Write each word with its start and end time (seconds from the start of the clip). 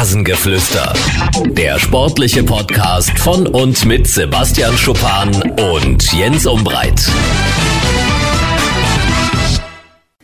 Rasengeflüster. 0.00 0.94
Der 1.50 1.78
sportliche 1.78 2.42
Podcast 2.42 3.18
von 3.18 3.46
und 3.46 3.84
mit 3.84 4.06
Sebastian 4.06 4.74
Schuppan 4.78 5.28
und 5.74 6.10
Jens 6.14 6.46
Umbreit. 6.46 7.06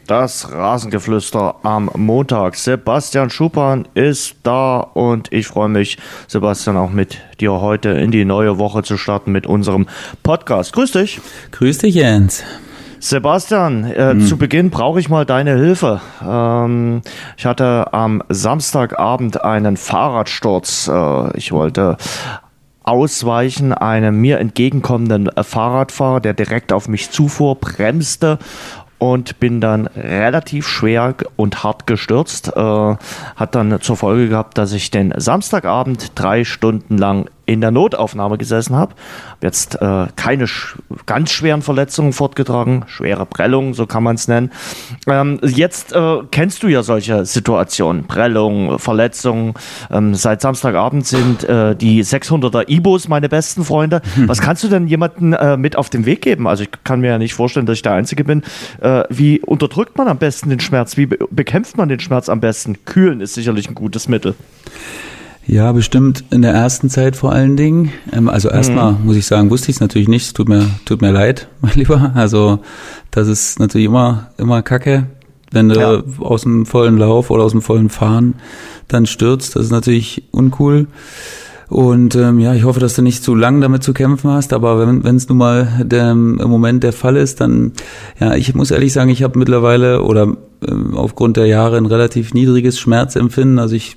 Das 0.06 0.50
Rasengeflüster 0.50 1.56
am 1.62 1.90
Montag. 1.94 2.54
Sebastian 2.56 3.28
Schuppan 3.28 3.86
ist 3.92 4.36
da 4.44 4.78
und 4.78 5.30
ich 5.30 5.46
freue 5.46 5.68
mich, 5.68 5.98
Sebastian, 6.26 6.78
auch 6.78 6.90
mit 6.90 7.18
dir 7.40 7.52
heute 7.60 7.90
in 7.90 8.10
die 8.10 8.24
neue 8.24 8.56
Woche 8.56 8.82
zu 8.82 8.96
starten 8.96 9.30
mit 9.30 9.46
unserem 9.46 9.86
Podcast. 10.22 10.72
Grüß 10.72 10.92
dich. 10.92 11.20
Grüß 11.50 11.76
dich, 11.76 11.96
Jens. 11.96 12.42
Sebastian, 12.98 13.84
äh, 13.84 14.10
hm. 14.10 14.26
zu 14.26 14.36
Beginn 14.36 14.70
brauche 14.70 15.00
ich 15.00 15.08
mal 15.08 15.24
deine 15.24 15.54
Hilfe. 15.54 16.00
Ähm, 16.26 17.02
ich 17.36 17.46
hatte 17.46 17.92
am 17.92 18.22
Samstagabend 18.28 19.42
einen 19.44 19.76
Fahrradsturz. 19.76 20.88
Äh, 20.88 21.36
ich 21.36 21.52
wollte 21.52 21.96
ausweichen 22.82 23.72
einem 23.72 24.20
mir 24.20 24.38
entgegenkommenden 24.38 25.28
Fahrradfahrer, 25.40 26.20
der 26.20 26.34
direkt 26.34 26.72
auf 26.72 26.88
mich 26.88 27.10
zufuhr, 27.10 27.56
bremste 27.56 28.38
und 28.98 29.40
bin 29.40 29.60
dann 29.60 29.88
relativ 29.88 30.66
schwer 30.66 31.14
und 31.36 31.62
hart 31.62 31.86
gestürzt. 31.86 32.56
Äh, 32.56 32.60
hat 32.60 33.54
dann 33.54 33.80
zur 33.80 33.96
Folge 33.96 34.28
gehabt, 34.28 34.56
dass 34.56 34.72
ich 34.72 34.90
den 34.90 35.12
Samstagabend 35.16 36.12
drei 36.14 36.44
Stunden 36.44 36.96
lang 36.96 37.28
in 37.46 37.60
der 37.60 37.70
Notaufnahme 37.70 38.38
gesessen 38.38 38.76
habe. 38.76 38.94
Jetzt 39.40 39.80
äh, 39.80 40.06
keine 40.16 40.46
sch 40.46 40.76
ganz 41.06 41.30
schweren 41.30 41.62
Verletzungen 41.62 42.12
fortgetragen, 42.12 42.84
schwere 42.88 43.24
Prellungen, 43.24 43.74
so 43.74 43.86
kann 43.86 44.02
man 44.02 44.16
es 44.16 44.28
nennen. 44.28 44.50
Ähm, 45.06 45.38
jetzt 45.42 45.92
äh, 45.92 46.18
kennst 46.30 46.62
du 46.62 46.68
ja 46.68 46.82
solche 46.82 47.24
Situationen, 47.24 48.06
Prellungen, 48.06 48.78
Verletzungen. 48.78 49.54
Ähm, 49.90 50.14
seit 50.14 50.40
Samstagabend 50.40 51.06
sind 51.06 51.44
äh, 51.44 51.76
die 51.76 52.02
600er 52.04 52.68
Ibos 52.68 53.08
meine 53.08 53.28
besten 53.28 53.64
Freunde. 53.64 54.02
Was 54.26 54.40
kannst 54.40 54.64
du 54.64 54.68
denn 54.68 54.88
jemandem 54.88 55.32
äh, 55.32 55.56
mit 55.56 55.76
auf 55.76 55.88
den 55.88 56.04
Weg 56.06 56.22
geben? 56.22 56.48
Also 56.48 56.64
ich 56.64 56.70
kann 56.84 57.00
mir 57.00 57.10
ja 57.10 57.18
nicht 57.18 57.34
vorstellen, 57.34 57.66
dass 57.66 57.76
ich 57.76 57.82
der 57.82 57.92
Einzige 57.92 58.24
bin. 58.24 58.42
Äh, 58.80 59.04
wie 59.08 59.40
unterdrückt 59.40 59.96
man 59.96 60.08
am 60.08 60.18
besten 60.18 60.50
den 60.50 60.60
Schmerz? 60.60 60.96
Wie 60.96 61.06
be 61.06 61.16
bekämpft 61.30 61.76
man 61.76 61.88
den 61.88 62.00
Schmerz 62.00 62.28
am 62.28 62.40
besten? 62.40 62.84
Kühlen 62.84 63.20
ist 63.20 63.34
sicherlich 63.34 63.68
ein 63.68 63.74
gutes 63.74 64.08
Mittel. 64.08 64.34
Ja, 65.48 65.70
bestimmt 65.70 66.24
in 66.30 66.42
der 66.42 66.52
ersten 66.52 66.90
Zeit 66.90 67.14
vor 67.14 67.32
allen 67.32 67.56
Dingen. 67.56 67.92
Ähm, 68.12 68.28
also 68.28 68.48
erstmal 68.48 68.92
mhm. 68.92 69.06
muss 69.06 69.16
ich 69.16 69.26
sagen, 69.26 69.50
wusste 69.50 69.70
ich 69.70 69.76
es 69.76 69.80
natürlich 69.80 70.08
nicht. 70.08 70.36
Tut 70.36 70.48
mir, 70.48 70.68
tut 70.84 71.02
mir 71.02 71.12
leid, 71.12 71.48
mein 71.60 71.74
Lieber. 71.74 72.12
Also 72.14 72.60
das 73.12 73.28
ist 73.28 73.60
natürlich 73.60 73.86
immer, 73.86 74.30
immer 74.38 74.62
Kacke, 74.62 75.06
wenn 75.52 75.68
du 75.68 75.78
ja. 75.78 76.02
aus 76.18 76.42
dem 76.42 76.66
vollen 76.66 76.98
Lauf 76.98 77.30
oder 77.30 77.44
aus 77.44 77.52
dem 77.52 77.62
vollen 77.62 77.90
Fahren 77.90 78.34
dann 78.88 79.06
stürzt. 79.06 79.54
Das 79.54 79.64
ist 79.64 79.70
natürlich 79.70 80.24
uncool. 80.32 80.88
Und 81.68 82.14
ähm, 82.14 82.38
ja, 82.38 82.54
ich 82.54 82.64
hoffe, 82.64 82.78
dass 82.78 82.94
du 82.94 83.02
nicht 83.02 83.24
zu 83.24 83.34
lang 83.34 83.60
damit 83.60 83.82
zu 83.82 83.92
kämpfen 83.92 84.30
hast, 84.30 84.52
aber 84.52 84.86
wenn 84.86 85.16
es 85.16 85.28
nun 85.28 85.38
mal 85.38 85.82
der, 85.82 86.12
im 86.12 86.36
Moment 86.36 86.84
der 86.84 86.92
Fall 86.92 87.16
ist, 87.16 87.40
dann, 87.40 87.72
ja, 88.20 88.34
ich 88.36 88.54
muss 88.54 88.70
ehrlich 88.70 88.92
sagen, 88.92 89.10
ich 89.10 89.24
habe 89.24 89.36
mittlerweile 89.36 90.02
oder 90.02 90.36
ähm, 90.66 90.94
aufgrund 90.94 91.36
der 91.36 91.46
Jahre 91.46 91.76
ein 91.76 91.86
relativ 91.86 92.34
niedriges 92.34 92.78
Schmerzempfinden. 92.78 93.58
Also 93.58 93.74
ich 93.74 93.96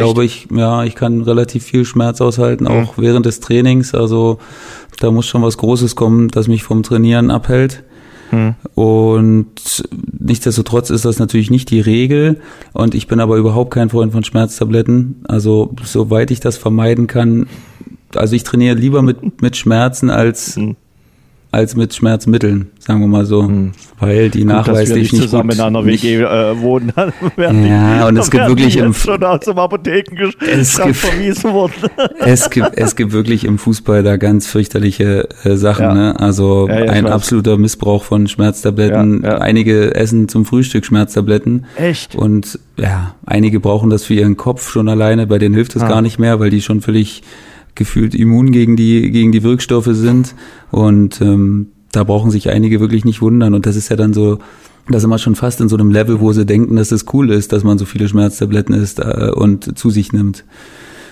glaube 0.00 0.24
ich, 0.24 0.48
ja, 0.54 0.84
ich 0.84 0.94
kann 0.94 1.22
relativ 1.22 1.64
viel 1.64 1.84
Schmerz 1.84 2.20
aushalten, 2.20 2.66
auch 2.66 2.96
mhm. 2.96 3.02
während 3.02 3.26
des 3.26 3.40
Trainings. 3.40 3.94
Also 3.94 4.38
da 5.00 5.10
muss 5.10 5.26
schon 5.26 5.42
was 5.42 5.58
Großes 5.58 5.96
kommen, 5.96 6.28
das 6.28 6.48
mich 6.48 6.62
vom 6.62 6.82
Trainieren 6.82 7.30
abhält. 7.30 7.82
Mhm. 8.30 8.54
Und 8.74 9.84
nichtsdestotrotz 10.18 10.90
ist 10.90 11.04
das 11.04 11.18
natürlich 11.18 11.50
nicht 11.50 11.70
die 11.70 11.80
Regel. 11.80 12.40
Und 12.72 12.94
ich 12.94 13.06
bin 13.06 13.20
aber 13.20 13.36
überhaupt 13.36 13.72
kein 13.72 13.90
Freund 13.90 14.12
von 14.12 14.24
Schmerztabletten. 14.24 15.22
Also 15.28 15.74
soweit 15.82 16.30
ich 16.30 16.40
das 16.40 16.56
vermeiden 16.56 17.06
kann, 17.06 17.46
also 18.14 18.36
ich 18.36 18.44
trainiere 18.44 18.76
lieber 18.76 19.02
mit, 19.02 19.42
mit 19.42 19.56
Schmerzen 19.56 20.10
als 20.10 20.56
mhm 20.56 20.76
als 21.54 21.76
mit 21.76 21.94
Schmerzmitteln, 21.94 22.70
sagen 22.78 23.00
wir 23.00 23.06
mal 23.06 23.24
so, 23.24 23.44
hm. 23.44 23.72
weil 24.00 24.28
die 24.28 24.40
gut, 24.40 24.48
nachweislich 24.48 25.12
nicht 25.12 25.22
zusammen 25.22 25.50
gut, 25.50 25.58
in 25.58 25.64
einer 25.64 25.86
WG 25.86 26.16
äh, 26.16 26.60
wohnen. 26.60 26.92
ja, 27.36 28.08
und 28.08 28.16
es 28.16 28.30
gibt 28.30 28.48
wirklich 28.48 28.76
im 28.76 28.92
schon 28.92 29.22
aus 29.22 29.40
dem 29.40 29.58
Apotheken 29.58 30.32
es 30.50 30.76
gibt, 30.82 31.44
worden. 31.44 31.72
es 32.18 32.50
gibt 32.50 32.76
es 32.76 32.96
gibt 32.96 33.12
wirklich 33.12 33.44
im 33.44 33.58
Fußball 33.58 34.02
da 34.02 34.16
ganz 34.16 34.46
fürchterliche 34.48 35.28
äh, 35.44 35.56
Sachen. 35.56 35.84
Ja. 35.84 35.94
Ne? 35.94 36.20
Also 36.20 36.68
ja, 36.68 36.86
ja, 36.86 36.92
ein 36.92 37.06
absoluter 37.06 37.56
Missbrauch 37.56 38.02
von 38.02 38.26
Schmerztabletten. 38.26 39.24
Einige 39.24 39.94
essen 39.94 40.28
zum 40.28 40.44
Frühstück 40.44 40.84
Schmerztabletten. 40.84 41.66
Echt? 41.76 42.16
Und 42.16 42.58
ja, 42.76 43.14
einige 43.24 43.60
brauchen 43.60 43.90
das 43.90 44.04
für 44.04 44.14
ihren 44.14 44.36
Kopf 44.36 44.70
schon 44.70 44.88
alleine. 44.88 45.26
Bei 45.28 45.38
denen 45.38 45.54
hilft 45.54 45.76
es 45.76 45.82
ah. 45.82 45.88
gar 45.88 46.02
nicht 46.02 46.18
mehr, 46.18 46.40
weil 46.40 46.50
die 46.50 46.60
schon 46.60 46.80
völlig 46.80 47.22
gefühlt 47.74 48.14
immun 48.14 48.52
gegen 48.52 48.76
die, 48.76 49.10
gegen 49.10 49.32
die 49.32 49.42
Wirkstoffe 49.42 49.90
sind. 49.90 50.34
Und 50.70 51.20
ähm, 51.20 51.68
da 51.92 52.04
brauchen 52.04 52.30
sich 52.30 52.50
einige 52.50 52.80
wirklich 52.80 53.04
nicht 53.04 53.22
wundern. 53.22 53.54
Und 53.54 53.66
das 53.66 53.76
ist 53.76 53.88
ja 53.88 53.96
dann 53.96 54.12
so, 54.12 54.38
das 54.88 54.98
ist 54.98 55.04
immer 55.04 55.18
schon 55.18 55.34
fast 55.34 55.60
in 55.60 55.68
so 55.68 55.76
einem 55.76 55.90
Level, 55.90 56.20
wo 56.20 56.32
sie 56.32 56.46
denken, 56.46 56.76
dass 56.76 56.92
es 56.92 57.06
cool 57.12 57.30
ist, 57.30 57.52
dass 57.52 57.64
man 57.64 57.78
so 57.78 57.84
viele 57.84 58.08
Schmerztabletten 58.08 58.74
isst 58.74 58.98
äh, 58.98 59.30
und 59.34 59.78
zu 59.78 59.90
sich 59.90 60.12
nimmt. 60.12 60.44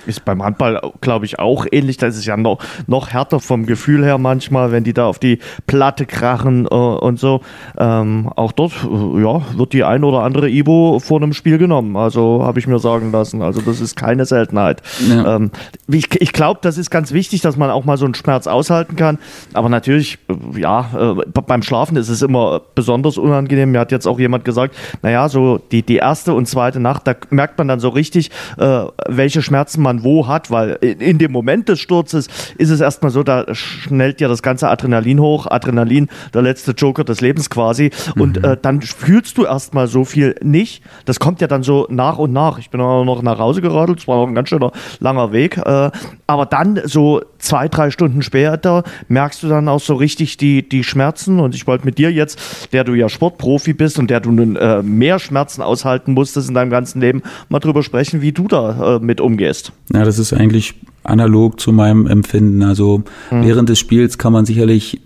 Ist 0.06 0.24
beim 0.24 0.42
Handball, 0.42 0.80
glaube 1.00 1.24
ich, 1.24 1.38
auch 1.38 1.66
ähnlich. 1.70 1.96
Da 1.96 2.06
ist 2.06 2.16
es 2.16 2.26
ja 2.26 2.36
noch, 2.36 2.58
noch 2.86 3.10
härter 3.10 3.40
vom 3.40 3.66
Gefühl 3.66 4.04
her 4.04 4.18
manchmal, 4.18 4.72
wenn 4.72 4.84
die 4.84 4.92
da 4.92 5.06
auf 5.06 5.18
die 5.18 5.38
Platte 5.66 6.06
krachen 6.06 6.66
äh, 6.66 6.74
und 6.74 7.18
so. 7.18 7.40
Ähm, 7.78 8.30
auch 8.34 8.52
dort 8.52 8.72
äh, 8.84 9.22
ja, 9.22 9.42
wird 9.56 9.72
die 9.72 9.84
ein 9.84 10.04
oder 10.04 10.20
andere 10.20 10.50
Ibo 10.50 10.98
vor 10.98 11.20
einem 11.20 11.32
Spiel 11.32 11.58
genommen. 11.58 11.96
Also 11.96 12.42
habe 12.44 12.58
ich 12.58 12.66
mir 12.66 12.78
sagen 12.78 13.12
lassen. 13.12 13.42
Also 13.42 13.60
das 13.60 13.80
ist 13.80 13.96
keine 13.96 14.24
Seltenheit. 14.24 14.82
Ja. 15.08 15.36
Ähm, 15.36 15.50
ich 15.88 16.20
ich 16.20 16.32
glaube, 16.32 16.60
das 16.62 16.78
ist 16.78 16.90
ganz 16.90 17.12
wichtig, 17.12 17.40
dass 17.40 17.56
man 17.56 17.70
auch 17.70 17.84
mal 17.84 17.96
so 17.96 18.04
einen 18.04 18.14
Schmerz 18.14 18.46
aushalten 18.46 18.96
kann. 18.96 19.18
Aber 19.52 19.68
natürlich, 19.68 20.18
äh, 20.28 20.60
ja, 20.60 20.90
äh, 20.96 21.30
beim 21.30 21.62
Schlafen 21.62 21.96
ist 21.96 22.08
es 22.08 22.22
immer 22.22 22.62
besonders 22.74 23.18
unangenehm. 23.18 23.72
Mir 23.72 23.80
hat 23.80 23.92
jetzt 23.92 24.06
auch 24.06 24.18
jemand 24.18 24.44
gesagt, 24.44 24.74
naja, 25.02 25.28
so 25.28 25.58
die, 25.58 25.82
die 25.82 25.96
erste 25.96 26.34
und 26.34 26.46
zweite 26.46 26.80
Nacht, 26.80 27.06
da 27.06 27.14
merkt 27.30 27.58
man 27.58 27.68
dann 27.68 27.80
so 27.80 27.88
richtig, 27.88 28.30
äh, 28.58 28.84
welche 29.08 29.42
Schmerzen 29.42 29.82
man 29.82 29.91
man 29.92 30.04
wo 30.04 30.26
hat, 30.26 30.50
weil 30.50 30.72
in 30.82 31.18
dem 31.18 31.32
Moment 31.32 31.68
des 31.68 31.80
Sturzes 31.80 32.28
ist 32.58 32.70
es 32.70 32.80
erstmal 32.80 33.10
so, 33.10 33.22
da 33.22 33.54
schnellt 33.54 34.20
ja 34.20 34.28
das 34.28 34.42
ganze 34.42 34.68
Adrenalin 34.68 35.20
hoch. 35.20 35.46
Adrenalin, 35.46 36.08
der 36.32 36.42
letzte 36.42 36.72
Joker 36.72 37.04
des 37.04 37.20
Lebens 37.20 37.50
quasi. 37.50 37.90
Und 38.16 38.38
mhm. 38.38 38.44
äh, 38.44 38.56
dann 38.60 38.80
fühlst 38.80 39.38
du 39.38 39.44
erstmal 39.44 39.86
so 39.86 40.04
viel 40.04 40.34
nicht. 40.42 40.82
Das 41.04 41.20
kommt 41.20 41.40
ja 41.40 41.46
dann 41.46 41.62
so 41.62 41.86
nach 41.90 42.18
und 42.18 42.32
nach. 42.32 42.58
Ich 42.58 42.70
bin 42.70 42.80
auch 42.80 43.04
noch 43.04 43.22
nach 43.22 43.38
Hause 43.38 43.60
geradelt, 43.60 44.00
es 44.00 44.08
war 44.08 44.16
noch 44.16 44.28
ein 44.28 44.34
ganz 44.34 44.48
schöner 44.48 44.72
langer 45.00 45.32
Weg. 45.32 45.58
Äh, 45.58 45.90
aber 46.26 46.46
dann 46.46 46.80
so 46.84 47.20
zwei, 47.42 47.68
drei 47.68 47.90
Stunden 47.90 48.22
später 48.22 48.84
merkst 49.08 49.42
du 49.42 49.48
dann 49.48 49.68
auch 49.68 49.80
so 49.80 49.94
richtig 49.94 50.36
die, 50.38 50.66
die 50.66 50.84
Schmerzen. 50.84 51.40
Und 51.40 51.54
ich 51.54 51.66
wollte 51.66 51.84
mit 51.84 51.98
dir 51.98 52.10
jetzt, 52.10 52.72
der 52.72 52.84
du 52.84 52.94
ja 52.94 53.08
Sportprofi 53.08 53.74
bist 53.74 53.98
und 53.98 54.08
der 54.08 54.20
du 54.20 54.30
nun 54.30 54.56
äh, 54.56 54.82
mehr 54.82 55.18
Schmerzen 55.18 55.60
aushalten 55.60 56.12
musstest 56.14 56.48
in 56.48 56.54
deinem 56.54 56.70
ganzen 56.70 57.00
Leben, 57.00 57.22
mal 57.48 57.58
drüber 57.58 57.82
sprechen, 57.82 58.22
wie 58.22 58.32
du 58.32 58.48
da 58.48 58.96
äh, 58.96 58.98
mit 59.00 59.20
umgehst. 59.20 59.72
Ja, 59.92 60.04
das 60.04 60.18
ist 60.18 60.32
eigentlich 60.32 60.74
analog 61.04 61.60
zu 61.60 61.72
meinem 61.72 62.06
Empfinden. 62.06 62.62
Also 62.62 63.02
mhm. 63.30 63.44
während 63.44 63.68
des 63.68 63.78
Spiels 63.78 64.18
kann 64.18 64.32
man 64.32 64.46
sicherlich 64.46 65.00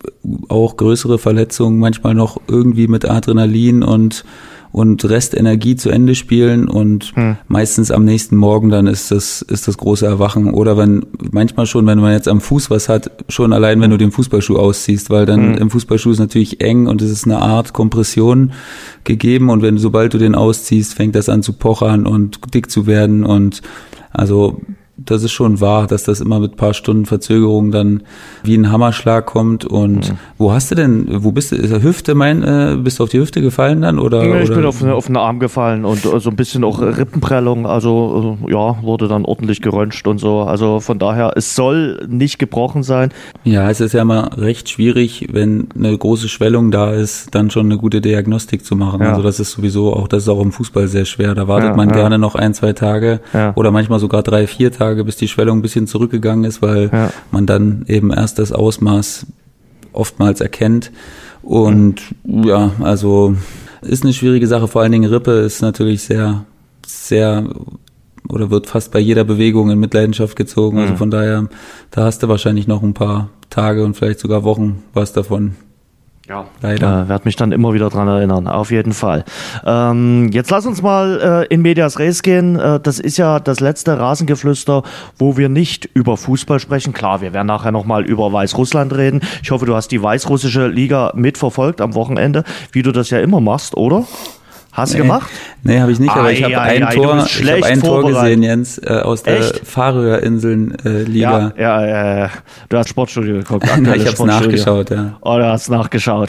auch 0.48 0.76
größere 0.76 1.19
Verletzungen 1.19 1.78
manchmal 1.78 2.14
noch 2.14 2.41
irgendwie 2.48 2.86
mit 2.86 3.08
Adrenalin 3.08 3.82
und 3.82 4.25
und 4.76 5.09
Restenergie 5.09 5.75
zu 5.75 5.88
Ende 5.88 6.14
spielen 6.14 6.69
und 6.69 7.12
hm. 7.14 7.38
meistens 7.48 7.91
am 7.91 8.04
nächsten 8.04 8.37
Morgen 8.37 8.69
dann 8.69 8.87
ist 8.87 9.10
das, 9.10 9.41
ist 9.41 9.66
das 9.66 9.78
große 9.78 10.04
Erwachen. 10.04 10.53
Oder 10.53 10.76
wenn, 10.76 11.06
manchmal 11.32 11.64
schon, 11.64 11.87
wenn 11.87 11.98
man 11.98 12.12
jetzt 12.12 12.28
am 12.28 12.42
Fuß 12.42 12.69
was 12.69 12.91
hat, 12.91 13.10
schon 13.31 13.54
allein, 13.54 13.81
wenn 13.81 13.91
du 13.91 13.97
den 13.97 14.12
Fußballschuh 14.12 14.59
ausziehst, 14.59 15.09
weil 15.09 15.25
dann 15.25 15.54
hm. 15.54 15.62
im 15.62 15.70
Fußballschuh 15.70 16.10
ist 16.10 16.19
natürlich 16.19 16.60
eng 16.60 16.88
und 16.88 17.00
es 17.00 17.10
ist 17.10 17.25
eine 17.25 17.38
Art 17.38 17.72
Kompression 17.72 18.53
gegeben 19.04 19.48
und 19.48 19.62
wenn, 19.62 19.78
sobald 19.78 20.12
du 20.12 20.19
den 20.19 20.34
ausziehst, 20.34 20.93
fängt 20.93 21.14
das 21.14 21.31
an 21.31 21.43
zu 21.43 21.55
pochern 21.55 22.06
und 22.06 22.52
dick 22.52 22.70
zu 22.70 22.87
werden 22.87 23.25
und 23.25 23.62
also 24.12 24.61
das 24.98 25.22
ist 25.22 25.32
schon 25.32 25.60
wahr, 25.60 25.87
dass 25.87 26.04
das 26.04 26.20
immer 26.20 26.40
mit 26.40 26.56
paar 26.56 26.72
Stunden 26.72 27.04
Verzögerung 27.04 27.70
dann 27.70 28.02
wie 28.43 28.56
ein 28.56 28.72
Hammerschlag 28.72 29.26
kommt. 29.26 29.66
Und 29.66 30.10
mhm. 30.10 30.19
wo 30.38 30.52
hast 30.52 30.70
du 30.70 30.75
denn, 30.75 31.06
wo 31.22 31.32
bist 31.32 31.52
du, 31.52 31.56
ist 31.56 31.70
der 31.70 31.82
Hüfte 31.82 32.14
mein, 32.14 32.43
äh, 32.43 32.76
bist 32.78 32.98
du 32.98 33.04
auf 33.04 33.10
die 33.10 33.19
Hüfte 33.19 33.43
gefallen 33.43 33.82
dann? 33.82 33.98
Oder, 33.98 34.22
nee, 34.22 34.43
ich 34.43 34.50
oder? 34.50 34.58
bin 34.58 34.66
auf, 34.66 34.82
auf 34.82 35.06
den 35.06 35.16
Arm 35.19 35.38
gefallen 35.38 35.84
und 35.84 36.04
äh, 36.06 36.19
so 36.19 36.31
ein 36.31 36.37
bisschen 36.37 36.64
auch 36.64 36.81
Rippenprellung, 36.81 37.66
also 37.66 38.38
äh, 38.46 38.52
ja, 38.52 38.82
wurde 38.82 39.06
dann 39.06 39.26
ordentlich 39.26 39.60
geröntgt 39.60 40.06
und 40.06 40.19
so. 40.19 40.40
Also 40.40 40.81
von 40.81 40.99
daher, 40.99 41.32
es 41.37 41.54
soll 41.54 42.06
nicht 42.08 42.38
gebrochen 42.38 42.82
sein. 42.82 43.10
Ja, 43.44 43.69
es 43.69 43.81
ist 43.81 43.92
ja 43.92 44.00
immer 44.00 44.31
recht 44.38 44.70
schwierig, 44.70 45.28
wenn 45.31 45.69
eine 45.76 45.96
große 45.96 46.28
Schwellung 46.31 46.70
da 46.70 46.92
ist, 46.92 47.34
dann 47.34 47.50
schon 47.50 47.66
eine 47.66 47.76
gute 47.76 48.00
Diagnostik 48.00 48.64
zu 48.64 48.76
machen. 48.76 49.02
Ja. 49.02 49.10
Also 49.10 49.22
das 49.22 49.40
ist 49.40 49.52
sowieso 49.52 49.92
auch, 49.92 50.08
das 50.08 50.22
ist 50.22 50.28
auch 50.31 50.40
im 50.40 50.52
Fußball 50.52 50.88
sehr 50.88 51.04
schwer. 51.04 51.34
Da 51.34 51.49
wartet 51.49 51.70
ja, 51.70 51.76
man 51.76 51.90
ja. 51.90 51.96
gerne 51.96 52.19
noch 52.19 52.34
ein, 52.34 52.54
zwei 52.54 52.72
Tage 52.72 53.20
oder 53.54 53.70
manchmal 53.70 53.99
sogar 53.99 54.22
drei, 54.22 54.46
vier 54.46 54.72
Tage 54.72 54.86
Tage, 54.87 55.05
bis 55.05 55.17
die 55.17 55.29
Schwellung 55.29 55.59
ein 55.59 55.62
bisschen 55.62 55.87
zurückgegangen 55.87 56.44
ist, 56.44 56.62
weil 56.62 56.91
ja. 56.93 57.12
man 57.31 57.47
dann 57.47 57.85
eben 57.88 58.12
erst 58.12 58.38
das 58.38 58.53
Ausmaß 58.53 59.27
oftmals 59.93 60.41
erkennt. 60.41 60.93
Und 61.43 62.03
ja, 62.25 62.73
also 62.81 63.37
ist 63.83 64.05
eine 64.05 64.12
schwierige 64.12 64.47
Sache. 64.47 64.69
Vor 64.69 64.83
allen 64.83 64.93
Dingen 64.93 65.11
Rippe 65.11 65.33
ist 65.33 65.62
natürlich 65.62 66.03
sehr, 66.03 66.44
sehr 66.87 67.49
oder 68.29 68.50
wird 68.50 68.67
fast 68.67 68.93
bei 68.93 68.99
jeder 68.99 69.25
Bewegung 69.25 69.71
in 69.71 69.79
Mitleidenschaft 69.79 70.37
gezogen. 70.37 70.79
Also 70.79 70.94
mhm. 70.94 70.99
von 70.99 71.11
daher, 71.11 71.49
da 71.91 72.05
hast 72.05 72.23
du 72.23 72.29
wahrscheinlich 72.29 72.67
noch 72.67 72.83
ein 72.83 72.94
paar 72.94 73.31
Tage 73.50 73.85
und 73.85 73.94
vielleicht 73.94 74.21
sogar 74.21 74.44
Wochen 74.44 74.83
was 74.93 75.12
davon. 75.12 75.55
Ja, 76.28 76.46
leider. 76.61 77.05
Äh, 77.05 77.08
werd 77.08 77.25
mich 77.25 77.37
dann 77.37 77.52
immer 77.52 77.73
wieder 77.73 77.88
dran 77.88 78.08
erinnern, 78.08 78.49
auf 78.49 78.73
jeden 78.73 78.93
Fall. 78.93 79.25
Ähm, 79.64 80.28
jetzt 80.32 80.50
lass 80.50 80.67
uns 80.67 80.82
mal 80.82 81.46
äh, 81.49 81.55
in 81.55 81.62
Medias 81.62 82.00
Res 82.00 82.23
gehen. 82.23 82.58
Äh, 82.58 82.81
das 82.81 82.99
ist 82.99 83.17
ja 83.17 83.38
das 83.38 83.61
letzte 83.61 83.99
Rasengeflüster, 83.99 84.82
wo 85.19 85.37
wir 85.37 85.49
nicht 85.49 85.88
über 85.94 86.17
Fußball 86.17 86.58
sprechen. 86.58 86.93
Klar, 86.93 87.20
wir 87.20 87.32
werden 87.32 87.46
nachher 87.46 87.70
nochmal 87.70 88.05
über 88.05 88.32
Weißrussland 88.32 88.96
reden. 88.96 89.20
Ich 89.43 89.52
hoffe, 89.52 89.67
du 89.67 89.76
hast 89.76 89.93
die 89.93 90.02
weißrussische 90.02 90.67
Liga 90.67 91.12
mitverfolgt 91.14 91.81
am 91.81 91.94
Wochenende, 91.94 92.43
wie 92.73 92.82
du 92.82 92.90
das 92.90 93.11
ja 93.11 93.20
immer 93.20 93.40
machst, 93.40 93.76
oder? 93.76 94.05
Hast 94.76 94.93
du 94.93 94.99
gemacht? 94.99 95.31
Nee, 95.62 95.81
habe 95.81 95.90
ich 95.90 95.99
nicht, 95.99 96.11
aber 96.11 96.25
ai, 96.25 96.32
ich 96.34 96.44
habe 96.44 96.61
ein, 96.61 96.84
ai, 96.84 96.94
Tor, 96.94 97.26
ich 97.26 97.50
hab 97.50 97.62
ein 97.62 97.81
Tor 97.81 98.06
gesehen, 98.06 98.43
Jens, 98.43 98.76
äh, 98.76 99.00
aus 99.02 99.23
der 99.23 99.43
Färöerinseln-Liga. 99.43 101.52
Äh, 101.56 101.62
ja, 101.62 101.87
ja, 101.87 102.19
ja, 102.19 102.31
du 102.69 102.76
hast 102.76 102.90
Sportstudio 102.90 103.37
geguckt. 103.37 103.64
ich 103.81 103.88
habe 103.88 103.96
es 103.96 104.23
nachgeschaut, 104.23 104.90
ja. 104.90 105.17
Oh, 105.23 105.38
du 105.38 105.46
hast 105.46 105.70
nachgeschaut. 105.70 106.28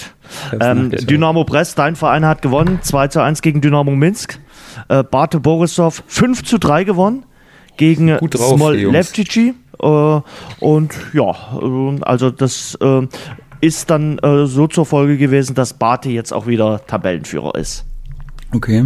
Ähm, 0.54 0.84
nachgeschaut. 0.84 1.10
Dynamo 1.10 1.44
Brest, 1.44 1.78
dein 1.78 1.98
Verein 1.98 2.26
hat 2.26 2.42
gewonnen, 2.42 2.80
2 2.82 3.10
zu 3.10 3.22
1 3.22 3.42
gegen 3.42 3.60
Dynamo 3.60 3.92
Minsk. 3.92 4.40
Äh, 4.88 5.04
Bate 5.04 5.42
Borisov 5.42 6.04
5 6.08 6.46
zu 6.46 6.58
3 6.58 6.86
gewonnen 6.86 7.26
gegen 7.76 8.18
Smolevcici. 8.18 9.56
Äh, 9.82 10.22
und 10.60 10.94
ja, 11.12 11.32
äh, 11.32 12.02
also 12.02 12.32
das 12.32 12.78
äh, 12.82 13.08
ist 13.60 13.90
dann 13.90 14.20
äh, 14.20 14.46
so 14.46 14.68
zur 14.68 14.86
Folge 14.86 15.18
gewesen, 15.18 15.54
dass 15.54 15.74
Bate 15.74 16.10
jetzt 16.10 16.32
auch 16.32 16.48
wieder 16.48 16.86
Tabellenführer 16.88 17.56
ist. 17.56 17.84
Okay. 18.54 18.86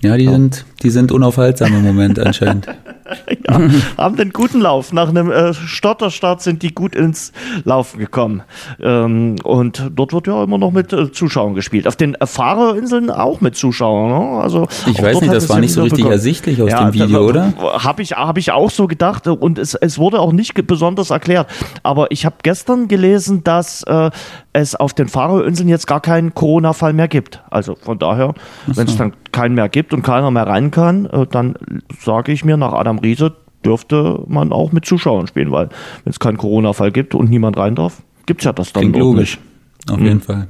Ja, 0.00 0.16
die, 0.16 0.28
oh. 0.28 0.32
sind, 0.32 0.64
die 0.82 0.90
sind 0.90 1.10
unaufhaltsam 1.10 1.74
im 1.74 1.82
Moment 1.82 2.18
anscheinend. 2.18 2.66
ja, 3.48 3.60
haben 3.96 4.16
den 4.16 4.30
guten 4.30 4.60
Lauf. 4.60 4.92
Nach 4.92 5.08
einem 5.08 5.30
äh, 5.30 5.54
Stotterstart 5.54 6.42
sind 6.42 6.62
die 6.62 6.74
gut 6.74 6.94
ins 6.94 7.32
Laufen 7.64 7.98
gekommen. 7.98 8.42
Ähm, 8.80 9.36
und 9.42 9.90
dort 9.94 10.12
wird 10.12 10.26
ja 10.26 10.44
immer 10.44 10.58
noch 10.58 10.72
mit 10.72 10.92
äh, 10.92 11.10
Zuschauern 11.12 11.54
gespielt. 11.54 11.86
Auf 11.86 11.96
den 11.96 12.14
äh, 12.14 12.26
Fahrerinseln 12.26 13.10
auch 13.10 13.40
mit 13.40 13.56
Zuschauern. 13.56 14.10
Ne? 14.10 14.42
Also, 14.42 14.68
ich 14.86 15.00
weiß 15.00 15.20
nicht, 15.20 15.32
das 15.32 15.48
war 15.48 15.60
nicht 15.60 15.72
so 15.72 15.82
richtig 15.82 15.98
bekommen. 15.98 16.12
ersichtlich 16.12 16.60
aus 16.60 16.70
ja, 16.70 16.90
dem 16.90 16.94
Video, 16.94 17.26
oder? 17.26 17.52
Habe 17.58 18.02
ich, 18.02 18.12
hab 18.12 18.36
ich 18.36 18.52
auch 18.52 18.70
so 18.70 18.86
gedacht. 18.86 19.26
Und 19.26 19.58
es, 19.58 19.74
es 19.74 19.98
wurde 19.98 20.20
auch 20.20 20.32
nicht 20.32 20.54
besonders 20.66 21.10
erklärt. 21.10 21.48
Aber 21.82 22.10
ich 22.10 22.26
habe 22.26 22.36
gestern 22.42 22.88
gelesen, 22.88 23.44
dass 23.44 23.82
äh, 23.84 24.10
es 24.52 24.74
auf 24.74 24.94
den 24.94 25.08
Fahrerinseln 25.08 25.68
jetzt 25.68 25.86
gar 25.86 26.00
keinen 26.00 26.34
Corona-Fall 26.34 26.92
mehr 26.92 27.08
gibt. 27.08 27.42
Also 27.50 27.76
von 27.76 27.98
daher, 27.98 28.34
so. 28.66 28.76
wenn 28.76 28.86
es 28.86 28.96
dann 28.96 29.12
keinen 29.32 29.54
mehr 29.54 29.68
gibt 29.68 29.92
und 29.92 30.02
keiner 30.02 30.30
mehr 30.30 30.46
rein 30.46 30.65
kann, 30.70 31.06
äh, 31.06 31.26
dann 31.26 31.54
sage 31.98 32.32
ich 32.32 32.44
mir 32.44 32.56
nach 32.56 32.72
Adam 32.72 32.98
Riese, 32.98 33.34
dürfte 33.64 34.22
man 34.28 34.52
auch 34.52 34.72
mit 34.72 34.84
Zuschauern 34.84 35.26
spielen, 35.26 35.50
weil 35.50 35.68
wenn 36.04 36.10
es 36.10 36.20
keinen 36.20 36.36
Corona-Fall 36.36 36.92
gibt 36.92 37.14
und 37.14 37.30
niemand 37.30 37.56
rein 37.56 37.74
darf, 37.74 38.02
gibt 38.26 38.40
es 38.40 38.44
ja 38.44 38.52
das 38.52 38.72
dann 38.72 38.82
Klingt 38.82 38.96
logisch. 38.96 39.38
Nicht. 39.38 39.90
Auf 39.90 39.98
mhm. 39.98 40.04
jeden 40.04 40.20
Fall. 40.20 40.48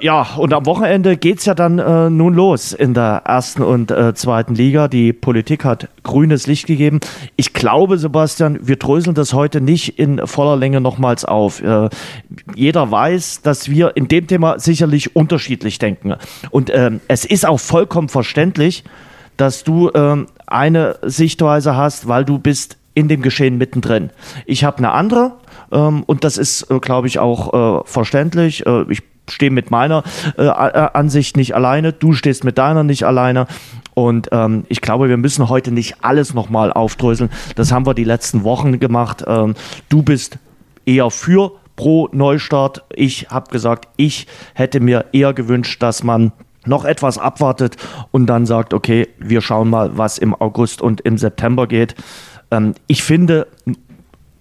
Ja, 0.00 0.22
und 0.36 0.52
am 0.52 0.66
Wochenende 0.66 1.16
geht's 1.16 1.44
ja 1.44 1.54
dann 1.54 1.78
äh, 1.78 2.10
nun 2.10 2.34
los 2.34 2.72
in 2.72 2.94
der 2.94 3.22
ersten 3.24 3.62
und 3.62 3.90
äh, 3.90 4.14
zweiten 4.14 4.54
Liga. 4.54 4.88
Die 4.88 5.12
Politik 5.12 5.64
hat 5.64 5.88
grünes 6.02 6.46
Licht 6.46 6.66
gegeben. 6.66 7.00
Ich 7.36 7.52
glaube, 7.52 7.98
Sebastian, 7.98 8.58
wir 8.62 8.76
dröseln 8.76 9.14
das 9.14 9.32
heute 9.32 9.60
nicht 9.60 9.98
in 9.98 10.26
voller 10.26 10.56
Länge 10.56 10.80
nochmals 10.80 11.24
auf. 11.24 11.62
Äh, 11.62 11.88
jeder 12.54 12.90
weiß, 12.90 13.42
dass 13.42 13.68
wir 13.68 13.96
in 13.96 14.08
dem 14.08 14.26
Thema 14.26 14.58
sicherlich 14.58 15.16
unterschiedlich 15.16 15.78
denken. 15.78 16.14
Und 16.50 16.70
ähm, 16.72 17.00
es 17.08 17.24
ist 17.24 17.46
auch 17.46 17.60
vollkommen 17.60 18.08
verständlich, 18.08 18.84
dass 19.36 19.64
du 19.64 19.90
ähm, 19.94 20.26
eine 20.46 20.96
Sichtweise 21.02 21.76
hast, 21.76 22.08
weil 22.08 22.24
du 22.24 22.38
bist 22.38 22.76
in 22.94 23.08
dem 23.08 23.22
Geschehen 23.22 23.58
mittendrin. 23.58 24.10
Ich 24.46 24.64
habe 24.64 24.78
eine 24.78 24.92
andere 24.92 25.32
ähm, 25.72 26.02
und 26.04 26.24
das 26.24 26.38
ist, 26.38 26.70
äh, 26.70 26.78
glaube 26.78 27.06
ich, 27.06 27.18
auch 27.18 27.80
äh, 27.80 27.84
verständlich. 27.84 28.66
Äh, 28.66 28.84
ich 28.90 29.02
stehe 29.28 29.50
mit 29.50 29.70
meiner 29.70 30.02
äh, 30.36 30.48
Ansicht 30.48 31.36
nicht 31.36 31.54
alleine, 31.54 31.92
du 31.92 32.12
stehst 32.12 32.44
mit 32.44 32.58
deiner 32.58 32.84
nicht 32.84 33.04
alleine. 33.04 33.46
Und 33.94 34.28
ähm, 34.32 34.64
ich 34.68 34.80
glaube, 34.80 35.08
wir 35.08 35.16
müssen 35.16 35.48
heute 35.48 35.72
nicht 35.72 35.96
alles 36.02 36.34
nochmal 36.34 36.72
aufdröseln. 36.72 37.30
Das 37.56 37.72
haben 37.72 37.86
wir 37.86 37.94
die 37.94 38.04
letzten 38.04 38.44
Wochen 38.44 38.78
gemacht. 38.78 39.24
Ähm, 39.26 39.54
du 39.88 40.02
bist 40.02 40.38
eher 40.86 41.10
für 41.10 41.52
pro 41.74 42.08
Neustart. 42.12 42.84
Ich 42.94 43.28
habe 43.30 43.50
gesagt, 43.50 43.88
ich 43.96 44.26
hätte 44.54 44.80
mir 44.80 45.06
eher 45.12 45.32
gewünscht, 45.32 45.82
dass 45.82 46.02
man 46.02 46.32
noch 46.64 46.84
etwas 46.84 47.18
abwartet 47.18 47.76
und 48.10 48.26
dann 48.26 48.46
sagt, 48.46 48.74
okay, 48.74 49.08
wir 49.18 49.40
schauen 49.40 49.70
mal, 49.70 49.96
was 49.96 50.18
im 50.18 50.34
August 50.34 50.82
und 50.82 51.00
im 51.00 51.18
September 51.18 51.66
geht. 51.66 51.94
Ähm, 52.50 52.74
ich 52.86 53.02
finde, 53.02 53.46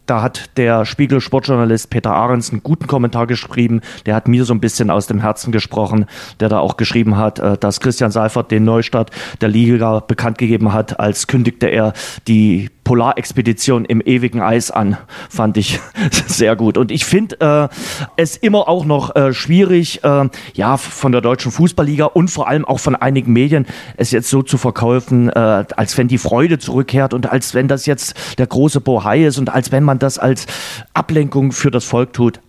da 0.08 0.22
hat 0.22 0.58
der 0.58 0.86
Spiegel-Sportjournalist 0.86 1.90
Peter 1.90 2.14
Ahrens 2.14 2.52
einen 2.52 2.64
guten 2.64 2.88
Kommentar 2.88 3.28
geschrieben. 3.28 3.82
Der 4.06 4.16
hat 4.16 4.28
mir 4.28 4.46
so 4.46 4.54
ein 4.54 4.60
bisschen 4.60 4.90
aus 4.90 5.06
dem 5.06 5.20
Herzen 5.20 5.52
gesprochen, 5.52 6.06
der 6.40 6.50
da 6.50 6.60
auch 6.60 6.78
geschrieben 6.78 7.18
hat, 7.18 7.40
äh, 7.40 7.58
dass 7.58 7.80
Christian 7.80 8.12
Seifert 8.12 8.50
den 8.50 8.64
Neustart 8.64 9.12
der 9.42 9.50
Liga 9.50 10.00
bekannt 10.00 10.38
gegeben 10.38 10.74
hat, 10.74 11.00
als 11.00 11.28
kündigte 11.28 11.68
er 11.68 11.94
die 12.28 12.70
Polarexpedition 12.88 13.84
im 13.84 14.00
ewigen 14.00 14.40
Eis 14.40 14.72
an, 14.72 14.96
fand 15.30 15.58
ich 15.58 15.82
sehr 16.28 16.56
gut. 16.56 16.78
Und 16.78 16.90
ich 16.90 17.04
finde 17.04 17.70
äh, 17.70 17.76
es 18.16 18.38
immer 18.38 18.70
auch 18.70 18.86
noch 18.86 19.14
äh, 19.14 19.34
schwierig, 19.34 20.06
äh, 20.06 20.30
ja, 20.54 20.78
von 20.78 21.12
der 21.12 21.20
deutschen 21.20 21.52
Fußballliga 21.52 22.06
und 22.06 22.30
vor 22.30 22.48
allem 22.48 22.64
auch 22.64 22.80
von 22.80 22.96
einigen 22.96 23.34
Medien 23.34 23.66
es 23.98 24.12
jetzt 24.12 24.30
so 24.30 24.42
zu 24.42 24.58
verkaufen, 24.58 25.28
äh, 25.28 25.66
als 25.76 25.98
wenn 25.98 26.08
die 26.08 26.18
Freude 26.18 26.60
zurückkehrt 26.60 27.14
und 27.14 27.30
als 27.30 27.54
wenn 27.54 27.68
das 27.68 27.88
jetzt 27.88 28.16
der 28.38 28.48
große 28.48 28.80
Bohai 28.80 29.26
ist 29.26 29.38
und 29.38 29.50
als 29.50 29.74
wenn 29.74 29.84
man 29.84 30.00
das 30.00 30.18
als 30.18 30.48
Ablenkung 30.94 31.52
für 31.52 31.72
das 31.72 31.84
Volk 31.84 32.14
tut. 32.14 32.40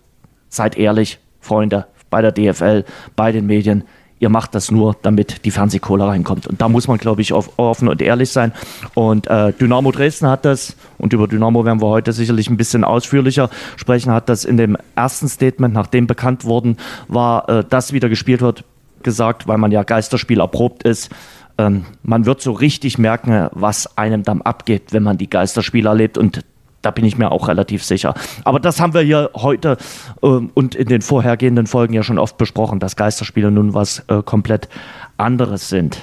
Seid 0.47 0.77
ehrlich, 0.77 1.19
Freunde, 1.41 1.87
bei 2.09 2.21
der 2.21 2.31
DFL, 2.31 2.85
bei 3.17 3.33
den 3.33 3.45
Medien 3.45 3.83
ihr 4.19 4.29
macht 4.29 4.53
das 4.53 4.69
nur, 4.69 4.95
damit 5.01 5.45
die 5.45 5.51
Fernsehkohle 5.51 6.05
reinkommt. 6.05 6.45
Und 6.45 6.61
da 6.61 6.69
muss 6.69 6.87
man, 6.87 6.97
glaube 6.97 7.21
ich, 7.21 7.33
offen 7.33 7.87
und 7.87 8.01
ehrlich 8.01 8.29
sein. 8.29 8.51
Und 8.93 9.27
äh, 9.27 9.53
Dynamo 9.53 9.91
Dresden 9.91 10.27
hat 10.27 10.45
das, 10.45 10.75
und 10.97 11.13
über 11.13 11.27
Dynamo 11.27 11.65
werden 11.65 11.81
wir 11.81 11.87
heute 11.87 12.11
sicherlich 12.11 12.49
ein 12.49 12.57
bisschen 12.57 12.83
ausführlicher 12.83 13.49
sprechen, 13.77 14.11
hat 14.11 14.29
das 14.29 14.45
in 14.45 14.57
dem 14.57 14.77
ersten 14.95 15.27
Statement, 15.29 15.73
nachdem 15.73 16.05
bekannt 16.05 16.45
worden 16.45 16.77
war, 17.07 17.47
äh, 17.49 17.63
dass 17.63 17.93
wieder 17.93 18.09
gespielt 18.09 18.41
wird, 18.41 18.65
gesagt, 19.03 19.47
weil 19.47 19.57
man 19.57 19.71
ja 19.71 19.83
Geisterspiel 19.83 20.41
erprobt 20.41 20.83
ist. 20.83 21.09
Ähm, 21.57 21.85
man 22.03 22.25
wird 22.25 22.41
so 22.41 22.51
richtig 22.51 22.97
merken, 22.97 23.47
was 23.51 23.97
einem 23.97 24.23
dann 24.23 24.41
abgeht, 24.41 24.91
wenn 24.91 25.03
man 25.03 25.17
die 25.17 25.29
Geisterspiele 25.29 25.87
erlebt. 25.87 26.17
Und 26.17 26.43
da 26.81 26.91
bin 26.91 27.05
ich 27.05 27.17
mir 27.17 27.31
auch 27.31 27.47
relativ 27.47 27.83
sicher. 27.83 28.13
Aber 28.43 28.59
das 28.59 28.79
haben 28.79 28.93
wir 28.93 29.01
hier 29.01 29.31
heute 29.35 29.77
ähm, 30.23 30.49
und 30.53 30.75
in 30.75 30.87
den 30.87 31.01
vorhergehenden 31.01 31.67
Folgen 31.67 31.93
ja 31.93 32.03
schon 32.03 32.19
oft 32.19 32.37
besprochen, 32.37 32.79
dass 32.79 32.95
Geisterspiele 32.95 33.51
nun 33.51 33.73
was 33.73 34.03
äh, 34.07 34.21
komplett 34.23 34.69
anderes 35.17 35.69
sind. 35.69 35.99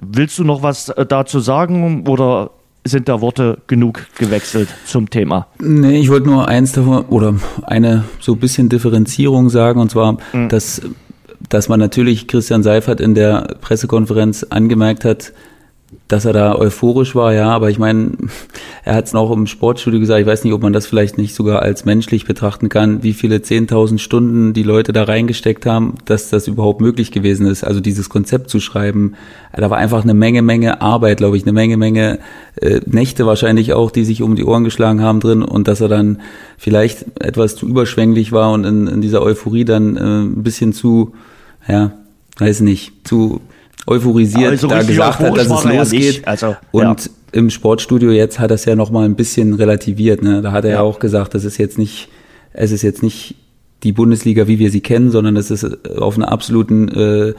Willst 0.00 0.38
du 0.38 0.44
noch 0.44 0.62
was 0.62 0.88
äh, 0.88 1.06
dazu 1.06 1.40
sagen 1.40 2.06
oder 2.08 2.50
sind 2.84 3.08
da 3.08 3.20
Worte 3.20 3.58
genug 3.66 4.06
gewechselt 4.16 4.68
zum 4.86 5.10
Thema? 5.10 5.46
Nee, 5.58 6.00
ich 6.00 6.10
wollte 6.10 6.28
nur 6.28 6.48
eins 6.48 6.72
davon 6.72 7.04
oder 7.06 7.34
eine 7.62 8.04
so 8.20 8.32
ein 8.32 8.38
bisschen 8.38 8.68
Differenzierung 8.68 9.50
sagen 9.50 9.80
und 9.80 9.90
zwar, 9.90 10.16
mhm. 10.32 10.48
dass, 10.48 10.80
dass 11.48 11.68
man 11.68 11.78
natürlich 11.78 12.26
Christian 12.26 12.62
Seifert 12.62 13.00
in 13.00 13.14
der 13.14 13.56
Pressekonferenz 13.60 14.44
angemerkt 14.48 15.04
hat, 15.04 15.32
dass 16.12 16.24
er 16.24 16.32
da 16.32 16.56
euphorisch 16.56 17.14
war, 17.14 17.32
ja, 17.32 17.50
aber 17.50 17.70
ich 17.70 17.78
meine, 17.78 18.12
er 18.84 18.96
hat 18.96 19.06
es 19.06 19.14
auch 19.14 19.30
im 19.30 19.46
Sportstudio 19.46 20.00
gesagt, 20.00 20.20
ich 20.20 20.26
weiß 20.26 20.42
nicht, 20.42 20.52
ob 20.52 20.62
man 20.62 20.72
das 20.72 20.86
vielleicht 20.86 21.18
nicht 21.18 21.36
sogar 21.36 21.62
als 21.62 21.84
menschlich 21.84 22.24
betrachten 22.24 22.68
kann, 22.68 23.04
wie 23.04 23.12
viele 23.12 23.36
10.000 23.36 23.98
Stunden 23.98 24.52
die 24.52 24.64
Leute 24.64 24.92
da 24.92 25.04
reingesteckt 25.04 25.66
haben, 25.66 25.94
dass 26.06 26.28
das 26.28 26.48
überhaupt 26.48 26.80
möglich 26.80 27.12
gewesen 27.12 27.46
ist, 27.46 27.62
also 27.62 27.80
dieses 27.80 28.08
Konzept 28.08 28.50
zu 28.50 28.58
schreiben. 28.58 29.14
Da 29.52 29.70
war 29.70 29.78
einfach 29.78 30.02
eine 30.02 30.14
Menge, 30.14 30.42
Menge 30.42 30.80
Arbeit, 30.80 31.18
glaube 31.18 31.36
ich, 31.36 31.44
eine 31.44 31.52
Menge, 31.52 31.76
Menge 31.76 32.18
äh, 32.56 32.80
Nächte 32.86 33.24
wahrscheinlich 33.24 33.72
auch, 33.72 33.92
die 33.92 34.04
sich 34.04 34.20
um 34.20 34.34
die 34.34 34.44
Ohren 34.44 34.64
geschlagen 34.64 35.02
haben 35.02 35.20
drin 35.20 35.42
und 35.44 35.68
dass 35.68 35.80
er 35.80 35.88
dann 35.88 36.20
vielleicht 36.58 37.06
etwas 37.20 37.54
zu 37.54 37.68
überschwänglich 37.68 38.32
war 38.32 38.52
und 38.52 38.64
in, 38.64 38.88
in 38.88 39.00
dieser 39.00 39.22
Euphorie 39.22 39.64
dann 39.64 39.96
äh, 39.96 40.00
ein 40.00 40.42
bisschen 40.42 40.72
zu, 40.72 41.12
ja, 41.68 41.92
weiß 42.38 42.60
nicht, 42.62 43.06
zu 43.06 43.40
euphorisiert 43.90 44.50
also 44.50 44.68
da 44.68 44.82
gesagt 44.82 45.18
hat, 45.18 45.36
dass 45.36 45.50
es 45.50 45.64
losgeht. 45.64 46.26
Also, 46.26 46.56
und 46.70 47.04
ja. 47.04 47.10
im 47.32 47.50
Sportstudio 47.50 48.12
jetzt 48.12 48.38
hat 48.38 48.50
er 48.50 48.54
es 48.54 48.64
ja 48.64 48.76
nochmal 48.76 49.04
ein 49.04 49.16
bisschen 49.16 49.54
relativiert. 49.54 50.22
Ne? 50.22 50.42
Da 50.42 50.52
hat 50.52 50.64
er 50.64 50.70
ja. 50.70 50.76
ja 50.76 50.82
auch 50.82 51.00
gesagt, 51.00 51.34
das 51.34 51.44
ist 51.44 51.58
jetzt 51.58 51.76
nicht, 51.76 52.08
es 52.52 52.70
ist 52.70 52.82
jetzt 52.82 53.02
nicht 53.02 53.34
die 53.82 53.92
Bundesliga, 53.92 54.46
wie 54.46 54.58
wir 54.58 54.70
sie 54.70 54.80
kennen, 54.80 55.10
sondern 55.10 55.36
es 55.36 55.50
ist 55.50 55.86
auf 55.98 56.16
einer 56.16 56.30
absoluten, 56.30 56.88
äh, 56.88 57.34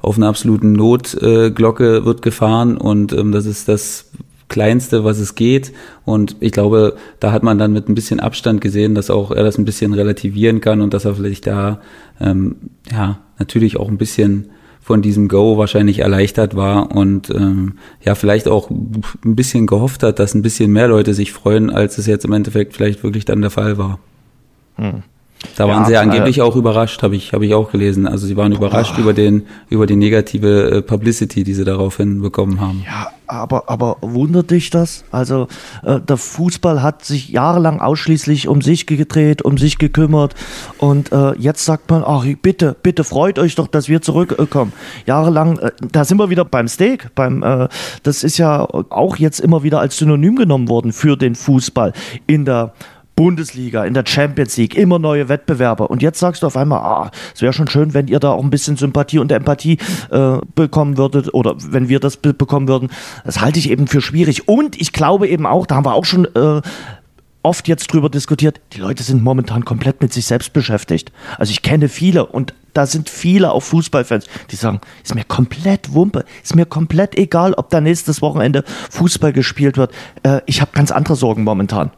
auf 0.00 0.16
einer 0.16 0.28
absoluten 0.28 0.72
Notglocke 0.72 1.96
äh, 1.96 2.04
wird 2.04 2.22
gefahren 2.22 2.76
und 2.76 3.12
ähm, 3.12 3.32
das 3.32 3.46
ist 3.46 3.68
das 3.68 4.10
Kleinste, 4.48 5.02
was 5.02 5.18
es 5.18 5.34
geht. 5.34 5.72
Und 6.04 6.36
ich 6.38 6.52
glaube, 6.52 6.94
da 7.18 7.32
hat 7.32 7.42
man 7.42 7.58
dann 7.58 7.72
mit 7.72 7.88
ein 7.88 7.96
bisschen 7.96 8.20
Abstand 8.20 8.60
gesehen, 8.60 8.94
dass 8.94 9.10
auch 9.10 9.32
er 9.32 9.42
das 9.42 9.58
ein 9.58 9.64
bisschen 9.64 9.92
relativieren 9.92 10.60
kann 10.60 10.82
und 10.82 10.94
dass 10.94 11.04
er 11.04 11.16
vielleicht 11.16 11.48
da 11.48 11.80
ähm, 12.20 12.56
ja 12.88 13.18
natürlich 13.40 13.76
auch 13.76 13.88
ein 13.88 13.98
bisschen 13.98 14.50
von 14.86 15.02
diesem 15.02 15.26
Go 15.26 15.58
wahrscheinlich 15.58 15.98
erleichtert 15.98 16.54
war 16.54 16.94
und 16.94 17.28
ähm, 17.30 17.72
ja 18.04 18.14
vielleicht 18.14 18.46
auch 18.46 18.70
ein 18.70 19.34
bisschen 19.34 19.66
gehofft 19.66 20.04
hat, 20.04 20.20
dass 20.20 20.32
ein 20.32 20.42
bisschen 20.42 20.70
mehr 20.70 20.86
Leute 20.86 21.12
sich 21.12 21.32
freuen, 21.32 21.70
als 21.70 21.98
es 21.98 22.06
jetzt 22.06 22.24
im 22.24 22.32
Endeffekt 22.32 22.72
vielleicht 22.72 23.02
wirklich 23.02 23.24
dann 23.24 23.40
der 23.40 23.50
Fall 23.50 23.78
war. 23.78 23.98
Hm. 24.76 25.02
Da 25.56 25.68
waren 25.68 25.82
ja, 25.82 25.88
sie 25.88 25.96
angeblich 25.96 26.38
äh, 26.38 26.42
auch 26.42 26.56
überrascht, 26.56 27.02
habe 27.02 27.16
ich, 27.16 27.32
hab 27.32 27.42
ich 27.42 27.54
auch 27.54 27.70
gelesen. 27.70 28.06
Also 28.06 28.26
sie 28.26 28.36
waren 28.36 28.52
überrascht 28.52 28.94
oh. 28.96 29.00
über 29.00 29.12
den, 29.12 29.46
über 29.68 29.86
die 29.86 29.96
negative 29.96 30.70
äh, 30.70 30.82
Publicity, 30.82 31.44
die 31.44 31.54
sie 31.54 31.64
daraufhin 31.64 32.20
bekommen 32.20 32.60
haben. 32.60 32.82
Ja, 32.86 33.08
aber, 33.26 33.64
aber 33.68 33.96
wundert 34.02 34.50
dich 34.50 34.70
das? 34.70 35.04
Also 35.10 35.48
äh, 35.82 36.00
der 36.00 36.16
Fußball 36.16 36.82
hat 36.82 37.04
sich 37.04 37.28
jahrelang 37.28 37.80
ausschließlich 37.80 38.48
um 38.48 38.62
sich 38.62 38.86
gedreht, 38.86 39.42
um 39.42 39.58
sich 39.58 39.78
gekümmert 39.78 40.34
und 40.78 41.12
äh, 41.12 41.32
jetzt 41.38 41.64
sagt 41.64 41.90
man, 41.90 42.04
ach 42.06 42.24
bitte, 42.40 42.76
bitte 42.82 43.04
freut 43.04 43.38
euch 43.38 43.54
doch, 43.56 43.66
dass 43.66 43.88
wir 43.88 44.00
zurückkommen. 44.00 44.72
Jahrelang, 45.06 45.58
äh, 45.58 45.72
da 45.90 46.04
sind 46.04 46.18
wir 46.18 46.30
wieder 46.30 46.44
beim 46.44 46.68
Steak, 46.68 47.14
beim, 47.14 47.42
äh, 47.42 47.68
das 48.02 48.22
ist 48.22 48.38
ja 48.38 48.62
auch 48.62 49.16
jetzt 49.16 49.40
immer 49.40 49.62
wieder 49.62 49.80
als 49.80 49.98
Synonym 49.98 50.36
genommen 50.36 50.68
worden 50.68 50.92
für 50.92 51.16
den 51.16 51.34
Fußball 51.34 51.92
in 52.26 52.44
der 52.44 52.74
Bundesliga, 53.16 53.84
in 53.84 53.94
der 53.94 54.04
Champions 54.06 54.56
League, 54.58 54.76
immer 54.76 54.98
neue 54.98 55.28
Wettbewerber. 55.28 55.90
Und 55.90 56.02
jetzt 56.02 56.20
sagst 56.20 56.42
du 56.42 56.46
auf 56.46 56.56
einmal, 56.56 56.80
ah, 56.80 57.10
es 57.34 57.40
wäre 57.40 57.54
schon 57.54 57.68
schön, 57.68 57.94
wenn 57.94 58.08
ihr 58.08 58.20
da 58.20 58.30
auch 58.32 58.44
ein 58.44 58.50
bisschen 58.50 58.76
Sympathie 58.76 59.18
und 59.18 59.32
Empathie 59.32 59.78
äh, 60.10 60.38
bekommen 60.54 60.98
würdet 60.98 61.32
oder 61.32 61.56
wenn 61.58 61.88
wir 61.88 61.98
das 61.98 62.18
bekommen 62.18 62.68
würden. 62.68 62.90
Das 63.24 63.40
halte 63.40 63.58
ich 63.58 63.70
eben 63.70 63.86
für 63.86 64.02
schwierig. 64.02 64.48
Und 64.48 64.80
ich 64.80 64.92
glaube 64.92 65.28
eben 65.28 65.46
auch, 65.46 65.66
da 65.66 65.76
haben 65.76 65.86
wir 65.86 65.94
auch 65.94 66.04
schon 66.04 66.26
äh, 66.34 66.60
oft 67.42 67.68
jetzt 67.68 67.92
drüber 67.92 68.10
diskutiert, 68.10 68.60
die 68.72 68.80
Leute 68.80 69.02
sind 69.02 69.22
momentan 69.22 69.64
komplett 69.64 70.02
mit 70.02 70.12
sich 70.12 70.26
selbst 70.26 70.52
beschäftigt. 70.52 71.12
Also 71.38 71.52
ich 71.52 71.62
kenne 71.62 71.88
viele 71.88 72.26
und 72.26 72.54
da 72.74 72.86
sind 72.86 73.08
viele 73.08 73.52
auch 73.52 73.60
Fußballfans, 73.60 74.26
die 74.50 74.56
sagen, 74.56 74.80
ist 75.02 75.14
mir 75.14 75.24
komplett 75.24 75.94
Wumpe, 75.94 76.24
ist 76.42 76.56
mir 76.56 76.66
komplett 76.66 77.16
egal, 77.16 77.54
ob 77.54 77.70
da 77.70 77.80
nächstes 77.80 78.20
Wochenende 78.20 78.64
Fußball 78.90 79.32
gespielt 79.32 79.78
wird. 79.78 79.92
Äh, 80.24 80.40
ich 80.46 80.60
habe 80.60 80.72
ganz 80.74 80.90
andere 80.90 81.16
Sorgen 81.16 81.44
momentan. 81.44 81.92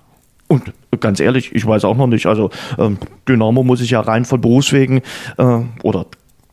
Und 0.49 0.73
ganz 1.01 1.21
ehrlich, 1.21 1.55
ich 1.55 1.67
weiß 1.67 1.85
auch 1.85 1.97
noch 1.97 2.07
nicht. 2.07 2.27
Also 2.27 2.51
ähm, 2.79 2.99
Dynamo 3.29 3.63
muss 3.63 3.81
ich 3.81 3.91
ja 3.91 4.01
rein 4.01 4.25
von 4.25 4.41
Berufswegen 4.41 5.03
äh, 5.37 5.61
oder 5.83 6.07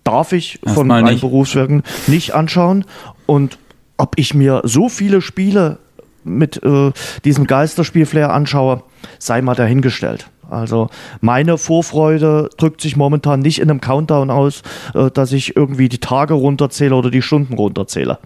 darf 0.04 0.32
ich 0.32 0.60
Erst 0.64 0.76
von 0.76 0.92
rein 0.92 1.20
Berufswegen 1.20 1.84
nicht 2.08 2.34
anschauen. 2.34 2.86
Und 3.26 3.58
ob 3.98 4.18
ich 4.18 4.34
mir 4.34 4.62
so 4.64 4.90
viele 4.90 5.22
Spiele 5.22 5.80
mit 6.24 6.62
äh, 6.64 6.92
diesem 7.24 7.48
Geisterspielflair 7.48 8.34
anschaue, 8.34 8.84
sei 9.20 9.42
mal 9.42 9.56
dahingestellt. 9.56 10.30
Also 10.50 10.90
meine 11.22 11.58
Vorfreude 11.58 12.50
drückt 12.58 12.82
sich 12.82 12.96
momentan 12.96 13.40
nicht 13.40 13.60
in 13.60 13.70
einem 13.70 13.82
Countdown 13.82 14.30
aus, 14.30 14.62
äh, 14.94 15.10
dass 15.12 15.32
ich 15.32 15.56
irgendwie 15.56 15.90
die 15.90 16.00
Tage 16.00 16.34
runterzähle 16.34 16.96
oder 16.96 17.10
die 17.10 17.22
Stunden 17.22 17.54
runterzähle. 17.54 18.20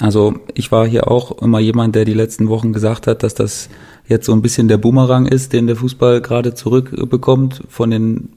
Also 0.00 0.34
ich 0.54 0.70
war 0.70 0.86
hier 0.86 1.10
auch 1.10 1.40
immer 1.40 1.58
jemand, 1.58 1.94
der 1.94 2.04
die 2.04 2.14
letzten 2.14 2.48
Wochen 2.48 2.72
gesagt 2.72 3.06
hat, 3.06 3.22
dass 3.22 3.34
das 3.34 3.70
jetzt 4.08 4.26
so 4.26 4.32
ein 4.32 4.42
bisschen 4.42 4.68
der 4.68 4.78
Boomerang 4.78 5.26
ist, 5.26 5.52
den 5.52 5.66
der 5.66 5.76
Fußball 5.76 6.20
gerade 6.20 6.54
zurückbekommt 6.54 7.62
von 7.68 7.90
den 7.90 8.30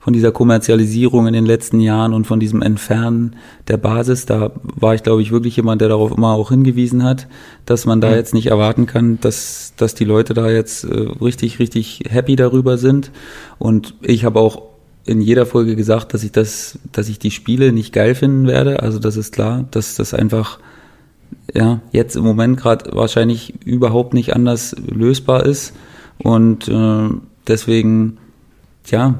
von 0.00 0.12
dieser 0.14 0.32
Kommerzialisierung 0.32 1.26
in 1.26 1.34
den 1.34 1.44
letzten 1.44 1.80
Jahren 1.80 2.14
und 2.14 2.26
von 2.26 2.40
diesem 2.40 2.62
Entfernen 2.62 3.36
der 3.66 3.76
Basis. 3.76 4.24
Da 4.24 4.52
war 4.62 4.94
ich, 4.94 5.02
glaube 5.02 5.20
ich, 5.20 5.32
wirklich 5.32 5.56
jemand, 5.56 5.82
der 5.82 5.88
darauf 5.88 6.16
immer 6.16 6.32
auch 6.32 6.48
hingewiesen 6.48 7.02
hat, 7.02 7.26
dass 7.66 7.84
man 7.84 8.00
da 8.00 8.14
jetzt 8.14 8.32
nicht 8.32 8.46
erwarten 8.46 8.86
kann, 8.86 9.20
dass, 9.20 9.74
dass 9.76 9.94
die 9.94 10.04
Leute 10.04 10.32
da 10.32 10.48
jetzt 10.48 10.84
äh, 10.84 11.08
richtig, 11.20 11.58
richtig 11.58 12.04
happy 12.08 12.36
darüber 12.36 12.78
sind. 12.78 13.10
Und 13.58 13.96
ich 14.00 14.24
habe 14.24 14.38
auch 14.40 14.62
in 15.04 15.20
jeder 15.20 15.46
Folge 15.46 15.74
gesagt, 15.74 16.14
dass 16.14 16.22
ich 16.22 16.32
das, 16.32 16.78
dass 16.92 17.08
ich 17.08 17.18
die 17.18 17.30
Spiele 17.30 17.72
nicht 17.72 17.92
geil 17.92 18.14
finden 18.14 18.46
werde. 18.46 18.80
Also 18.82 18.98
das 18.98 19.16
ist 19.16 19.34
klar, 19.34 19.66
dass 19.72 19.96
das 19.96 20.14
einfach 20.14 20.58
ja, 21.54 21.80
jetzt 21.92 22.16
im 22.16 22.24
Moment 22.24 22.58
gerade 22.58 22.94
wahrscheinlich 22.94 23.54
überhaupt 23.64 24.14
nicht 24.14 24.34
anders 24.34 24.74
lösbar 24.86 25.46
ist. 25.46 25.74
Und 26.18 26.68
äh, 26.68 27.08
deswegen, 27.46 28.18
ja, 28.86 29.18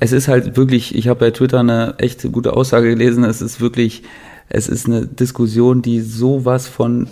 es 0.00 0.12
ist 0.12 0.28
halt 0.28 0.56
wirklich, 0.56 0.94
ich 0.94 1.08
habe 1.08 1.20
bei 1.20 1.30
Twitter 1.30 1.60
eine 1.60 1.94
echt 1.98 2.30
gute 2.32 2.56
Aussage 2.56 2.90
gelesen, 2.90 3.24
es 3.24 3.42
ist 3.42 3.60
wirklich, 3.60 4.02
es 4.48 4.68
ist 4.68 4.86
eine 4.86 5.06
Diskussion, 5.06 5.82
die 5.82 6.00
sowas 6.00 6.66
von 6.66 7.08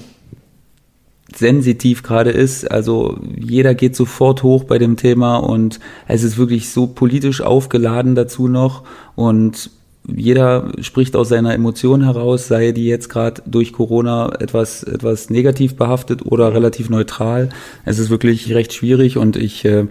sensitiv 1.35 2.03
gerade 2.03 2.31
ist. 2.31 2.71
Also 2.71 3.19
jeder 3.37 3.75
geht 3.75 3.95
sofort 3.95 4.43
hoch 4.43 4.65
bei 4.65 4.79
dem 4.79 4.97
Thema 4.97 5.37
und 5.37 5.79
es 6.09 6.23
ist 6.23 6.39
wirklich 6.39 6.71
so 6.71 6.89
politisch 6.89 7.41
aufgeladen 7.41 8.15
dazu 8.15 8.49
noch 8.49 8.83
und 9.15 9.71
jeder 10.15 10.73
spricht 10.81 11.17
aus 11.17 11.29
seiner 11.29 11.55
Emotion 11.55 12.03
heraus, 12.05 12.49
sei 12.49 12.73
die 12.73 12.87
jetzt 12.87 13.09
gerade 13.09 13.43
durch 13.47 13.73
Corona 13.73 14.33
etwas, 14.41 14.83
etwas 14.83 15.31
negativ 15.31 15.77
behaftet 15.77 16.25
oder 16.25 16.55
relativ 16.55 16.91
neutral. 16.91 17.49
Es 17.85 17.99
ist 17.99 18.11
wirklich 18.11 18.53
recht 18.55 18.73
schwierig 18.73 19.17
und 19.17 19.37
ich 19.37 19.65
äh, 19.65 19.87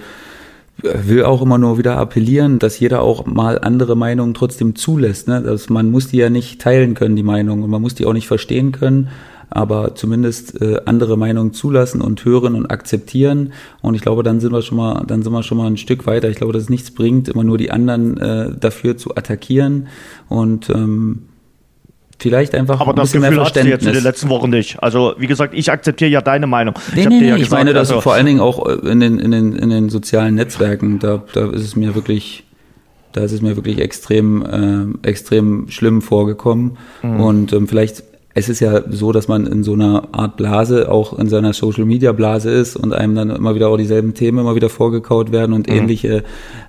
will 0.82 1.24
auch 1.24 1.42
immer 1.42 1.58
nur 1.58 1.78
wieder 1.78 1.98
appellieren, 1.98 2.60
dass 2.60 2.80
jeder 2.80 3.02
auch 3.02 3.26
mal 3.26 3.60
andere 3.60 3.96
Meinungen 3.96 4.34
trotzdem 4.34 4.76
zulässt. 4.76 5.28
Ne? 5.28 5.42
Dass 5.42 5.70
man 5.70 5.92
muss 5.92 6.08
die 6.08 6.18
ja 6.18 6.30
nicht 6.30 6.62
teilen 6.62 6.94
können, 6.94 7.16
die 7.16 7.24
Meinung, 7.24 7.64
und 7.64 7.70
man 7.70 7.82
muss 7.82 7.96
die 7.96 8.06
auch 8.06 8.14
nicht 8.14 8.28
verstehen 8.28 8.72
können 8.72 9.10
aber 9.50 9.96
zumindest 9.96 10.62
äh, 10.62 10.82
andere 10.86 11.18
Meinungen 11.18 11.54
zulassen 11.54 12.02
und 12.02 12.24
hören 12.26 12.56
und 12.56 12.68
akzeptieren. 12.68 13.54
Und 13.82 13.96
ich 13.96 14.02
glaube, 14.02 14.24
dann 14.24 14.40
sind 14.40 14.52
wir 14.52 14.62
schon 14.62 14.78
mal, 14.78 15.04
dann 15.08 15.24
sind 15.24 15.32
wir 15.32 15.44
schon 15.44 15.58
mal 15.58 15.68
ein 15.68 15.78
Stück 15.78 16.06
weiter. 16.06 16.30
Ich 16.30 16.38
glaube, 16.38 16.54
dass 16.54 16.64
es 16.64 16.70
nichts 16.70 16.92
bringt, 16.92 17.30
immer 17.30 17.44
nur 17.44 17.58
die 17.58 17.72
anderen 17.72 18.18
äh, 18.18 18.52
dafür 18.60 18.98
zu 18.98 19.16
attackieren 19.16 19.88
und 20.28 20.70
ähm, 20.70 21.24
vielleicht 22.20 22.54
einfach 22.54 22.80
aber 22.82 22.92
ein 22.92 23.02
bisschen 23.02 23.22
mehr 23.22 23.32
Verständnis. 23.32 23.74
jetzt 23.74 23.88
in 23.88 23.94
den 23.94 24.04
letzten 24.04 24.30
Wochen 24.30 24.50
nicht. 24.50 24.82
Also 24.84 25.16
wie 25.18 25.28
gesagt, 25.28 25.54
ich 25.54 25.72
akzeptiere 25.72 26.12
ja 26.12 26.22
deine 26.22 26.48
Meinung. 26.48 26.76
Nee, 26.94 27.02
ich, 27.02 27.08
nee, 27.08 27.28
ja 27.30 27.38
ich 27.38 27.50
meine, 27.50 27.74
dass 27.74 27.90
also 27.90 28.02
vor 28.02 28.14
allen 28.14 28.26
Dingen 28.26 28.40
auch 28.42 28.68
äh, 28.68 28.74
in 28.90 29.00
den, 29.00 29.20
in 29.20 29.32
den, 29.32 29.54
in 29.54 29.70
den 29.70 29.90
sozialen 29.90 30.36
Netzwerken, 30.36 31.00
da, 31.00 31.24
da 31.34 31.50
ist 31.50 31.64
es 31.64 31.76
mir 31.76 31.96
wirklich, 31.96 32.44
da 33.14 33.22
ist 33.22 33.32
es 33.32 33.42
mir 33.42 33.56
wirklich 33.56 33.80
extrem, 33.80 34.98
äh, 35.04 35.08
extrem 35.08 35.70
schlimm 35.70 36.02
vorgekommen. 36.02 36.78
Mhm. 37.02 37.20
Und 37.20 37.54
ähm, 37.54 37.68
vielleicht 37.68 38.04
es 38.36 38.48
ist 38.48 38.60
ja 38.60 38.84
so, 38.90 39.12
dass 39.12 39.28
man 39.28 39.48
in 39.48 39.64
so 39.64 39.74
einer 39.74 40.10
Art 40.12 40.38
Blase, 40.38 40.92
auch 40.92 41.18
in 41.18 41.30
seiner 41.30 41.54
Social 41.54 41.86
Media 41.86 42.12
Blase 42.12 42.52
ist 42.52 42.76
und 42.76 42.94
einem 42.94 43.16
dann 43.16 43.30
immer 43.32 43.56
wieder 43.56 43.70
auch 43.70 43.78
dieselben 43.78 44.14
Themen 44.14 44.40
immer 44.40 44.56
wieder 44.56 44.70
vorgekaut 44.70 45.32
werden 45.32 45.54
und 45.54 45.68
mhm. 45.68 45.76
ähnliche 45.76 46.24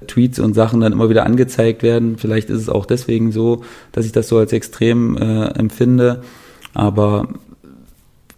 Tweets 0.06 0.38
und 0.38 0.54
Sachen 0.54 0.80
dann 0.80 0.92
immer 0.92 1.10
wieder 1.10 1.26
angezeigt 1.26 1.82
werden. 1.82 2.16
Vielleicht 2.16 2.48
ist 2.48 2.62
es 2.62 2.68
auch 2.70 2.86
deswegen 2.86 3.30
so, 3.30 3.62
dass 3.92 4.06
ich 4.06 4.12
das 4.12 4.28
so 4.28 4.38
als 4.38 4.52
extrem 4.52 5.18
äh, 5.18 5.48
empfinde. 5.48 6.22
Aber 6.72 7.28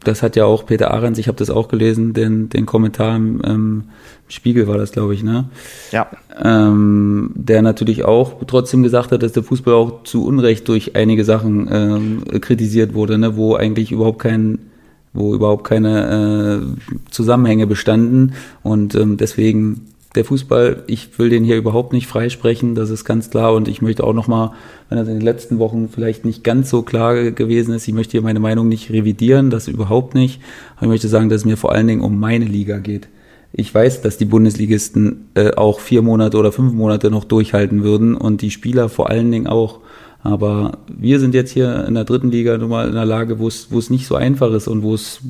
das 0.04 0.22
hat 0.22 0.36
ja 0.36 0.44
auch 0.44 0.66
Peter 0.66 0.90
Ahrens, 0.90 1.18
ich 1.18 1.28
habe 1.28 1.38
das 1.38 1.50
auch 1.50 1.68
gelesen, 1.68 2.12
den, 2.12 2.48
den 2.48 2.66
Kommentar 2.66 3.16
im 3.16 3.42
ähm, 3.44 3.84
Spiegel 4.28 4.66
war 4.66 4.78
das, 4.78 4.92
glaube 4.92 5.14
ich, 5.14 5.22
ne? 5.22 5.44
Ja. 5.90 6.08
Ähm, 6.42 7.32
der 7.34 7.62
natürlich 7.62 8.04
auch 8.04 8.42
trotzdem 8.46 8.82
gesagt 8.82 9.12
hat, 9.12 9.22
dass 9.22 9.32
der 9.32 9.42
Fußball 9.42 9.74
auch 9.74 10.04
zu 10.04 10.24
Unrecht 10.24 10.66
durch 10.68 10.96
einige 10.96 11.24
Sachen 11.24 11.68
ähm, 11.70 12.40
kritisiert 12.40 12.94
wurde, 12.94 13.18
ne? 13.18 13.36
wo 13.36 13.54
eigentlich 13.54 13.92
überhaupt 13.92 14.20
kein 14.20 14.58
wo 15.14 15.34
überhaupt 15.34 15.64
keine 15.64 16.62
äh, 16.62 17.10
Zusammenhänge 17.10 17.66
bestanden 17.66 18.32
und 18.62 18.94
ähm, 18.94 19.18
deswegen 19.18 19.91
der 20.14 20.24
Fußball, 20.24 20.84
ich 20.86 21.18
will 21.18 21.30
den 21.30 21.44
hier 21.44 21.56
überhaupt 21.56 21.92
nicht 21.92 22.06
freisprechen, 22.06 22.74
das 22.74 22.90
ist 22.90 23.04
ganz 23.04 23.30
klar. 23.30 23.54
Und 23.54 23.68
ich 23.68 23.80
möchte 23.80 24.04
auch 24.04 24.12
nochmal, 24.12 24.52
wenn 24.88 24.98
das 24.98 25.08
in 25.08 25.14
den 25.14 25.22
letzten 25.22 25.58
Wochen 25.58 25.88
vielleicht 25.88 26.24
nicht 26.24 26.44
ganz 26.44 26.68
so 26.68 26.82
klar 26.82 27.30
gewesen 27.30 27.74
ist, 27.74 27.88
ich 27.88 27.94
möchte 27.94 28.12
hier 28.12 28.22
meine 28.22 28.40
Meinung 28.40 28.68
nicht 28.68 28.90
revidieren, 28.90 29.50
das 29.50 29.68
überhaupt 29.68 30.14
nicht. 30.14 30.40
Aber 30.76 30.84
ich 30.84 30.90
möchte 30.90 31.08
sagen, 31.08 31.28
dass 31.28 31.42
es 31.42 31.44
mir 31.46 31.56
vor 31.56 31.72
allen 31.72 31.86
Dingen 31.86 32.02
um 32.02 32.20
meine 32.20 32.44
Liga 32.44 32.78
geht. 32.78 33.08
Ich 33.54 33.74
weiß, 33.74 34.00
dass 34.00 34.16
die 34.16 34.24
Bundesligisten 34.24 35.28
äh, 35.34 35.52
auch 35.54 35.80
vier 35.80 36.02
Monate 36.02 36.38
oder 36.38 36.52
fünf 36.52 36.72
Monate 36.72 37.10
noch 37.10 37.24
durchhalten 37.24 37.82
würden 37.82 38.14
und 38.14 38.40
die 38.40 38.50
Spieler 38.50 38.88
vor 38.88 39.10
allen 39.10 39.30
Dingen 39.30 39.46
auch. 39.46 39.80
Aber 40.22 40.78
wir 40.88 41.18
sind 41.18 41.34
jetzt 41.34 41.50
hier 41.50 41.84
in 41.86 41.94
der 41.94 42.04
dritten 42.04 42.30
Liga 42.30 42.56
nochmal 42.56 42.86
in 42.86 42.92
einer 42.92 43.04
Lage, 43.04 43.38
wo 43.38 43.48
es, 43.48 43.72
wo 43.72 43.78
es 43.78 43.90
nicht 43.90 44.06
so 44.06 44.14
einfach 44.14 44.52
ist 44.52 44.68
und 44.68 44.82
wo 44.82 44.94
es, 44.94 45.20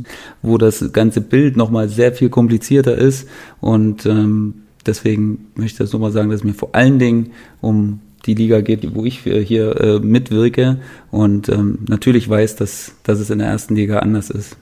wo 0.42 0.58
das 0.58 0.92
ganze 0.92 1.20
Bild 1.20 1.56
nochmal 1.56 1.88
sehr 1.88 2.12
viel 2.12 2.28
komplizierter 2.28 2.96
ist. 2.96 3.26
Und 3.60 4.04
ähm, 4.06 4.62
deswegen 4.86 5.46
möchte 5.54 5.74
ich 5.74 5.78
das 5.78 5.92
nochmal 5.92 6.12
sagen, 6.12 6.30
dass 6.30 6.40
es 6.40 6.44
mir 6.44 6.54
vor 6.54 6.74
allen 6.74 6.98
Dingen 6.98 7.32
um 7.60 8.00
die 8.26 8.34
Liga 8.34 8.60
geht, 8.60 8.94
wo 8.94 9.04
ich 9.04 9.20
hier 9.20 9.80
äh, 9.80 9.98
mitwirke 9.98 10.78
und 11.10 11.48
ähm, 11.48 11.78
natürlich 11.88 12.28
weiß, 12.28 12.56
dass, 12.56 12.94
dass 13.02 13.18
es 13.18 13.30
in 13.30 13.38
der 13.38 13.48
ersten 13.48 13.74
Liga 13.74 13.98
anders 13.98 14.30
ist. 14.30 14.56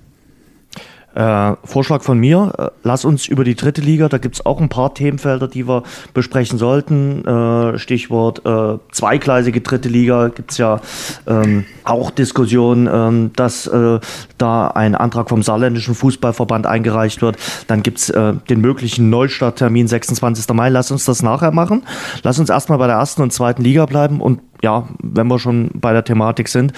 Äh, 1.14 1.56
Vorschlag 1.64 2.02
von 2.02 2.18
mir, 2.18 2.52
äh, 2.56 2.68
lass 2.84 3.04
uns 3.04 3.26
über 3.26 3.42
die 3.42 3.56
dritte 3.56 3.80
Liga, 3.80 4.08
da 4.08 4.18
gibt 4.18 4.36
es 4.36 4.46
auch 4.46 4.60
ein 4.60 4.68
paar 4.68 4.94
Themenfelder, 4.94 5.48
die 5.48 5.66
wir 5.66 5.82
besprechen 6.14 6.56
sollten. 6.56 7.24
Äh, 7.24 7.78
Stichwort 7.78 8.46
äh, 8.46 8.78
zweigleisige 8.92 9.60
dritte 9.60 9.88
Liga 9.88 10.28
gibt 10.28 10.52
es 10.52 10.58
ja 10.58 10.80
ähm, 11.26 11.64
auch 11.82 12.12
Diskussionen, 12.12 12.88
ähm, 12.92 13.32
dass 13.34 13.66
äh, 13.66 13.98
da 14.38 14.68
ein 14.68 14.94
Antrag 14.94 15.28
vom 15.28 15.42
Saarländischen 15.42 15.96
Fußballverband 15.96 16.66
eingereicht 16.66 17.22
wird. 17.22 17.36
Dann 17.66 17.82
gibt 17.82 17.98
es 17.98 18.10
äh, 18.10 18.34
den 18.48 18.60
möglichen 18.60 19.10
Neustarttermin 19.10 19.88
26. 19.88 20.54
Mai. 20.54 20.68
Lass 20.68 20.92
uns 20.92 21.04
das 21.06 21.22
nachher 21.22 21.50
machen. 21.50 21.82
Lass 22.22 22.38
uns 22.38 22.50
erstmal 22.50 22.78
bei 22.78 22.86
der 22.86 22.96
ersten 22.96 23.22
und 23.22 23.32
zweiten 23.32 23.62
Liga 23.62 23.86
bleiben 23.86 24.20
und 24.20 24.40
ja, 24.62 24.88
wenn 25.02 25.26
wir 25.26 25.38
schon 25.38 25.70
bei 25.74 25.92
der 25.92 26.04
Thematik 26.04 26.48
sind, 26.48 26.72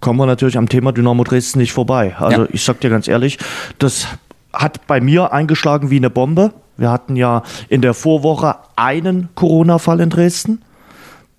kommen 0.00 0.18
wir 0.18 0.26
natürlich 0.26 0.58
am 0.58 0.68
Thema 0.68 0.92
Dynamo 0.92 1.24
Dresden 1.24 1.58
nicht 1.58 1.72
vorbei. 1.72 2.14
Also 2.18 2.42
ja. 2.42 2.48
ich 2.52 2.64
sag 2.64 2.80
dir 2.80 2.90
ganz 2.90 3.08
ehrlich, 3.08 3.38
das 3.78 4.06
hat 4.52 4.86
bei 4.86 5.00
mir 5.00 5.32
eingeschlagen 5.32 5.90
wie 5.90 5.96
eine 5.96 6.10
Bombe. 6.10 6.52
Wir 6.76 6.90
hatten 6.90 7.16
ja 7.16 7.42
in 7.68 7.82
der 7.82 7.94
Vorwoche 7.94 8.56
einen 8.76 9.28
Corona-Fall 9.34 10.00
in 10.00 10.10
Dresden. 10.10 10.62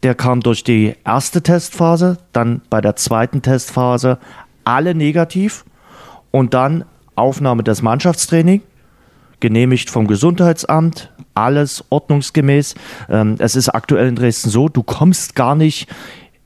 Der 0.04 0.16
kam 0.16 0.42
durch 0.42 0.64
die 0.64 0.96
erste 1.06 1.42
Testphase, 1.42 2.18
dann 2.32 2.62
bei 2.70 2.82
der 2.82 2.96
zweiten 2.96 3.42
Testphase 3.42 4.18
alle 4.64 4.96
negativ 4.96 5.66
und 6.32 6.54
dann 6.54 6.86
Aufnahme 7.16 7.64
des 7.64 7.82
Mannschaftstraining, 7.82 8.62
genehmigt 9.40 9.90
vom 9.90 10.08
Gesundheitsamt, 10.08 11.12
alles 11.34 11.84
ordnungsgemäß. 11.90 12.76
Ähm, 13.10 13.36
es 13.40 13.56
ist 13.56 13.70
aktuell 13.70 14.08
in 14.08 14.16
Dresden 14.16 14.50
so, 14.50 14.70
du 14.70 14.84
kommst 14.84 15.36
gar 15.36 15.56
nicht 15.56 15.88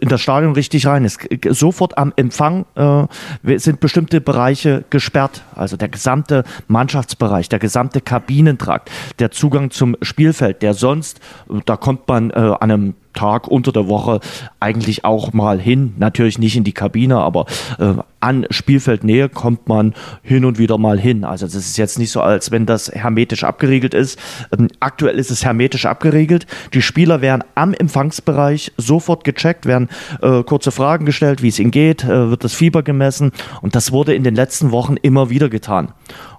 in 0.03 0.09
das 0.09 0.21
Stadion 0.21 0.51
richtig 0.51 0.85
rein. 0.85 1.05
Es, 1.05 1.17
sofort 1.51 1.97
am 1.97 2.11
Empfang 2.17 2.65
äh, 2.75 3.57
sind 3.57 3.79
bestimmte 3.79 4.19
Bereiche 4.19 4.83
gesperrt. 4.89 5.43
Also 5.55 5.77
der 5.77 5.87
gesamte 5.87 6.43
Mannschaftsbereich, 6.67 7.47
der 7.47 7.59
gesamte 7.59 8.01
Kabinentrakt, 8.01 8.91
der 9.19 9.31
Zugang 9.31 9.71
zum 9.71 9.95
Spielfeld, 10.01 10.61
der 10.61 10.73
sonst, 10.73 11.21
da 11.65 11.77
kommt 11.77 12.05
man 12.09 12.31
äh, 12.31 12.33
an 12.33 12.69
einem 12.69 12.95
Tag 13.13 13.47
unter 13.47 13.71
der 13.71 13.87
Woche 13.87 14.19
eigentlich 14.59 15.05
auch 15.05 15.33
mal 15.33 15.59
hin. 15.59 15.93
Natürlich 15.97 16.39
nicht 16.39 16.55
in 16.55 16.63
die 16.63 16.73
Kabine, 16.73 17.17
aber 17.17 17.45
äh, 17.79 17.93
an 18.19 18.45
Spielfeldnähe 18.49 19.29
kommt 19.29 19.67
man 19.67 19.93
hin 20.21 20.45
und 20.45 20.57
wieder 20.57 20.77
mal 20.77 20.99
hin. 20.99 21.23
Also 21.25 21.45
das 21.45 21.55
ist 21.55 21.77
jetzt 21.77 21.99
nicht 21.99 22.11
so, 22.11 22.21
als 22.21 22.51
wenn 22.51 22.65
das 22.65 22.89
hermetisch 22.89 23.43
abgeriegelt 23.43 23.93
ist. 23.93 24.17
Ähm, 24.57 24.69
aktuell 24.79 25.19
ist 25.19 25.31
es 25.31 25.43
hermetisch 25.43 25.85
abgeriegelt. 25.85 26.47
Die 26.73 26.81
Spieler 26.81 27.21
werden 27.21 27.43
am 27.55 27.73
Empfangsbereich 27.73 28.71
sofort 28.77 29.23
gecheckt, 29.23 29.65
werden 29.65 29.89
äh, 30.21 30.43
kurze 30.43 30.71
Fragen 30.71 31.05
gestellt, 31.05 31.41
wie 31.43 31.49
es 31.49 31.59
ihnen 31.59 31.71
geht, 31.71 32.03
äh, 32.03 32.29
wird 32.29 32.43
das 32.43 32.53
Fieber 32.53 32.83
gemessen 32.83 33.31
und 33.61 33.75
das 33.75 33.91
wurde 33.91 34.13
in 34.15 34.23
den 34.23 34.35
letzten 34.35 34.71
Wochen 34.71 34.95
immer 34.95 35.29
wieder 35.29 35.49
getan. 35.49 35.91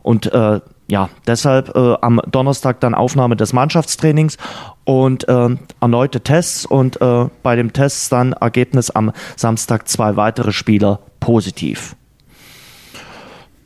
Und 0.03 0.33
äh, 0.33 0.61
ja, 0.87 1.09
deshalb 1.27 1.75
äh, 1.75 1.95
am 2.03 2.21
Donnerstag 2.31 2.81
dann 2.81 2.95
Aufnahme 2.95 3.37
des 3.37 3.53
Mannschaftstrainings 3.53 4.37
und 4.85 5.29
äh, 5.29 5.49
erneute 5.81 6.21
Tests 6.21 6.67
und 6.67 7.01
äh, 7.01 7.29
bei 7.43 7.57
dem 7.57 7.73
Test 7.73 8.13
dann 8.13 8.33
Ergebnis 8.33 8.91
am 8.91 9.13
Samstag 9.37 9.89
zwei 9.89 10.17
weitere 10.17 10.53
Spieler 10.53 11.01
positiv. 11.21 11.97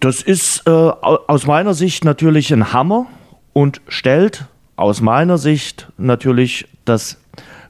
Das 0.00 0.22
ist 0.22 0.62
äh, 0.66 0.70
aus 0.70 1.46
meiner 1.46 1.74
Sicht 1.74 2.04
natürlich 2.04 2.52
ein 2.52 2.72
Hammer 2.72 3.06
und 3.52 3.80
stellt 3.88 4.44
aus 4.76 5.00
meiner 5.00 5.38
Sicht 5.38 5.88
natürlich 5.98 6.68
das 6.84 7.18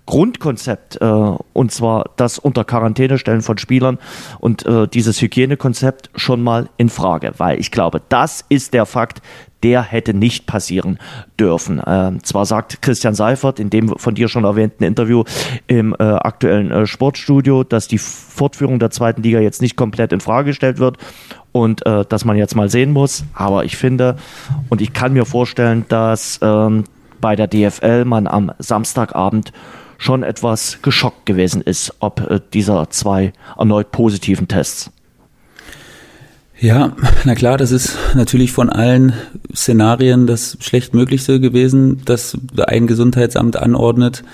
Grundkonzept, 0.08 1.02
äh, 1.02 1.04
und 1.04 1.70
zwar 1.70 2.12
das 2.16 2.38
unter 2.38 2.64
Quarantäne 2.64 3.18
stellen 3.18 3.42
von 3.42 3.58
Spielern 3.58 3.98
und 4.38 4.64
äh, 4.64 4.88
dieses 4.88 5.20
Hygienekonzept 5.20 6.08
schon 6.16 6.42
mal 6.42 6.70
in 6.78 6.88
Frage, 6.88 7.34
weil 7.36 7.60
ich 7.60 7.70
glaube, 7.70 8.00
das 8.08 8.42
ist 8.48 8.72
der 8.72 8.86
Fakt, 8.86 9.20
der 9.62 9.82
hätte 9.82 10.14
nicht 10.14 10.46
passieren 10.46 10.98
dürfen. 11.38 11.78
Äh, 11.78 12.12
zwar 12.22 12.46
sagt 12.46 12.80
Christian 12.80 13.14
Seifert 13.14 13.60
in 13.60 13.68
dem 13.68 13.98
von 13.98 14.14
dir 14.14 14.28
schon 14.28 14.44
erwähnten 14.44 14.82
Interview 14.82 15.24
im 15.66 15.94
äh, 15.98 16.02
aktuellen 16.02 16.70
äh, 16.70 16.86
Sportstudio, 16.86 17.62
dass 17.62 17.86
die 17.86 17.98
Fortführung 17.98 18.78
der 18.78 18.88
zweiten 18.90 19.22
Liga 19.22 19.40
jetzt 19.40 19.60
nicht 19.60 19.76
komplett 19.76 20.14
in 20.14 20.20
Frage 20.20 20.46
gestellt 20.46 20.78
wird 20.78 20.96
und 21.52 21.84
äh, 21.84 22.06
dass 22.06 22.24
man 22.24 22.38
jetzt 22.38 22.56
mal 22.56 22.70
sehen 22.70 22.92
muss. 22.92 23.24
Aber 23.34 23.66
ich 23.66 23.76
finde 23.76 24.16
und 24.70 24.80
ich 24.80 24.94
kann 24.94 25.12
mir 25.12 25.26
vorstellen, 25.26 25.84
dass 25.90 26.40
ähm, 26.40 26.84
bei 27.20 27.36
der 27.36 27.46
DFL 27.46 28.06
man 28.06 28.26
am 28.26 28.52
Samstagabend 28.58 29.52
schon 29.98 30.22
etwas 30.22 30.78
geschockt 30.80 31.26
gewesen 31.26 31.60
ist, 31.60 31.92
ob 31.98 32.30
äh, 32.30 32.40
dieser 32.54 32.88
zwei 32.88 33.32
erneut 33.58 33.90
positiven 33.90 34.48
Tests. 34.48 34.90
Ja, 36.60 36.96
na 37.24 37.34
klar, 37.34 37.56
das 37.56 37.70
ist 37.70 37.96
natürlich 38.14 38.50
von 38.50 38.68
allen 38.68 39.12
Szenarien 39.54 40.26
das 40.26 40.56
schlechtmöglichste 40.60 41.38
gewesen, 41.38 42.02
dass 42.04 42.36
ein 42.66 42.88
Gesundheitsamt 42.88 43.56
anordnet, 43.56 44.24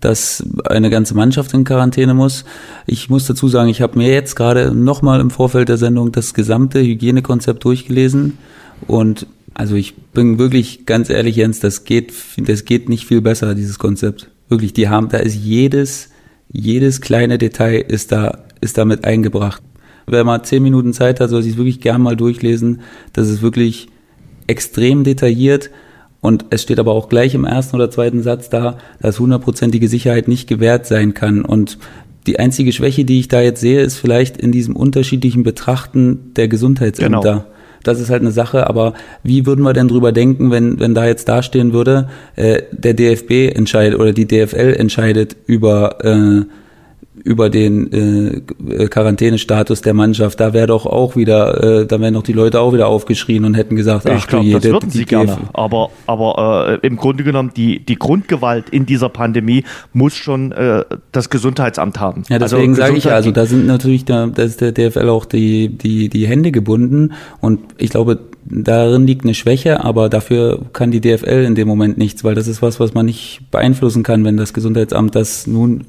dass 0.00 0.42
eine 0.64 0.88
ganze 0.88 1.14
Mannschaft 1.14 1.52
in 1.52 1.64
Quarantäne 1.64 2.14
muss. 2.14 2.44
Ich 2.86 3.10
muss 3.10 3.26
dazu 3.26 3.48
sagen, 3.48 3.68
ich 3.68 3.82
habe 3.82 3.98
mir 3.98 4.10
jetzt 4.10 4.36
gerade 4.36 4.74
nochmal 4.74 5.20
im 5.20 5.30
Vorfeld 5.30 5.68
der 5.68 5.76
Sendung 5.76 6.12
das 6.12 6.32
gesamte 6.32 6.80
Hygienekonzept 6.80 7.64
durchgelesen 7.64 8.38
und 8.86 9.26
also 9.52 9.74
ich 9.74 9.96
bin 9.96 10.38
wirklich 10.38 10.84
ganz 10.84 11.08
ehrlich, 11.08 11.36
Jens, 11.36 11.60
das 11.60 11.84
geht, 11.84 12.12
das 12.36 12.66
geht 12.66 12.90
nicht 12.90 13.06
viel 13.06 13.22
besser, 13.22 13.54
dieses 13.54 13.78
Konzept. 13.78 14.30
Wirklich, 14.48 14.72
die 14.72 14.88
haben, 14.88 15.08
da 15.08 15.18
ist 15.18 15.34
jedes, 15.34 16.10
jedes 16.50 17.00
kleine 17.00 17.38
Detail 17.38 17.80
ist 17.80 18.12
da, 18.12 18.44
ist 18.60 18.78
damit 18.78 19.04
eingebracht. 19.04 19.62
Wer 20.06 20.24
mal 20.24 20.42
zehn 20.44 20.62
Minuten 20.62 20.92
Zeit 20.92 21.18
hat, 21.18 21.30
soll 21.30 21.42
sich 21.42 21.56
wirklich 21.56 21.80
gern 21.80 22.00
mal 22.00 22.16
durchlesen. 22.16 22.80
Das 23.12 23.28
ist 23.28 23.42
wirklich 23.42 23.88
extrem 24.46 25.02
detailliert. 25.02 25.70
Und 26.20 26.46
es 26.50 26.62
steht 26.62 26.78
aber 26.78 26.92
auch 26.92 27.08
gleich 27.08 27.34
im 27.34 27.44
ersten 27.44 27.76
oder 27.76 27.90
zweiten 27.90 28.22
Satz 28.22 28.48
da, 28.48 28.78
dass 29.00 29.18
hundertprozentige 29.18 29.88
Sicherheit 29.88 30.28
nicht 30.28 30.48
gewährt 30.48 30.86
sein 30.86 31.12
kann. 31.12 31.44
Und 31.44 31.78
die 32.26 32.38
einzige 32.38 32.72
Schwäche, 32.72 33.04
die 33.04 33.20
ich 33.20 33.28
da 33.28 33.40
jetzt 33.40 33.60
sehe, 33.60 33.80
ist 33.80 33.98
vielleicht 33.98 34.36
in 34.36 34.52
diesem 34.52 34.76
unterschiedlichen 34.76 35.42
Betrachten 35.42 36.32
der 36.34 36.48
Gesundheitsämter. 36.48 37.20
Genau 37.20 37.55
das 37.86 38.00
ist 38.00 38.10
halt 38.10 38.22
eine 38.22 38.30
Sache, 38.30 38.66
aber 38.66 38.94
wie 39.22 39.46
würden 39.46 39.62
wir 39.62 39.72
denn 39.72 39.88
drüber 39.88 40.12
denken, 40.12 40.50
wenn, 40.50 40.80
wenn 40.80 40.94
da 40.94 41.06
jetzt 41.06 41.28
dastehen 41.28 41.72
würde, 41.72 42.08
äh, 42.36 42.62
der 42.72 42.94
DFB 42.94 43.54
entscheidet 43.54 43.98
oder 43.98 44.12
die 44.12 44.26
DFL 44.26 44.74
entscheidet 44.78 45.36
über 45.46 46.04
äh, 46.04 46.42
über 47.24 47.50
den 47.50 47.92
äh, 47.92 48.86
Quarantänestatus 48.88 49.80
der 49.80 49.94
Mannschaft, 49.94 50.40
da 50.40 50.52
wäre 50.52 50.66
doch 50.66 50.86
auch 50.86 51.16
wieder, 51.16 51.82
äh, 51.82 51.86
da 51.86 52.00
wären 52.00 52.14
doch 52.14 52.22
die 52.22 52.32
Leute 52.32 52.60
auch 52.60 52.72
wieder 52.72 52.88
aufgeschrien 52.88 53.44
und 53.44 53.54
hätten 53.54 53.76
gesagt, 53.76 54.08
ach 54.08 54.18
ich 54.18 54.26
glaube, 54.26 54.50
das 54.50 54.64
würden 54.64 54.90
sie 54.90 55.04
gerne. 55.04 55.38
Aber, 55.52 55.90
aber 56.06 56.78
äh, 56.82 56.86
im 56.86 56.96
Grunde 56.96 57.24
genommen 57.24 57.52
die 57.56 57.80
die 57.80 57.96
Grundgewalt 57.96 58.70
in 58.70 58.86
dieser 58.86 59.08
Pandemie 59.08 59.64
muss 59.92 60.14
schon 60.14 60.52
äh, 60.52 60.84
das 61.12 61.30
Gesundheitsamt 61.30 62.00
haben. 62.00 62.24
Ja, 62.28 62.36
also 62.36 62.56
deswegen 62.56 62.72
also, 62.72 62.82
sage 62.82 62.98
ich 62.98 63.04
ja, 63.04 63.14
also 63.14 63.30
da 63.30 63.46
sind 63.46 63.66
natürlich 63.66 64.04
da, 64.04 64.26
da 64.26 64.42
ist 64.42 64.60
der 64.60 64.72
DFL 64.72 65.08
auch 65.08 65.24
die 65.24 65.68
die 65.68 66.08
die 66.08 66.26
Hände 66.26 66.52
gebunden 66.52 67.12
und 67.40 67.60
ich 67.78 67.90
glaube 67.90 68.18
darin 68.44 69.06
liegt 69.06 69.24
eine 69.24 69.34
Schwäche, 69.34 69.82
aber 69.82 70.08
dafür 70.08 70.60
kann 70.72 70.90
die 70.90 71.00
DFL 71.00 71.44
in 71.44 71.54
dem 71.54 71.66
Moment 71.66 71.98
nichts, 71.98 72.24
weil 72.24 72.34
das 72.34 72.46
ist 72.46 72.62
was, 72.62 72.78
was 72.78 72.94
man 72.94 73.06
nicht 73.06 73.40
beeinflussen 73.50 74.02
kann, 74.02 74.24
wenn 74.24 74.36
das 74.36 74.52
Gesundheitsamt 74.52 75.14
das 75.14 75.46
nun 75.46 75.80
äh, 75.80 75.84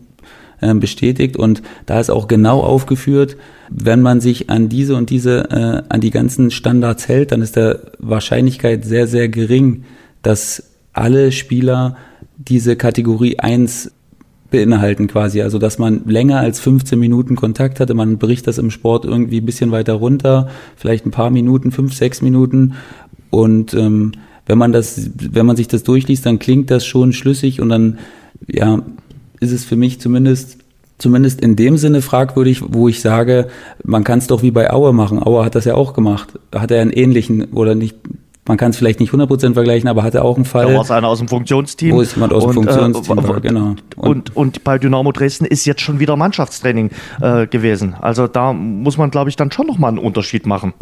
bestätigt 0.60 1.38
und 1.38 1.62
da 1.86 2.00
ist 2.00 2.10
auch 2.10 2.28
genau 2.28 2.62
aufgeführt, 2.62 3.38
wenn 3.70 4.02
man 4.02 4.22
sich 4.22 4.50
an 4.50 4.70
diese 4.70 4.96
und 4.96 5.10
diese, 5.10 5.50
äh, 5.52 5.84
an 5.90 6.02
die 6.02 6.10
ganzen 6.10 6.52
Standards 6.52 7.08
hält, 7.08 7.32
dann 7.32 7.42
ist 7.42 7.56
der 7.56 7.82
Wahrscheinlichkeit 8.00 8.86
sehr, 8.86 9.08
sehr 9.08 9.30
gering, 9.30 9.84
dass 10.24 10.72
alle 10.94 11.32
Spieler 11.32 11.98
diese 12.38 12.76
Kategorie 12.76 13.40
1 13.40 13.92
beinhalten 14.50 15.08
quasi. 15.08 15.42
Also, 15.42 15.60
dass 15.60 15.78
man 15.78 16.06
länger 16.06 16.40
als 16.40 16.60
15 16.60 16.98
Minuten 16.98 17.36
Kontakt 17.36 17.80
hatte. 17.80 17.94
Man 17.94 18.18
bricht 18.18 18.48
das 18.48 18.58
im 18.58 18.72
Sport 18.72 19.06
irgendwie 19.06 19.42
ein 19.42 19.46
bisschen 19.46 19.72
weiter 19.72 19.94
runter, 19.94 20.50
vielleicht 20.76 21.06
ein 21.06 21.12
paar 21.12 21.30
Minuten, 21.30 21.72
fünf, 21.72 21.94
sechs 21.94 22.22
Minuten. 22.22 22.74
Und 23.30 23.74
ähm, 23.74 24.14
wenn 24.46 24.58
man 24.58 24.72
das, 24.72 25.10
wenn 25.16 25.46
man 25.46 25.58
sich 25.58 25.68
das 25.68 25.84
durchliest, 25.84 26.26
dann 26.26 26.40
klingt 26.40 26.72
das 26.72 26.86
schon 26.86 27.12
schlüssig 27.12 27.60
und 27.60 27.70
dann, 27.70 28.00
ja, 28.48 28.82
ist 29.40 29.52
es 29.52 29.66
für 29.66 29.76
mich 29.76 30.00
zumindest 30.00 30.58
zumindest 30.98 31.42
in 31.42 31.56
dem 31.56 31.78
Sinne 31.78 32.02
fragwürdig, 32.02 32.62
wo 32.70 32.88
ich 32.88 33.02
sage, 33.02 33.50
man 33.84 34.04
kann 34.04 34.18
es 34.20 34.28
doch 34.28 34.42
wie 34.42 34.50
bei 34.50 34.72
Auer 34.72 34.94
machen. 34.94 35.22
Auer 35.22 35.46
hat 35.46 35.54
das 35.54 35.66
ja 35.66 35.76
auch 35.76 35.94
gemacht. 35.94 36.40
Hat 36.56 36.72
er 36.72 36.82
einen 36.82 36.92
ähnlichen 36.92 37.52
oder 37.54 37.76
nicht 37.76 37.96
man 38.48 38.58
kann 38.58 38.72
es 38.72 38.78
vielleicht 38.78 39.00
nicht 39.00 39.12
100% 39.12 39.54
vergleichen, 39.54 39.90
aber 39.90 40.04
hatte 40.04 40.24
auch 40.24 40.36
einen 40.36 40.46
Fall. 40.46 40.68
Da 40.68 40.76
war 40.76 40.82
es 40.82 40.92
einer 40.92 41.08
aus 41.08 41.20
dem 41.20 41.28
Funktionsteam. 41.28 41.96
Wo 41.96 42.02
ist 42.02 42.16
jemand 42.16 42.34
aus 42.34 42.44
dem 42.44 42.58
und, 42.58 42.68
äh, 42.68 42.72
Funktionsteam 42.72 43.20
äh, 43.20 43.28
war, 43.28 43.42
genau. 43.42 43.76
Und, 43.96 43.98
und, 43.98 44.36
und, 44.36 44.64
bei 44.64 44.78
Dynamo 44.78 45.12
Dresden 45.12 45.46
ist 45.46 45.66
jetzt 45.66 45.82
schon 45.82 46.00
wieder 46.00 46.16
Mannschaftstraining 46.16 46.92
äh, 47.22 47.48
gewesen. 47.48 47.96
Also 48.00 48.28
da 48.28 48.54
muss 48.54 48.98
man, 48.98 49.12
glaube 49.12 49.30
ich, 49.30 49.36
dann 49.36 49.52
schon 49.52 49.68
nochmal 49.68 49.90
einen 49.90 50.00
Unterschied 50.00 50.46
machen. 50.46 50.74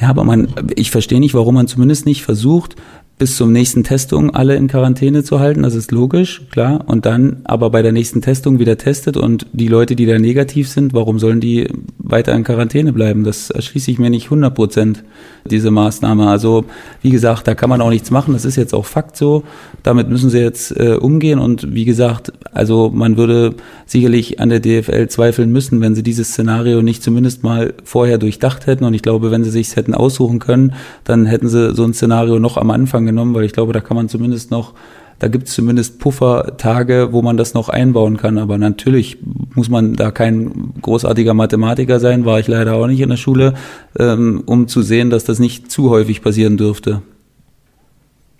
Ja, 0.00 0.10
aber 0.10 0.24
man, 0.24 0.54
ich 0.76 0.90
verstehe 0.90 1.20
nicht, 1.20 1.34
warum 1.34 1.54
man 1.54 1.66
zumindest 1.66 2.06
nicht 2.06 2.22
versucht, 2.22 2.76
bis 3.18 3.36
zum 3.36 3.52
nächsten 3.52 3.84
Testung 3.84 4.34
alle 4.34 4.56
in 4.56 4.68
Quarantäne 4.68 5.22
zu 5.22 5.38
halten, 5.38 5.62
das 5.62 5.74
ist 5.74 5.92
logisch, 5.92 6.42
klar. 6.50 6.84
Und 6.86 7.06
dann 7.06 7.42
aber 7.44 7.70
bei 7.70 7.82
der 7.82 7.92
nächsten 7.92 8.20
Testung 8.20 8.58
wieder 8.58 8.78
testet 8.78 9.16
und 9.16 9.46
die 9.52 9.68
Leute, 9.68 9.94
die 9.94 10.06
da 10.06 10.18
negativ 10.18 10.68
sind, 10.68 10.92
warum 10.92 11.18
sollen 11.18 11.40
die 11.40 11.68
weiter 11.98 12.34
in 12.34 12.42
Quarantäne 12.42 12.92
bleiben? 12.92 13.22
Das 13.22 13.50
erschließe 13.50 13.90
ich 13.90 13.98
mir 13.98 14.10
nicht 14.10 14.24
100 14.24 14.54
Prozent, 14.54 15.04
diese 15.48 15.70
Maßnahme. 15.70 16.28
Also 16.28 16.64
wie 17.00 17.10
gesagt, 17.10 17.46
da 17.46 17.54
kann 17.54 17.70
man 17.70 17.80
auch 17.80 17.90
nichts 17.90 18.10
machen. 18.10 18.32
Das 18.32 18.44
ist 18.44 18.56
jetzt 18.56 18.74
auch 18.74 18.86
Fakt 18.86 19.16
so. 19.16 19.44
Damit 19.82 20.08
müssen 20.08 20.30
sie 20.30 20.38
jetzt 20.38 20.76
äh, 20.78 20.94
umgehen. 20.94 21.38
Und 21.38 21.74
wie 21.74 21.84
gesagt, 21.84 22.32
also 22.52 22.90
man 22.92 23.16
würde 23.16 23.54
sicherlich 23.86 24.40
an 24.40 24.48
der 24.48 24.60
DFL 24.60 25.08
zweifeln 25.08 25.50
müssen, 25.50 25.80
wenn 25.80 25.94
sie 25.94 26.02
dieses 26.02 26.28
Szenario 26.28 26.82
nicht 26.82 27.02
zumindest 27.02 27.42
mal 27.42 27.74
vorher 27.84 28.18
durchdacht 28.18 28.66
hätten. 28.66 28.84
Und 28.84 28.94
ich 28.94 29.02
glaube, 29.02 29.30
wenn 29.30 29.44
sie 29.44 29.50
sich 29.50 29.74
hätten 29.76 29.94
aussuchen 29.94 30.38
können, 30.38 30.74
dann 31.04 31.26
hätten 31.26 31.48
sie 31.48 31.74
so 31.74 31.84
ein 31.84 31.94
Szenario 31.94 32.38
noch 32.38 32.56
am 32.56 32.70
Anfang 32.70 33.01
genommen, 33.06 33.34
weil 33.34 33.44
ich 33.44 33.52
glaube, 33.52 33.72
da 33.72 33.80
kann 33.80 33.96
man 33.96 34.08
zumindest 34.08 34.50
noch 34.50 34.74
da 35.22 35.28
gibt 35.28 35.46
es 35.46 35.54
zumindest 35.54 36.00
Puffertage, 36.00 37.10
wo 37.12 37.22
man 37.22 37.36
das 37.36 37.54
noch 37.54 37.68
einbauen 37.68 38.16
kann. 38.16 38.38
Aber 38.38 38.58
natürlich 38.58 39.18
muss 39.54 39.70
man 39.70 39.94
da 39.94 40.10
kein 40.10 40.72
großartiger 40.82 41.32
Mathematiker 41.32 42.00
sein, 42.00 42.24
war 42.24 42.40
ich 42.40 42.48
leider 42.48 42.74
auch 42.74 42.88
nicht 42.88 42.98
in 42.98 43.08
der 43.08 43.16
Schule, 43.16 43.54
ähm, 43.96 44.42
um 44.46 44.66
zu 44.66 44.82
sehen, 44.82 45.10
dass 45.10 45.22
das 45.22 45.38
nicht 45.38 45.70
zu 45.70 45.90
häufig 45.90 46.22
passieren 46.22 46.56
dürfte. 46.56 47.02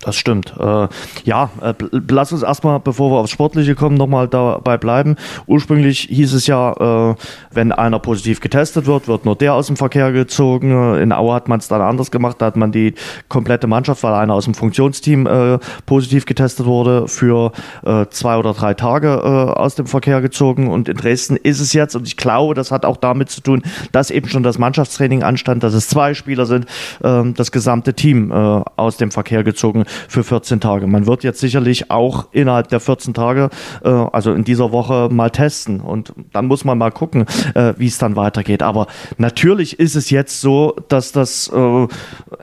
Das 0.03 0.17
stimmt. 0.17 0.53
Äh, 0.59 0.87
ja, 1.23 1.49
äh, 1.61 1.73
lass 2.09 2.33
uns 2.33 2.43
erstmal, 2.43 2.79
bevor 2.81 3.11
wir 3.11 3.19
aufs 3.19 3.31
Sportliche 3.31 3.73
kommen, 3.73 3.95
nochmal 3.95 4.27
dabei 4.27 4.77
bleiben. 4.77 5.15
Ursprünglich 5.47 6.09
hieß 6.11 6.33
es 6.33 6.45
ja, 6.45 7.11
äh, 7.11 7.15
wenn 7.51 7.71
einer 7.71 7.99
positiv 7.99 8.41
getestet 8.41 8.85
wird, 8.85 9.07
wird 9.07 9.23
nur 9.23 9.37
der 9.37 9.53
aus 9.53 9.67
dem 9.67 9.77
Verkehr 9.77 10.11
gezogen. 10.11 10.97
In 10.97 11.13
Aue 11.13 11.33
hat 11.33 11.47
man 11.47 11.59
es 11.59 11.69
dann 11.69 11.81
anders 11.81 12.11
gemacht. 12.11 12.37
Da 12.39 12.47
hat 12.47 12.57
man 12.57 12.73
die 12.73 12.95
komplette 13.29 13.67
Mannschaft, 13.67 14.03
weil 14.03 14.13
einer 14.13 14.33
aus 14.33 14.43
dem 14.43 14.53
Funktionsteam 14.53 15.25
äh, 15.25 15.59
positiv 15.85 16.25
getestet 16.25 16.65
wurde, 16.65 17.07
für 17.07 17.53
äh, 17.85 18.05
zwei 18.09 18.35
oder 18.35 18.53
drei 18.53 18.73
Tage 18.73 19.07
äh, 19.07 19.57
aus 19.57 19.75
dem 19.75 19.85
Verkehr 19.85 20.19
gezogen. 20.19 20.67
Und 20.69 20.89
in 20.89 20.97
Dresden 20.97 21.37
ist 21.37 21.61
es 21.61 21.71
jetzt, 21.71 21.95
und 21.95 22.07
ich 22.07 22.17
glaube, 22.17 22.55
das 22.55 22.71
hat 22.71 22.83
auch 22.85 22.97
damit 22.97 23.29
zu 23.29 23.39
tun, 23.39 23.63
dass 23.93 24.11
eben 24.11 24.27
schon 24.27 24.43
das 24.43 24.57
Mannschaftstraining 24.57 25.23
anstand, 25.23 25.63
dass 25.63 25.73
es 25.73 25.87
zwei 25.87 26.13
Spieler 26.13 26.45
sind, 26.45 26.65
ähm, 27.01 27.33
das 27.35 27.53
gesamte 27.53 27.93
Team 27.93 28.33
aus 28.33 28.97
dem 28.97 29.11
Verkehr 29.11 29.43
gezogen 29.43 29.85
für 30.07 30.23
14 30.23 30.59
Tage. 30.59 30.87
Man 30.87 31.05
wird 31.07 31.23
jetzt 31.23 31.39
sicherlich 31.39 31.91
auch 31.91 32.27
innerhalb 32.31 32.67
der 32.69 32.79
14 32.79 33.13
Tage, 33.13 33.49
äh, 33.83 33.89
also 33.89 34.33
in 34.33 34.43
dieser 34.43 34.71
Woche, 34.71 35.09
mal 35.11 35.29
testen. 35.29 35.79
Und 35.81 36.13
dann 36.31 36.45
muss 36.47 36.65
man 36.65 36.77
mal 36.77 36.91
gucken, 36.91 37.25
äh, 37.55 37.73
wie 37.77 37.87
es 37.87 37.97
dann 37.97 38.15
weitergeht. 38.15 38.63
Aber 38.63 38.87
natürlich 39.17 39.79
ist 39.79 39.95
es 39.95 40.09
jetzt 40.09 40.41
so, 40.41 40.75
dass 40.87 41.11
das 41.11 41.51
äh, 41.53 41.87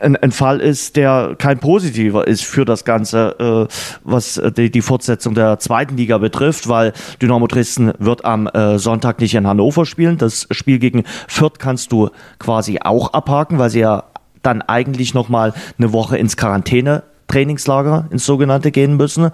ein, 0.01 0.17
ein, 0.17 0.33
Fall 0.33 0.61
ist, 0.61 0.97
der 0.97 1.35
kein 1.39 1.59
positiver 1.59 2.27
ist 2.27 2.45
für 2.45 2.65
das 2.65 2.85
Ganze, 2.85 3.69
äh, 3.69 3.75
was 4.05 4.41
die, 4.57 4.71
die, 4.71 4.83
Fortsetzung 4.83 5.35
der 5.35 5.59
zweiten 5.59 5.97
Liga 5.97 6.19
betrifft, 6.19 6.69
weil 6.69 6.93
Dynamo 7.21 7.47
Dresden 7.47 7.93
wird 7.99 8.25
am 8.25 8.47
äh, 8.47 8.79
Sonntag 8.79 9.21
nicht 9.21 9.35
in 9.35 9.47
Hannover 9.47 9.87
spielen. 9.87 10.19
Das 10.19 10.47
Spiel 10.51 10.79
gegen 10.79 11.05
Fürth 11.29 11.59
kannst 11.59 11.93
du 11.93 12.11
quasi 12.39 12.79
auch 12.83 13.13
abhaken, 13.13 13.59
weil 13.59 13.71
sie 13.71 13.81
ja 13.81 14.05
dann 14.43 14.63
eigentlich 14.63 15.15
noch 15.15 15.29
mal 15.29 15.53
eine 15.79 15.93
Woche 15.93 16.17
ins 16.17 16.37
Quarantäne 16.37 17.03
Trainingslager 17.31 18.07
ins 18.11 18.27
sogenannte 18.27 18.71
gehen 18.71 18.97
müssen. 18.97 19.31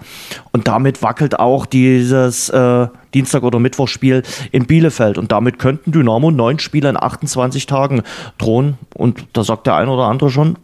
Und 0.51 0.67
damit 0.67 1.01
wackelt 1.01 1.39
auch 1.39 1.65
dieses 1.65 2.49
äh, 2.49 2.87
Dienstag- 3.13 3.43
oder 3.43 3.59
Mittwochspiel 3.59 4.23
in 4.51 4.67
Bielefeld. 4.67 5.17
Und 5.17 5.31
damit 5.31 5.59
könnten 5.59 5.91
Dynamo 5.91 6.31
neun 6.31 6.59
Spiele 6.59 6.89
in 6.89 6.97
28 6.97 7.65
Tagen 7.65 8.03
drohen. 8.37 8.77
Und 8.93 9.25
da 9.33 9.43
sagt 9.43 9.67
der 9.67 9.75
eine 9.75 9.91
oder 9.91 10.03
andere 10.03 10.29
schon, 10.29 10.57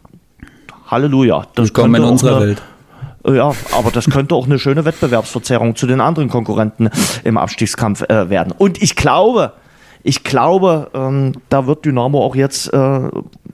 Halleluja. 0.86 1.46
Das 1.54 1.72
kommt 1.72 1.96
in 1.96 2.04
unserer 2.04 2.36
eine, 2.36 2.46
Welt. 2.46 2.62
Ja, 3.26 3.52
aber 3.72 3.90
das 3.90 4.10
könnte 4.10 4.34
auch 4.34 4.46
eine 4.46 4.58
schöne 4.58 4.84
Wettbewerbsverzerrung 4.84 5.76
zu 5.76 5.86
den 5.86 6.00
anderen 6.00 6.28
Konkurrenten 6.28 6.90
im 7.24 7.38
Abstiegskampf 7.38 8.02
äh, 8.02 8.28
werden. 8.28 8.52
Und 8.56 8.82
ich 8.82 8.96
glaube, 8.96 9.52
ich 10.02 10.22
glaube, 10.22 10.90
ähm, 10.92 11.32
da 11.48 11.66
wird 11.66 11.86
Dynamo 11.86 12.22
auch 12.22 12.36
jetzt 12.36 12.72
äh, 12.72 13.00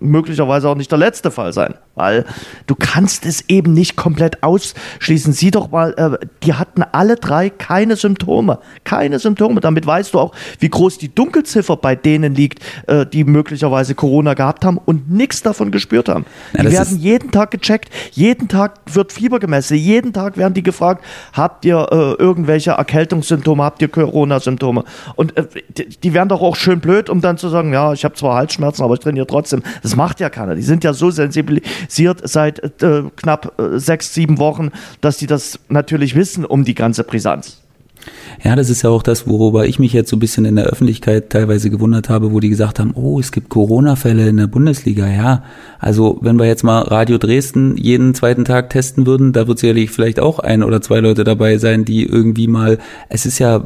möglicherweise 0.01 0.69
auch 0.69 0.75
nicht 0.75 0.91
der 0.91 0.99
letzte 0.99 1.31
Fall 1.31 1.53
sein, 1.53 1.75
weil 2.01 2.25
du 2.67 2.75
kannst 2.75 3.27
es 3.27 3.45
eben 3.49 3.75
nicht 3.75 3.95
komplett 3.95 4.43
ausschließen. 4.43 5.35
Sieh 5.35 5.51
doch 5.51 5.71
mal, 5.71 5.93
äh, 5.99 6.27
die 6.43 6.55
hatten 6.55 6.83
alle 6.83 7.17
drei 7.17 7.51
keine 7.51 7.95
Symptome, 7.97 8.59
keine 8.85 9.19
Symptome. 9.19 9.61
Damit 9.61 9.87
weißt 9.87 10.15
du 10.15 10.19
auch, 10.19 10.35
wie 10.61 10.71
groß 10.71 10.97
die 10.97 11.15
Dunkelziffer 11.15 11.77
bei 11.77 11.97
denen 11.97 12.35
liegt, 12.35 12.65
äh, 12.87 13.05
die 13.05 13.25
möglicherweise 13.25 13.95
Corona 13.95 14.33
gehabt 14.33 14.65
haben 14.65 14.79
und 14.79 15.11
nichts 15.11 15.43
davon 15.43 15.71
gespürt 15.71 16.09
haben. 16.09 16.25
Ja, 16.55 16.63
die 16.63 16.73
werden 16.73 16.99
jeden 16.99 17.31
Tag 17.33 17.51
gecheckt, 17.51 17.91
jeden 18.13 18.49
Tag 18.49 18.81
wird 18.91 19.13
Fieber 19.13 19.39
gemessen, 19.39 19.77
jeden 19.77 20.15
Tag 20.15 20.39
werden 20.39 20.55
die 20.55 20.63
gefragt, 20.63 21.05
habt 21.35 21.67
ihr 21.67 21.87
äh, 21.91 22.23
irgendwelche 22.23 22.71
Erkältungssymptome, 22.71 23.63
habt 23.63 23.83
ihr 23.83 23.89
Corona-Symptome? 23.89 24.85
Und 25.17 25.37
äh, 25.37 25.47
die, 25.77 25.87
die 25.89 26.15
werden 26.15 26.31
doch 26.31 26.41
auch 26.41 26.57
schön 26.57 26.81
blöd, 26.81 27.11
um 27.11 27.21
dann 27.21 27.37
zu 27.37 27.51
sagen, 27.51 27.75
ja, 27.75 27.93
ich 27.93 28.07
habe 28.07 28.15
zwar 28.15 28.37
Halsschmerzen, 28.37 28.83
aber 28.83 28.95
ich 28.95 29.01
trainiere 29.01 29.27
trotzdem. 29.27 29.63
Das 29.83 29.97
macht 29.97 30.19
ja 30.21 30.31
keiner. 30.31 30.55
Die 30.55 30.63
sind 30.63 30.83
ja 30.83 30.95
so 30.95 31.11
sensibilisiert 31.91 32.29
seit 32.29 32.83
äh, 32.83 33.03
knapp 33.17 33.59
äh, 33.59 33.79
sechs, 33.79 34.15
sieben 34.15 34.39
Wochen, 34.39 34.71
dass 35.01 35.19
die 35.19 35.27
das 35.27 35.59
natürlich 35.69 36.15
wissen 36.15 36.45
um 36.45 36.65
die 36.65 36.75
ganze 36.75 37.05
Brisanz. 37.05 37.59
Ja, 38.43 38.57
das 38.57 38.71
ist 38.71 38.81
ja 38.81 38.89
auch 38.89 39.03
das, 39.03 39.29
worüber 39.29 39.67
ich 39.67 39.79
mich 39.79 39.93
jetzt 39.93 40.09
so 40.09 40.17
ein 40.17 40.21
bisschen 40.21 40.47
in 40.47 40.57
der 40.57 40.65
Öffentlichkeit 40.65 41.29
teilweise 41.29 41.69
gewundert 41.69 42.09
habe, 42.09 42.33
wo 42.33 42.41
die 42.41 42.49
gesagt 42.49 42.79
haben, 42.79 42.93
oh, 42.95 43.21
es 43.21 43.31
gibt 43.31 43.51
Corona-Fälle 43.51 44.27
in 44.27 44.39
der 44.39 44.47
Bundesliga. 44.47 45.07
Ja, 45.07 45.43
also 45.79 46.19
wenn 46.23 46.39
wir 46.39 46.47
jetzt 46.47 46.63
mal 46.63 46.81
Radio 46.81 47.19
Dresden 47.19 47.77
jeden 47.77 48.15
zweiten 48.15 48.47
Tag 48.47 48.71
testen 48.71 49.05
würden, 49.05 49.35
da 49.35 49.47
wird 49.47 49.59
sicherlich 49.59 49.91
vielleicht 49.91 50.19
auch 50.19 50.39
ein 50.39 50.63
oder 50.63 50.81
zwei 50.81 51.01
Leute 51.01 51.25
dabei 51.25 51.59
sein, 51.59 51.85
die 51.85 52.07
irgendwie 52.07 52.47
mal, 52.47 52.79
es 53.11 53.27
ist 53.27 53.39
ja 53.39 53.65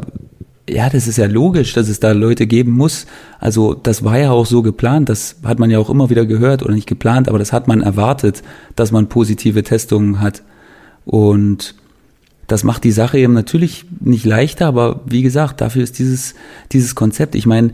ja, 0.69 0.89
das 0.89 1.07
ist 1.07 1.19
ja 1.19 1.27
logisch, 1.27 1.75
dass 1.75 1.89
es 1.89 2.01
da 2.01 2.13
Leute 2.13 2.47
geben 2.47 2.73
muss. 2.73 3.07
Also 3.39 3.75
das 3.75 4.03
war 4.03 4.19
ja 4.19 4.31
auch 4.31 4.47
so 4.47 4.63
geplant, 4.63 5.09
das 5.09 5.37
hat 5.45 5.59
man 5.59 5.71
ja 5.71 5.79
auch 5.79 5.91
immer 5.91 6.11
wieder 6.11 6.25
gehört 6.25 6.63
oder 6.63 6.75
nicht 6.75 6.89
geplant, 6.89 7.29
aber 7.29 7.39
das 7.39 7.53
hat 7.53 7.69
man 7.69 7.83
erwartet, 7.83 8.43
dass 8.75 8.91
man 8.91 9.09
positive 9.09 9.63
Testungen 9.63 10.21
hat. 10.21 10.43
Und 11.05 11.75
das 12.47 12.65
macht 12.65 12.85
die 12.85 12.93
Sache 12.93 13.19
eben 13.19 13.33
natürlich 13.33 13.85
nicht 14.01 14.25
leichter, 14.25 14.67
aber 14.67 15.01
wie 15.07 15.23
gesagt, 15.23 15.61
dafür 15.61 15.83
ist 15.83 15.99
dieses, 15.99 16.35
dieses 16.73 16.95
Konzept. 16.95 17.35
Ich 17.35 17.47
meine, 17.47 17.73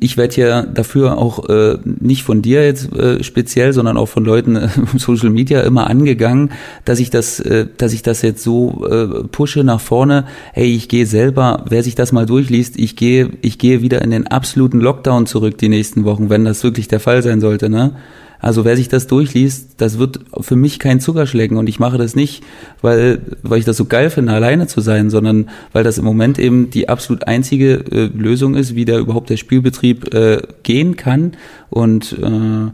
ich 0.00 0.16
werde 0.16 0.40
ja 0.40 0.62
dafür 0.62 1.18
auch 1.18 1.48
äh, 1.48 1.78
nicht 1.84 2.22
von 2.22 2.42
dir 2.42 2.64
jetzt 2.64 2.94
äh, 2.94 3.22
speziell, 3.22 3.72
sondern 3.72 3.96
auch 3.96 4.06
von 4.06 4.24
Leuten 4.24 4.56
äh, 4.56 4.68
Social 4.96 5.30
Media 5.30 5.60
immer 5.62 5.88
angegangen, 5.88 6.52
dass 6.84 6.98
ich 6.98 7.10
das, 7.10 7.40
äh, 7.40 7.66
dass 7.76 7.92
ich 7.92 8.02
das 8.02 8.22
jetzt 8.22 8.42
so 8.42 8.86
äh, 8.88 9.24
pushe 9.28 9.64
nach 9.64 9.80
vorne. 9.80 10.24
Hey, 10.52 10.74
ich 10.74 10.88
gehe 10.88 11.06
selber, 11.06 11.64
wer 11.68 11.82
sich 11.82 11.94
das 11.94 12.12
mal 12.12 12.26
durchliest, 12.26 12.78
ich 12.78 12.96
gehe, 12.96 13.30
ich 13.42 13.58
gehe 13.58 13.82
wieder 13.82 14.02
in 14.02 14.10
den 14.10 14.26
absoluten 14.26 14.80
Lockdown 14.80 15.26
zurück 15.26 15.58
die 15.58 15.68
nächsten 15.68 16.04
Wochen, 16.04 16.30
wenn 16.30 16.44
das 16.44 16.62
wirklich 16.62 16.88
der 16.88 17.00
Fall 17.00 17.22
sein 17.22 17.40
sollte, 17.40 17.68
ne? 17.68 17.92
Also 18.40 18.64
wer 18.64 18.76
sich 18.76 18.88
das 18.88 19.06
durchliest, 19.06 19.80
das 19.80 19.98
wird 19.98 20.20
für 20.40 20.56
mich 20.56 20.78
kein 20.78 21.00
Zuckerschlecken 21.00 21.56
und 21.56 21.68
ich 21.68 21.80
mache 21.80 21.98
das 21.98 22.14
nicht, 22.14 22.42
weil, 22.82 23.20
weil 23.42 23.58
ich 23.58 23.64
das 23.64 23.76
so 23.76 23.86
geil 23.86 24.10
finde, 24.10 24.32
alleine 24.32 24.66
zu 24.66 24.80
sein, 24.80 25.10
sondern 25.10 25.50
weil 25.72 25.84
das 25.84 25.98
im 25.98 26.04
Moment 26.04 26.38
eben 26.38 26.70
die 26.70 26.88
absolut 26.88 27.26
einzige 27.26 27.84
äh, 27.90 28.10
Lösung 28.14 28.54
ist, 28.54 28.74
wie 28.74 28.84
da 28.84 28.98
überhaupt 28.98 29.30
der 29.30 29.36
Spielbetrieb 29.36 30.14
äh, 30.14 30.42
gehen 30.62 30.96
kann. 30.96 31.32
Und 31.68 32.12
äh, 32.12 32.70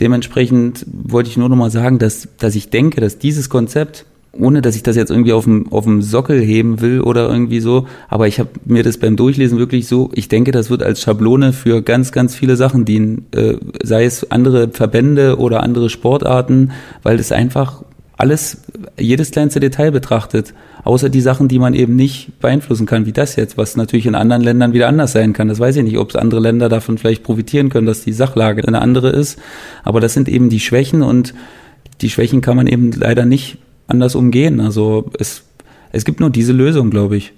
dementsprechend 0.00 0.84
wollte 0.92 1.30
ich 1.30 1.36
nur 1.36 1.48
noch 1.48 1.56
mal 1.56 1.70
sagen, 1.70 1.98
dass, 1.98 2.28
dass 2.38 2.54
ich 2.54 2.68
denke, 2.68 3.00
dass 3.00 3.18
dieses 3.18 3.48
Konzept 3.48 4.04
ohne 4.38 4.62
dass 4.62 4.76
ich 4.76 4.82
das 4.82 4.96
jetzt 4.96 5.10
irgendwie 5.10 5.32
auf 5.32 5.44
dem, 5.44 5.70
auf 5.72 5.84
dem 5.84 6.02
Sockel 6.02 6.40
heben 6.40 6.80
will 6.80 7.00
oder 7.00 7.28
irgendwie 7.28 7.60
so, 7.60 7.86
aber 8.08 8.26
ich 8.26 8.38
habe 8.38 8.50
mir 8.64 8.82
das 8.82 8.98
beim 8.98 9.16
Durchlesen 9.16 9.58
wirklich 9.58 9.86
so, 9.86 10.10
ich 10.14 10.28
denke, 10.28 10.52
das 10.52 10.70
wird 10.70 10.82
als 10.82 11.00
Schablone 11.00 11.52
für 11.52 11.82
ganz, 11.82 12.12
ganz 12.12 12.34
viele 12.34 12.56
Sachen 12.56 12.84
dienen, 12.84 13.26
äh, 13.32 13.54
sei 13.82 14.04
es 14.04 14.30
andere 14.30 14.68
Verbände 14.68 15.38
oder 15.38 15.62
andere 15.62 15.90
Sportarten, 15.90 16.72
weil 17.02 17.18
es 17.18 17.32
einfach 17.32 17.82
alles, 18.18 18.62
jedes 18.98 19.30
kleinste 19.30 19.60
Detail 19.60 19.90
betrachtet, 19.90 20.54
außer 20.84 21.10
die 21.10 21.20
Sachen, 21.20 21.48
die 21.48 21.58
man 21.58 21.74
eben 21.74 21.96
nicht 21.96 22.40
beeinflussen 22.40 22.86
kann, 22.86 23.04
wie 23.04 23.12
das 23.12 23.36
jetzt, 23.36 23.58
was 23.58 23.76
natürlich 23.76 24.06
in 24.06 24.14
anderen 24.14 24.42
Ländern 24.42 24.72
wieder 24.72 24.88
anders 24.88 25.12
sein 25.12 25.32
kann. 25.32 25.48
Das 25.48 25.60
weiß 25.60 25.76
ich 25.76 25.82
nicht, 25.82 25.98
ob 25.98 26.10
es 26.10 26.16
andere 26.16 26.40
Länder 26.40 26.68
davon 26.68 26.96
vielleicht 26.96 27.24
profitieren 27.24 27.68
können, 27.68 27.86
dass 27.86 28.04
die 28.04 28.12
Sachlage 28.12 28.66
eine 28.66 28.80
andere 28.80 29.10
ist, 29.10 29.38
aber 29.84 30.00
das 30.00 30.14
sind 30.14 30.28
eben 30.28 30.48
die 30.48 30.60
Schwächen 30.60 31.02
und 31.02 31.34
die 32.00 32.10
Schwächen 32.10 32.40
kann 32.40 32.56
man 32.56 32.66
eben 32.66 32.92
leider 32.92 33.26
nicht 33.26 33.58
anders 33.86 34.14
umgehen. 34.14 34.60
Also 34.60 35.10
es, 35.18 35.44
es 35.92 36.04
gibt 36.04 36.20
nur 36.20 36.30
diese 36.30 36.52
Lösung, 36.52 36.90
glaube 36.90 37.16
ich. 37.16 37.32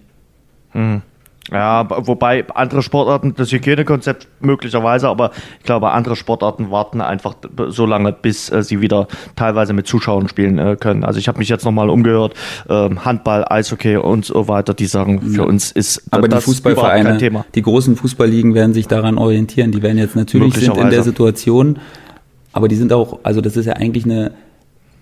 Hm. 0.73 1.03
Ja, 1.51 1.89
wobei 2.07 2.47
andere 2.55 2.83
Sportarten, 2.83 3.35
das 3.35 3.51
Hygienekonzept 3.53 4.29
möglicherweise, 4.41 5.09
aber 5.09 5.31
ich 5.59 5.65
glaube, 5.65 5.91
andere 5.93 6.15
Sportarten 6.15 6.71
warten 6.71 7.01
einfach 7.01 7.37
so 7.69 7.87
lange, 7.87 8.13
bis 8.13 8.51
äh, 8.51 8.63
sie 8.63 8.83
wieder 8.83 9.09
teilweise 9.35 9.73
mit 9.73 9.87
Zuschauern 9.87 10.29
spielen 10.29 10.59
äh, 10.59 10.77
können. 10.79 11.05
Also 11.05 11.19
ich 11.19 11.27
habe 11.27 11.39
mich 11.39 11.49
jetzt 11.49 11.65
nochmal 11.65 11.89
umgehört, 11.89 12.35
äh, 12.69 12.91
Handball, 12.97 13.47
Eishockey 13.49 13.97
und 13.97 14.27
so 14.27 14.47
weiter, 14.47 14.75
die 14.75 14.85
sagen, 14.87 15.23
für 15.23 15.47
uns 15.47 15.73
ist 15.73 16.03
aber 16.11 16.29
das 16.29 16.45
die 16.45 16.51
Fußballvereine, 16.51 17.11
kein 17.11 17.19
Thema. 17.19 17.47
Die 17.55 17.63
großen 17.63 17.97
Fußballligen 17.97 18.55
werden 18.55 18.75
sich 18.75 18.87
daran 18.87 19.17
orientieren. 19.17 19.73
Die 19.73 19.81
werden 19.81 19.97
jetzt 19.97 20.17
natürlich 20.17 20.53
sind 20.55 20.77
in 20.77 20.91
der 20.91 21.03
Situation, 21.03 21.79
aber 22.53 22.69
die 22.69 22.77
sind 22.77 22.93
auch, 22.93 23.21
also 23.23 23.41
das 23.41 23.57
ist 23.57 23.65
ja 23.65 23.73
eigentlich 23.73 24.05
eine 24.05 24.33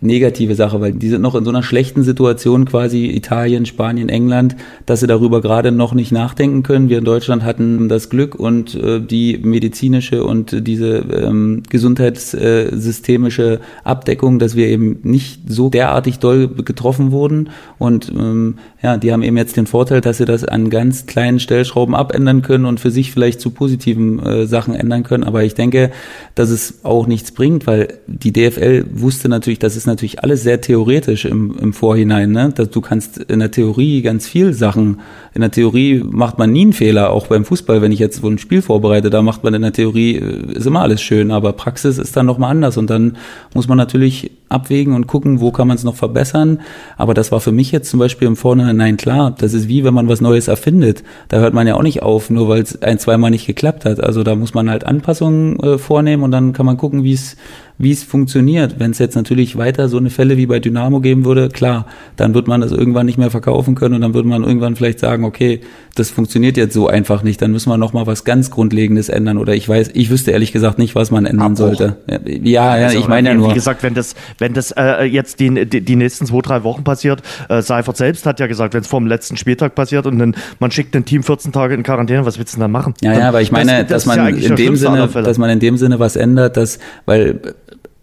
negative 0.00 0.54
Sache, 0.54 0.80
weil 0.80 0.92
die 0.92 1.08
sind 1.08 1.22
noch 1.22 1.34
in 1.34 1.44
so 1.44 1.50
einer 1.50 1.62
schlechten 1.62 2.02
Situation 2.02 2.64
quasi 2.64 3.06
Italien, 3.06 3.66
Spanien, 3.66 4.08
England, 4.08 4.56
dass 4.84 5.00
sie 5.00 5.06
darüber 5.06 5.40
gerade 5.40 5.72
noch 5.72 5.94
nicht 5.94 6.12
nachdenken 6.12 6.62
können. 6.62 6.88
Wir 6.88 6.98
in 6.98 7.04
Deutschland 7.04 7.44
hatten 7.44 7.88
das 7.88 8.10
Glück 8.10 8.34
und 8.34 8.74
äh, 8.74 9.00
die 9.00 9.38
medizinische 9.38 10.24
und 10.24 10.66
diese 10.66 10.98
ähm, 10.98 11.62
gesundheitssystemische 11.68 13.60
Abdeckung, 13.84 14.38
dass 14.38 14.54
wir 14.54 14.68
eben 14.68 14.98
nicht 15.02 15.40
so 15.48 15.70
derartig 15.70 16.18
doll 16.18 16.48
getroffen 16.48 17.10
wurden 17.10 17.50
und 17.78 18.12
ähm, 18.14 18.56
ja, 18.82 18.96
die 18.96 19.12
haben 19.12 19.22
eben 19.22 19.36
jetzt 19.36 19.56
den 19.56 19.66
Vorteil, 19.66 20.00
dass 20.00 20.18
sie 20.18 20.26
das 20.26 20.44
an 20.44 20.70
ganz 20.70 21.06
kleinen 21.06 21.40
Stellschrauben 21.40 21.94
abändern 21.94 22.42
können 22.42 22.66
und 22.66 22.78
für 22.78 22.90
sich 22.90 23.10
vielleicht 23.10 23.40
zu 23.40 23.50
positiven 23.50 24.20
äh, 24.20 24.46
Sachen 24.46 24.74
ändern 24.74 25.02
können. 25.02 25.24
Aber 25.24 25.42
ich 25.42 25.54
denke, 25.54 25.90
dass 26.34 26.50
es 26.50 26.84
auch 26.84 27.06
nichts 27.06 27.32
bringt, 27.32 27.66
weil 27.66 27.94
die 28.06 28.32
DFL 28.32 28.84
wusste 28.92 29.28
natürlich, 29.28 29.58
dass 29.58 29.76
es 29.76 29.85
natürlich 29.86 30.22
alles 30.22 30.42
sehr 30.42 30.60
theoretisch 30.60 31.24
im, 31.24 31.56
im 31.58 31.72
Vorhinein. 31.72 32.32
Ne? 32.32 32.52
Du 32.52 32.80
kannst 32.80 33.18
in 33.18 33.38
der 33.38 33.50
Theorie 33.50 34.02
ganz 34.02 34.26
viel 34.26 34.52
Sachen, 34.52 35.00
in 35.34 35.40
der 35.40 35.50
Theorie 35.50 36.02
macht 36.04 36.38
man 36.38 36.52
nie 36.52 36.62
einen 36.62 36.72
Fehler, 36.72 37.10
auch 37.10 37.26
beim 37.26 37.44
Fußball, 37.44 37.82
wenn 37.82 37.92
ich 37.92 37.98
jetzt 37.98 38.20
so 38.20 38.28
ein 38.28 38.38
Spiel 38.38 38.62
vorbereite, 38.62 39.10
da 39.10 39.22
macht 39.22 39.44
man 39.44 39.54
in 39.54 39.62
der 39.62 39.72
Theorie, 39.72 40.16
äh, 40.16 40.52
ist 40.54 40.66
immer 40.66 40.82
alles 40.82 41.02
schön, 41.02 41.30
aber 41.30 41.52
Praxis 41.52 41.98
ist 41.98 42.16
dann 42.16 42.26
nochmal 42.26 42.50
anders 42.50 42.76
und 42.76 42.90
dann 42.90 43.16
muss 43.54 43.68
man 43.68 43.78
natürlich 43.78 44.30
abwägen 44.48 44.94
und 44.94 45.06
gucken, 45.06 45.40
wo 45.40 45.50
kann 45.50 45.68
man 45.68 45.76
es 45.76 45.84
noch 45.84 45.96
verbessern. 45.96 46.60
Aber 46.96 47.14
das 47.14 47.32
war 47.32 47.40
für 47.40 47.52
mich 47.52 47.72
jetzt 47.72 47.90
zum 47.90 47.98
Beispiel 47.98 48.28
im 48.28 48.36
Vorhinein 48.36 48.96
klar. 48.96 49.34
Das 49.36 49.54
ist 49.54 49.68
wie 49.68 49.84
wenn 49.84 49.94
man 49.94 50.08
was 50.08 50.20
Neues 50.20 50.48
erfindet. 50.48 51.02
Da 51.28 51.38
hört 51.38 51.54
man 51.54 51.66
ja 51.66 51.74
auch 51.74 51.82
nicht 51.82 52.02
auf, 52.02 52.30
nur 52.30 52.48
weil 52.48 52.62
es 52.62 52.80
ein, 52.82 52.98
zweimal 52.98 53.30
nicht 53.30 53.46
geklappt 53.46 53.84
hat. 53.84 54.00
Also 54.00 54.22
da 54.22 54.34
muss 54.34 54.54
man 54.54 54.70
halt 54.70 54.84
Anpassungen 54.84 55.58
äh, 55.60 55.78
vornehmen 55.78 56.22
und 56.22 56.30
dann 56.30 56.52
kann 56.52 56.66
man 56.66 56.76
gucken, 56.76 57.02
wie 57.02 57.12
es 57.12 57.36
wie 57.78 57.92
es 57.92 58.02
funktioniert. 58.02 58.76
Wenn 58.78 58.92
es 58.92 58.98
jetzt 58.98 59.16
natürlich 59.16 59.56
weiter 59.56 59.88
so 59.88 59.98
eine 59.98 60.10
Fälle 60.10 60.36
wie 60.36 60.46
bei 60.46 60.60
Dynamo 60.60 61.00
geben 61.00 61.24
würde, 61.24 61.48
klar, 61.48 61.86
dann 62.16 62.34
wird 62.34 62.48
man 62.48 62.60
das 62.60 62.72
irgendwann 62.72 63.06
nicht 63.06 63.18
mehr 63.18 63.30
verkaufen 63.30 63.74
können 63.74 63.96
und 63.96 64.00
dann 64.00 64.14
würde 64.14 64.28
man 64.28 64.44
irgendwann 64.44 64.76
vielleicht 64.76 64.98
sagen, 64.98 65.24
okay, 65.24 65.60
das 65.94 66.10
funktioniert 66.10 66.56
jetzt 66.56 66.74
so 66.74 66.88
einfach 66.88 67.22
nicht, 67.22 67.40
dann 67.42 67.52
müssen 67.52 67.70
wir 67.70 67.76
noch 67.76 67.92
mal 67.92 68.06
was 68.06 68.24
ganz 68.24 68.50
Grundlegendes 68.50 69.08
ändern 69.08 69.38
oder 69.38 69.54
ich 69.54 69.68
weiß, 69.68 69.90
ich 69.94 70.10
wüsste 70.10 70.30
ehrlich 70.30 70.52
gesagt 70.52 70.78
nicht, 70.78 70.94
was 70.94 71.10
man 71.10 71.26
ändern 71.26 71.52
Abbruch. 71.52 71.76
sollte. 71.76 71.96
Ja, 72.26 72.78
ja, 72.78 72.86
also, 72.86 72.98
ich 72.98 73.08
meine 73.08 73.30
ja 73.30 73.34
nur. 73.34 73.50
Wie 73.50 73.54
gesagt, 73.54 73.82
wenn 73.82 73.94
das, 73.94 74.14
wenn 74.38 74.54
das 74.54 74.72
äh, 74.72 75.04
jetzt 75.04 75.40
die, 75.40 75.66
die, 75.66 75.80
die 75.80 75.96
nächsten 75.96 76.26
zwei, 76.26 76.40
drei 76.40 76.64
Wochen 76.64 76.84
passiert, 76.84 77.22
äh, 77.48 77.62
Seifert 77.62 77.96
selbst 77.96 78.26
hat 78.26 78.40
ja 78.40 78.46
gesagt, 78.46 78.74
wenn 78.74 78.82
es 78.82 78.86
vor 78.86 79.00
dem 79.00 79.06
letzten 79.06 79.36
Spieltag 79.36 79.74
passiert 79.74 80.06
und 80.06 80.18
dann 80.18 80.36
man 80.60 80.70
schickt 80.70 80.94
ein 80.96 81.04
Team 81.04 81.22
14 81.22 81.52
Tage 81.52 81.74
in 81.74 81.82
Quarantäne, 81.82 82.24
was 82.24 82.38
willst 82.38 82.54
du 82.54 82.56
denn 82.56 82.62
dann 82.62 82.70
machen? 82.72 82.94
Ja, 83.00 83.12
dann, 83.12 83.20
ja, 83.20 83.28
aber 83.28 83.42
ich 83.42 83.52
meine, 83.52 83.84
das, 83.84 83.88
das 83.88 84.04
dass 84.04 84.16
man 84.16 84.38
ja 84.38 84.48
in 84.48 84.56
dem 84.56 84.76
Sinne, 84.76 85.08
dass 85.08 85.38
man 85.38 85.50
in 85.50 85.60
dem 85.60 85.76
Sinne 85.76 85.98
was 85.98 86.16
ändert, 86.16 86.56
dass, 86.56 86.78
weil 87.04 87.40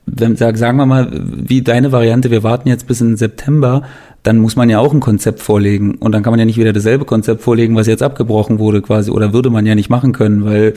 wenn, 0.06 0.36
sagen 0.36 0.78
wir 0.78 0.86
mal, 0.86 1.10
wie 1.12 1.62
deine 1.62 1.92
Variante, 1.92 2.32
wir 2.32 2.44
warten 2.44 2.68
jetzt 2.68 2.88
bis 2.88 3.02
in 3.02 3.16
September, 3.16 3.84
dann 4.24 4.38
muss 4.38 4.56
man 4.56 4.70
ja 4.70 4.80
auch 4.80 4.94
ein 4.94 5.00
Konzept 5.00 5.42
vorlegen. 5.42 5.96
Und 5.96 6.14
dann 6.14 6.24
kann 6.24 6.32
man 6.32 6.40
ja 6.40 6.46
nicht 6.46 6.58
wieder 6.58 6.74
dasselbe 6.74 7.06
Konzept 7.06 7.42
vorlegen, 7.42 7.76
was 7.76 7.88
jetzt 7.88 8.04
abgebrochen 8.04 8.60
wurde 8.60 8.82
quasi. 8.82 9.12
Oder 9.12 9.34
würde 9.34 9.50
man 9.50 9.66
ja 9.66 9.76
nicht 9.76 9.90
machen 9.90 10.14
können, 10.14 10.46
weil 10.46 10.74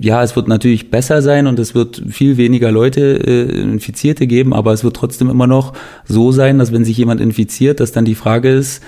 ja, 0.00 0.22
es 0.22 0.36
wird 0.36 0.48
natürlich 0.48 0.90
besser 0.90 1.22
sein 1.22 1.46
und 1.46 1.58
es 1.58 1.74
wird 1.74 2.02
viel 2.08 2.36
weniger 2.36 2.70
Leute 2.70 3.00
äh, 3.00 3.60
Infizierte 3.60 4.26
geben, 4.26 4.52
aber 4.52 4.72
es 4.72 4.84
wird 4.84 4.96
trotzdem 4.96 5.30
immer 5.30 5.46
noch 5.46 5.72
so 6.04 6.30
sein, 6.30 6.58
dass 6.58 6.72
wenn 6.72 6.84
sich 6.84 6.96
jemand 6.96 7.20
infiziert, 7.20 7.80
dass 7.80 7.92
dann 7.92 8.04
die 8.04 8.14
Frage 8.14 8.50
ist, 8.50 8.82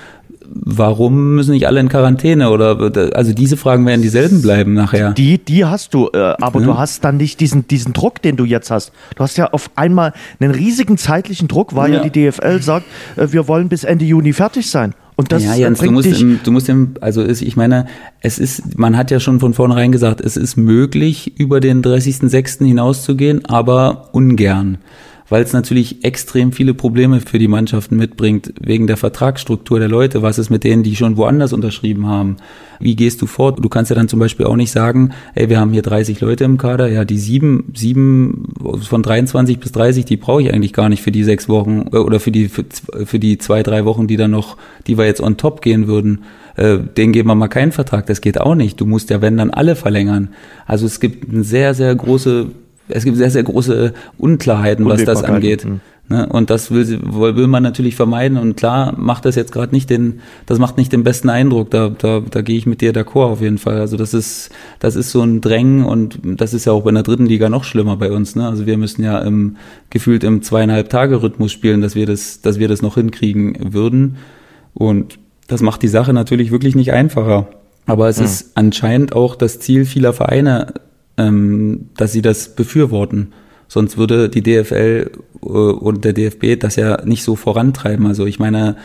warum 0.50 1.34
müssen 1.34 1.52
nicht 1.52 1.66
alle 1.66 1.80
in 1.80 1.88
Quarantäne 1.88 2.50
oder 2.50 2.78
also 3.14 3.32
diese 3.32 3.56
Fragen 3.56 3.84
werden 3.86 4.02
dieselben 4.02 4.42
bleiben 4.42 4.74
nachher. 4.74 5.12
Die, 5.12 5.38
die 5.38 5.64
hast 5.64 5.94
du, 5.94 6.08
äh, 6.12 6.18
aber 6.40 6.60
ja. 6.60 6.66
du 6.66 6.78
hast 6.78 7.04
dann 7.04 7.16
nicht 7.16 7.40
diesen, 7.40 7.66
diesen 7.68 7.92
Druck, 7.92 8.22
den 8.22 8.36
du 8.36 8.44
jetzt 8.44 8.70
hast. 8.70 8.92
Du 9.16 9.22
hast 9.22 9.36
ja 9.36 9.52
auf 9.52 9.70
einmal 9.76 10.12
einen 10.40 10.52
riesigen 10.52 10.96
zeitlichen 10.96 11.48
Druck, 11.48 11.74
weil 11.74 11.92
ja, 11.92 12.02
ja 12.02 12.08
die 12.08 12.30
DFL 12.30 12.62
sagt, 12.62 12.86
äh, 13.16 13.28
wir 13.30 13.48
wollen 13.48 13.68
bis 13.68 13.84
Ende 13.84 14.04
Juni 14.04 14.32
fertig 14.32 14.70
sein. 14.70 14.94
Und 15.16 15.32
das 15.32 15.44
ja, 15.44 15.54
Jens, 15.54 15.80
du 15.80 15.90
musst, 15.90 16.20
im, 16.20 16.38
du 16.44 16.52
musst 16.52 16.68
im, 16.68 16.94
also 17.00 17.22
ist, 17.22 17.42
ich 17.42 17.56
meine, 17.56 17.86
es 18.20 18.38
ist, 18.38 18.78
man 18.78 18.96
hat 18.96 19.10
ja 19.10 19.18
schon 19.18 19.40
von 19.40 19.52
vornherein 19.52 19.90
gesagt, 19.90 20.20
es 20.20 20.36
ist 20.36 20.56
möglich, 20.56 21.40
über 21.40 21.58
den 21.58 21.82
30.06. 21.82 22.64
hinauszugehen, 22.64 23.44
aber 23.44 24.10
ungern 24.12 24.78
weil 25.28 25.42
es 25.42 25.52
natürlich 25.52 26.04
extrem 26.04 26.52
viele 26.52 26.74
Probleme 26.74 27.20
für 27.20 27.38
die 27.38 27.48
Mannschaften 27.48 27.96
mitbringt, 27.96 28.52
wegen 28.60 28.86
der 28.86 28.96
Vertragsstruktur 28.96 29.78
der 29.78 29.88
Leute. 29.88 30.22
Was 30.22 30.38
ist 30.38 30.50
mit 30.50 30.64
denen, 30.64 30.82
die 30.82 30.96
schon 30.96 31.16
woanders 31.16 31.52
unterschrieben 31.52 32.06
haben? 32.06 32.36
Wie 32.80 32.96
gehst 32.96 33.20
du 33.20 33.26
fort? 33.26 33.62
Du 33.62 33.68
kannst 33.68 33.90
ja 33.90 33.96
dann 33.96 34.08
zum 34.08 34.20
Beispiel 34.20 34.46
auch 34.46 34.56
nicht 34.56 34.70
sagen, 34.70 35.10
ey, 35.34 35.48
wir 35.48 35.60
haben 35.60 35.72
hier 35.72 35.82
30 35.82 36.20
Leute 36.20 36.44
im 36.44 36.56
Kader, 36.56 36.88
ja, 36.88 37.04
die 37.04 37.18
sieben, 37.18 37.72
sieben 37.74 38.54
von 38.80 39.02
23 39.02 39.58
bis 39.58 39.72
30, 39.72 40.04
die 40.04 40.16
brauche 40.16 40.42
ich 40.42 40.52
eigentlich 40.52 40.72
gar 40.72 40.88
nicht 40.88 41.02
für 41.02 41.12
die 41.12 41.24
sechs 41.24 41.48
Wochen 41.48 41.88
äh, 41.92 41.96
oder 41.96 42.20
für 42.20 42.30
die, 42.30 42.48
für, 42.48 42.64
für 43.04 43.18
die 43.18 43.38
zwei, 43.38 43.62
drei 43.62 43.84
Wochen, 43.84 44.06
die 44.06 44.16
dann 44.16 44.30
noch, 44.30 44.56
die 44.86 44.96
wir 44.96 45.04
jetzt 45.04 45.20
on 45.20 45.36
top 45.36 45.60
gehen 45.60 45.86
würden 45.86 46.20
äh, 46.56 46.78
den 46.78 47.12
geben 47.12 47.28
wir 47.28 47.36
mal 47.36 47.46
keinen 47.46 47.70
Vertrag, 47.70 48.06
das 48.06 48.20
geht 48.20 48.40
auch 48.40 48.56
nicht. 48.56 48.80
Du 48.80 48.86
musst 48.86 49.10
ja, 49.10 49.22
wenn, 49.22 49.36
dann 49.36 49.50
alle 49.50 49.76
verlängern. 49.76 50.30
Also 50.66 50.86
es 50.86 50.98
gibt 50.98 51.30
eine 51.30 51.44
sehr, 51.44 51.72
sehr 51.72 51.94
große 51.94 52.48
es 52.88 53.04
gibt 53.04 53.16
sehr, 53.16 53.30
sehr 53.30 53.42
große 53.42 53.92
Unklarheiten, 54.18 54.84
was 54.86 55.04
das 55.04 55.24
angeht. 55.24 55.64
Mhm. 55.64 55.80
Ne? 56.10 56.26
Und 56.26 56.48
das 56.48 56.70
will, 56.70 57.00
will 57.02 57.46
man 57.46 57.62
natürlich 57.62 57.94
vermeiden. 57.94 58.38
Und 58.38 58.56
klar 58.56 58.94
macht 58.96 59.26
das 59.26 59.34
jetzt 59.36 59.52
gerade 59.52 59.74
nicht 59.74 59.90
den, 59.90 60.20
das 60.46 60.58
macht 60.58 60.78
nicht 60.78 60.92
den 60.92 61.04
besten 61.04 61.28
Eindruck. 61.28 61.70
Da, 61.70 61.90
da, 61.90 62.20
da 62.20 62.40
gehe 62.40 62.56
ich 62.56 62.66
mit 62.66 62.80
dir 62.80 62.92
d'accord 62.92 63.30
auf 63.30 63.40
jeden 63.42 63.58
Fall. 63.58 63.78
Also 63.78 63.96
das 63.96 64.14
ist, 64.14 64.50
das 64.78 64.96
ist 64.96 65.10
so 65.10 65.22
ein 65.22 65.40
Drängen 65.40 65.84
und 65.84 66.18
das 66.22 66.54
ist 66.54 66.64
ja 66.64 66.72
auch 66.72 66.82
bei 66.82 66.92
der 66.92 67.02
dritten 67.02 67.26
Liga 67.26 67.50
noch 67.50 67.64
schlimmer 67.64 67.96
bei 67.96 68.10
uns. 68.10 68.36
Ne? 68.36 68.48
Also 68.48 68.64
wir 68.64 68.78
müssen 68.78 69.02
ja 69.04 69.18
im, 69.18 69.56
gefühlt 69.90 70.24
im 70.24 70.40
zweieinhalb 70.42 70.88
Tage 70.88 71.22
Rhythmus 71.22 71.52
spielen, 71.52 71.82
dass 71.82 71.94
wir 71.94 72.06
das, 72.06 72.40
dass 72.40 72.58
wir 72.58 72.68
das 72.68 72.80
noch 72.80 72.94
hinkriegen 72.94 73.74
würden. 73.74 74.16
Und 74.72 75.18
das 75.46 75.60
macht 75.60 75.82
die 75.82 75.88
Sache 75.88 76.14
natürlich 76.14 76.50
wirklich 76.50 76.74
nicht 76.74 76.92
einfacher. 76.92 77.48
Aber 77.84 78.08
es 78.08 78.18
ja. 78.18 78.24
ist 78.24 78.52
anscheinend 78.54 79.14
auch 79.14 79.34
das 79.34 79.60
Ziel 79.60 79.84
vieler 79.84 80.12
Vereine, 80.12 80.74
ähm, 81.18 81.90
dass 81.96 82.12
sie 82.12 82.22
das 82.22 82.54
befürworten. 82.54 83.32
Sonst 83.66 83.98
würde 83.98 84.30
die 84.30 84.42
DFL 84.42 85.10
äh, 85.42 85.46
und 85.46 86.04
der 86.04 86.14
DFB 86.14 86.58
das 86.58 86.76
ja 86.76 87.04
nicht 87.04 87.22
so 87.22 87.36
vorantreiben. 87.36 88.06
Also 88.06 88.24
ich 88.24 88.38
meine, 88.38 88.76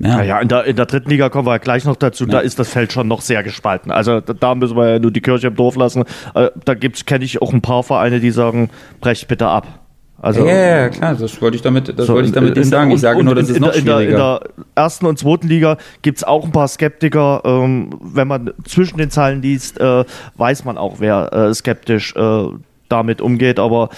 ja. 0.00 0.16
Naja, 0.16 0.40
in 0.40 0.48
der, 0.48 0.64
in 0.64 0.76
der 0.76 0.86
dritten 0.86 1.10
Liga 1.10 1.28
kommen 1.28 1.46
wir 1.46 1.58
gleich 1.58 1.84
noch 1.84 1.96
dazu. 1.96 2.24
Ja. 2.24 2.30
Da 2.30 2.40
ist 2.40 2.58
das 2.58 2.70
Feld 2.70 2.90
schon 2.90 3.06
noch 3.06 3.20
sehr 3.20 3.42
gespalten. 3.42 3.92
Also 3.92 4.20
da, 4.20 4.32
da 4.32 4.54
müssen 4.54 4.74
wir 4.74 4.92
ja 4.92 4.98
nur 4.98 5.10
die 5.10 5.20
Kirche 5.20 5.48
im 5.48 5.54
Dorf 5.54 5.76
lassen. 5.76 6.04
Äh, 6.34 6.50
da 6.64 6.74
gibt's 6.74 7.04
kenne 7.04 7.24
ich 7.24 7.42
auch 7.42 7.52
ein 7.52 7.60
paar 7.60 7.82
Vereine, 7.82 8.18
die 8.18 8.30
sagen, 8.30 8.70
brecht 9.00 9.28
bitte 9.28 9.48
ab. 9.48 9.79
Also, 10.22 10.44
ja, 10.44 10.54
ja, 10.54 10.88
klar, 10.90 11.14
das 11.14 11.40
wollte 11.40 11.56
ich 11.56 11.62
damit, 11.62 11.98
das 11.98 12.06
so, 12.06 12.12
wollte 12.12 12.28
ich 12.28 12.34
damit 12.34 12.54
nicht 12.54 12.68
sagen. 12.68 12.90
Ich 12.90 13.00
sage 13.00 13.24
nur, 13.24 13.34
das 13.34 13.48
ist 13.48 13.58
noch 13.58 13.74
in 13.74 13.82
schwieriger. 13.82 14.00
In 14.00 14.16
der, 14.16 14.40
in 14.42 14.48
der 14.54 14.64
ersten 14.74 15.06
und 15.06 15.18
zweiten 15.18 15.48
Liga 15.48 15.78
gibt 16.02 16.18
es 16.18 16.24
auch 16.24 16.44
ein 16.44 16.52
paar 16.52 16.68
Skeptiker. 16.68 17.40
Ähm, 17.44 17.90
wenn 18.02 18.28
man 18.28 18.52
zwischen 18.64 18.98
den 18.98 19.10
Zeilen 19.10 19.40
liest, 19.40 19.80
äh, 19.80 20.04
weiß 20.36 20.64
man 20.66 20.76
auch, 20.76 20.96
wer 20.98 21.32
äh, 21.32 21.54
skeptisch 21.54 22.14
äh, 22.16 22.48
damit 22.90 23.20
umgeht. 23.20 23.58
Aber 23.58 23.88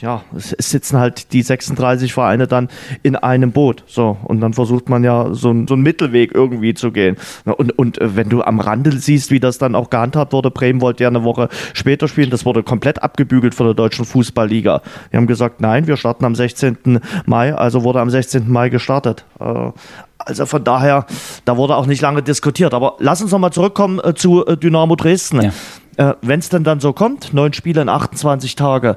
ja, 0.00 0.22
es, 0.34 0.50
sitzen 0.58 0.98
halt 0.98 1.32
die 1.32 1.42
36 1.42 2.12
Vereine 2.12 2.46
dann 2.46 2.68
in 3.02 3.16
einem 3.16 3.52
Boot. 3.52 3.84
So, 3.86 4.16
und 4.24 4.40
dann 4.40 4.54
versucht 4.54 4.88
man 4.88 5.04
ja 5.04 5.28
so, 5.32 5.54
so 5.66 5.74
einen 5.74 5.82
Mittelweg 5.82 6.34
irgendwie 6.34 6.74
zu 6.74 6.92
gehen. 6.92 7.16
Und, 7.44 7.78
und 7.78 8.00
äh, 8.00 8.16
wenn 8.16 8.28
du 8.28 8.42
am 8.42 8.60
Rande 8.60 8.92
siehst, 8.92 9.30
wie 9.30 9.40
das 9.40 9.58
dann 9.58 9.74
auch 9.74 9.90
gehandhabt 9.90 10.32
wurde, 10.32 10.50
Bremen 10.50 10.80
wollte 10.80 11.04
ja 11.04 11.08
eine 11.08 11.24
Woche 11.24 11.48
später 11.74 12.08
spielen, 12.08 12.30
das 12.30 12.44
wurde 12.44 12.62
komplett 12.62 13.02
abgebügelt 13.02 13.54
von 13.54 13.66
der 13.66 13.74
Deutschen 13.74 14.04
Fußballliga. 14.04 14.82
Die 15.12 15.16
haben 15.16 15.26
gesagt, 15.26 15.60
nein, 15.60 15.86
wir 15.86 15.96
starten 15.96 16.24
am 16.24 16.34
16. 16.34 17.00
Mai, 17.26 17.54
also 17.54 17.84
wurde 17.84 18.00
am 18.00 18.10
16. 18.10 18.50
Mai 18.50 18.68
gestartet. 18.68 19.24
Äh, 19.40 19.72
also 20.18 20.46
von 20.46 20.64
daher, 20.64 21.06
da 21.44 21.56
wurde 21.56 21.76
auch 21.76 21.86
nicht 21.86 22.00
lange 22.00 22.22
diskutiert. 22.22 22.74
Aber 22.74 22.96
lass 22.98 23.22
uns 23.22 23.30
nochmal 23.30 23.52
zurückkommen 23.52 24.00
äh, 24.02 24.14
zu 24.14 24.44
Dynamo 24.44 24.96
Dresden. 24.96 25.42
Ja 25.42 25.52
äh, 25.96 26.14
wenn 26.22 26.40
es 26.40 26.48
denn 26.48 26.64
dann 26.64 26.80
so 26.80 26.92
kommt, 26.92 27.32
neun 27.32 27.52
Spiele 27.52 27.82
in 27.82 27.88
28 27.88 28.56
Tage, 28.56 28.96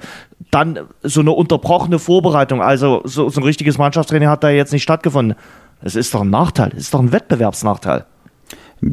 dann 0.51 0.79
so 1.03 1.21
eine 1.21 1.31
unterbrochene 1.31 1.99
Vorbereitung, 1.99 2.61
also 2.61 3.01
so, 3.05 3.29
so 3.29 3.41
ein 3.41 3.43
richtiges 3.43 3.77
Mannschaftstraining 3.77 4.29
hat 4.29 4.43
da 4.43 4.49
jetzt 4.49 4.73
nicht 4.73 4.83
stattgefunden. 4.83 5.35
Es 5.81 5.95
ist 5.95 6.13
doch 6.13 6.21
ein 6.21 6.29
Nachteil, 6.29 6.71
es 6.73 6.83
ist 6.83 6.93
doch 6.93 6.99
ein 6.99 7.11
Wettbewerbsnachteil. 7.11 8.05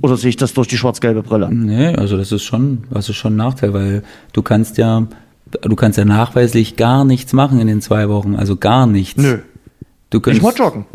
Oder 0.02 0.16
sehe 0.16 0.30
ich 0.30 0.36
das 0.36 0.52
durch 0.52 0.68
die 0.68 0.76
schwarz-gelbe 0.76 1.22
Brille? 1.22 1.48
Nee, 1.52 1.94
also 1.94 2.16
das 2.16 2.32
ist 2.32 2.42
schon, 2.42 2.84
das 2.90 3.08
ist 3.08 3.16
schon 3.16 3.34
ein 3.34 3.36
Nachteil, 3.36 3.72
weil 3.72 4.02
du 4.32 4.42
kannst 4.42 4.78
ja, 4.78 5.06
du 5.62 5.76
kannst 5.76 5.96
ja 5.96 6.04
nachweislich 6.04 6.76
gar 6.76 7.04
nichts 7.04 7.32
machen 7.32 7.60
in 7.60 7.68
den 7.68 7.80
zwei 7.80 8.08
Wochen, 8.08 8.34
also 8.34 8.56
gar 8.56 8.86
nichts. 8.86 9.22
Nö. 9.22 9.38
Du 10.10 10.20
könntest, 10.20 10.38
ich 10.38 10.44
wollte 10.44 10.62
joggen. 10.62 10.86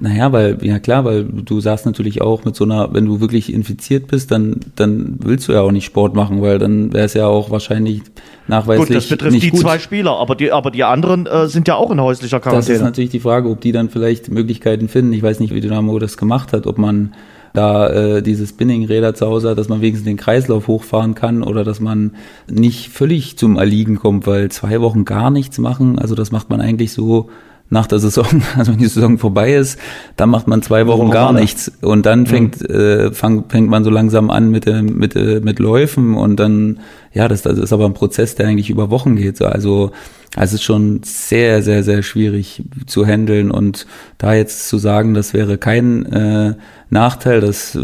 Naja, 0.00 0.32
weil, 0.32 0.56
ja 0.62 0.78
klar, 0.78 1.04
weil 1.04 1.24
du 1.24 1.60
sagst 1.60 1.84
natürlich 1.84 2.22
auch 2.22 2.46
mit 2.46 2.56
so 2.56 2.64
einer, 2.64 2.94
wenn 2.94 3.04
du 3.04 3.20
wirklich 3.20 3.52
infiziert 3.52 4.06
bist, 4.06 4.30
dann, 4.30 4.60
dann 4.74 5.18
willst 5.22 5.48
du 5.48 5.52
ja 5.52 5.60
auch 5.60 5.70
nicht 5.70 5.84
Sport 5.84 6.14
machen, 6.14 6.40
weil 6.40 6.58
dann 6.58 6.94
wäre 6.94 7.04
es 7.04 7.12
ja 7.12 7.26
auch 7.26 7.50
wahrscheinlich 7.50 8.00
nachweislich. 8.48 8.88
Gut, 8.88 8.96
das 8.96 9.08
betrifft 9.08 9.42
die 9.42 9.50
gut. 9.50 9.60
zwei 9.60 9.78
Spieler, 9.78 10.12
aber 10.12 10.34
die, 10.34 10.50
aber 10.50 10.70
die 10.70 10.82
anderen 10.82 11.26
äh, 11.26 11.46
sind 11.48 11.68
ja 11.68 11.74
auch 11.74 11.90
in 11.90 12.00
häuslicher 12.00 12.40
Quarantäne. 12.40 12.72
Das 12.72 12.76
ist 12.78 12.84
natürlich 12.84 13.10
die 13.10 13.20
Frage, 13.20 13.50
ob 13.50 13.60
die 13.60 13.72
dann 13.72 13.90
vielleicht 13.90 14.30
Möglichkeiten 14.30 14.88
finden. 14.88 15.12
Ich 15.12 15.22
weiß 15.22 15.40
nicht, 15.40 15.54
wie 15.54 15.60
Dynamo 15.60 15.98
das 15.98 16.16
gemacht 16.16 16.54
hat, 16.54 16.66
ob 16.66 16.78
man 16.78 17.12
da 17.52 17.88
äh, 17.88 18.22
diese 18.22 18.46
Spinning-Räder 18.46 19.14
zu 19.14 19.26
Hause 19.26 19.50
hat, 19.50 19.58
dass 19.58 19.68
man 19.68 19.82
wenigstens 19.82 20.06
den 20.06 20.16
Kreislauf 20.16 20.68
hochfahren 20.68 21.14
kann 21.14 21.42
oder 21.42 21.64
dass 21.64 21.80
man 21.80 22.12
nicht 22.50 22.90
völlig 22.90 23.36
zum 23.36 23.56
Erliegen 23.56 23.96
kommt, 23.96 24.26
weil 24.26 24.50
zwei 24.50 24.80
Wochen 24.80 25.04
gar 25.04 25.30
nichts 25.30 25.58
machen, 25.58 25.98
also 25.98 26.14
das 26.14 26.32
macht 26.32 26.48
man 26.48 26.60
eigentlich 26.60 26.92
so 26.92 27.28
nach 27.68 27.86
der 27.86 27.98
Saison, 27.98 28.26
also 28.56 28.72
wenn 28.72 28.78
die 28.78 28.86
Saison 28.86 29.18
vorbei 29.18 29.54
ist, 29.54 29.78
dann 30.16 30.30
macht 30.30 30.46
man 30.46 30.62
zwei 30.62 30.86
Wochen 30.86 31.10
gar 31.10 31.32
nichts 31.32 31.70
und 31.80 32.06
dann 32.06 32.26
fängt 32.26 32.60
mhm. 32.60 32.74
äh, 32.74 33.12
fang, 33.12 33.44
fängt 33.48 33.68
man 33.68 33.84
so 33.84 33.90
langsam 33.90 34.30
an 34.30 34.50
mit 34.50 34.66
mit 34.66 35.14
mit 35.14 35.58
Läufen 35.58 36.14
und 36.14 36.36
dann 36.36 36.80
ja, 37.12 37.28
das, 37.28 37.42
das 37.42 37.58
ist 37.58 37.72
aber 37.72 37.86
ein 37.86 37.94
Prozess, 37.94 38.34
der 38.34 38.46
eigentlich 38.46 38.70
über 38.70 38.90
Wochen 38.90 39.16
geht. 39.16 39.40
Also 39.42 39.90
also 40.36 40.54
es 40.54 40.60
ist 40.60 40.64
schon 40.64 41.00
sehr 41.02 41.62
sehr 41.62 41.82
sehr 41.82 42.02
schwierig 42.02 42.62
zu 42.86 43.04
handeln 43.06 43.50
und 43.50 43.86
da 44.18 44.34
jetzt 44.34 44.68
zu 44.68 44.78
sagen, 44.78 45.14
das 45.14 45.34
wäre 45.34 45.58
kein 45.58 46.06
äh, 46.12 46.54
Nachteil, 46.90 47.40
das 47.40 47.74
äh, 47.74 47.80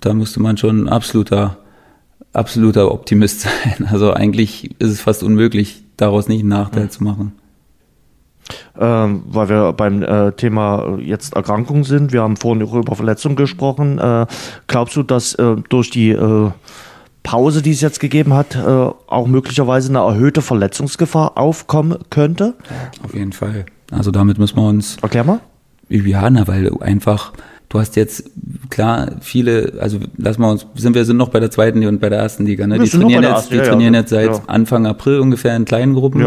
da 0.00 0.14
müsste 0.14 0.40
man 0.40 0.56
schon 0.56 0.88
absoluter 0.88 1.58
absoluter 2.32 2.92
Optimist 2.92 3.40
sein. 3.42 3.86
Also 3.90 4.12
eigentlich 4.12 4.70
ist 4.80 4.90
es 4.90 5.00
fast 5.00 5.22
unmöglich, 5.22 5.84
daraus 5.96 6.28
nicht 6.28 6.40
einen 6.40 6.48
Nachteil 6.48 6.84
mhm. 6.84 6.90
zu 6.90 7.04
machen 7.04 7.32
ähm, 8.78 9.22
weil 9.26 9.48
wir 9.48 9.72
beim 9.72 10.02
äh, 10.02 10.32
Thema 10.32 10.98
jetzt 10.98 11.34
Erkrankung 11.34 11.84
sind. 11.84 12.12
Wir 12.12 12.22
haben 12.22 12.36
vorhin 12.36 12.66
auch 12.66 12.74
über 12.74 12.94
Verletzungen 12.94 13.36
gesprochen. 13.36 13.98
Äh, 13.98 14.26
glaubst 14.66 14.96
du, 14.96 15.02
dass 15.02 15.34
äh, 15.34 15.56
durch 15.68 15.90
die 15.90 16.10
äh, 16.10 16.50
Pause, 17.22 17.62
die 17.62 17.72
es 17.72 17.80
jetzt 17.80 18.00
gegeben 18.00 18.34
hat, 18.34 18.56
äh, 18.56 18.60
auch 18.60 19.26
möglicherweise 19.26 19.90
eine 19.90 19.98
erhöhte 19.98 20.42
Verletzungsgefahr 20.42 21.36
aufkommen 21.36 21.98
könnte? 22.10 22.54
Auf 23.02 23.14
jeden 23.14 23.32
Fall. 23.32 23.66
Also 23.90 24.10
damit 24.10 24.38
müssen 24.38 24.56
wir 24.56 24.68
uns. 24.68 24.96
Erklär 25.02 25.24
mal. 25.24 25.40
Ja, 25.88 26.30
na, 26.30 26.46
weil 26.46 26.70
einfach 26.80 27.32
du 27.70 27.78
hast 27.78 27.96
jetzt 27.96 28.30
klar 28.68 29.12
viele, 29.20 29.74
also 29.80 29.98
lass 30.18 30.36
mal 30.36 30.50
uns, 30.50 30.66
sind 30.74 30.94
wir 30.94 31.06
sind 31.06 31.16
noch 31.16 31.30
bei 31.30 31.40
der 31.40 31.50
zweiten 31.50 31.84
und 31.86 32.00
bei 32.00 32.10
der 32.10 32.18
ersten 32.18 32.44
Liga, 32.44 32.66
ne? 32.66 32.78
Die 32.78 32.88
trainieren 32.88 33.22
jetzt, 33.22 33.50
die 33.50 33.56
ja, 33.56 33.64
trainieren 33.64 33.94
ja. 33.94 34.00
jetzt 34.00 34.10
seit 34.10 34.26
ja. 34.26 34.42
Anfang 34.46 34.86
April 34.86 35.20
ungefähr 35.20 35.56
in 35.56 35.64
kleinen 35.64 35.94
Gruppen. 35.94 36.20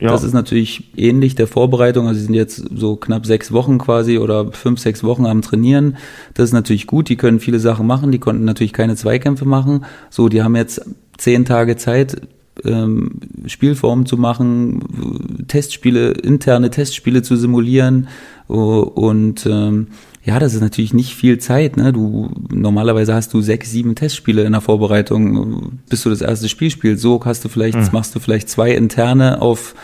Ja. 0.00 0.10
Das 0.10 0.22
ist 0.22 0.32
natürlich 0.32 0.90
ähnlich 0.96 1.34
der 1.34 1.46
Vorbereitung. 1.46 2.06
Also 2.06 2.18
sie 2.18 2.26
sind 2.26 2.34
jetzt 2.34 2.64
so 2.74 2.96
knapp 2.96 3.26
sechs 3.26 3.52
Wochen 3.52 3.78
quasi 3.78 4.18
oder 4.18 4.52
fünf, 4.52 4.80
sechs 4.80 5.04
Wochen 5.04 5.26
am 5.26 5.42
Trainieren. 5.42 5.96
Das 6.34 6.44
ist 6.46 6.52
natürlich 6.52 6.86
gut. 6.86 7.08
Die 7.08 7.16
können 7.16 7.40
viele 7.40 7.58
Sachen 7.60 7.86
machen. 7.86 8.12
Die 8.12 8.18
konnten 8.18 8.44
natürlich 8.44 8.72
keine 8.72 8.96
Zweikämpfe 8.96 9.44
machen. 9.44 9.84
So, 10.10 10.28
die 10.28 10.42
haben 10.42 10.56
jetzt 10.56 10.82
zehn 11.16 11.44
Tage 11.44 11.76
Zeit, 11.76 12.20
ähm, 12.64 13.20
Spielformen 13.46 14.06
zu 14.06 14.16
machen, 14.16 15.46
Testspiele, 15.48 16.10
interne 16.12 16.70
Testspiele 16.70 17.22
zu 17.22 17.36
simulieren 17.36 18.08
und 18.46 19.46
ähm, 19.46 19.88
ja, 20.24 20.38
das 20.38 20.54
ist 20.54 20.62
natürlich 20.62 20.94
nicht 20.94 21.14
viel 21.14 21.38
Zeit. 21.38 21.76
Ne? 21.76 21.92
Du 21.92 22.30
normalerweise 22.50 23.14
hast 23.14 23.34
du 23.34 23.42
sechs, 23.42 23.70
sieben 23.70 23.94
Testspiele 23.94 24.44
in 24.44 24.52
der 24.52 24.62
Vorbereitung, 24.62 25.80
bis 25.90 26.02
du 26.02 26.10
das 26.10 26.22
erste 26.22 26.48
Spiel 26.48 26.70
spielst. 26.70 27.02
So 27.02 27.22
hast 27.24 27.44
du 27.44 27.48
vielleicht, 27.50 27.76
mhm. 27.76 27.88
machst 27.92 28.14
du 28.14 28.20
vielleicht 28.20 28.48
zwei 28.48 28.70
interne 28.70 29.42
auf 29.42 29.74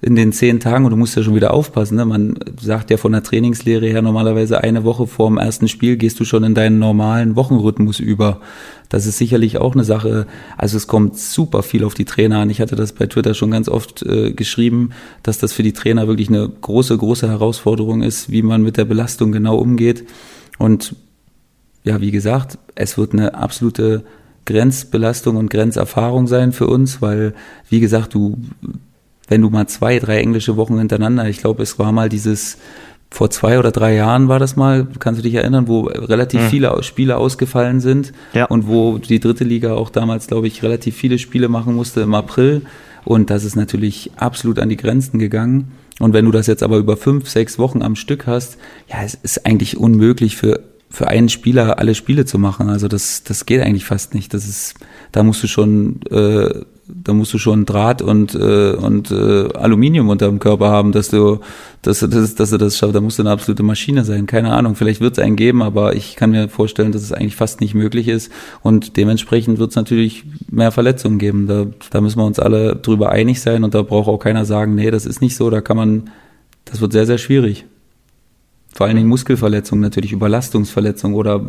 in 0.00 0.14
den 0.14 0.32
zehn 0.32 0.60
Tagen 0.60 0.84
und 0.84 0.92
du 0.92 0.96
musst 0.96 1.16
ja 1.16 1.22
schon 1.24 1.34
wieder 1.34 1.52
aufpassen. 1.52 1.96
Ne? 1.96 2.04
Man 2.04 2.38
sagt 2.60 2.90
ja 2.90 2.96
von 2.96 3.10
der 3.10 3.24
Trainingslehre 3.24 3.86
her 3.86 4.00
normalerweise 4.00 4.62
eine 4.62 4.84
Woche 4.84 5.08
vor 5.08 5.28
dem 5.28 5.38
ersten 5.38 5.66
Spiel 5.66 5.96
gehst 5.96 6.20
du 6.20 6.24
schon 6.24 6.44
in 6.44 6.54
deinen 6.54 6.78
normalen 6.78 7.34
Wochenrhythmus 7.34 7.98
über. 7.98 8.40
Das 8.88 9.06
ist 9.06 9.18
sicherlich 9.18 9.58
auch 9.58 9.74
eine 9.74 9.82
Sache. 9.82 10.26
Also 10.56 10.76
es 10.76 10.86
kommt 10.86 11.18
super 11.18 11.64
viel 11.64 11.82
auf 11.82 11.94
die 11.94 12.04
Trainer 12.04 12.38
an. 12.38 12.50
Ich 12.50 12.60
hatte 12.60 12.76
das 12.76 12.92
bei 12.92 13.06
Twitter 13.06 13.34
schon 13.34 13.50
ganz 13.50 13.68
oft 13.68 14.02
äh, 14.04 14.32
geschrieben, 14.32 14.90
dass 15.24 15.38
das 15.38 15.52
für 15.52 15.64
die 15.64 15.72
Trainer 15.72 16.06
wirklich 16.06 16.28
eine 16.28 16.48
große, 16.48 16.96
große 16.96 17.28
Herausforderung 17.28 18.02
ist, 18.02 18.30
wie 18.30 18.42
man 18.42 18.62
mit 18.62 18.76
der 18.76 18.84
Belastung 18.84 19.32
genau 19.32 19.56
umgeht. 19.58 20.04
Und 20.58 20.94
ja, 21.82 22.00
wie 22.00 22.12
gesagt, 22.12 22.58
es 22.76 22.98
wird 22.98 23.14
eine 23.14 23.34
absolute 23.34 24.04
Grenzbelastung 24.44 25.36
und 25.36 25.50
Grenzerfahrung 25.50 26.26
sein 26.28 26.52
für 26.52 26.68
uns, 26.68 27.02
weil, 27.02 27.34
wie 27.68 27.80
gesagt, 27.80 28.14
du 28.14 28.38
wenn 29.28 29.42
du 29.42 29.50
mal 29.50 29.66
zwei, 29.66 29.98
drei 29.98 30.20
englische 30.20 30.56
Wochen 30.56 30.78
hintereinander, 30.78 31.28
ich 31.28 31.38
glaube, 31.38 31.62
es 31.62 31.78
war 31.78 31.92
mal 31.92 32.08
dieses, 32.08 32.58
vor 33.10 33.30
zwei 33.30 33.58
oder 33.58 33.70
drei 33.70 33.94
Jahren 33.94 34.28
war 34.28 34.38
das 34.38 34.56
mal, 34.56 34.86
kannst 34.98 35.20
du 35.20 35.22
dich 35.22 35.34
erinnern, 35.34 35.66
wo 35.66 35.82
relativ 35.82 36.42
mhm. 36.42 36.48
viele 36.48 36.82
Spiele 36.82 37.16
ausgefallen 37.16 37.80
sind 37.80 38.12
ja. 38.34 38.44
und 38.46 38.66
wo 38.66 38.98
die 38.98 39.20
dritte 39.20 39.44
Liga 39.44 39.74
auch 39.74 39.90
damals, 39.90 40.26
glaube 40.26 40.46
ich, 40.46 40.62
relativ 40.62 40.96
viele 40.96 41.18
Spiele 41.18 41.48
machen 41.48 41.74
musste 41.74 42.02
im 42.02 42.14
April. 42.14 42.62
Und 43.04 43.30
das 43.30 43.44
ist 43.44 43.56
natürlich 43.56 44.10
absolut 44.16 44.58
an 44.58 44.68
die 44.68 44.76
Grenzen 44.76 45.18
gegangen. 45.18 45.72
Und 45.98 46.12
wenn 46.12 46.26
du 46.26 46.30
das 46.30 46.46
jetzt 46.46 46.62
aber 46.62 46.76
über 46.76 46.96
fünf, 46.96 47.28
sechs 47.28 47.58
Wochen 47.58 47.82
am 47.82 47.96
Stück 47.96 48.26
hast, 48.26 48.58
ja, 48.88 49.02
es 49.02 49.14
ist 49.14 49.46
eigentlich 49.46 49.78
unmöglich 49.78 50.36
für, 50.36 50.60
für 50.90 51.08
einen 51.08 51.30
Spieler 51.30 51.78
alle 51.78 51.94
Spiele 51.94 52.26
zu 52.26 52.38
machen. 52.38 52.68
Also 52.68 52.88
das, 52.88 53.24
das 53.24 53.46
geht 53.46 53.62
eigentlich 53.62 53.84
fast 53.84 54.14
nicht. 54.14 54.34
Das 54.34 54.46
ist, 54.46 54.74
da 55.12 55.22
musst 55.22 55.42
du 55.42 55.46
schon 55.46 56.00
äh, 56.10 56.60
da 56.88 57.12
musst 57.12 57.34
du 57.34 57.38
schon 57.38 57.66
Draht 57.66 58.00
und, 58.00 58.34
äh, 58.34 58.72
und 58.72 59.10
äh, 59.10 59.48
Aluminium 59.54 60.08
unter 60.08 60.26
dem 60.26 60.38
Körper 60.38 60.70
haben, 60.70 60.92
dass 60.92 61.08
du, 61.08 61.40
dass, 61.82 62.00
dass, 62.00 62.34
dass 62.34 62.50
du 62.50 62.56
das 62.56 62.78
schaffst. 62.78 62.94
Da 62.94 63.00
musst 63.00 63.18
du 63.18 63.22
eine 63.22 63.30
absolute 63.30 63.62
Maschine 63.62 64.04
sein. 64.04 64.26
Keine 64.26 64.52
Ahnung, 64.52 64.74
vielleicht 64.74 65.00
wird 65.00 65.18
es 65.18 65.22
einen 65.22 65.36
geben, 65.36 65.62
aber 65.62 65.94
ich 65.94 66.16
kann 66.16 66.30
mir 66.30 66.48
vorstellen, 66.48 66.92
dass 66.92 67.02
es 67.02 67.12
eigentlich 67.12 67.36
fast 67.36 67.60
nicht 67.60 67.74
möglich 67.74 68.08
ist. 68.08 68.32
Und 68.62 68.96
dementsprechend 68.96 69.58
wird 69.58 69.70
es 69.70 69.76
natürlich 69.76 70.24
mehr 70.50 70.72
Verletzungen 70.72 71.18
geben. 71.18 71.46
Da, 71.46 71.66
da 71.90 72.00
müssen 72.00 72.18
wir 72.18 72.26
uns 72.26 72.38
alle 72.38 72.76
drüber 72.76 73.10
einig 73.10 73.40
sein 73.40 73.64
und 73.64 73.74
da 73.74 73.82
braucht 73.82 74.08
auch 74.08 74.18
keiner 74.18 74.44
sagen, 74.44 74.74
nee, 74.74 74.90
das 74.90 75.04
ist 75.04 75.20
nicht 75.20 75.36
so. 75.36 75.50
Da 75.50 75.60
kann 75.60 75.76
man, 75.76 76.10
das 76.64 76.80
wird 76.80 76.92
sehr, 76.92 77.06
sehr 77.06 77.18
schwierig. 77.18 77.66
Vor 78.74 78.86
allen 78.86 78.96
Dingen 78.96 79.08
Muskelverletzungen, 79.08 79.82
natürlich 79.82 80.12
Überlastungsverletzungen 80.12 81.16
oder 81.16 81.44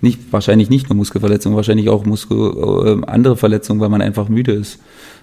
nicht, 0.00 0.32
wahrscheinlich 0.32 0.70
nicht 0.70 0.88
nur 0.88 0.96
Muskelverletzungen, 0.96 1.56
wahrscheinlich 1.56 1.88
auch 1.88 2.04
Muskel, 2.04 2.38
äh, 2.38 3.06
andere 3.06 3.36
Verletzungen, 3.36 3.80
weil 3.80 3.90
man 3.90 4.02
einfach 4.02 4.28
müde 4.28 4.52
ist. 4.52 4.78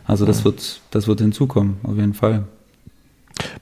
Also 0.06 0.26
das 0.26 0.46
wird, 0.46 0.82
das 0.92 1.08
wird 1.08 1.20
hinzukommen, 1.22 1.78
auf 1.84 1.96
jeden 1.96 2.14
Fall. 2.14 2.44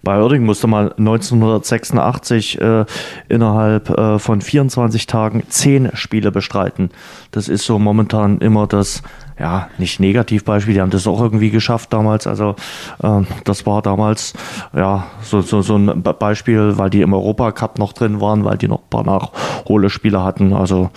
Bei 0.03 0.21
Oerding 0.21 0.43
musste 0.43 0.67
mal 0.67 0.93
1986 0.97 2.61
äh, 2.61 2.85
innerhalb 3.29 3.89
äh, 3.89 4.19
von 4.19 4.41
24 4.41 5.07
Tagen 5.07 5.43
zehn 5.49 5.89
Spiele 5.93 6.31
bestreiten. 6.31 6.89
Das 7.31 7.47
ist 7.47 7.65
so 7.65 7.77
momentan 7.77 8.39
immer 8.39 8.67
das 8.67 9.03
ja, 9.39 9.69
nicht 9.77 9.99
Negativbeispiel, 9.99 10.73
die 10.73 10.81
haben 10.81 10.89
das 10.89 11.05
auch 11.05 11.21
irgendwie 11.21 11.51
geschafft 11.51 11.93
damals. 11.93 12.25
Also 12.25 12.55
ähm, 13.03 13.27
das 13.43 13.65
war 13.65 13.81
damals 13.81 14.33
ja 14.75 15.07
so, 15.21 15.41
so, 15.41 15.61
so 15.61 15.75
ein 15.75 16.01
Beispiel, 16.01 16.77
weil 16.77 16.89
die 16.89 17.01
im 17.01 17.13
Europacup 17.13 17.77
noch 17.77 17.93
drin 17.93 18.19
waren, 18.19 18.45
weil 18.45 18.57
die 18.57 18.67
noch 18.67 18.79
ein 18.79 18.89
paar 18.89 19.03
Nachholespiele 19.03 20.23
hatten. 20.23 20.53
Also, 20.53 20.89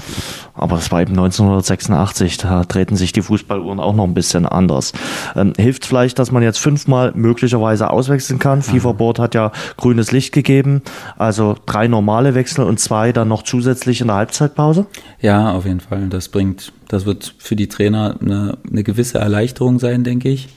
aber 0.54 0.76
das 0.76 0.90
war 0.90 1.00
eben 1.00 1.12
1986, 1.12 2.38
da 2.38 2.64
treten 2.64 2.96
sich 2.96 3.12
die 3.12 3.22
Fußballuhren 3.22 3.80
auch 3.80 3.94
noch 3.94 4.04
ein 4.04 4.14
bisschen 4.14 4.46
anders. 4.46 4.92
Ähm, 5.36 5.52
hilft 5.56 5.86
vielleicht, 5.86 6.18
dass 6.18 6.32
man 6.32 6.42
jetzt 6.42 6.58
fünfmal 6.58 7.12
möglicherweise 7.14 7.90
auswechseln 7.90 8.38
kann. 8.38 8.58
Mhm. 8.58 8.62
FIFA 8.62 8.92
Board 8.92 9.18
hat 9.18 9.34
ja 9.34 9.52
grünes 9.76 10.12
Licht 10.12 10.32
gegeben, 10.32 10.82
also 11.16 11.56
drei 11.66 11.88
normale 11.88 12.34
Wechsel 12.34 12.64
und 12.64 12.80
zwei 12.80 13.12
dann 13.12 13.28
noch 13.28 13.42
zusätzlich 13.42 14.00
in 14.00 14.08
der 14.08 14.16
Halbzeitpause. 14.16 14.86
Ja, 15.20 15.52
auf 15.52 15.66
jeden 15.66 15.80
Fall. 15.80 16.08
Das 16.08 16.28
bringt 16.28 16.72
das 16.90 17.06
wird 17.06 17.36
für 17.38 17.54
die 17.54 17.68
Trainer 17.68 18.16
eine, 18.20 18.58
eine 18.68 18.82
gewisse 18.82 19.18
Erleichterung 19.18 19.78
sein, 19.78 20.02
denke 20.02 20.28
ich. 20.28 20.48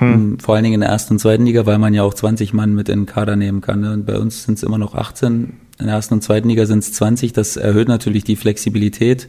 Hm. 0.00 0.12
Ähm, 0.12 0.38
vor 0.40 0.54
allen 0.54 0.64
Dingen 0.64 0.74
in 0.74 0.80
der 0.80 0.88
ersten 0.88 1.14
und 1.14 1.18
zweiten 1.18 1.44
Liga, 1.44 1.66
weil 1.66 1.78
man 1.78 1.94
ja 1.94 2.02
auch 2.02 2.14
20 2.14 2.52
Mann 2.52 2.74
mit 2.74 2.88
in 2.88 3.00
den 3.00 3.06
Kader 3.06 3.36
nehmen 3.36 3.60
kann. 3.60 3.80
Ne? 3.80 3.92
Und 3.92 4.06
bei 4.06 4.18
uns 4.18 4.44
sind 4.44 4.56
es 4.58 4.62
immer 4.62 4.78
noch 4.78 4.94
18. 4.94 5.52
In 5.78 5.86
der 5.86 5.94
ersten 5.94 6.14
und 6.14 6.22
zweiten 6.22 6.48
Liga 6.48 6.66
sind 6.66 6.80
es 6.80 6.92
20. 6.94 7.32
Das 7.32 7.56
erhöht 7.56 7.88
natürlich 7.88 8.24
die 8.24 8.36
Flexibilität. 8.36 9.28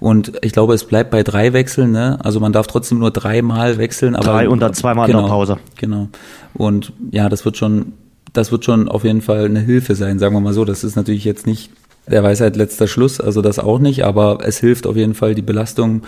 Und 0.00 0.32
ich 0.42 0.52
glaube, 0.52 0.74
es 0.74 0.84
bleibt 0.84 1.10
bei 1.10 1.22
drei 1.22 1.52
Wechseln. 1.52 1.90
Ne? 1.90 2.18
Also 2.22 2.40
man 2.40 2.52
darf 2.52 2.66
trotzdem 2.68 3.00
nur 3.00 3.10
dreimal 3.10 3.76
wechseln. 3.78 4.14
Aber, 4.14 4.26
Drei 4.26 4.48
und 4.48 4.60
dann 4.60 4.74
zweimal 4.74 5.06
genau, 5.06 5.20
in 5.20 5.24
der 5.24 5.30
Pause. 5.30 5.58
Genau. 5.76 6.08
Und 6.54 6.92
ja, 7.10 7.28
das 7.28 7.44
wird 7.44 7.56
schon, 7.56 7.92
das 8.32 8.52
wird 8.52 8.64
schon 8.64 8.88
auf 8.88 9.04
jeden 9.04 9.20
Fall 9.20 9.44
eine 9.44 9.60
Hilfe 9.60 9.94
sein, 9.94 10.18
sagen 10.18 10.34
wir 10.34 10.40
mal 10.40 10.54
so. 10.54 10.64
Das 10.64 10.84
ist 10.84 10.96
natürlich 10.96 11.24
jetzt 11.24 11.46
nicht 11.46 11.70
der 12.06 12.22
Weisheit 12.22 12.56
letzter 12.56 12.86
Schluss, 12.86 13.20
also 13.20 13.40
das 13.40 13.58
auch 13.58 13.78
nicht, 13.78 14.04
aber 14.04 14.40
es 14.42 14.58
hilft 14.58 14.86
auf 14.86 14.96
jeden 14.96 15.14
Fall 15.14 15.34
die 15.34 15.42
Belastung 15.42 16.02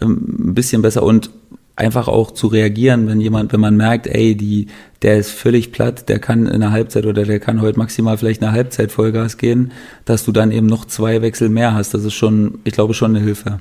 ähm, 0.00 0.48
ein 0.48 0.54
bisschen 0.54 0.82
besser 0.82 1.02
und 1.02 1.30
einfach 1.76 2.08
auch 2.08 2.30
zu 2.32 2.48
reagieren, 2.48 3.08
wenn 3.08 3.20
jemand, 3.20 3.52
wenn 3.52 3.60
man 3.60 3.76
merkt, 3.76 4.06
ey, 4.06 4.36
die, 4.36 4.66
der 5.02 5.18
ist 5.18 5.30
völlig 5.30 5.72
platt, 5.72 6.08
der 6.08 6.18
kann 6.18 6.46
in 6.46 6.60
der 6.60 6.70
Halbzeit 6.70 7.06
oder 7.06 7.24
der 7.24 7.40
kann 7.40 7.60
heute 7.60 7.78
maximal 7.78 8.18
vielleicht 8.18 8.42
eine 8.42 8.52
Halbzeit 8.52 8.92
Vollgas 8.92 9.38
gehen, 9.38 9.72
dass 10.04 10.24
du 10.24 10.32
dann 10.32 10.50
eben 10.50 10.66
noch 10.66 10.84
zwei 10.84 11.22
Wechsel 11.22 11.48
mehr 11.48 11.74
hast. 11.74 11.94
Das 11.94 12.04
ist 12.04 12.14
schon, 12.14 12.60
ich 12.64 12.74
glaube, 12.74 12.94
schon 12.94 13.16
eine 13.16 13.24
Hilfe. 13.24 13.60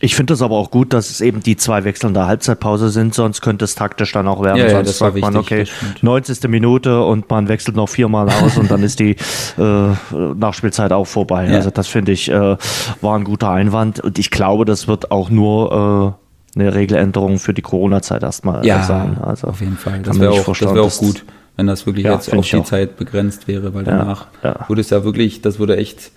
Ich 0.00 0.14
finde 0.14 0.34
es 0.34 0.42
aber 0.42 0.56
auch 0.56 0.70
gut, 0.70 0.92
dass 0.92 1.08
es 1.08 1.22
eben 1.22 1.42
die 1.42 1.56
zwei 1.56 1.84
Wechsel 1.84 2.08
in 2.08 2.14
der 2.14 2.26
Halbzeitpause 2.26 2.90
sind, 2.90 3.14
sonst 3.14 3.40
könnte 3.40 3.64
es 3.64 3.74
taktisch 3.74 4.12
dann 4.12 4.28
auch 4.28 4.42
werden. 4.42 4.58
Ja, 4.58 4.68
sonst 4.68 4.88
ja, 4.88 5.06
sagt 5.06 5.18
man, 5.18 5.36
okay, 5.36 5.64
90. 6.02 6.50
Minute 6.50 7.02
und 7.02 7.30
man 7.30 7.48
wechselt 7.48 7.76
noch 7.76 7.88
viermal 7.88 8.28
aus 8.28 8.58
und 8.58 8.70
dann 8.70 8.82
ist 8.82 9.00
die 9.00 9.16
äh, 9.58 9.94
Nachspielzeit 10.12 10.92
auch 10.92 11.06
vorbei. 11.06 11.48
Ja. 11.48 11.56
Also 11.56 11.70
das 11.70 11.88
finde 11.88 12.12
ich 12.12 12.30
äh, 12.30 12.56
war 13.00 13.18
ein 13.18 13.24
guter 13.24 13.50
Einwand 13.50 14.00
und 14.00 14.18
ich 14.18 14.30
glaube, 14.30 14.66
das 14.66 14.86
wird 14.86 15.10
auch 15.10 15.30
nur 15.30 16.18
äh, 16.20 16.25
eine 16.56 16.74
Regeländerung 16.74 17.38
für 17.38 17.54
die 17.54 17.62
Corona-Zeit 17.62 18.22
erstmal 18.22 18.66
ja, 18.66 18.82
sein. 18.82 19.18
Also 19.18 19.48
auf 19.48 19.60
jeden 19.60 19.76
Fall. 19.76 20.00
Das 20.02 20.18
wäre 20.18 20.32
auch, 20.32 20.46
das 20.46 20.74
wär 20.74 20.82
auch 20.82 20.96
gut, 20.96 21.24
wenn 21.56 21.66
das 21.66 21.86
wirklich 21.86 22.06
ja, 22.06 22.14
jetzt 22.14 22.32
auf 22.32 22.48
die 22.48 22.56
auch. 22.56 22.64
Zeit 22.64 22.96
begrenzt 22.96 23.46
wäre, 23.46 23.74
weil 23.74 23.84
danach 23.84 24.26
würde 24.68 24.80
es 24.80 24.90
ja 24.90 25.04
wirklich, 25.04 25.42
das 25.42 25.58
würde 25.58 25.76
echt, 25.76 26.10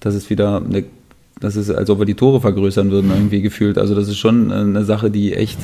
das 0.00 0.14
ist 0.14 0.30
wieder 0.30 0.56
eine 0.56 0.84
das 1.40 1.56
ist, 1.56 1.70
als 1.70 1.90
ob 1.90 1.98
wir 1.98 2.06
die 2.06 2.14
Tore 2.14 2.40
vergrößern 2.40 2.90
würden, 2.90 3.10
irgendwie 3.10 3.42
gefühlt. 3.42 3.76
Also 3.76 3.94
das 3.94 4.08
ist 4.08 4.18
schon 4.18 4.52
eine 4.52 4.84
Sache, 4.84 5.10
die 5.10 5.34
echt, 5.34 5.58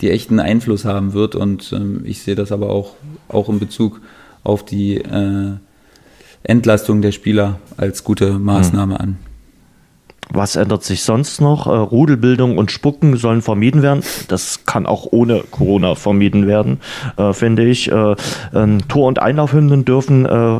die 0.00 0.10
echt 0.10 0.30
einen 0.30 0.40
Einfluss 0.40 0.84
haben 0.84 1.12
wird. 1.12 1.34
Und 1.34 1.72
ähm, 1.72 2.02
ich 2.04 2.22
sehe 2.22 2.34
das 2.34 2.52
aber 2.52 2.70
auch, 2.70 2.94
auch 3.28 3.48
in 3.48 3.58
Bezug 3.58 4.00
auf 4.42 4.64
die 4.64 4.96
äh, 4.98 5.52
Entlastung 6.42 7.00
der 7.00 7.12
Spieler 7.12 7.58
als 7.76 8.04
gute 8.04 8.38
Maßnahme 8.38 8.94
mhm. 8.94 9.00
an. 9.00 9.16
Was 10.30 10.56
ändert 10.56 10.84
sich 10.84 11.02
sonst 11.02 11.40
noch? 11.40 11.66
Äh, 11.66 11.70
Rudelbildung 11.70 12.58
und 12.58 12.70
Spucken 12.70 13.16
sollen 13.16 13.42
vermieden 13.42 13.82
werden. 13.82 14.02
Das 14.28 14.64
kann 14.64 14.86
auch 14.86 15.06
ohne 15.10 15.44
Corona 15.50 15.94
vermieden 15.94 16.46
werden, 16.46 16.80
äh, 17.16 17.32
finde 17.32 17.64
ich. 17.64 17.90
Äh, 17.90 18.16
ähm, 18.54 18.88
Tor- 18.88 19.08
und 19.08 19.18
Einlaufhymnen 19.18 19.84
dürfen 19.84 20.04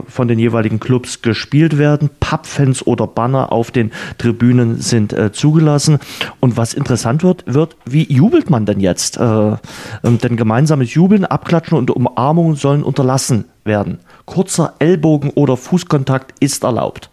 von 0.08 0.28
den 0.28 0.38
jeweiligen 0.38 0.80
Clubs 0.80 1.22
gespielt 1.22 1.78
werden. 1.78 2.10
Pappfans 2.20 2.86
oder 2.86 3.06
Banner 3.06 3.52
auf 3.52 3.70
den 3.70 3.92
Tribünen 4.18 4.80
sind 4.80 5.14
zugelassen. 5.32 5.98
Und 6.40 6.56
was 6.56 6.74
interessant 6.74 7.22
wird, 7.22 7.44
wird, 7.46 7.76
wie 7.84 8.10
jubelt 8.12 8.50
man 8.50 8.66
denn 8.66 8.80
jetzt? 8.80 9.16
Äh, 9.16 9.56
ähm, 10.04 10.18
denn 10.22 10.36
gemeinsames 10.36 10.94
Jubeln, 10.94 11.24
Abklatschen 11.24 11.78
und 11.78 11.90
Umarmungen 11.90 12.56
sollen 12.56 12.82
unterlassen 12.82 13.46
werden. 13.64 13.98
Kurzer 14.26 14.74
Ellbogen- 14.78 15.32
oder 15.34 15.56
Fußkontakt 15.56 16.34
ist 16.40 16.64
erlaubt. 16.64 17.10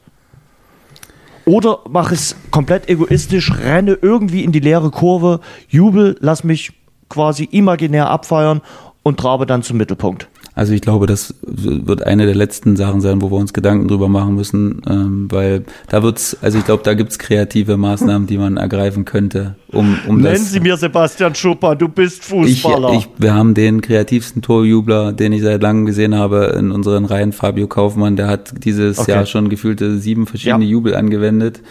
Oder 1.51 1.79
mache 1.89 2.13
es 2.13 2.37
komplett 2.49 2.87
egoistisch, 2.87 3.51
renne 3.59 3.97
irgendwie 4.01 4.45
in 4.45 4.53
die 4.53 4.61
leere 4.61 4.89
Kurve, 4.89 5.41
jubel, 5.67 6.15
lass 6.21 6.45
mich 6.45 6.71
quasi 7.09 7.43
imaginär 7.43 8.09
abfeiern 8.09 8.61
und 9.03 9.19
trabe 9.19 9.45
dann 9.45 9.61
zum 9.61 9.75
Mittelpunkt. 9.75 10.29
Also 10.53 10.73
ich 10.73 10.81
glaube, 10.81 11.07
das 11.07 11.33
wird 11.41 12.05
eine 12.05 12.25
der 12.25 12.35
letzten 12.35 12.75
Sachen 12.75 12.99
sein, 12.99 13.21
wo 13.21 13.31
wir 13.31 13.37
uns 13.37 13.53
Gedanken 13.53 13.87
drüber 13.87 14.09
machen 14.09 14.35
müssen, 14.35 14.81
ähm, 14.89 15.27
weil 15.31 15.63
da 15.87 16.03
wird's, 16.03 16.35
also 16.41 16.57
ich 16.57 16.65
glaube, 16.65 16.83
da 16.83 16.93
gibt's 16.93 17.17
kreative 17.19 17.77
Maßnahmen, 17.77 18.27
die 18.27 18.37
man 18.37 18.57
ergreifen 18.57 19.05
könnte, 19.05 19.55
um, 19.71 19.97
um 20.07 20.17
Nennen 20.17 20.35
das, 20.35 20.51
Sie 20.51 20.59
mir 20.59 20.75
Sebastian 20.75 21.35
Schupper, 21.35 21.75
du 21.75 21.87
bist 21.87 22.25
Fußballer. 22.25 22.91
Ich, 22.93 22.99
ich, 22.99 23.07
wir 23.17 23.33
haben 23.33 23.53
den 23.53 23.79
kreativsten 23.81 24.41
Torjubler, 24.41 25.13
den 25.13 25.31
ich 25.31 25.41
seit 25.41 25.61
langem 25.61 25.85
gesehen 25.85 26.15
habe 26.15 26.55
in 26.59 26.71
unseren 26.71 27.05
Reihen, 27.05 27.31
Fabio 27.31 27.67
Kaufmann, 27.67 28.17
der 28.17 28.27
hat 28.27 28.65
dieses 28.65 28.99
okay. 28.99 29.11
Jahr 29.11 29.25
schon 29.25 29.47
gefühlte 29.47 29.99
sieben 29.99 30.27
verschiedene 30.27 30.65
ja. 30.65 30.71
Jubel 30.71 30.95
angewendet 30.95 31.61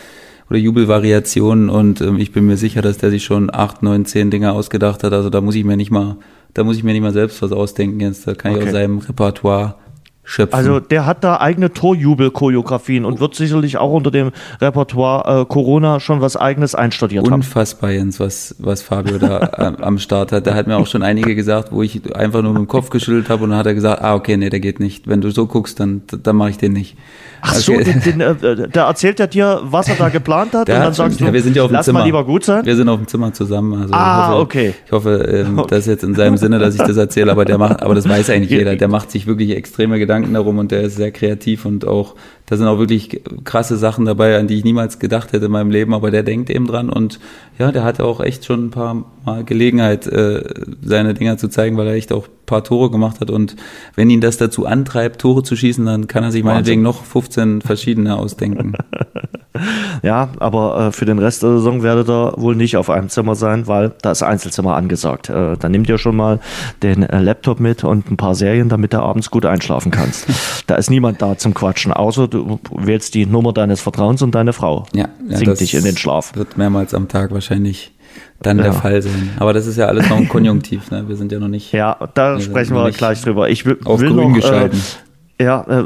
oder 0.49 0.59
Jubelvariationen 0.59 1.69
und 1.69 2.01
ähm, 2.01 2.19
ich 2.19 2.33
bin 2.33 2.47
mir 2.47 2.57
sicher, 2.57 2.83
dass 2.83 2.99
der 2.99 3.11
sich 3.11 3.25
schon 3.25 3.51
acht, 3.53 3.83
neun, 3.83 4.05
zehn 4.07 4.31
Dinge 4.31 4.53
ausgedacht 4.53 5.05
hat. 5.05 5.13
Also 5.13 5.31
da 5.31 5.41
muss 5.41 5.55
ich 5.55 5.65
mir 5.65 5.77
nicht 5.77 5.93
mal 5.93 6.17
da 6.55 6.65
muss 6.65 6.77
ich 6.77 6.85
mir 6.85 6.93
nicht 6.93 7.03
mal 7.03 7.13
selbst 7.13 7.41
was 7.43 7.53
ausdenken 7.53 8.01
jetzt. 8.01 8.27
Da 8.27 8.35
kann 8.35 8.53
okay. 8.53 8.61
ich 8.61 8.67
aus 8.69 8.73
seinem 8.73 8.99
Repertoire 8.99 9.77
schöpfen. 10.31 10.55
Also 10.55 10.81
der 10.81 11.07
hat 11.07 11.25
da 11.25 11.41
eigene 11.41 11.73
Torjubel-Choreografien 11.73 13.05
und 13.05 13.21
wird 13.21 13.35
sicherlich 13.35 13.79
auch 13.79 13.93
unter 13.93 14.11
dem 14.11 14.31
Repertoire 14.61 15.43
äh, 15.43 15.45
Corona 15.45 16.01
schon 16.01 16.21
was 16.21 16.37
eigenes 16.37 16.75
einstudiert 16.75 17.27
haben. 17.27 17.35
Unfassbar, 17.35 17.91
Jens, 17.91 18.21
was, 18.21 18.55
was 18.59 18.83
Fabio 18.83 19.19
da 19.19 19.41
äh, 19.41 19.83
am 19.83 19.99
Start 19.99 20.33
hat. 20.33 20.47
Da 20.47 20.55
hat 20.55 20.67
mir 20.67 20.77
auch 20.77 20.87
schon 20.87 21.03
einige 21.03 21.35
gesagt, 21.35 21.73
wo 21.73 21.83
ich 21.83 22.15
einfach 22.15 22.43
nur 22.43 22.53
mit 22.53 22.61
dem 22.61 22.69
Kopf 22.69 22.91
geschüttelt 22.91 23.29
habe 23.29 23.45
und 23.45 23.51
dann 23.51 23.59
hat 23.59 23.67
er 23.67 23.75
gesagt, 23.75 24.03
ah, 24.03 24.15
okay, 24.15 24.37
nee, 24.37 24.51
der 24.51 24.61
geht 24.61 24.81
nicht. 24.81 25.09
Wenn 25.09 25.21
du 25.21 25.31
so 25.31 25.47
guckst, 25.47 25.81
dann, 25.81 26.03
dann 26.07 26.37
mache 26.37 26.51
ich 26.51 26.59
den 26.59 26.73
nicht. 26.73 26.97
Ach 27.43 27.55
so, 27.55 27.73
okay. 27.73 27.85
den, 27.85 28.19
den, 28.19 28.21
äh, 28.21 28.69
da 28.69 28.89
erzählt 28.89 29.21
er 29.21 29.27
dir, 29.27 29.61
was 29.63 29.89
er 29.89 29.95
da 29.97 30.09
geplant 30.09 30.55
hat 30.55 30.69
der 30.69 30.77
und 30.77 30.83
dann 30.83 30.95
sagst 30.95 31.19
schon, 31.19 31.27
du, 31.27 31.31
ja, 31.31 31.33
wir 31.33 31.43
sind 31.43 31.57
ja 31.57 31.63
auf 31.63 31.71
dem 31.71 31.75
lass 31.75 31.87
Zimmer. 31.87 32.01
mal 32.01 32.05
lieber 32.05 32.25
gut 32.25 32.45
sein. 32.45 32.65
Wir 32.65 32.77
sind 32.77 32.89
auf 32.89 32.99
dem 32.99 33.07
Zimmer 33.07 33.33
zusammen. 33.33 33.81
Also 33.81 33.95
ah, 33.95 34.21
ich 34.23 34.33
hoffe, 34.33 34.43
okay. 34.43 34.75
Ich 34.87 34.93
hoffe, 34.93 35.45
ähm, 35.47 35.59
okay. 35.59 35.69
das 35.71 35.79
ist 35.81 35.87
jetzt 35.87 36.05
in 36.05 36.15
seinem 36.15 36.37
Sinne, 36.37 36.59
dass 36.59 36.75
ich 36.75 36.83
das 36.83 36.97
erzähle, 36.97 37.33
aber 37.33 37.45
der 37.45 37.59
macht, 37.59 37.83
aber 37.83 37.95
das 37.95 38.09
weiß 38.09 38.31
eigentlich 38.31 38.51
jeder. 38.51 38.71
Der 38.81 38.89
macht 38.89 39.11
sich 39.11 39.27
wirklich 39.27 39.51
extreme 39.51 39.99
Gedanken 39.99 40.33
darum 40.33 40.57
und 40.59 40.71
der 40.71 40.83
ist 40.83 40.97
sehr 40.97 41.11
kreativ 41.11 41.67
und 41.67 41.87
auch, 41.87 42.15
da 42.51 42.57
sind 42.57 42.67
auch 42.67 42.79
wirklich 42.79 43.23
krasse 43.45 43.77
Sachen 43.77 44.05
dabei, 44.05 44.37
an 44.37 44.49
die 44.49 44.59
ich 44.59 44.65
niemals 44.65 44.99
gedacht 44.99 45.33
hätte 45.33 45.47
in 45.47 45.53
meinem 45.53 45.71
Leben, 45.71 45.95
aber 45.95 46.11
der 46.11 46.25
denkt 46.25 46.51
eben 46.51 46.67
dran 46.67 46.91
und 46.91 47.21
ja, 47.59 47.71
der 47.71 47.85
hatte 47.85 48.05
auch 48.05 48.21
echt 48.21 48.45
schon 48.45 48.67
ein 48.67 48.71
paar 48.71 49.05
Mal 49.25 49.45
Gelegenheit, 49.45 50.07
äh, 50.07 50.43
seine 50.83 51.15
Dinger 51.15 51.39
zu 51.39 51.49
zeigen, 51.49 51.77
weil 51.77 51.87
er 51.87 51.95
echt 51.95 52.13
auch 52.13 52.27
ein 52.27 52.47
paar 52.47 52.65
Tore 52.65 52.91
gemacht 52.91 53.21
hat 53.21 53.31
und 53.31 53.55
wenn 53.95 54.11
ihn 54.11 54.21
das 54.21 54.37
dazu 54.37 54.67
antreibt, 54.67 55.21
Tore 55.21 55.45
zu 55.45 55.55
schießen, 55.55 55.87
dann 55.87 56.09
kann 56.09 56.25
er 56.25 56.33
sich 56.33 56.43
meinetwegen 56.43 56.83
noch 56.83 57.05
15 57.05 57.63
verschiedene 57.63 58.17
ausdenken. 58.17 58.75
Ja, 60.03 60.31
aber 60.39 60.79
äh, 60.79 60.93
für 60.93 61.05
den 61.05 61.19
Rest 61.19 61.43
der 61.43 61.51
Saison 61.51 61.83
werdet 61.83 62.09
ihr 62.09 62.35
wohl 62.37 62.55
nicht 62.55 62.77
auf 62.77 62.89
einem 62.89 63.09
Zimmer 63.09 63.35
sein, 63.35 63.67
weil 63.67 63.93
da 64.03 64.13
ist 64.13 64.23
Einzelzimmer 64.23 64.77
angesagt. 64.77 65.29
Äh, 65.29 65.57
dann 65.57 65.73
nehmt 65.73 65.89
ihr 65.89 65.99
schon 65.99 66.17
mal 66.17 66.41
den 66.83 67.03
äh, 67.03 67.21
Laptop 67.21 67.61
mit 67.61 67.85
und 67.85 68.11
ein 68.11 68.17
paar 68.17 68.35
Serien, 68.35 68.69
damit 68.69 68.93
du 68.93 69.01
abends 69.01 69.31
gut 69.31 69.45
einschlafen 69.45 69.91
kannst. 69.91 70.27
da 70.67 70.77
ist 70.77 70.91
niemand 70.91 71.21
da 71.21 71.37
zum 71.37 71.55
Quatschen, 71.55 71.93
außer 71.93 72.29
du 72.29 72.40
wählst 72.75 73.15
die 73.15 73.27
Nummer 73.27 73.53
deines 73.53 73.81
Vertrauens 73.81 74.23
und 74.23 74.35
deine 74.35 74.53
Frau 74.53 74.87
ja, 74.95 75.09
ja 75.29 75.37
singt 75.37 75.61
dich 75.61 75.75
in 75.75 75.85
den 75.85 75.97
Schlaf. 75.97 76.35
Wird 76.35 76.57
mehrmals 76.57 76.95
am 76.95 77.09
Tag 77.09 77.33
wahrscheinlich 77.33 77.93
dann 78.43 78.59
ja. 78.59 78.65
der 78.65 78.73
Fall 78.73 79.03
sein. 79.03 79.31
Aber 79.39 79.53
das 79.53 79.67
ist 79.67 79.77
ja 79.77 79.87
alles 79.87 80.09
noch 80.09 80.17
ein 80.17 80.29
Konjunktiv, 80.29 80.91
ne? 80.91 81.09
Wir 81.09 81.17
sind 81.17 81.33
ja 81.33 81.39
noch 81.39 81.49
nicht. 81.49 81.73
Ja, 81.73 81.97
da 82.15 82.41
sprechen 82.41 82.75
wir 82.75 82.91
gleich 82.91 83.23
drüber. 83.23 83.49
Ich 83.49 83.67
will, 83.67 83.79
auf 83.85 84.01
will 84.01 84.13
grün 84.13 84.29
noch, 84.29 84.35
geschalten. 84.35 84.79
Äh, 84.79 85.10
ja, 85.41 85.65
äh, 85.69 85.85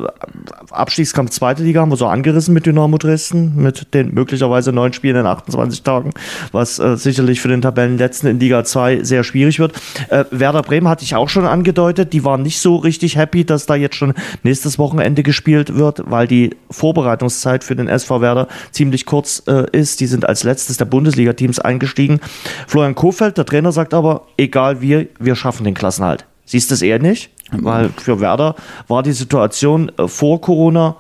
Abstiegskampf 0.71 1.31
zweite 1.31 1.63
Liga 1.63 1.81
haben 1.81 1.93
wir 1.93 1.97
so 1.97 2.07
angerissen 2.07 2.53
mit 2.55 2.67
Dynamo 2.67 2.99
Dresden, 2.99 3.55
mit 3.55 3.95
den 3.95 4.13
möglicherweise 4.13 4.73
neun 4.73 4.93
Spielen 4.93 5.17
in 5.17 5.27
28 5.27 5.85
Tagen, 5.85 6.11
was 6.51 6.81
äh, 6.81 6.97
sicherlich 6.97 7.41
für 7.41 7.47
den 7.47 7.63
Tabellenletzten 7.63 8.29
in 8.29 8.41
Liga 8.41 8.65
2 8.65 9.05
sehr 9.05 9.23
schwierig 9.23 9.61
wird. 9.61 9.75
Äh, 10.09 10.25
Werder 10.33 10.63
Bremen 10.63 10.89
hatte 10.89 11.05
ich 11.05 11.15
auch 11.15 11.29
schon 11.29 11.47
angedeutet, 11.47 12.13
die 12.13 12.25
waren 12.25 12.43
nicht 12.43 12.59
so 12.59 12.77
richtig 12.77 13.17
happy, 13.17 13.45
dass 13.45 13.67
da 13.67 13.77
jetzt 13.77 13.95
schon 13.95 14.15
nächstes 14.43 14.79
Wochenende 14.79 15.23
gespielt 15.23 15.77
wird, 15.77 16.03
weil 16.07 16.27
die 16.27 16.57
Vorbereitungszeit 16.71 17.63
für 17.63 17.77
den 17.77 17.87
SV 17.87 18.21
Werder 18.21 18.49
ziemlich 18.73 19.07
kurz 19.07 19.45
äh, 19.47 19.67
ist. 19.71 20.01
Die 20.01 20.07
sind 20.07 20.29
als 20.29 20.43
letztes 20.43 20.79
der 20.79 20.87
Bundesliga-Teams 20.87 21.61
eingestiegen. 21.61 22.19
Florian 22.67 22.97
Kofeld, 22.97 23.39
der 23.39 23.47
Trainer, 23.47 23.71
sagt 23.71 23.95
aber, 23.95 24.23
egal 24.37 24.81
wie, 24.81 25.09
wir 25.21 25.37
schaffen 25.37 25.63
den 25.63 25.75
Klassenhalt. 25.75 26.27
Siehst 26.45 26.71
du 26.71 26.75
es 26.75 26.83
eher 26.83 26.99
nicht? 26.99 27.31
Weil 27.53 27.91
für 27.91 28.21
Werder 28.21 28.57
war 28.89 29.03
die 29.03 29.13
Situation 29.13 29.93
äh, 29.99 30.09
vor 30.09 30.41
Corona 30.41 30.97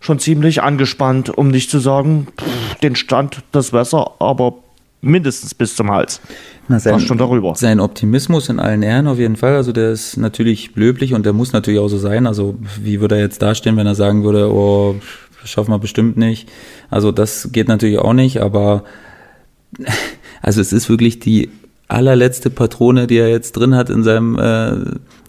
schon 0.00 0.18
ziemlich 0.18 0.62
angespannt, 0.62 1.30
um 1.30 1.48
nicht 1.48 1.70
zu 1.70 1.78
sagen, 1.78 2.28
pff, 2.38 2.74
den 2.76 2.96
Stand 2.96 3.42
das 3.52 3.72
Wasser, 3.72 4.12
aber 4.18 4.54
mindestens 5.00 5.54
bis 5.54 5.74
zum 5.74 5.90
Hals. 5.90 6.20
Na, 6.68 6.78
sein, 6.78 7.00
schon 7.00 7.18
darüber. 7.18 7.54
Sein 7.54 7.80
Optimismus 7.80 8.48
in 8.48 8.58
allen 8.58 8.82
Ehren 8.82 9.06
auf 9.06 9.18
jeden 9.18 9.36
Fall. 9.36 9.54
Also 9.54 9.72
der 9.72 9.90
ist 9.90 10.16
natürlich 10.16 10.74
löblich 10.74 11.14
und 11.14 11.24
der 11.24 11.32
muss 11.32 11.52
natürlich 11.52 11.80
auch 11.80 11.88
so 11.88 11.98
sein. 11.98 12.26
Also 12.26 12.56
wie 12.80 13.00
würde 13.00 13.16
er 13.16 13.22
jetzt 13.22 13.40
dastehen, 13.40 13.76
wenn 13.76 13.86
er 13.86 13.94
sagen 13.94 14.24
würde, 14.24 14.52
oh, 14.52 14.96
schaffen 15.44 15.70
wir 15.70 15.78
bestimmt 15.78 16.16
nicht. 16.16 16.48
Also 16.90 17.12
das 17.12 17.50
geht 17.52 17.68
natürlich 17.68 17.98
auch 17.98 18.12
nicht, 18.12 18.40
aber 18.40 18.84
also 20.42 20.60
es 20.60 20.72
ist 20.72 20.88
wirklich 20.88 21.20
die 21.20 21.50
allerletzte 21.88 22.50
Patrone, 22.50 23.06
die 23.06 23.16
er 23.16 23.28
jetzt 23.28 23.52
drin 23.52 23.74
hat 23.74 23.90
in 23.90 24.02
seinem 24.02 24.38
äh, 24.38 24.74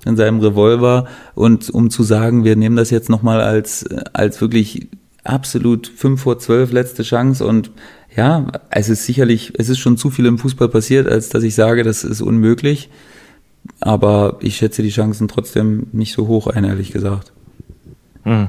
in 0.06 0.16
seinem 0.16 0.40
Revolver 0.40 1.08
und 1.36 1.70
um 1.70 1.90
zu 1.90 2.04
sagen, 2.04 2.44
wir 2.44 2.56
nehmen 2.56 2.76
das 2.76 2.90
jetzt 2.90 3.10
nochmal 3.10 3.42
als 3.42 3.86
als 4.14 4.42
wirklich 4.42 4.88
absolut 5.24 5.88
fünf 5.88 6.22
vor 6.22 6.40
zwölf 6.40 6.72
letzte 6.72 7.04
Chance 7.04 7.46
und 7.46 7.72
ja, 8.16 8.48
es 8.72 8.90
ist 8.90 9.06
sicherlich, 9.06 9.54
es 9.58 9.70
ist 9.70 9.78
schon 9.78 9.96
zu 9.96 10.10
viel 10.10 10.26
im 10.26 10.40
Fußball 10.40 10.70
passiert, 10.70 11.08
als 11.08 11.30
dass 11.30 11.44
ich 11.44 11.54
sage, 11.54 11.84
das 11.84 12.04
ist 12.04 12.22
unmöglich. 12.22 12.90
Aber 13.80 14.38
ich 14.40 14.58
schätze 14.58 14.82
die 14.82 14.90
Chancen 14.90 15.28
trotzdem 15.28 15.88
nicht 15.92 16.14
so 16.14 16.28
hoch 16.28 16.48
ein, 16.48 16.64
ehrlich 16.64 16.92
gesagt. 16.92 17.32
Hm. 18.24 18.48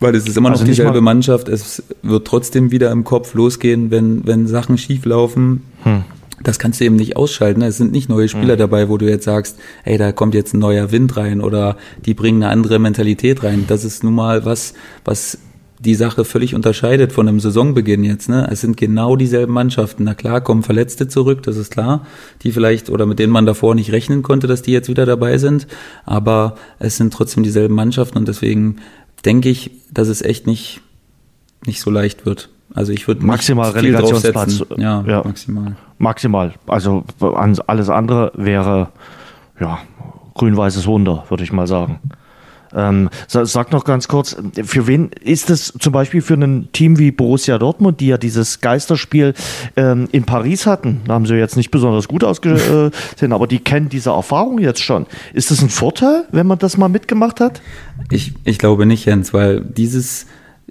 Weil 0.00 0.16
es 0.16 0.26
ist 0.26 0.36
immer 0.36 0.48
noch 0.48 0.56
also 0.56 0.66
dieselbe 0.66 1.00
Mannschaft. 1.00 1.48
Es 1.48 1.84
wird 2.02 2.26
trotzdem 2.26 2.72
wieder 2.72 2.90
im 2.90 3.04
Kopf 3.04 3.34
losgehen, 3.34 3.92
wenn, 3.92 4.26
wenn 4.26 4.48
Sachen 4.48 4.78
schief 4.78 5.04
laufen. 5.04 5.62
Hm 5.84 6.02
das 6.44 6.58
kannst 6.58 6.80
du 6.80 6.84
eben 6.84 6.96
nicht 6.96 7.16
ausschalten. 7.16 7.62
Es 7.62 7.76
sind 7.76 7.92
nicht 7.92 8.08
neue 8.08 8.28
Spieler 8.28 8.54
mhm. 8.54 8.58
dabei, 8.58 8.88
wo 8.88 8.98
du 8.98 9.08
jetzt 9.08 9.24
sagst, 9.24 9.58
ey, 9.84 9.98
da 9.98 10.12
kommt 10.12 10.34
jetzt 10.34 10.54
ein 10.54 10.60
neuer 10.60 10.92
Wind 10.92 11.16
rein 11.16 11.40
oder 11.40 11.76
die 12.04 12.14
bringen 12.14 12.42
eine 12.42 12.52
andere 12.52 12.78
Mentalität 12.78 13.42
rein. 13.42 13.64
Das 13.66 13.84
ist 13.84 14.04
nun 14.04 14.14
mal 14.14 14.44
was, 14.44 14.74
was 15.04 15.38
die 15.80 15.94
Sache 15.94 16.24
völlig 16.24 16.54
unterscheidet 16.54 17.12
von 17.12 17.28
einem 17.28 17.40
Saisonbeginn 17.40 18.04
jetzt. 18.04 18.28
Ne? 18.28 18.48
Es 18.50 18.60
sind 18.60 18.76
genau 18.76 19.16
dieselben 19.16 19.52
Mannschaften. 19.52 20.04
Na 20.04 20.14
klar, 20.14 20.40
kommen 20.40 20.62
Verletzte 20.62 21.08
zurück, 21.08 21.42
das 21.42 21.56
ist 21.56 21.70
klar, 21.70 22.06
die 22.42 22.52
vielleicht 22.52 22.90
oder 22.90 23.06
mit 23.06 23.18
denen 23.18 23.32
man 23.32 23.46
davor 23.46 23.74
nicht 23.74 23.92
rechnen 23.92 24.22
konnte, 24.22 24.46
dass 24.46 24.62
die 24.62 24.72
jetzt 24.72 24.88
wieder 24.88 25.04
dabei 25.04 25.38
sind. 25.38 25.66
Aber 26.04 26.56
es 26.78 26.96
sind 26.96 27.12
trotzdem 27.12 27.42
dieselben 27.42 27.74
Mannschaften 27.74 28.18
und 28.18 28.28
deswegen 28.28 28.76
denke 29.24 29.48
ich, 29.48 29.72
dass 29.92 30.08
es 30.08 30.22
echt 30.22 30.46
nicht 30.46 30.80
nicht 31.66 31.80
so 31.80 31.90
leicht 31.90 32.26
wird. 32.26 32.50
Also 32.72 32.92
ich 32.92 33.06
würde 33.06 33.24
maximal 33.24 33.70
Relegationsplatz. 33.70 34.64
Ja, 34.76 35.04
ja, 35.06 35.22
maximal. 35.24 35.76
Maximal. 35.98 36.54
Also 36.66 37.04
alles 37.66 37.90
andere 37.90 38.32
wäre 38.34 38.88
ja 39.60 39.78
grün-weißes 40.34 40.86
Wunder, 40.86 41.24
würde 41.28 41.44
ich 41.44 41.52
mal 41.52 41.66
sagen. 41.66 42.00
Ähm, 42.74 43.08
sag 43.28 43.70
noch 43.70 43.84
ganz 43.84 44.08
kurz, 44.08 44.36
für 44.64 44.86
wen 44.86 45.10
ist 45.20 45.48
es 45.48 45.72
zum 45.78 45.92
Beispiel 45.92 46.22
für 46.22 46.34
ein 46.34 46.70
Team 46.72 46.98
wie 46.98 47.12
Borussia 47.12 47.56
Dortmund, 47.56 48.00
die 48.00 48.08
ja 48.08 48.18
dieses 48.18 48.60
Geisterspiel 48.60 49.34
ähm, 49.76 50.08
in 50.10 50.24
Paris 50.24 50.66
hatten, 50.66 51.02
da 51.06 51.14
haben 51.14 51.26
sie 51.26 51.36
jetzt 51.36 51.56
nicht 51.56 51.70
besonders 51.70 52.08
gut 52.08 52.24
ausgesehen, 52.24 52.92
aber 53.32 53.46
die 53.46 53.60
kennen 53.60 53.88
diese 53.88 54.10
Erfahrung 54.10 54.58
jetzt 54.58 54.82
schon. 54.82 55.06
Ist 55.32 55.52
das 55.52 55.62
ein 55.62 55.70
Vorteil, 55.70 56.24
wenn 56.32 56.48
man 56.48 56.58
das 56.58 56.76
mal 56.76 56.88
mitgemacht 56.88 57.40
hat? 57.40 57.62
Ich, 58.10 58.34
ich 58.42 58.58
glaube 58.58 58.86
nicht, 58.86 59.04
Jens, 59.04 59.32
weil 59.32 59.60
dieses 59.60 60.26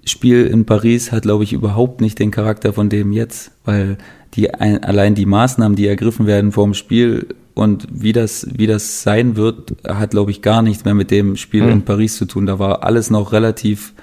Spiel 0.05 0.45
in 0.45 0.65
Paris 0.65 1.11
hat, 1.11 1.23
glaube 1.23 1.43
ich, 1.43 1.53
überhaupt 1.53 2.01
nicht 2.01 2.19
den 2.19 2.31
Charakter 2.31 2.73
von 2.73 2.89
dem 2.89 3.11
jetzt, 3.11 3.51
weil 3.63 3.97
die 4.33 4.53
allein 4.53 5.15
die 5.15 5.25
Maßnahmen, 5.25 5.75
die 5.75 5.87
ergriffen 5.87 6.25
werden 6.25 6.51
vor 6.51 6.65
dem 6.65 6.73
Spiel, 6.73 7.27
und 7.53 7.87
wie 7.91 8.13
das, 8.13 8.47
wie 8.51 8.67
das 8.67 9.03
sein 9.03 9.35
wird, 9.35 9.75
hat, 9.87 10.11
glaube 10.11 10.31
ich, 10.31 10.41
gar 10.41 10.61
nichts 10.61 10.85
mehr 10.85 10.95
mit 10.95 11.11
dem 11.11 11.35
Spiel 11.35 11.63
mhm. 11.63 11.71
in 11.71 11.81
Paris 11.83 12.17
zu 12.17 12.25
tun. 12.25 12.45
Da 12.45 12.59
war 12.59 12.83
alles 12.83 13.09
noch 13.09 13.31
relativ 13.31 13.93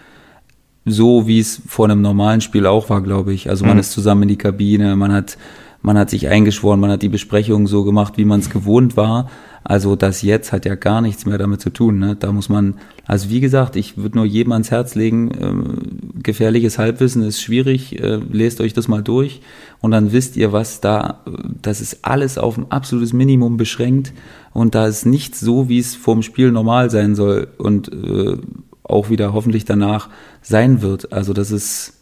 so, 0.85 1.27
wie 1.27 1.41
es 1.41 1.61
vor 1.67 1.87
einem 1.87 2.01
normalen 2.01 2.41
Spiel 2.41 2.67
auch 2.67 2.91
war, 2.91 3.03
glaube 3.03 3.33
ich. 3.33 3.51
Also 3.51 3.65
man 3.65 3.75
mhm. 3.75 3.81
ist 3.81 3.93
zusammen 3.93 4.23
in 4.23 4.29
die 4.29 4.39
Kabine, 4.39 4.97
man 4.97 5.13
hat, 5.13 5.37
man 5.83 5.99
hat 5.99 6.11
sich 6.11 6.29
eingeschworen, 6.29 6.81
man 6.81 6.91
hat 6.91 7.03
die 7.03 7.09
Besprechungen 7.09 7.67
so 7.67 7.85
gemacht, 7.85 8.19
wie 8.19 8.25
man 8.25 8.41
es 8.41 8.51
gewohnt 8.51 8.97
war. 8.97 9.29
Also 9.63 9.95
das 9.95 10.23
jetzt 10.23 10.53
hat 10.53 10.65
ja 10.65 10.75
gar 10.75 11.01
nichts 11.01 11.27
mehr 11.27 11.39
damit 11.39 11.61
zu 11.61 11.71
tun. 11.71 11.99
Ne? 11.99 12.17
Da 12.17 12.33
muss 12.33 12.49
man, 12.49 12.77
also 13.07 13.29
wie 13.29 13.41
gesagt, 13.41 13.77
ich 13.77 13.99
würde 13.99 14.17
nur 14.17 14.25
jedem 14.25 14.53
ans 14.53 14.71
Herz 14.71 14.95
legen, 14.95 15.31
äh, 15.31 16.23
gefährliches 16.23 16.79
Halbwissen 16.79 17.23
ist 17.23 17.43
schwierig, 17.43 18.01
äh, 18.01 18.21
lest 18.31 18.61
euch 18.61 18.73
das 18.73 18.89
mal 18.89 19.03
durch 19.03 19.43
und 19.81 19.91
dann 19.91 20.13
wisst 20.13 20.37
ihr, 20.37 20.53
was 20.53 20.81
da, 20.81 21.21
das 21.63 21.81
ist 21.81 22.05
alles 22.05 22.39
auf 22.39 22.57
ein 22.57 22.71
absolutes 22.71 23.13
Minimum 23.13 23.57
beschränkt 23.57 24.13
und 24.53 24.75
da 24.75 24.87
ist 24.87 25.05
nichts 25.05 25.41
so, 25.41 25.69
wie 25.69 25.79
es 25.79 25.95
vorm 25.95 26.23
Spiel 26.23 26.53
normal 26.53 26.91
sein 26.91 27.15
soll 27.15 27.49
und 27.59 27.93
äh, 27.93 28.37
auch 28.83 29.11
wieder 29.11 29.33
hoffentlich 29.33 29.65
danach 29.65 30.09
sein 30.43 30.83
wird. 30.83 31.13
Also 31.13 31.33
das 31.33 31.51
ist 31.51 32.00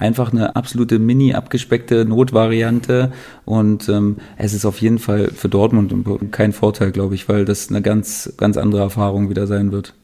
einfach 0.00 0.32
eine 0.32 0.56
absolute 0.56 0.98
mini 0.98 1.34
abgespeckte 1.34 2.04
Notvariante 2.04 3.12
und 3.44 3.88
ähm, 3.88 4.16
es 4.36 4.54
ist 4.54 4.64
auf 4.64 4.80
jeden 4.80 4.98
Fall 4.98 5.28
für 5.28 5.48
Dortmund 5.48 5.94
kein 6.32 6.52
Vorteil, 6.52 6.90
glaube 6.90 7.14
ich, 7.14 7.28
weil 7.28 7.44
das 7.44 7.68
eine 7.68 7.82
ganz, 7.82 8.32
ganz 8.36 8.56
andere 8.56 8.80
Erfahrung 8.80 9.30
wieder 9.30 9.46
sein 9.46 9.70
wird. 9.70 9.94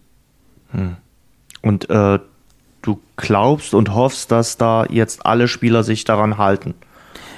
Hm. 0.71 0.97
Und 1.63 1.91
äh, 1.91 2.19
du 2.83 3.01
glaubst 3.17 3.75
und 3.75 3.95
hoffst, 3.95 4.31
dass 4.31 4.57
da 4.57 4.87
jetzt 4.87 5.27
alle 5.27 5.49
Spieler 5.49 5.83
sich 5.83 6.05
daran 6.05 6.39
halten. 6.39 6.75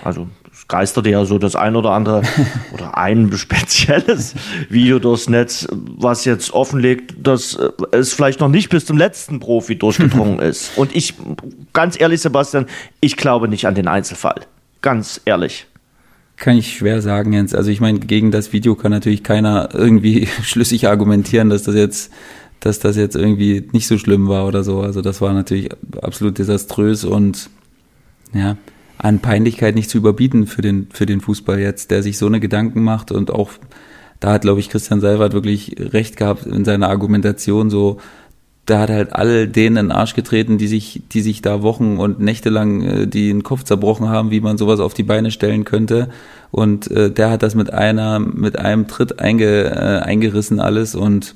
Also 0.05 0.29
geisterte 0.69 1.11
ja 1.11 1.25
so 1.25 1.39
das 1.39 1.57
ein 1.57 1.77
oder 1.77 1.91
andere 1.91 2.23
oder 2.73 2.97
ein 2.97 3.33
spezielles 3.33 4.35
Video 4.69 4.99
durchs 4.99 5.29
Netz, 5.29 5.67
was 5.73 6.25
jetzt 6.25 6.53
offenlegt, 6.53 7.15
dass 7.23 7.55
äh, 7.55 7.71
es 7.93 8.13
vielleicht 8.13 8.41
noch 8.41 8.49
nicht 8.49 8.69
bis 8.69 8.87
zum 8.87 8.99
letzten 8.99 9.41
Profi 9.41 9.77
durchgedrungen 9.77 10.39
ist. 10.41 10.77
Und 10.77 10.95
ich, 10.95 11.15
ganz 11.73 11.99
ehrlich, 11.99 12.21
Sebastian, 12.21 12.67
ich 13.01 13.17
glaube 13.17 13.49
nicht 13.49 13.67
an 13.67 13.75
den 13.75 13.89
Einzelfall. 13.89 14.43
Ganz 14.83 15.21
ehrlich. 15.25 15.67
Kann 16.37 16.57
ich 16.57 16.77
schwer 16.77 17.03
sagen, 17.03 17.33
Jens. 17.33 17.55
Also 17.55 17.71
ich 17.71 17.81
meine, 17.81 17.99
gegen 17.99 18.31
das 18.31 18.53
Video 18.53 18.77
kann 18.77 18.93
natürlich 18.93 19.25
keiner 19.25 19.71
irgendwie 19.73 20.29
schlüssig 20.43 20.87
argumentieren, 20.87 21.51
dass 21.51 21.65
das 21.65 21.75
jetzt 21.75 22.13
dass 22.61 22.81
das 22.81 22.97
jetzt 22.97 23.15
irgendwie 23.15 23.69
nicht 23.71 23.87
so 23.87 23.99
schlimm 23.99 24.27
war 24.27 24.45
oder 24.47 24.65
so. 24.65 24.81
Also 24.81 25.01
das 25.01 25.21
war 25.21 25.33
natürlich 25.33 25.71
absolut 26.03 26.39
desaströs 26.39 27.05
und 27.05 27.51
ja, 28.35 28.57
an 28.99 29.21
Peinlichkeit 29.21 29.75
nicht 29.75 29.91
zu 29.91 29.99
überbieten 29.99 30.47
für 30.47 30.63
den, 30.63 30.89
für 30.93 31.07
den 31.07 31.21
Fußball 31.21 31.59
jetzt, 31.59 31.91
der 31.91 32.03
sich 32.03 32.19
so 32.19 32.27
eine 32.27 32.41
Gedanken 32.41 32.83
macht 32.83 33.13
und 33.13 33.31
auch, 33.31 33.51
da 34.21 34.33
hat, 34.33 34.43
glaube 34.43 34.61
ich, 34.61 34.69
Christian 34.69 35.01
Seibert 35.01 35.33
wirklich 35.33 35.77
recht 35.79 36.17
gehabt 36.17 36.45
in 36.45 36.65
seiner 36.65 36.89
Argumentation, 36.89 37.71
so, 37.71 37.99
da 38.67 38.81
hat 38.81 38.91
halt 38.91 39.13
all 39.15 39.49
denen 39.49 39.77
in 39.77 39.87
den 39.87 39.93
Arsch 39.93 40.15
getreten, 40.15 40.59
die 40.59 40.67
sich, 40.67 41.03
die 41.11 41.23
sich 41.23 41.41
da 41.41 41.63
Wochen 41.63 41.97
und 41.97 42.21
Nächte 42.21 42.51
lang 42.51 42.83
äh, 42.83 43.07
den 43.07 43.43
Kopf 43.43 43.65
zerbrochen 43.65 44.09
haben, 44.09 44.31
wie 44.31 44.41
man 44.41 44.59
sowas 44.59 44.81
auf 44.81 44.93
die 44.93 45.05
Beine 45.05 45.31
stellen 45.31 45.65
könnte. 45.65 46.11
Und 46.51 46.91
äh, 46.91 47.11
der 47.11 47.31
hat 47.31 47.43
das 47.43 47.55
mit 47.55 47.73
einer, 47.73 48.19
mit 48.19 48.59
einem 48.59 48.87
Tritt 48.87 49.21
einge, 49.21 49.65
äh, 49.65 50.01
eingerissen 50.05 50.61
alles 50.61 50.95
und 50.95 51.35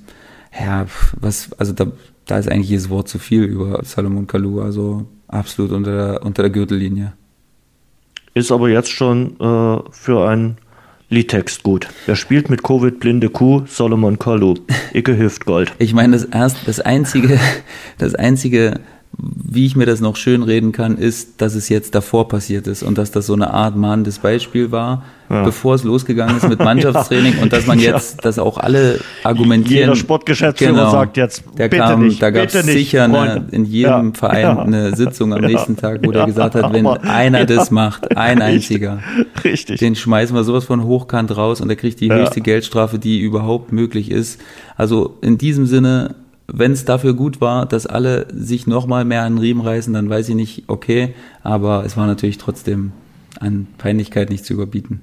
ja, 0.59 0.87
was, 1.19 1.51
also 1.55 1.73
da, 1.73 1.87
da 2.27 2.39
ist 2.39 2.51
eigentlich 2.51 2.69
jedes 2.69 2.91
Wort 2.91 3.09
zu 3.09 3.19
viel 3.19 3.45
über 3.45 3.83
Salomon 3.83 4.27
Kalou, 4.27 4.61
also 4.61 5.07
absolut 5.29 5.73
unter 5.73 5.97
der, 5.97 6.23
unter 6.27 6.43
der 6.43 6.51
Gürtellinie. 6.51 7.15
Ist 8.35 8.51
aber 8.51 8.71
jetzt 8.71 8.91
schon 8.91 9.39
äh, 9.41 9.79
für 9.91 10.29
einen 10.29 10.57
Liedtext 11.11 11.63
gut. 11.63 11.89
Wer 12.07 12.17
spielt 12.17 12.49
mit 12.49 12.63
Covid 12.63 12.99
blinde 12.99 13.29
Kuh? 13.29 13.65
Solomon 13.67 14.19
Kalou. 14.19 14.55
Icke 14.95 15.19
Hüftgold. 15.19 15.73
Ich 15.79 15.93
meine, 15.93 16.15
das 16.15 16.25
erst, 16.25 16.67
das 16.67 16.81
einzige, 16.81 17.39
das 17.99 18.15
einzige 18.15 18.81
wie 19.19 19.67
ich 19.67 19.77
mir 19.77 19.87
das 19.87 20.01
noch 20.01 20.17
schön 20.17 20.43
reden 20.43 20.73
kann, 20.73 20.97
ist, 20.97 21.41
dass 21.43 21.55
es 21.55 21.69
jetzt 21.69 21.95
davor 21.95 22.29
passiert 22.29 22.67
ist 22.67 22.83
und 22.83 22.97
dass 22.97 23.11
das 23.11 23.27
so 23.27 23.35
eine 23.35 23.53
Art 23.53 23.77
mahnendes 23.77 24.19
Beispiel 24.19 24.73
war, 24.73 25.05
ja. 25.29 25.45
bevor 25.45 25.75
es 25.75 25.85
losgegangen 25.85 26.39
ist 26.39 26.49
mit 26.49 26.59
Mannschaftstraining 26.65 27.37
ja. 27.37 27.43
und 27.43 27.53
dass 27.53 27.67
man 27.67 27.79
jetzt, 27.79 28.17
ja. 28.17 28.21
dass 28.23 28.39
auch 28.39 28.57
alle 28.57 29.01
argumentieren. 29.23 29.81
Jeder 29.81 29.97
Sportgeschäftsführer 29.97 30.73
genau, 30.73 30.91
sagt 30.91 31.19
jetzt, 31.19 31.45
der 31.59 31.69
bitte 31.69 31.83
kam, 31.83 32.03
nicht, 32.03 32.23
da 32.23 32.31
gab 32.31 32.47
es 32.47 32.63
sicher 32.65 33.05
eine, 33.05 33.47
in 33.51 33.67
jedem 33.67 34.15
Verein 34.15 34.59
eine 34.59 34.97
Sitzung 34.97 35.35
am 35.35 35.43
nächsten 35.43 35.77
Tag, 35.77 36.01
wo 36.03 36.11
der 36.11 36.27
gesagt 36.27 36.55
hat, 36.55 36.73
wenn 36.73 36.87
einer 36.87 37.45
das 37.45 37.71
macht, 37.71 38.17
ein 38.17 38.41
einziger, 38.41 39.01
Richtig. 39.45 39.79
den 39.81 39.95
schmeißen 39.95 40.35
wir 40.35 40.45
sowas 40.45 40.65
von 40.65 40.85
hochkant 40.85 41.37
raus 41.37 41.61
und 41.61 41.69
er 41.69 41.77
kriegt 41.77 42.01
die 42.01 42.11
höchste 42.11 42.41
Geldstrafe, 42.41 42.99
die 42.99 43.21
überhaupt 43.21 43.73
möglich 43.73 44.11
ist. 44.11 44.41
Also 44.77 45.19
in 45.21 45.37
diesem 45.37 45.67
Sinne 45.67 46.15
wenn 46.53 46.73
es 46.73 46.85
dafür 46.85 47.15
gut 47.15 47.41
war, 47.41 47.67
dass 47.67 47.87
alle 47.87 48.27
sich 48.33 48.67
nochmal 48.67 49.05
mehr 49.05 49.23
an 49.23 49.35
den 49.35 49.41
Riemen 49.41 49.63
reißen, 49.63 49.93
dann 49.93 50.11
weiß 50.11 50.29
ich 50.29 50.35
nicht, 50.35 50.65
okay, 50.69 51.15
aber 51.43 51.85
es 51.85 51.97
war 51.97 52.07
natürlich 52.07 52.39
trotzdem 52.39 52.93
an 53.41 53.67
Peinlichkeit 53.79 54.29
nicht 54.29 54.45
zu 54.45 54.53
überbieten. 54.53 55.01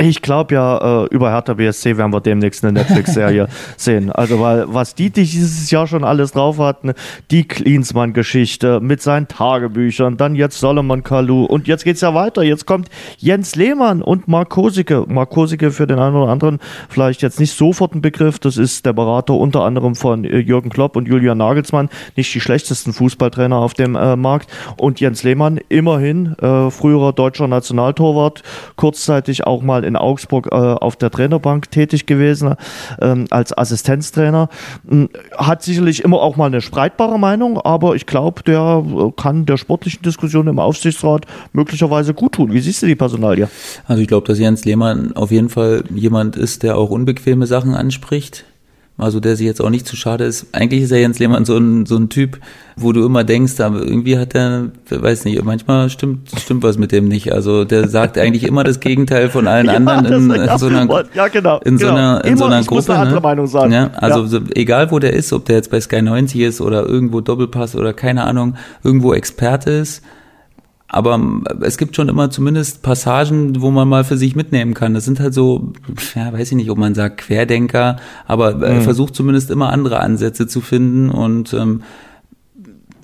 Ich 0.00 0.22
glaube 0.22 0.54
ja, 0.54 1.04
äh, 1.04 1.06
über 1.14 1.30
Hertha 1.30 1.54
BSC 1.54 1.96
werden 1.96 2.12
wir 2.12 2.20
demnächst 2.20 2.64
eine 2.64 2.72
Netflix-Serie 2.72 3.46
sehen. 3.76 4.10
Also, 4.10 4.40
weil 4.40 4.64
was 4.66 4.96
die 4.96 5.10
dieses 5.10 5.70
Jahr 5.70 5.86
schon 5.86 6.02
alles 6.02 6.32
drauf 6.32 6.58
hatten, 6.58 6.94
die 7.30 7.46
Klinsmann-Geschichte 7.46 8.80
mit 8.80 9.00
seinen 9.02 9.28
Tagebüchern, 9.28 10.16
dann 10.16 10.34
jetzt 10.34 10.58
Solomon 10.58 11.04
Kalou 11.04 11.44
und 11.44 11.68
jetzt 11.68 11.84
geht's 11.84 12.00
ja 12.00 12.12
weiter. 12.12 12.42
Jetzt 12.42 12.66
kommt 12.66 12.88
Jens 13.18 13.54
Lehmann 13.54 14.02
und 14.02 14.26
Mark 14.26 14.50
Kosicke. 14.50 15.04
Mark 15.06 15.30
Kosicke 15.30 15.70
für 15.70 15.86
den 15.86 16.00
einen 16.00 16.16
oder 16.16 16.32
anderen 16.32 16.58
vielleicht 16.88 17.22
jetzt 17.22 17.38
nicht 17.38 17.56
sofort 17.56 17.94
ein 17.94 18.02
Begriff. 18.02 18.40
Das 18.40 18.56
ist 18.56 18.84
der 18.86 18.94
Berater 18.94 19.34
unter 19.34 19.62
anderem 19.62 19.94
von 19.94 20.24
äh, 20.24 20.38
Jürgen 20.38 20.70
Klopp 20.70 20.96
und 20.96 21.06
Julian 21.06 21.38
Nagelsmann. 21.38 21.88
Nicht 22.16 22.34
die 22.34 22.40
schlechtesten 22.40 22.92
Fußballtrainer 22.92 23.56
auf 23.56 23.74
dem 23.74 23.94
äh, 23.94 24.16
Markt. 24.16 24.50
Und 24.76 24.98
Jens 24.98 25.22
Lehmann 25.22 25.60
immerhin 25.68 26.34
äh, 26.38 26.68
früherer 26.72 27.12
deutscher 27.12 27.46
Nationaltorwart, 27.46 28.42
kurzzeitig 28.74 29.46
auch 29.46 29.62
mal 29.62 29.83
in 29.84 29.96
Augsburg 29.96 30.48
äh, 30.50 30.54
auf 30.54 30.96
der 30.96 31.10
Trainerbank 31.10 31.70
tätig 31.70 32.06
gewesen 32.06 32.54
ähm, 33.00 33.26
als 33.30 33.56
Assistenztrainer. 33.56 34.48
Hm, 34.88 35.08
hat 35.36 35.62
sicherlich 35.62 36.02
immer 36.02 36.20
auch 36.20 36.36
mal 36.36 36.46
eine 36.46 36.60
streitbare 36.60 37.18
Meinung, 37.18 37.58
aber 37.58 37.94
ich 37.94 38.06
glaube, 38.06 38.42
der 38.42 38.84
äh, 38.84 39.12
kann 39.16 39.46
der 39.46 39.56
sportlichen 39.56 40.02
Diskussion 40.02 40.48
im 40.48 40.58
Aufsichtsrat 40.58 41.26
möglicherweise 41.52 42.14
gut 42.14 42.32
tun. 42.32 42.52
Wie 42.52 42.60
siehst 42.60 42.82
du 42.82 42.86
die 42.86 42.96
Personalie? 42.96 43.48
Also 43.86 44.02
ich 44.02 44.08
glaube, 44.08 44.26
dass 44.26 44.38
Jens 44.38 44.64
Lehmann 44.64 45.14
auf 45.14 45.30
jeden 45.30 45.48
Fall 45.48 45.84
jemand 45.94 46.36
ist, 46.36 46.62
der 46.62 46.76
auch 46.76 46.90
unbequeme 46.90 47.46
Sachen 47.46 47.74
anspricht 47.74 48.44
also 48.96 49.18
der 49.18 49.34
sich 49.34 49.46
jetzt 49.46 49.60
auch 49.60 49.70
nicht 49.70 49.86
zu 49.88 49.96
schade 49.96 50.24
ist. 50.24 50.46
Eigentlich 50.52 50.82
ist 50.82 50.92
er 50.92 51.00
Jens 51.00 51.18
Lehmann 51.18 51.44
so 51.44 51.56
ein, 51.56 51.84
so 51.84 51.96
ein 51.96 52.10
Typ, 52.10 52.38
wo 52.76 52.92
du 52.92 53.04
immer 53.04 53.24
denkst, 53.24 53.58
aber 53.58 53.82
irgendwie 53.82 54.18
hat 54.18 54.36
er, 54.36 54.70
weiß 54.88 55.24
nicht, 55.24 55.42
manchmal 55.44 55.90
stimmt, 55.90 56.30
stimmt 56.38 56.62
was 56.62 56.78
mit 56.78 56.92
dem 56.92 57.08
nicht. 57.08 57.32
Also 57.32 57.64
der 57.64 57.88
sagt 57.88 58.18
eigentlich 58.18 58.44
immer 58.44 58.62
das 58.62 58.78
Gegenteil 58.78 59.30
von 59.30 59.48
allen 59.48 59.66
ja, 59.66 59.72
anderen 59.72 60.06
in, 60.06 60.30
in, 60.30 60.58
so 60.58 60.66
einer, 60.66 61.04
ja, 61.12 61.26
genau, 61.26 61.58
in 61.64 61.76
so 61.76 61.86
genau. 61.86 61.98
einer, 61.98 62.24
in 62.24 62.28
immer, 62.28 62.38
so 62.38 62.44
einer 62.44 62.62
Gruppe. 62.62 62.92
Eine 62.92 63.00
andere 63.00 63.14
ne? 63.16 63.20
Meinung 63.20 63.46
sagen. 63.48 63.72
Ja, 63.72 63.90
also 63.94 64.22
ja. 64.22 64.26
So, 64.28 64.40
egal 64.54 64.92
wo 64.92 65.00
der 65.00 65.12
ist, 65.12 65.32
ob 65.32 65.44
der 65.46 65.56
jetzt 65.56 65.72
bei 65.72 65.80
Sky 65.80 66.00
90 66.00 66.40
ist 66.40 66.60
oder 66.60 66.86
irgendwo 66.86 67.20
Doppelpass 67.20 67.74
oder 67.74 67.92
keine 67.94 68.24
Ahnung, 68.24 68.54
irgendwo 68.84 69.12
Experte 69.12 69.72
ist, 69.72 70.04
aber 70.88 71.18
es 71.62 71.78
gibt 71.78 71.96
schon 71.96 72.08
immer 72.08 72.30
zumindest 72.30 72.82
Passagen, 72.82 73.60
wo 73.60 73.70
man 73.70 73.88
mal 73.88 74.04
für 74.04 74.16
sich 74.16 74.36
mitnehmen 74.36 74.74
kann. 74.74 74.94
Das 74.94 75.04
sind 75.04 75.18
halt 75.18 75.34
so, 75.34 75.72
ja, 76.14 76.32
weiß 76.32 76.50
ich 76.50 76.56
nicht, 76.56 76.70
ob 76.70 76.78
man 76.78 76.94
sagt 76.94 77.18
Querdenker, 77.18 77.96
aber 78.26 78.62
er 78.62 78.74
mhm. 78.74 78.82
versucht 78.82 79.14
zumindest 79.14 79.50
immer 79.50 79.70
andere 79.70 80.00
Ansätze 80.00 80.46
zu 80.46 80.60
finden 80.60 81.10
und 81.10 81.52
ähm, 81.54 81.82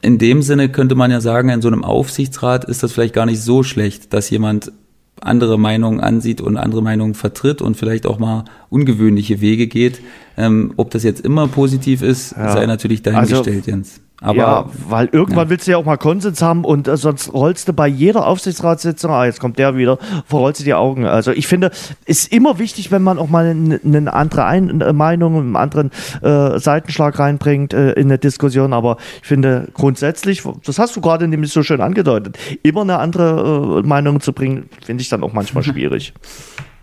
in 0.03 0.19
dem 0.19 0.43
Sinne 0.43 0.69
könnte 0.69 0.95
man 0.95 1.11
ja 1.11 1.21
sagen, 1.21 1.51
in 1.51 1.61
so 1.61 1.69
einem 1.69 1.85
Aufsichtsrat 1.85 2.65
ist 2.65 2.83
das 2.83 2.93
vielleicht 2.93 3.15
gar 3.15 3.27
nicht 3.27 3.43
so 3.43 3.63
schlecht, 3.63 4.15
dass 4.15 4.31
jemand 4.31 4.73
andere 5.21 5.59
Meinungen 5.59 6.01
ansieht 6.01 6.41
und 6.41 6.57
andere 6.57 6.83
Meinungen 6.83 7.15
vertritt 7.15 7.61
und 7.61 7.77
vielleicht 7.77 8.07
auch 8.07 8.19
mal 8.19 8.45
ungewöhnliche 8.71 9.41
Wege 9.41 9.67
geht. 9.67 10.01
Ähm, 10.37 10.73
ob 10.77 10.91
das 10.91 11.03
jetzt 11.03 11.21
immer 11.21 11.49
positiv 11.49 12.01
ist, 12.01 12.35
ja. 12.37 12.53
sei 12.53 12.67
natürlich 12.67 13.03
dahingestellt, 13.03 13.59
also, 13.59 13.71
Jens. 13.71 14.01
Aber, 14.23 14.37
ja, 14.37 14.67
weil 14.89 15.09
irgendwann 15.13 15.47
ja. 15.47 15.51
willst 15.51 15.67
du 15.67 15.71
ja 15.71 15.77
auch 15.79 15.85
mal 15.85 15.97
Konsens 15.97 16.43
haben 16.43 16.65
und 16.65 16.89
äh, 16.89 16.97
sonst 16.99 17.33
rollst 17.33 17.69
du 17.69 17.73
bei 17.73 17.89
jeder 17.89 18.27
Aufsichtsratssitzung, 18.27 19.11
ah, 19.11 19.25
jetzt 19.25 19.41
kommt 19.41 19.59
der 19.59 19.77
wieder, 19.77 19.99
verrollst 20.27 20.61
du 20.61 20.65
die 20.65 20.75
Augen. 20.75 21.07
Also 21.07 21.33
ich 21.33 21.47
finde, 21.47 21.71
ist 22.05 22.31
immer 22.31 22.59
wichtig, 22.59 22.91
wenn 22.91 23.03
man 23.03 23.19
auch 23.19 23.29
mal 23.29 23.47
eine, 23.47 23.81
eine 23.83 24.13
andere 24.13 24.45
Ein 24.45 24.83
äh, 24.83 24.93
Meinung, 24.93 25.37
einen 25.37 25.57
anderen 25.57 25.91
äh, 26.21 26.59
Seitenschlag 26.59 27.19
reinbringt 27.19 27.73
äh, 27.73 27.93
in 27.93 28.09
eine 28.09 28.19
Diskussion. 28.19 28.75
Aber 28.75 28.99
ich 29.23 29.29
finde 29.29 29.69
grundsätzlich, 29.73 30.43
das 30.67 30.79
hast 30.79 30.97
du 30.97 31.01
gerade 31.01 31.27
nämlich 31.27 31.53
so 31.53 31.63
schön 31.63 31.81
angedeutet, 31.81 32.39
immer 32.63 32.83
eine 32.83 32.99
andere 32.99 33.81
äh, 33.83 33.87
Meinung 33.87 34.21
zu 34.21 34.35
bringen, 34.35 34.69
finde 34.85 35.01
ich 35.01 35.09
dann 35.09 35.23
auch 35.23 35.33
manchmal 35.33 35.65
schwierig. 35.65 36.13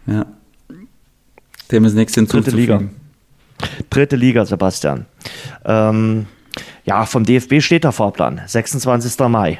ja. 0.08 0.26
Dem 1.72 1.84
ist 1.84 1.96
nichts 1.96 2.16
hinzuzufügen. 2.16 2.56
Dritte 2.56 2.58
Liga. 2.58 2.90
Dritte 3.90 4.16
Liga, 4.16 4.46
Sebastian. 4.46 5.06
Ähm, 5.66 6.28
ja, 6.86 7.05
vom 7.05 7.24
DFB 7.24 7.62
steht 7.62 7.84
der 7.84 7.91
Fahrplan, 7.91 8.41
26. 8.45 9.20
Mai. 9.28 9.60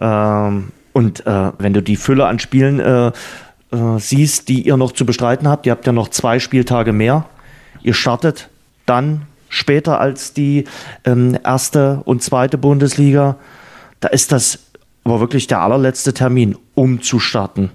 Ähm, 0.00 0.68
und 0.92 1.26
äh, 1.26 1.52
wenn 1.58 1.72
du 1.72 1.82
die 1.82 1.96
Fülle 1.96 2.26
an 2.26 2.38
Spielen 2.38 2.80
äh, 2.80 3.12
äh, 3.72 3.98
siehst, 3.98 4.48
die 4.48 4.62
ihr 4.62 4.76
noch 4.76 4.92
zu 4.92 5.06
bestreiten 5.06 5.46
habt. 5.46 5.66
Ihr 5.66 5.72
habt 5.72 5.86
ja 5.86 5.92
noch 5.92 6.08
zwei 6.08 6.40
Spieltage 6.40 6.92
mehr. 6.92 7.26
Ihr 7.82 7.94
startet 7.94 8.48
dann 8.84 9.22
später 9.48 10.00
als 10.00 10.34
die 10.34 10.64
ähm, 11.04 11.38
erste 11.44 12.02
und 12.04 12.22
zweite 12.22 12.58
Bundesliga. 12.58 13.36
Da 14.00 14.08
ist 14.08 14.32
das 14.32 14.58
aber 15.04 15.20
wirklich 15.20 15.46
der 15.46 15.60
allerletzte 15.60 16.12
Termin, 16.12 16.56
um 16.74 17.00
zu 17.00 17.20
starten. 17.20 17.70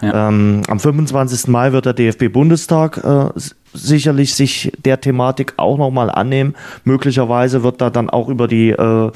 Ja. 0.00 0.28
Ähm, 0.28 0.62
am 0.68 0.78
25. 0.78 1.48
Mai 1.48 1.72
wird 1.72 1.86
der 1.86 1.94
DFB-Bundestag 1.94 2.98
äh, 2.98 3.30
sicherlich 3.74 4.34
sich 4.34 4.72
der 4.84 5.00
Thematik 5.00 5.54
auch 5.56 5.76
nochmal 5.76 6.10
annehmen. 6.10 6.54
Möglicherweise 6.84 7.62
wird 7.62 7.80
da 7.80 7.90
dann 7.90 8.08
auch 8.08 8.28
über 8.28 8.48
die 8.48 8.70
äh, 8.70 9.10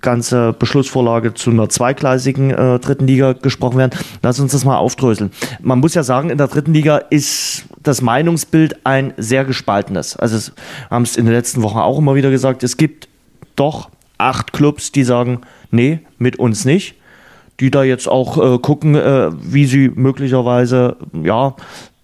ganze 0.00 0.52
Beschlussvorlage 0.52 1.34
zu 1.34 1.50
einer 1.50 1.68
zweigleisigen 1.68 2.50
äh, 2.50 2.78
dritten 2.78 3.06
Liga 3.06 3.34
gesprochen 3.34 3.78
werden. 3.78 3.98
Lass 4.22 4.40
uns 4.40 4.52
das 4.52 4.64
mal 4.64 4.76
aufdröseln. 4.76 5.30
Man 5.60 5.80
muss 5.80 5.94
ja 5.94 6.02
sagen, 6.02 6.30
in 6.30 6.38
der 6.38 6.48
dritten 6.48 6.72
Liga 6.72 6.98
ist 6.98 7.64
das 7.82 8.02
Meinungsbild 8.02 8.84
ein 8.84 9.12
sehr 9.16 9.44
gespaltenes. 9.44 10.16
Also 10.16 10.52
haben 10.90 11.02
es 11.02 11.16
in 11.16 11.26
den 11.26 11.34
letzten 11.34 11.62
Wochen 11.62 11.78
auch 11.78 11.98
immer 11.98 12.14
wieder 12.14 12.30
gesagt, 12.30 12.62
es 12.62 12.76
gibt 12.76 13.08
doch 13.56 13.90
acht 14.18 14.52
Clubs, 14.52 14.92
die 14.92 15.04
sagen, 15.04 15.42
nee, 15.70 16.00
mit 16.18 16.38
uns 16.38 16.64
nicht 16.64 16.94
die 17.60 17.70
da 17.70 17.82
jetzt 17.82 18.08
auch 18.08 18.38
äh, 18.38 18.58
gucken, 18.58 18.94
äh, 18.94 19.30
wie 19.32 19.66
sie 19.66 19.90
möglicherweise 19.94 20.96
ja 21.12 21.56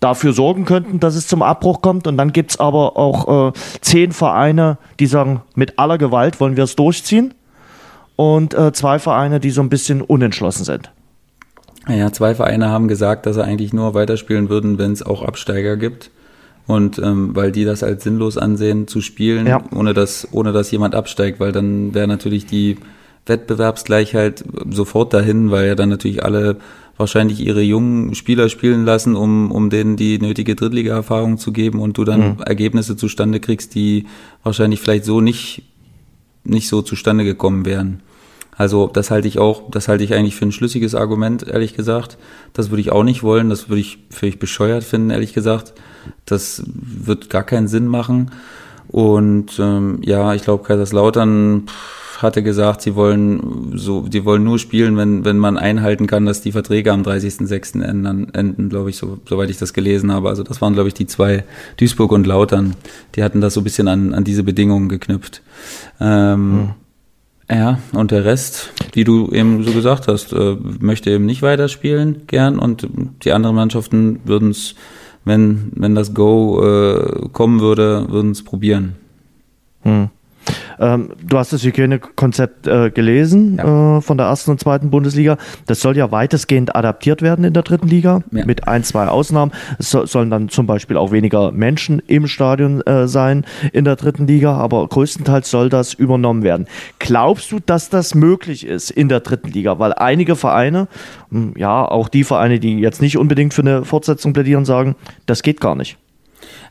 dafür 0.04 0.34
sorgen 0.34 0.66
könnten, 0.66 1.00
dass 1.00 1.16
es 1.16 1.26
zum 1.26 1.42
Abbruch 1.42 1.80
kommt. 1.80 2.06
Und 2.06 2.18
dann 2.18 2.32
gibt 2.32 2.52
es 2.52 2.60
aber 2.60 2.96
auch 2.96 3.48
äh, 3.48 3.52
zehn 3.80 4.12
Vereine, 4.12 4.76
die 5.00 5.06
sagen, 5.06 5.40
mit 5.54 5.78
aller 5.78 5.96
Gewalt 5.96 6.40
wollen 6.40 6.56
wir 6.56 6.64
es 6.64 6.76
durchziehen. 6.76 7.32
Und 8.14 8.54
äh, 8.54 8.72
zwei 8.72 8.98
Vereine, 8.98 9.40
die 9.40 9.50
so 9.50 9.62
ein 9.62 9.70
bisschen 9.70 10.02
unentschlossen 10.02 10.64
sind. 10.64 10.90
Ja, 11.88 12.12
zwei 12.12 12.34
Vereine 12.34 12.68
haben 12.68 12.86
gesagt, 12.86 13.26
dass 13.26 13.34
sie 13.36 13.44
eigentlich 13.44 13.72
nur 13.72 13.94
weiterspielen 13.94 14.50
würden, 14.50 14.78
wenn 14.78 14.92
es 14.92 15.02
auch 15.02 15.22
Absteiger 15.22 15.76
gibt. 15.76 16.10
Und 16.66 16.98
ähm, 16.98 17.34
weil 17.34 17.50
die 17.50 17.64
das 17.64 17.82
als 17.82 18.04
sinnlos 18.04 18.38
ansehen, 18.38 18.86
zu 18.86 19.00
spielen, 19.00 19.46
ja. 19.46 19.62
ohne, 19.74 19.94
dass, 19.94 20.28
ohne 20.32 20.52
dass 20.52 20.70
jemand 20.70 20.94
absteigt, 20.94 21.40
weil 21.40 21.52
dann 21.52 21.94
wäre 21.94 22.08
natürlich 22.08 22.46
die 22.46 22.78
Wettbewerbsgleichheit 23.26 24.44
sofort 24.70 25.12
dahin, 25.12 25.50
weil 25.50 25.66
ja 25.66 25.74
dann 25.74 25.88
natürlich 25.88 26.24
alle 26.24 26.56
wahrscheinlich 26.96 27.40
ihre 27.40 27.62
jungen 27.62 28.14
Spieler 28.14 28.48
spielen 28.48 28.84
lassen, 28.84 29.16
um, 29.16 29.50
um 29.50 29.70
denen 29.70 29.96
die 29.96 30.18
nötige 30.18 30.54
Drittliga-Erfahrung 30.54 31.38
zu 31.38 31.52
geben 31.52 31.80
und 31.80 31.98
du 31.98 32.04
dann 32.04 32.34
mhm. 32.34 32.42
Ergebnisse 32.44 32.96
zustande 32.96 33.40
kriegst, 33.40 33.74
die 33.74 34.06
wahrscheinlich 34.42 34.80
vielleicht 34.80 35.04
so 35.04 35.20
nicht, 35.20 35.62
nicht 36.44 36.68
so 36.68 36.82
zustande 36.82 37.24
gekommen 37.24 37.64
wären. 37.64 38.00
Also 38.56 38.86
das 38.86 39.10
halte 39.10 39.26
ich 39.26 39.38
auch, 39.38 39.70
das 39.70 39.88
halte 39.88 40.04
ich 40.04 40.14
eigentlich 40.14 40.36
für 40.36 40.46
ein 40.46 40.52
schlüssiges 40.52 40.94
Argument, 40.94 41.44
ehrlich 41.46 41.74
gesagt. 41.74 42.18
Das 42.52 42.70
würde 42.70 42.82
ich 42.82 42.92
auch 42.92 43.02
nicht 43.02 43.24
wollen, 43.24 43.50
das 43.50 43.68
würde 43.68 43.80
ich 43.80 43.98
völlig 44.10 44.38
bescheuert 44.38 44.84
finden, 44.84 45.10
ehrlich 45.10 45.32
gesagt. 45.32 45.74
Das 46.24 46.62
wird 46.66 47.30
gar 47.30 47.42
keinen 47.42 47.66
Sinn 47.66 47.88
machen. 47.88 48.30
Und 48.86 49.58
ähm, 49.58 49.98
ja, 50.02 50.34
ich 50.34 50.42
glaube, 50.42 50.62
Kaiserslautern 50.62 51.64
pff, 51.66 52.03
hatte 52.22 52.42
gesagt, 52.42 52.82
sie 52.82 52.94
wollen 52.94 53.72
so, 53.76 54.02
die 54.02 54.24
wollen 54.24 54.44
nur 54.44 54.58
spielen, 54.58 54.96
wenn, 54.96 55.24
wenn 55.24 55.38
man 55.38 55.56
einhalten 55.58 56.06
kann, 56.06 56.26
dass 56.26 56.40
die 56.40 56.52
Verträge 56.52 56.92
am 56.92 57.02
30.06. 57.02 57.82
enden, 57.82 58.32
enden 58.34 58.68
glaube 58.68 58.90
ich, 58.90 58.96
so, 58.96 59.18
soweit 59.28 59.50
ich 59.50 59.58
das 59.58 59.72
gelesen 59.72 60.12
habe. 60.12 60.28
Also 60.28 60.42
das 60.42 60.60
waren, 60.60 60.74
glaube 60.74 60.88
ich, 60.88 60.94
die 60.94 61.06
zwei, 61.06 61.44
Duisburg 61.76 62.12
und 62.12 62.26
Lautern. 62.26 62.76
Die 63.14 63.22
hatten 63.22 63.40
das 63.40 63.54
so 63.54 63.60
ein 63.60 63.64
bisschen 63.64 63.88
an, 63.88 64.14
an 64.14 64.24
diese 64.24 64.42
Bedingungen 64.42 64.88
geknüpft. 64.88 65.42
Ähm, 66.00 66.52
hm. 66.52 66.70
Ja, 67.50 67.78
und 67.92 68.10
der 68.10 68.24
Rest, 68.24 68.72
wie 68.94 69.04
du 69.04 69.30
eben 69.30 69.62
so 69.64 69.72
gesagt 69.72 70.08
hast, 70.08 70.32
äh, 70.32 70.56
möchte 70.80 71.10
eben 71.10 71.26
nicht 71.26 71.42
weiterspielen 71.42 72.26
gern 72.26 72.58
und 72.58 72.88
die 73.22 73.32
anderen 73.32 73.54
Mannschaften 73.54 74.20
würden 74.24 74.50
es, 74.50 74.74
wenn, 75.24 75.70
wenn 75.74 75.94
das 75.94 76.14
Go 76.14 76.62
äh, 76.64 77.28
kommen 77.32 77.60
würde, 77.60 78.06
würden 78.08 78.30
es 78.30 78.42
probieren. 78.42 78.96
Hm. 79.82 80.08
Ähm, 80.78 81.10
du 81.22 81.38
hast 81.38 81.52
das 81.52 81.64
Hygienekonzept 81.64 82.66
äh, 82.66 82.90
gelesen 82.90 83.56
ja. 83.56 83.98
äh, 83.98 84.00
von 84.00 84.18
der 84.18 84.26
ersten 84.26 84.50
und 84.50 84.60
zweiten 84.60 84.90
Bundesliga. 84.90 85.36
Das 85.66 85.80
soll 85.80 85.96
ja 85.96 86.10
weitestgehend 86.10 86.74
adaptiert 86.74 87.22
werden 87.22 87.44
in 87.44 87.52
der 87.52 87.62
dritten 87.62 87.88
Liga, 87.88 88.22
ja. 88.30 88.44
mit 88.44 88.68
ein, 88.68 88.84
zwei 88.84 89.06
Ausnahmen. 89.06 89.52
Es 89.78 89.90
so, 89.90 90.06
sollen 90.06 90.30
dann 90.30 90.48
zum 90.48 90.66
Beispiel 90.66 90.96
auch 90.96 91.12
weniger 91.12 91.52
Menschen 91.52 92.02
im 92.06 92.26
Stadion 92.26 92.80
äh, 92.82 93.08
sein 93.08 93.44
in 93.72 93.84
der 93.84 93.96
dritten 93.96 94.26
Liga, 94.26 94.56
aber 94.56 94.86
größtenteils 94.86 95.50
soll 95.50 95.68
das 95.68 95.94
übernommen 95.94 96.42
werden. 96.42 96.66
Glaubst 96.98 97.52
du, 97.52 97.60
dass 97.64 97.90
das 97.90 98.14
möglich 98.14 98.66
ist 98.66 98.90
in 98.90 99.08
der 99.08 99.20
dritten 99.20 99.48
Liga? 99.48 99.78
Weil 99.78 99.92
einige 99.92 100.36
Vereine, 100.36 100.88
hm, 101.30 101.54
ja, 101.56 101.84
auch 101.84 102.08
die 102.08 102.24
Vereine, 102.24 102.60
die 102.60 102.78
jetzt 102.78 103.02
nicht 103.02 103.18
unbedingt 103.18 103.54
für 103.54 103.62
eine 103.62 103.84
Fortsetzung 103.84 104.32
plädieren, 104.32 104.64
sagen, 104.64 104.96
das 105.26 105.42
geht 105.42 105.60
gar 105.60 105.74
nicht. 105.74 105.96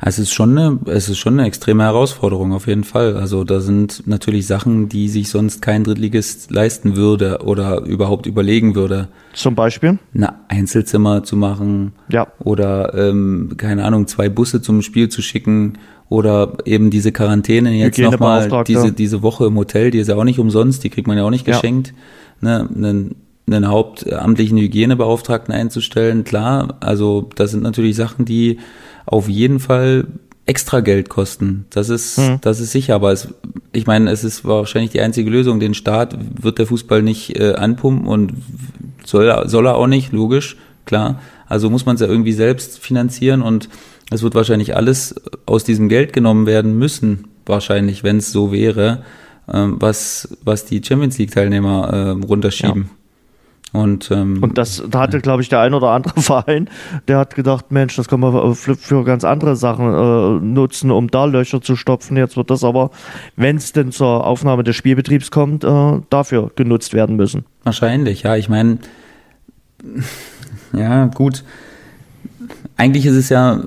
Es 0.02 0.20
ist 0.20 0.34
schon 0.34 0.58
eine, 0.58 0.80
es 0.86 1.10
ist 1.10 1.18
schon 1.18 1.40
eine 1.40 1.48
extreme 1.48 1.84
Herausforderung 1.84 2.52
auf 2.52 2.68
jeden 2.68 2.84
Fall. 2.84 3.16
Also 3.16 3.44
da 3.44 3.60
sind 3.60 4.06
natürlich 4.06 4.48
Sachen, 4.48 4.90
die 4.90 5.08
sich 5.08 5.30
sonst 5.30 5.62
kein 5.62 5.84
Drittligist 5.84 6.52
leisten 6.52 6.96
würde 6.96 7.40
oder 7.44 7.82
überhaupt 7.82 8.26
überlegen 8.26 8.76
würde. 8.76 9.08
Zum 9.34 9.56
Beispiel? 9.56 10.00
Ein 10.14 10.28
Einzelzimmer 10.50 11.24
zu 11.24 11.38
machen. 11.38 11.94
Ja. 12.10 12.28
Oder, 12.40 12.94
ähm, 12.96 13.54
keine 13.58 13.86
Ahnung, 13.86 14.08
zwei 14.08 14.30
Busse 14.30 14.62
zum 14.62 14.82
Spiel 14.82 15.10
zu 15.10 15.22
schicken. 15.22 15.78
Oder 16.10 16.58
eben 16.66 16.90
diese 16.90 17.12
Quarantäne 17.12 17.72
jetzt 17.72 17.98
nochmal, 17.98 18.64
diese, 18.68 18.92
diese 18.92 19.24
Woche 19.24 19.46
im 19.48 19.58
Hotel, 19.58 19.90
die 19.90 20.00
ist 20.00 20.10
ja 20.10 20.16
auch 20.16 20.26
nicht 20.26 20.38
umsonst, 20.38 20.84
die 20.84 20.90
kriegt 20.90 21.08
man 21.08 21.18
ja 21.18 21.24
auch 21.24 21.32
nicht 21.32 21.46
geschenkt. 21.46 21.94
Ja. 22.42 22.60
Ne, 22.60 22.70
einen, 22.76 23.16
einen 23.48 23.68
hauptamtlichen 23.68 24.58
Hygienebeauftragten 24.58 25.54
einzustellen, 25.54 26.24
klar. 26.24 26.78
Also 26.82 27.30
das 27.36 27.52
sind 27.52 27.64
natürlich 27.64 27.96
Sachen, 27.96 28.26
die 28.26 28.60
auf 29.06 29.30
jeden 29.30 29.60
Fall 29.60 30.08
extra 30.46 30.82
Geld 30.82 31.10
kosten. 31.10 31.66
Das 31.70 31.90
ist, 31.90 32.18
mhm. 32.18 32.40
das 32.42 32.60
ist 32.60 32.72
sicher. 32.72 32.96
Aber 32.96 33.12
es, 33.12 33.30
ich 33.72 33.88
meine, 33.88 34.12
es 34.12 34.24
ist 34.24 34.46
wahrscheinlich 34.46 34.92
die 34.92 35.02
einzige 35.02 35.30
Lösung. 35.30 35.60
Den 35.60 35.74
Staat 35.74 36.18
wird 36.42 36.60
der 36.60 36.68
Fußball 36.68 37.02
nicht 37.02 37.40
äh, 37.40 37.54
anpumpen 37.54 38.08
und 38.08 38.34
soll, 39.06 39.44
soll 39.48 39.68
er 39.68 39.76
auch 39.76 39.88
nicht, 39.88 40.12
logisch, 40.12 40.58
klar. 40.86 41.22
Also 41.48 41.70
muss 41.70 41.86
man 41.86 41.96
es 41.96 42.02
ja 42.02 42.08
irgendwie 42.08 42.34
selbst 42.34 42.80
finanzieren 42.80 43.42
und 43.42 43.70
es 44.12 44.22
wird 44.22 44.36
wahrscheinlich 44.36 44.76
alles 44.76 45.16
aus 45.46 45.64
diesem 45.64 45.90
Geld 45.90 46.14
genommen 46.14 46.46
werden 46.46 46.78
müssen, 46.78 47.26
wahrscheinlich, 47.46 48.04
wenn 48.04 48.18
es 48.18 48.32
so 48.32 48.52
wäre, 48.52 49.04
ähm, 49.52 49.78
was, 49.80 50.38
was 50.44 50.66
die 50.66 50.82
Champions 50.84 51.18
League 51.18 51.32
Teilnehmer 51.32 51.90
äh, 51.90 52.10
runterschieben. 52.26 52.84
Ja. 52.84 53.03
Und, 53.74 54.12
ähm, 54.12 54.38
und 54.42 54.60
das 54.60 54.84
da 54.88 55.02
hatte, 55.02 55.20
glaube 55.20 55.42
ich, 55.42 55.50
der 55.50 55.60
ein 55.62 55.74
oder 55.74 55.90
andere 55.90 56.22
Verein, 56.22 56.70
der 57.08 57.18
hat 57.18 57.36
gedacht, 57.36 57.72
Mensch, 57.72 57.96
das 57.96 58.08
können 58.08 58.22
wir 58.22 58.56
für, 58.56 59.04
ganz 59.04 59.24
andere 59.24 59.56
Sachen 59.56 59.94
äh, 59.94 60.46
nutzen, 60.46 60.92
um 60.92 61.10
da 61.10 61.26
Löcher 61.26 61.60
zu 61.60 61.76
stopfen. 61.76 62.16
Jetzt 62.16 62.38
wird 62.38 62.52
das 62.52 62.64
aber, 62.64 62.92
wenn 63.36 63.58
es 63.58 63.74
denn 63.74 63.92
zur 63.92 64.26
Aufnahme 64.28 64.64
des 64.64 64.76
Spielbetriebs 64.76 65.32
kommt, 65.32 65.64
äh, 65.64 66.02
dafür 66.12 66.52
genutzt 66.56 66.94
werden 66.94 67.16
müssen. 67.16 67.46
Wahrscheinlich, 67.64 68.24
ja. 68.24 68.36
Ich 68.36 68.48
meine, 68.48 68.78
ja, 70.72 71.06
gut. 71.08 71.44
Eigentlich 72.78 73.06
ist 73.08 73.16
es 73.16 73.30
ja, 73.30 73.64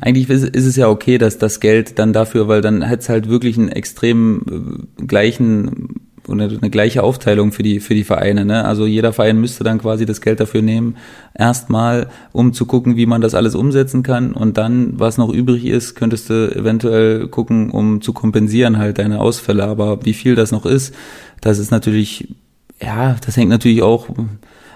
eigentlich 0.00 0.30
ist, 0.30 0.54
es 0.54 0.76
ja 0.76 0.88
okay, 0.88 1.18
dass 1.18 1.38
das 1.38 1.60
Geld 1.60 1.98
dann 1.98 2.12
dafür, 2.12 2.48
weil 2.48 2.60
dann 2.60 2.82
hätte 2.82 3.02
es 3.02 3.08
halt 3.08 3.28
wirklich 3.28 3.56
einen 3.56 3.68
extrem 3.68 4.86
äh, 4.98 5.04
gleichen 5.06 6.03
eine, 6.28 6.44
eine 6.44 6.70
gleiche 6.70 7.02
Aufteilung 7.02 7.52
für 7.52 7.62
die, 7.62 7.80
für 7.80 7.94
die 7.94 8.04
Vereine. 8.04 8.44
Ne? 8.44 8.64
Also 8.64 8.86
jeder 8.86 9.12
Verein 9.12 9.40
müsste 9.40 9.64
dann 9.64 9.78
quasi 9.78 10.06
das 10.06 10.20
Geld 10.20 10.40
dafür 10.40 10.62
nehmen, 10.62 10.96
erstmal, 11.34 12.08
um 12.32 12.52
zu 12.52 12.66
gucken, 12.66 12.96
wie 12.96 13.06
man 13.06 13.20
das 13.20 13.34
alles 13.34 13.54
umsetzen 13.54 14.02
kann. 14.02 14.32
Und 14.32 14.56
dann, 14.56 14.98
was 14.98 15.18
noch 15.18 15.32
übrig 15.32 15.64
ist, 15.64 15.94
könntest 15.94 16.30
du 16.30 16.54
eventuell 16.54 17.28
gucken, 17.28 17.70
um 17.70 18.00
zu 18.00 18.12
kompensieren 18.12 18.78
halt 18.78 18.98
deine 18.98 19.20
Ausfälle. 19.20 19.64
Aber 19.64 20.04
wie 20.04 20.14
viel 20.14 20.34
das 20.34 20.52
noch 20.52 20.66
ist, 20.66 20.94
das 21.40 21.58
ist 21.58 21.70
natürlich, 21.70 22.34
ja, 22.80 23.16
das 23.24 23.36
hängt 23.36 23.50
natürlich 23.50 23.82
auch 23.82 24.08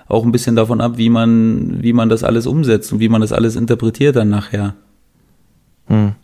auch 0.09 0.25
ein 0.25 0.33
bisschen 0.33 0.57
davon 0.57 0.81
ab, 0.81 0.97
wie 0.97 1.11
man, 1.11 1.83
wie 1.83 1.93
man 1.93 2.09
das 2.09 2.25
alles 2.25 2.47
umsetzt 2.47 2.93
und 2.93 3.01
wie 3.01 3.11
man 3.11 3.21
das 3.21 3.33
alles 3.33 3.57
interpretiert 3.57 4.17
dann 4.17 4.31
nachher. 4.31 4.75
Hm. 5.87 6.15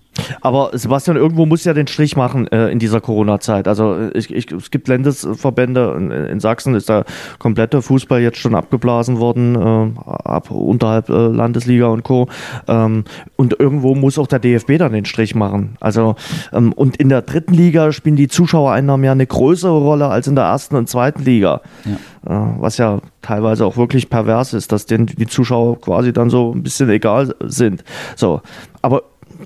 Aber 0.40 0.70
Sebastian, 0.72 1.16
irgendwo 1.16 1.46
muss 1.46 1.64
ja 1.64 1.74
den 1.74 1.86
Strich 1.86 2.16
machen 2.16 2.46
äh, 2.48 2.68
in 2.68 2.78
dieser 2.78 3.00
Corona-Zeit. 3.00 3.68
Also 3.68 3.94
äh, 3.94 4.10
ich, 4.16 4.32
ich, 4.32 4.50
es 4.52 4.70
gibt 4.70 4.88
Landesverbände, 4.88 5.94
in, 5.96 6.10
in, 6.10 6.40
Sachsen 6.40 6.74
ist 6.74 6.88
der 6.88 7.04
komplette 7.38 7.82
Fußball 7.82 8.20
jetzt 8.20 8.38
schon 8.38 8.54
abgeblasen 8.54 9.18
worden, 9.18 9.54
äh, 9.54 10.00
ab 10.06 10.50
unterhalb 10.50 11.08
äh, 11.08 11.12
Landesliga 11.12 11.86
und 11.86 12.04
Co. 12.04 12.28
Ähm, 12.68 13.04
und 13.36 13.58
irgendwo 13.58 13.94
muss 13.94 14.18
auch 14.18 14.26
der 14.26 14.38
DFB 14.38 14.78
dann 14.78 14.92
den 14.92 15.04
Strich 15.04 15.34
machen. 15.34 15.76
Also 15.80 16.16
ähm, 16.52 16.72
und 16.72 16.96
in 16.96 17.08
der 17.08 17.22
dritten 17.22 17.54
Liga 17.54 17.92
spielen 17.92 18.16
die 18.16 18.28
Zuschauereinnahmen 18.28 19.04
ja 19.04 19.12
eine 19.12 19.26
größere 19.26 19.78
Rolle 19.78 20.08
als 20.08 20.26
in 20.26 20.34
der 20.34 20.44
ersten 20.44 20.76
und 20.76 20.88
zweiten 20.88 21.24
Liga. 21.24 21.60
Ja. 21.84 21.94
Äh, 22.26 22.54
was 22.58 22.78
ja 22.78 23.00
teilweise 23.22 23.66
auch 23.66 23.76
wirklich 23.76 24.08
pervers 24.10 24.52
ist, 24.54 24.72
dass 24.72 24.86
denen 24.86 25.06
die 25.06 25.26
Zuschauer 25.26 25.80
quasi 25.80 26.12
dann 26.12 26.30
so 26.30 26.52
ein 26.54 26.62
bisschen 26.62 26.88
egal 26.90 27.34
sind. 27.44 27.84
So, 28.16 28.40
aber 28.82 29.02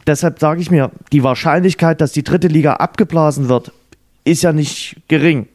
deshalb 0.07 0.39
sage 0.39 0.61
ich 0.61 0.71
mir, 0.71 0.91
die 1.13 1.23
Wahrscheinlichkeit, 1.23 2.01
dass 2.01 2.13
die 2.13 2.25
dritte 2.25 2.49
Liga 2.49 2.75
abgeblasen 2.75 3.49
wird, 3.49 3.73
ist 4.25 4.43
ja 4.43 4.53
nicht 4.53 4.97
gering. 5.09 5.47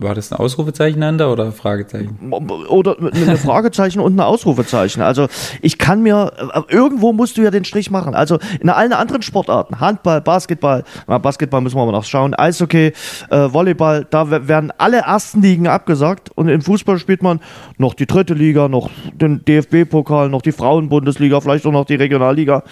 War 0.00 0.14
das 0.14 0.30
ein 0.30 0.38
Ausrufezeichen 0.38 1.00
dahinter 1.00 1.32
oder 1.32 1.50
Fragezeichen? 1.50 2.32
Oder 2.32 2.96
ein 3.00 3.36
Fragezeichen 3.36 3.98
und 3.98 4.14
ein 4.14 4.20
Ausrufezeichen. 4.20 5.02
Also 5.02 5.26
ich 5.60 5.76
kann 5.76 6.02
mir, 6.02 6.32
irgendwo 6.68 7.12
musst 7.12 7.36
du 7.36 7.42
ja 7.42 7.50
den 7.50 7.64
Strich 7.64 7.90
machen. 7.90 8.14
Also 8.14 8.38
in 8.60 8.68
allen 8.68 8.92
anderen 8.92 9.22
Sportarten, 9.22 9.80
Handball, 9.80 10.20
Basketball, 10.20 10.84
na, 11.08 11.18
Basketball 11.18 11.60
müssen 11.62 11.76
wir 11.76 11.84
mal 11.84 11.90
noch 11.90 12.04
schauen, 12.04 12.34
Eishockey, 12.34 12.92
äh, 13.30 13.52
Volleyball, 13.52 14.06
da 14.08 14.30
werden 14.46 14.72
alle 14.78 14.98
ersten 14.98 15.42
Ligen 15.42 15.66
abgesagt 15.66 16.30
und 16.36 16.48
im 16.48 16.62
Fußball 16.62 16.98
spielt 16.98 17.24
man 17.24 17.40
noch 17.76 17.94
die 17.94 18.06
dritte 18.06 18.34
Liga, 18.34 18.68
noch 18.68 18.90
den 19.12 19.44
DFB-Pokal, 19.44 20.28
noch 20.28 20.42
die 20.42 20.52
Frauenbundesliga, 20.52 21.40
vielleicht 21.40 21.66
auch 21.66 21.72
noch 21.72 21.86
die 21.86 21.96
Regionalliga. 21.96 22.62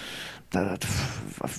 Da, 0.49 0.75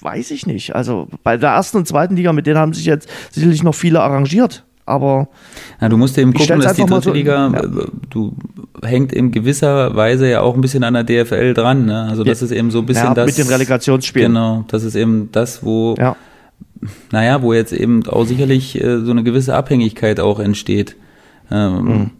weiß 0.00 0.30
ich 0.30 0.46
nicht. 0.46 0.74
Also 0.74 1.08
bei 1.22 1.36
der 1.36 1.50
ersten 1.50 1.76
und 1.78 1.86
zweiten 1.86 2.16
Liga, 2.16 2.32
mit 2.32 2.46
denen 2.46 2.58
haben 2.58 2.72
sich 2.72 2.86
jetzt 2.86 3.08
sicherlich 3.30 3.62
noch 3.62 3.74
viele 3.74 4.00
arrangiert 4.00 4.64
aber. 4.88 5.28
Ja, 5.80 5.88
du 5.88 5.96
musst 5.96 6.18
eben 6.18 6.32
gucken, 6.32 6.60
dass 6.60 6.74
die 6.74 6.84
dritte 6.84 7.02
so, 7.02 7.12
Liga, 7.12 7.50
ja. 7.52 7.62
du 8.10 8.34
hängt 8.82 9.12
in 9.12 9.30
gewisser 9.30 9.94
Weise 9.94 10.28
ja 10.28 10.40
auch 10.40 10.54
ein 10.54 10.60
bisschen 10.60 10.82
an 10.82 10.94
der 10.94 11.04
DFL 11.04 11.54
dran. 11.54 11.86
Ne? 11.86 12.08
Also 12.08 12.24
das 12.24 12.40
ja. 12.40 12.46
ist 12.46 12.52
eben 12.52 12.70
so 12.70 12.80
ein 12.80 12.86
bisschen 12.86 13.08
ja, 13.08 13.14
das. 13.14 13.26
Mit 13.26 13.38
den 13.38 13.52
Relegationsspielen. 13.52 14.32
Genau, 14.32 14.64
das 14.68 14.82
ist 14.82 14.94
eben 14.94 15.30
das, 15.30 15.62
wo, 15.62 15.94
ja. 15.98 16.16
naja, 17.12 17.42
wo 17.42 17.52
jetzt 17.52 17.72
eben 17.72 18.06
auch 18.06 18.24
sicherlich 18.24 18.82
äh, 18.82 19.00
so 19.00 19.10
eine 19.10 19.22
gewisse 19.22 19.54
Abhängigkeit 19.54 20.20
auch 20.20 20.40
entsteht. 20.40 20.96
Ähm, 21.50 21.84
mhm. 21.84 22.10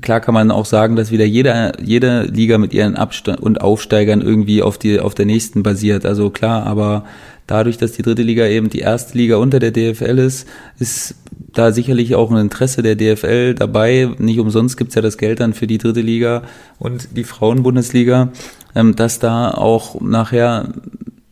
Klar 0.00 0.20
kann 0.20 0.34
man 0.34 0.50
auch 0.50 0.66
sagen, 0.66 0.96
dass 0.96 1.10
wieder 1.10 1.24
jede, 1.24 1.72
jede 1.82 2.22
Liga 2.24 2.58
mit 2.58 2.74
ihren 2.74 2.96
Abstand 2.96 3.40
und 3.40 3.60
Aufsteigern 3.60 4.20
irgendwie 4.20 4.62
auf 4.62 4.78
die, 4.78 5.00
auf 5.00 5.14
der 5.14 5.26
nächsten 5.26 5.62
basiert. 5.62 6.04
Also 6.04 6.30
klar, 6.30 6.66
aber 6.66 7.04
dadurch, 7.46 7.78
dass 7.78 7.92
die 7.92 8.02
dritte 8.02 8.22
Liga 8.22 8.46
eben 8.46 8.70
die 8.70 8.80
erste 8.80 9.16
Liga 9.16 9.36
unter 9.36 9.58
der 9.58 9.72
DFL 9.72 10.18
ist, 10.18 10.46
ist 10.78 11.14
da 11.52 11.72
sicherlich 11.72 12.14
auch 12.14 12.30
ein 12.30 12.36
Interesse 12.36 12.82
der 12.82 12.96
DFL 12.96 13.54
dabei. 13.54 14.10
Nicht 14.18 14.38
umsonst 14.38 14.76
gibt's 14.76 14.94
ja 14.94 15.02
das 15.02 15.18
Geld 15.18 15.40
dann 15.40 15.54
für 15.54 15.66
die 15.66 15.78
dritte 15.78 16.00
Liga 16.00 16.42
und 16.78 17.16
die 17.16 17.24
Frauenbundesliga, 17.24 18.30
ähm, 18.74 18.94
dass 18.94 19.18
da 19.18 19.50
auch 19.50 20.00
nachher 20.00 20.68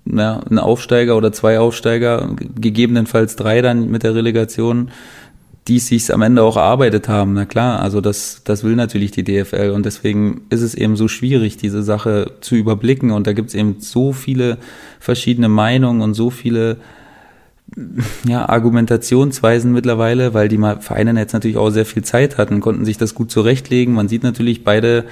ja, 0.06 0.40
ein 0.50 0.58
Aufsteiger 0.58 1.16
oder 1.16 1.32
zwei 1.32 1.58
Aufsteiger, 1.58 2.30
gegebenenfalls 2.58 3.36
drei 3.36 3.60
dann 3.60 3.90
mit 3.90 4.02
der 4.02 4.14
Relegation, 4.14 4.90
die 5.68 5.80
sich 5.80 6.12
am 6.12 6.22
Ende 6.22 6.42
auch 6.42 6.56
erarbeitet 6.56 7.08
haben. 7.08 7.34
Na 7.34 7.44
klar, 7.44 7.80
also 7.80 8.00
das, 8.00 8.42
das 8.44 8.62
will 8.62 8.76
natürlich 8.76 9.10
die 9.10 9.24
DFL 9.24 9.70
und 9.74 9.84
deswegen 9.84 10.42
ist 10.48 10.62
es 10.62 10.74
eben 10.74 10.96
so 10.96 11.08
schwierig, 11.08 11.56
diese 11.56 11.82
Sache 11.82 12.32
zu 12.40 12.54
überblicken 12.54 13.10
und 13.10 13.26
da 13.26 13.32
gibt's 13.32 13.54
eben 13.54 13.76
so 13.80 14.12
viele 14.12 14.58
verschiedene 15.00 15.48
Meinungen 15.48 16.02
und 16.02 16.14
so 16.14 16.30
viele 16.30 16.76
ja, 18.28 18.48
Argumentationsweisen 18.48 19.72
mittlerweile, 19.72 20.34
weil 20.34 20.48
die 20.48 20.58
Vereine 20.58 21.18
jetzt 21.18 21.32
natürlich 21.32 21.56
auch 21.56 21.70
sehr 21.70 21.84
viel 21.84 22.04
Zeit 22.04 22.38
hatten, 22.38 22.60
konnten 22.60 22.84
sich 22.84 22.96
das 22.96 23.14
gut 23.14 23.32
zurechtlegen. 23.32 23.92
Man 23.92 24.08
sieht 24.08 24.22
natürlich, 24.22 24.62
beide, 24.62 25.04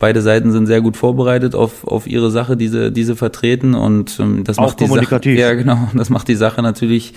beide 0.00 0.20
Seiten 0.20 0.50
sind 0.50 0.66
sehr 0.66 0.80
gut 0.80 0.96
vorbereitet 0.96 1.54
auf, 1.54 1.86
auf 1.86 2.08
ihre 2.08 2.32
Sache, 2.32 2.56
diese, 2.56 2.90
diese 2.90 3.14
vertreten 3.14 3.74
und 3.74 4.18
ähm, 4.18 4.42
das 4.42 4.58
auch 4.58 4.66
macht 4.66 4.80
die 4.80 4.86
Sache, 4.86 5.30
ja 5.30 5.54
genau, 5.54 5.88
das 5.94 6.10
macht 6.10 6.26
die 6.26 6.34
Sache 6.34 6.62
natürlich 6.62 7.14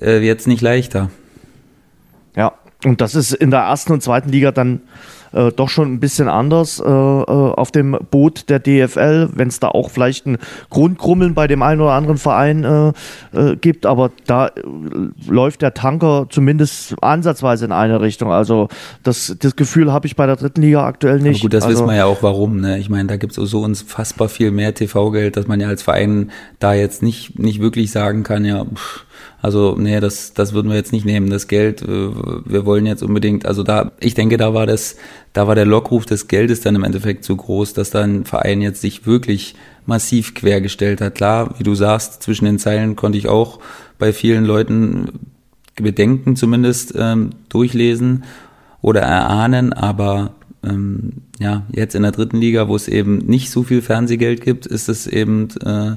äh, 0.00 0.18
jetzt 0.26 0.48
nicht 0.48 0.60
leichter. 0.60 1.08
Und 2.84 3.00
das 3.00 3.14
ist 3.14 3.32
in 3.32 3.50
der 3.50 3.60
ersten 3.60 3.92
und 3.92 4.02
zweiten 4.02 4.30
Liga 4.30 4.50
dann 4.50 4.80
äh, 5.32 5.50
doch 5.52 5.68
schon 5.68 5.92
ein 5.92 6.00
bisschen 6.00 6.28
anders 6.28 6.78
äh, 6.80 6.84
äh 6.84 7.52
auf 7.52 7.70
dem 7.70 7.96
Boot 8.10 8.48
der 8.48 8.58
DFL, 8.58 9.30
wenn 9.34 9.48
es 9.48 9.60
da 9.60 9.68
auch 9.68 9.90
vielleicht 9.90 10.26
ein 10.26 10.38
Grundkrummeln 10.70 11.34
bei 11.34 11.46
dem 11.46 11.62
einen 11.62 11.80
oder 11.80 11.92
anderen 11.92 12.18
Verein 12.18 12.64
äh, 12.64 12.92
äh 13.32 13.56
gibt, 13.56 13.86
aber 13.86 14.10
da 14.26 14.48
äh, 14.48 14.50
läuft 15.26 15.62
der 15.62 15.74
Tanker 15.74 16.26
zumindest 16.28 16.94
ansatzweise 17.02 17.64
in 17.64 17.72
eine 17.72 18.00
Richtung. 18.00 18.32
Also 18.32 18.68
das, 19.02 19.36
das 19.38 19.56
Gefühl 19.56 19.92
habe 19.92 20.06
ich 20.06 20.16
bei 20.16 20.26
der 20.26 20.36
dritten 20.36 20.62
Liga 20.62 20.86
aktuell 20.86 21.18
nicht. 21.18 21.40
Aber 21.40 21.42
gut, 21.42 21.54
das 21.54 21.64
also, 21.64 21.78
wissen 21.78 21.88
wir 21.88 21.96
ja 21.96 22.04
auch 22.06 22.22
warum. 22.22 22.60
Ne? 22.60 22.78
Ich 22.78 22.90
meine, 22.90 23.08
da 23.08 23.16
gibt 23.16 23.36
es 23.36 23.50
so 23.50 23.60
unfassbar 23.60 24.28
viel 24.28 24.50
mehr 24.50 24.74
TV-Geld, 24.74 25.36
dass 25.36 25.46
man 25.46 25.60
ja 25.60 25.68
als 25.68 25.82
Verein 25.82 26.30
da 26.58 26.74
jetzt 26.74 27.02
nicht, 27.02 27.38
nicht 27.38 27.60
wirklich 27.60 27.90
sagen 27.90 28.22
kann, 28.22 28.44
ja, 28.44 28.64
pff, 28.64 29.04
also, 29.42 29.74
nee, 29.76 29.98
das, 29.98 30.34
das 30.34 30.52
würden 30.52 30.68
wir 30.68 30.76
jetzt 30.76 30.92
nicht 30.92 31.04
nehmen, 31.04 31.28
das 31.28 31.48
Geld. 31.48 31.82
Äh, 31.82 31.86
wir 31.88 32.64
wollen 32.64 32.86
jetzt 32.86 33.02
unbedingt, 33.02 33.44
also 33.44 33.64
da, 33.64 33.90
ich 33.98 34.14
denke, 34.14 34.36
da 34.36 34.54
war 34.54 34.66
das, 34.66 34.96
da 35.32 35.48
war 35.48 35.56
der 35.56 35.66
Lockruf 35.66 36.06
des 36.06 36.28
Geldes 36.28 36.60
dann 36.60 36.76
im 36.76 36.84
Endeffekt 36.84 37.24
zu 37.24 37.36
groß, 37.36 37.72
dass 37.72 37.90
da 37.90 38.02
ein 38.02 38.24
Verein 38.24 38.62
jetzt 38.62 38.80
sich 38.80 39.04
wirklich 39.04 39.56
massiv 39.84 40.34
quergestellt 40.34 41.00
hat. 41.00 41.16
Klar, 41.16 41.56
wie 41.58 41.64
du 41.64 41.74
sagst, 41.74 42.22
zwischen 42.22 42.44
den 42.44 42.60
Zeilen 42.60 42.94
konnte 42.94 43.18
ich 43.18 43.26
auch 43.26 43.58
bei 43.98 44.12
vielen 44.12 44.44
Leuten 44.44 45.08
Bedenken 45.74 46.36
zumindest 46.36 46.94
ähm, 46.96 47.30
durchlesen 47.48 48.22
oder 48.80 49.00
erahnen, 49.00 49.72
aber 49.72 50.34
ähm, 50.62 51.14
ja, 51.40 51.64
jetzt 51.72 51.96
in 51.96 52.02
der 52.02 52.12
dritten 52.12 52.36
Liga, 52.36 52.68
wo 52.68 52.76
es 52.76 52.86
eben 52.86 53.18
nicht 53.18 53.50
so 53.50 53.64
viel 53.64 53.82
Fernsehgeld 53.82 54.40
gibt, 54.40 54.66
ist 54.66 54.88
es 54.88 55.08
eben 55.08 55.48
äh, 55.64 55.96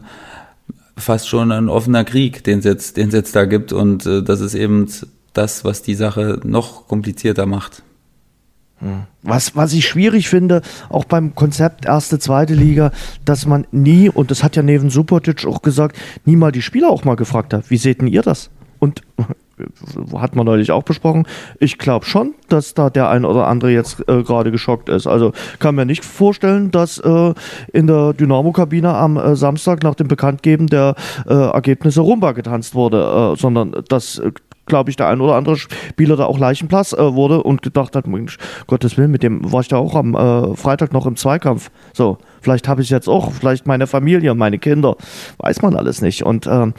fast 0.98 1.28
schon 1.28 1.52
ein 1.52 1.70
offener 1.70 2.04
Krieg, 2.04 2.44
den 2.44 2.60
es 2.60 2.66
jetzt, 2.66 2.98
den 2.98 3.10
es 3.10 3.14
jetzt 3.14 3.36
da 3.36 3.46
gibt. 3.46 3.74
Und 3.74 4.06
äh, 4.06 4.24
das 4.24 4.42
ist 4.42 4.56
eben 4.56 4.88
das, 5.34 5.64
was 5.64 5.82
die 5.82 5.96
Sache 5.96 6.40
noch 6.44 6.88
komplizierter 6.88 7.46
macht. 7.46 7.84
Hm. 8.80 9.04
Was, 9.22 9.56
was 9.56 9.74
ich 9.74 9.88
schwierig 9.88 10.30
finde, 10.30 10.62
auch 10.90 11.06
beim 11.06 11.34
Konzept 11.36 11.86
erste, 11.86 12.20
zweite 12.20 12.54
Liga, 12.54 12.92
dass 13.24 13.46
man 13.46 13.66
nie, 13.72 14.10
und 14.10 14.32
das 14.32 14.44
hat 14.44 14.56
ja 14.56 14.64
Neven 14.64 14.90
Supotic 14.90 15.46
auch 15.46 15.62
gesagt, 15.62 15.98
nie 16.26 16.36
mal 16.36 16.52
die 16.52 16.62
Spieler 16.62 16.90
auch 16.90 17.06
mal 17.06 17.16
gefragt 17.16 17.54
hat, 17.54 17.70
wie 17.70 17.78
seht 17.78 18.02
denn 18.02 18.08
ihr 18.08 18.22
das? 18.22 18.50
Und 18.80 19.02
hat 20.18 20.36
man 20.36 20.46
neulich 20.46 20.72
auch 20.72 20.84
besprochen. 20.84 21.26
Ich 21.60 21.78
glaube 21.78 22.06
schon, 22.06 22.34
dass 22.50 22.74
da 22.74 22.90
der 22.90 23.10
ein 23.10 23.26
oder 23.26 23.48
andere 23.48 23.72
jetzt 23.72 24.02
äh, 24.08 24.24
gerade 24.24 24.52
geschockt 24.52 24.90
ist. 24.90 25.08
Also 25.08 25.32
kann 25.60 25.76
mir 25.76 25.86
nicht 25.86 26.04
vorstellen, 26.04 26.72
dass 26.72 26.98
äh, 27.00 27.34
in 27.72 27.88
der 27.88 28.14
Dynamo-Kabine 28.14 28.94
am 28.94 29.18
äh, 29.18 29.36
Samstag 29.36 29.84
nach 29.84 29.96
dem 29.96 30.08
Bekanntgeben 30.08 30.68
der 30.68 30.96
äh, 31.28 31.34
Ergebnisse 31.34 32.02
Rumba 32.02 32.34
getanzt 32.34 32.76
wurde, 32.76 33.34
äh, 33.34 33.40
sondern 33.40 33.84
dass 33.88 34.20
äh, 34.20 34.32
glaube 34.66 34.90
ich, 34.90 34.96
der 34.96 35.08
ein 35.08 35.22
oder 35.22 35.36
andere 35.36 35.58
Spieler 35.58 36.16
da 36.16 36.26
auch 36.26 36.40
Leichenplatz 36.40 36.94
äh, 36.94 37.14
wurde 37.14 37.44
und 37.44 37.62
gedacht 37.62 37.96
hat, 37.96 38.08
Mensch, 38.08 38.38
Gottes 38.68 38.98
Willen, 38.98 39.12
mit 39.12 39.24
dem 39.24 39.52
war 39.52 39.62
ich 39.62 39.68
da 39.68 39.78
auch 39.78 39.96
am 39.96 40.16
äh, 40.16 40.56
Freitag 40.56 40.94
noch 40.94 41.06
im 41.06 41.16
Zweikampf. 41.16 41.70
So, 41.94 42.18
vielleicht 42.42 42.68
habe 42.68 42.82
ich 42.82 42.90
jetzt 42.90 43.08
auch, 43.08 43.32
vielleicht 43.32 43.68
meine 43.68 43.88
Familie, 43.88 44.34
meine 44.34 44.60
Kinder, 44.60 44.96
weiß 45.38 45.62
man 45.62 45.76
alles 45.76 46.02
nicht. 46.02 46.24
Und 46.24 46.48
ähm, 46.48 46.74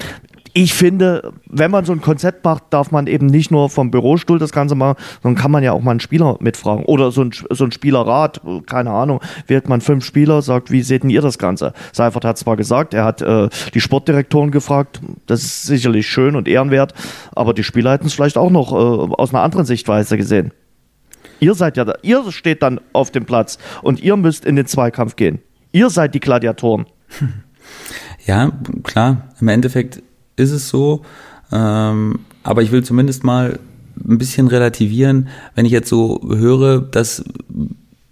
ich 0.58 0.72
finde, 0.72 1.34
wenn 1.44 1.70
man 1.70 1.84
so 1.84 1.92
ein 1.92 2.00
Konzept 2.00 2.42
macht, 2.42 2.64
darf 2.70 2.90
man 2.90 3.08
eben 3.08 3.26
nicht 3.26 3.50
nur 3.50 3.68
vom 3.68 3.90
Bürostuhl 3.90 4.38
das 4.38 4.52
Ganze 4.52 4.74
machen, 4.74 4.96
sondern 5.22 5.38
kann 5.38 5.50
man 5.50 5.62
ja 5.62 5.72
auch 5.72 5.82
mal 5.82 5.90
einen 5.90 6.00
Spieler 6.00 6.38
mitfragen. 6.40 6.86
Oder 6.86 7.10
so 7.10 7.20
ein, 7.20 7.32
so 7.50 7.64
ein 7.64 7.72
Spielerrat, 7.72 8.40
keine 8.64 8.90
Ahnung, 8.90 9.20
wählt 9.48 9.68
man 9.68 9.82
fünf 9.82 10.02
Spieler, 10.02 10.40
sagt, 10.40 10.70
wie 10.70 10.80
seht 10.80 11.02
denn 11.02 11.10
ihr 11.10 11.20
das 11.20 11.36
Ganze? 11.36 11.74
Seifert 11.92 12.24
hat 12.24 12.38
zwar 12.38 12.56
gesagt, 12.56 12.94
er 12.94 13.04
hat 13.04 13.20
äh, 13.20 13.50
die 13.74 13.82
Sportdirektoren 13.82 14.50
gefragt, 14.50 15.02
das 15.26 15.42
ist 15.42 15.64
sicherlich 15.64 16.06
schön 16.06 16.34
und 16.36 16.48
ehrenwert, 16.48 16.94
aber 17.34 17.52
die 17.52 17.62
Spieler 17.62 17.92
hätten 17.92 18.06
es 18.06 18.14
vielleicht 18.14 18.38
auch 18.38 18.50
noch 18.50 18.72
äh, 18.72 19.14
aus 19.14 19.34
einer 19.34 19.42
anderen 19.42 19.66
Sichtweise 19.66 20.16
gesehen. 20.16 20.52
Ihr 21.38 21.54
seid 21.54 21.76
ja 21.76 21.84
da, 21.84 21.96
ihr 22.00 22.32
steht 22.32 22.62
dann 22.62 22.80
auf 22.94 23.10
dem 23.10 23.26
Platz 23.26 23.58
und 23.82 24.00
ihr 24.00 24.16
müsst 24.16 24.46
in 24.46 24.56
den 24.56 24.64
Zweikampf 24.64 25.16
gehen. 25.16 25.40
Ihr 25.72 25.90
seid 25.90 26.14
die 26.14 26.20
Gladiatoren. 26.20 26.86
Ja, 28.24 28.50
klar. 28.82 29.28
Im 29.40 29.46
Endeffekt 29.46 30.02
ist 30.36 30.52
es 30.52 30.68
so. 30.68 31.02
Ähm, 31.52 32.20
aber 32.42 32.62
ich 32.62 32.72
will 32.72 32.84
zumindest 32.84 33.24
mal 33.24 33.58
ein 33.96 34.18
bisschen 34.18 34.48
relativieren, 34.48 35.28
wenn 35.54 35.66
ich 35.66 35.72
jetzt 35.72 35.88
so 35.88 36.20
höre, 36.28 36.80
dass 36.80 37.24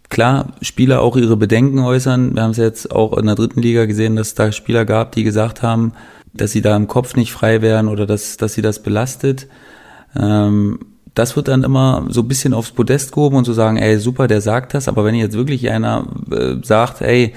klar 0.09 0.53
Spieler 0.63 1.03
auch 1.03 1.17
ihre 1.17 1.37
Bedenken 1.37 1.81
äußern. 1.81 2.35
Wir 2.35 2.43
haben 2.43 2.53
es 2.53 2.57
jetzt 2.57 2.91
auch 2.91 3.17
in 3.19 3.27
der 3.27 3.35
dritten 3.35 3.61
Liga 3.61 3.85
gesehen, 3.87 4.17
dass 4.17 4.29
es 4.29 4.35
da 4.35 4.53
Spieler 4.53 4.85
gab, 4.85 5.13
die 5.13 5.25
gesagt 5.25 5.63
haben, 5.63 5.93
dass 6.33 6.53
sie 6.53 6.63
da 6.63 6.77
im 6.77 6.89
Kopf 6.89 7.17
nicht 7.17 7.33
frei 7.33 7.63
wären 7.63 7.89
oder 7.89 8.07
dass, 8.07 8.37
dass 8.37 8.55
sie 8.55 8.63
das 8.63 8.83
belastet. 8.83 9.47
Ähm, 10.17 10.79
das 11.15 11.37
wird 11.37 11.49
dann 11.49 11.63
immer 11.63 12.07
so 12.09 12.23
ein 12.23 12.29
bisschen 12.29 12.55
aufs 12.55 12.73
Podest 12.73 13.13
gehoben 13.13 13.37
und 13.37 13.45
so 13.45 13.53
sagen, 13.53 13.77
ey, 13.77 13.99
super, 13.99 14.27
der 14.27 14.41
sagt 14.41 14.75
das, 14.75 14.89
aber 14.89 15.05
wenn 15.05 15.15
jetzt 15.15 15.37
wirklich 15.37 15.71
einer 15.71 16.07
äh, 16.31 16.57
sagt, 16.63 17.03
ey, 17.03 17.35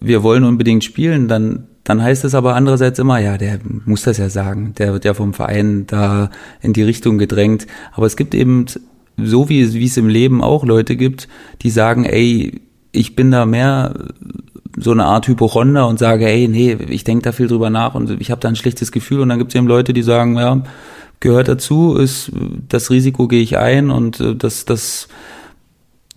wir 0.00 0.22
wollen 0.22 0.44
unbedingt 0.44 0.84
spielen, 0.84 1.28
dann 1.28 1.66
dann 1.90 2.02
heißt 2.02 2.24
es 2.24 2.36
aber 2.36 2.54
andererseits 2.54 3.00
immer, 3.00 3.18
ja, 3.18 3.36
der 3.36 3.58
muss 3.84 4.02
das 4.02 4.16
ja 4.16 4.28
sagen, 4.28 4.74
der 4.78 4.92
wird 4.92 5.04
ja 5.04 5.12
vom 5.12 5.34
Verein 5.34 5.88
da 5.88 6.30
in 6.62 6.72
die 6.72 6.84
Richtung 6.84 7.18
gedrängt. 7.18 7.66
Aber 7.92 8.06
es 8.06 8.16
gibt 8.16 8.32
eben, 8.32 8.66
so 9.16 9.48
wie, 9.48 9.74
wie 9.74 9.86
es 9.86 9.96
im 9.96 10.08
Leben 10.08 10.40
auch 10.40 10.64
Leute 10.64 10.94
gibt, 10.94 11.26
die 11.62 11.70
sagen, 11.70 12.04
ey, 12.04 12.60
ich 12.92 13.16
bin 13.16 13.32
da 13.32 13.44
mehr 13.44 13.94
so 14.78 14.92
eine 14.92 15.04
Art 15.04 15.26
Hypochonder 15.26 15.88
und 15.88 15.98
sage, 15.98 16.26
ey, 16.26 16.46
nee, 16.46 16.74
ich 16.88 17.02
denke 17.02 17.24
da 17.24 17.32
viel 17.32 17.48
drüber 17.48 17.70
nach 17.70 17.96
und 17.96 18.20
ich 18.20 18.30
habe 18.30 18.40
da 18.40 18.46
ein 18.46 18.56
schlechtes 18.56 18.92
Gefühl. 18.92 19.20
Und 19.20 19.28
dann 19.28 19.40
gibt 19.40 19.50
es 19.50 19.58
eben 19.58 19.66
Leute, 19.66 19.92
die 19.92 20.02
sagen, 20.02 20.36
ja, 20.36 20.62
gehört 21.18 21.48
dazu, 21.48 21.96
ist 21.96 22.30
das 22.68 22.90
Risiko 22.90 23.26
gehe 23.26 23.42
ich 23.42 23.58
ein 23.58 23.90
und 23.90 24.20
äh, 24.20 24.36
das, 24.36 24.64
das 24.64 25.08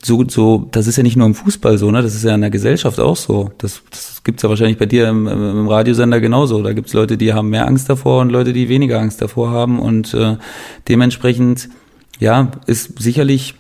so, 0.06 0.24
so, 0.28 0.68
das 0.72 0.88
ist 0.88 0.98
ja 0.98 1.04
nicht 1.04 1.16
nur 1.16 1.28
im 1.28 1.36
Fußball 1.36 1.78
so, 1.78 1.90
ne? 1.92 2.02
Das 2.02 2.14
ist 2.14 2.24
ja 2.24 2.36
in 2.36 2.42
der 2.42 2.50
Gesellschaft 2.50 3.00
auch 3.00 3.16
so. 3.16 3.52
Das, 3.58 3.82
das 3.90 4.22
gibt's 4.24 4.44
ja 4.44 4.50
wahrscheinlich 4.50 4.78
bei 4.78 4.86
dir 4.86 5.08
im, 5.08 5.28
im 5.28 5.68
Radiosender 5.68 6.20
genauso. 6.20 6.62
Da 6.62 6.74
gibt's 6.74 6.94
Leute, 6.94 7.18
die 7.18 7.34
haben 7.34 7.50
mehr 7.50 7.68
Angst 7.68 7.90
davor 7.90 8.22
und 8.22 8.30
Leute, 8.30 8.54
die 8.54 8.70
weniger 8.70 9.00
Angst 9.00 9.22
davor 9.22 9.52
haben. 9.52 9.80
Und 9.80 10.14
äh, 10.14 10.38
dementsprechend 10.88 11.70
ja, 12.20 12.52
ist 12.68 13.02
sicherlich. 13.02 13.56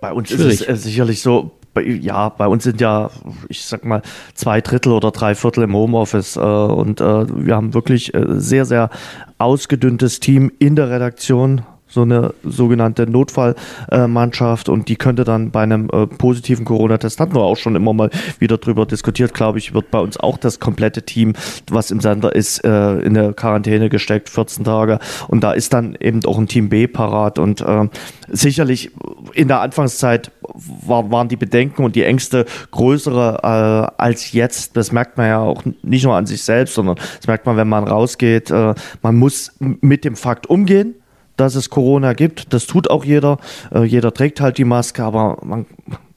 Bei 0.00 0.12
uns 0.12 0.30
schwierig. 0.30 0.54
ist 0.54 0.60
es 0.62 0.68
äh, 0.68 0.76
sicherlich 0.76 1.22
so, 1.22 1.52
ja, 1.80 2.28
bei 2.28 2.46
uns 2.46 2.64
sind 2.64 2.80
ja, 2.80 3.10
ich 3.48 3.64
sag 3.64 3.84
mal, 3.84 4.02
zwei 4.34 4.60
Drittel 4.60 4.92
oder 4.92 5.10
drei 5.10 5.34
Viertel 5.34 5.64
im 5.64 5.74
Homeoffice 5.74 6.36
äh, 6.36 6.40
und 6.40 7.00
äh, 7.00 7.46
wir 7.46 7.54
haben 7.54 7.72
wirklich 7.72 8.12
äh, 8.12 8.24
sehr, 8.28 8.64
sehr 8.64 8.90
ausgedünntes 9.38 10.20
Team 10.20 10.50
in 10.58 10.76
der 10.76 10.90
Redaktion 10.90 11.62
so 11.92 12.02
eine 12.02 12.34
sogenannte 12.42 13.06
Notfallmannschaft 13.06 14.68
und 14.68 14.88
die 14.88 14.96
könnte 14.96 15.24
dann 15.24 15.50
bei 15.50 15.62
einem 15.62 15.88
äh, 15.92 16.06
positiven 16.06 16.64
Corona-Test, 16.64 17.20
hatten 17.20 17.34
wir 17.34 17.42
auch 17.42 17.56
schon 17.56 17.76
immer 17.76 17.92
mal 17.92 18.10
wieder 18.38 18.58
drüber 18.58 18.86
diskutiert, 18.86 19.34
glaube 19.34 19.58
ich, 19.58 19.74
wird 19.74 19.90
bei 19.90 19.98
uns 19.98 20.18
auch 20.18 20.38
das 20.38 20.60
komplette 20.60 21.02
Team, 21.02 21.34
was 21.70 21.90
im 21.90 22.00
Sender 22.00 22.34
ist, 22.34 22.64
äh, 22.64 22.98
in 23.00 23.14
der 23.14 23.32
Quarantäne 23.34 23.88
gesteckt, 23.88 24.28
14 24.28 24.64
Tage 24.64 24.98
und 25.28 25.44
da 25.44 25.52
ist 25.52 25.72
dann 25.72 25.96
eben 26.00 26.24
auch 26.24 26.38
ein 26.38 26.48
Team 26.48 26.68
B 26.68 26.86
parat 26.86 27.38
und 27.38 27.60
äh, 27.60 27.88
sicherlich 28.28 28.90
in 29.34 29.48
der 29.48 29.60
Anfangszeit 29.60 30.30
war, 30.42 31.10
waren 31.10 31.28
die 31.28 31.36
Bedenken 31.36 31.84
und 31.84 31.96
die 31.96 32.04
Ängste 32.04 32.46
größere 32.70 33.40
äh, 33.42 34.02
als 34.02 34.32
jetzt. 34.32 34.76
Das 34.76 34.92
merkt 34.92 35.16
man 35.16 35.26
ja 35.26 35.40
auch 35.40 35.62
nicht 35.82 36.04
nur 36.04 36.16
an 36.16 36.26
sich 36.26 36.42
selbst, 36.42 36.74
sondern 36.74 36.96
das 36.96 37.26
merkt 37.26 37.46
man, 37.46 37.56
wenn 37.56 37.68
man 37.68 37.84
rausgeht. 37.84 38.50
Äh, 38.50 38.74
man 39.02 39.16
muss 39.16 39.52
mit 39.58 40.04
dem 40.04 40.16
Fakt 40.16 40.48
umgehen 40.48 40.94
dass 41.36 41.54
es 41.54 41.70
Corona 41.70 42.12
gibt. 42.12 42.52
Das 42.52 42.66
tut 42.66 42.90
auch 42.90 43.04
jeder. 43.04 43.38
Äh, 43.74 43.84
jeder 43.84 44.12
trägt 44.12 44.40
halt 44.40 44.58
die 44.58 44.64
Maske, 44.64 45.04
aber 45.04 45.38
man, 45.42 45.66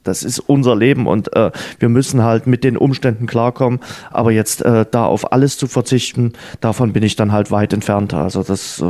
das 0.05 0.23
ist 0.23 0.39
unser 0.39 0.75
Leben 0.75 1.07
und 1.07 1.35
äh, 1.35 1.51
wir 1.79 1.89
müssen 1.89 2.23
halt 2.23 2.47
mit 2.47 2.63
den 2.63 2.77
Umständen 2.77 3.25
klarkommen. 3.25 3.79
Aber 4.11 4.31
jetzt 4.31 4.61
äh, 4.61 4.85
da 4.89 5.05
auf 5.05 5.31
alles 5.31 5.57
zu 5.57 5.67
verzichten, 5.67 6.33
davon 6.61 6.93
bin 6.93 7.03
ich 7.03 7.15
dann 7.15 7.31
halt 7.31 7.51
weit 7.51 7.73
entfernt. 7.73 8.13
Also 8.13 8.43
das 8.43 8.81
äh, 8.81 8.83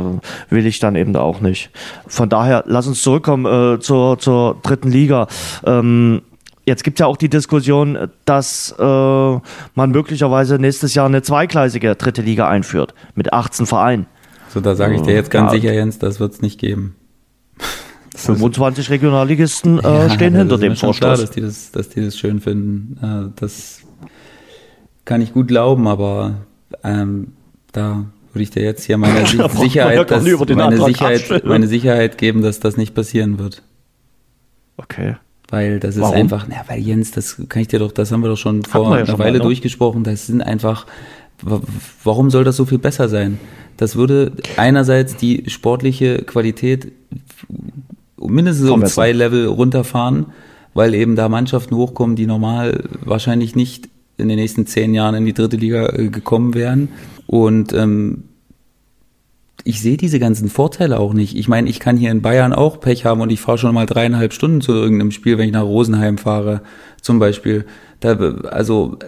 will 0.50 0.66
ich 0.66 0.78
dann 0.78 0.94
eben 0.94 1.16
auch 1.16 1.40
nicht. 1.40 1.70
Von 2.06 2.28
daher, 2.28 2.64
lass 2.66 2.86
uns 2.86 3.02
zurückkommen 3.02 3.46
äh, 3.76 3.80
zur, 3.80 4.18
zur 4.18 4.58
dritten 4.62 4.90
Liga. 4.90 5.26
Ähm, 5.64 6.22
Jetzt 6.68 6.82
gibt 6.82 6.98
es 6.98 7.00
ja 7.00 7.06
auch 7.06 7.16
die 7.16 7.28
Diskussion, 7.28 8.08
dass 8.24 8.74
äh, 8.76 8.82
man 8.82 9.90
möglicherweise 9.92 10.58
nächstes 10.58 10.94
Jahr 10.94 11.06
eine 11.06 11.22
zweigleisige 11.22 11.94
dritte 11.94 12.22
Liga 12.22 12.48
einführt 12.48 12.92
mit 13.14 13.32
18 13.32 13.66
Vereinen. 13.66 14.06
So, 14.48 14.60
da 14.60 14.74
sage 14.74 14.94
ich 14.96 15.02
dir 15.02 15.14
jetzt 15.14 15.30
ganz 15.30 15.52
ja. 15.52 15.60
sicher, 15.60 15.72
Jens, 15.72 15.98
das 15.98 16.20
wird 16.20 16.32
es 16.32 16.42
nicht 16.42 16.58
geben. 16.58 16.96
25 18.16 18.90
Regionalligisten 18.90 19.78
äh, 19.78 19.82
ja, 19.82 20.10
stehen 20.10 20.34
hinter 20.34 20.58
dem 20.58 20.76
Vorstoß. 20.76 20.98
Klar, 20.98 21.16
dass 21.16 21.30
die, 21.30 21.42
das, 21.42 21.70
dass 21.70 21.88
die 21.90 22.04
das 22.04 22.18
schön 22.18 22.40
finden. 22.40 22.98
Äh, 23.02 23.32
das 23.38 23.82
kann 25.04 25.20
ich 25.20 25.32
gut 25.32 25.48
glauben, 25.48 25.86
aber 25.86 26.34
ähm, 26.82 27.32
da 27.72 28.06
würde 28.32 28.42
ich 28.42 28.50
dir 28.50 28.62
jetzt 28.62 28.84
hier 28.84 28.98
meine 28.98 29.26
Sicherheit, 29.26 30.10
dass, 30.10 30.24
meine, 30.24 30.76
Sicherheit 30.76 31.44
meine 31.44 31.66
Sicherheit 31.66 32.18
geben, 32.18 32.42
dass 32.42 32.60
das 32.60 32.76
nicht 32.76 32.94
passieren 32.94 33.38
wird. 33.38 33.62
Okay. 34.76 35.16
Weil 35.48 35.78
das 35.78 35.94
ist 35.94 36.02
Warum? 36.02 36.16
einfach, 36.16 36.46
na, 36.48 36.56
weil 36.66 36.80
Jens, 36.80 37.12
das 37.12 37.40
kann 37.48 37.62
ich 37.62 37.68
dir 37.68 37.78
doch, 37.78 37.92
das 37.92 38.10
haben 38.10 38.20
wir 38.20 38.28
doch 38.28 38.36
schon 38.36 38.64
vor 38.64 38.90
ja 38.90 38.96
einer 38.96 39.06
schon 39.06 39.18
Weile 39.18 39.32
mal, 39.32 39.38
ne? 39.38 39.44
durchgesprochen, 39.44 40.02
das 40.02 40.26
sind 40.26 40.42
einfach, 40.42 40.86
warum 41.42 42.30
soll 42.30 42.44
das 42.44 42.56
so 42.56 42.64
viel 42.64 42.78
besser 42.78 43.08
sein? 43.08 43.38
Das 43.76 43.96
würde 43.96 44.32
einerseits 44.56 45.16
die 45.16 45.44
sportliche 45.48 46.18
Qualität 46.18 46.92
mindestens 48.18 48.70
um 48.70 48.84
zwei 48.86 49.12
Level 49.12 49.46
runterfahren, 49.46 50.26
weil 50.74 50.94
eben 50.94 51.16
da 51.16 51.28
Mannschaften 51.28 51.76
hochkommen, 51.76 52.16
die 52.16 52.26
normal 52.26 52.84
wahrscheinlich 53.04 53.54
nicht 53.54 53.88
in 54.16 54.28
den 54.28 54.38
nächsten 54.38 54.66
zehn 54.66 54.94
Jahren 54.94 55.14
in 55.14 55.26
die 55.26 55.34
dritte 55.34 55.56
Liga 55.56 55.90
äh, 55.90 56.08
gekommen 56.08 56.54
wären. 56.54 56.88
Und 57.26 57.72
ähm, 57.74 58.24
ich 59.64 59.80
sehe 59.80 59.96
diese 59.96 60.18
ganzen 60.18 60.48
Vorteile 60.48 60.98
auch 60.98 61.12
nicht. 61.12 61.36
Ich 61.36 61.48
meine, 61.48 61.68
ich 61.68 61.80
kann 61.80 61.96
hier 61.96 62.10
in 62.10 62.22
Bayern 62.22 62.52
auch 62.52 62.80
Pech 62.80 63.04
haben 63.04 63.20
und 63.20 63.30
ich 63.30 63.40
fahre 63.40 63.58
schon 63.58 63.74
mal 63.74 63.84
dreieinhalb 63.84 64.32
Stunden 64.32 64.60
zu 64.60 64.72
irgendeinem 64.72 65.10
Spiel, 65.10 65.38
wenn 65.38 65.46
ich 65.46 65.52
nach 65.52 65.64
Rosenheim 65.64 66.18
fahre, 66.18 66.62
zum 67.02 67.18
Beispiel. 67.18 67.66
Da, 68.00 68.16
also 68.16 68.98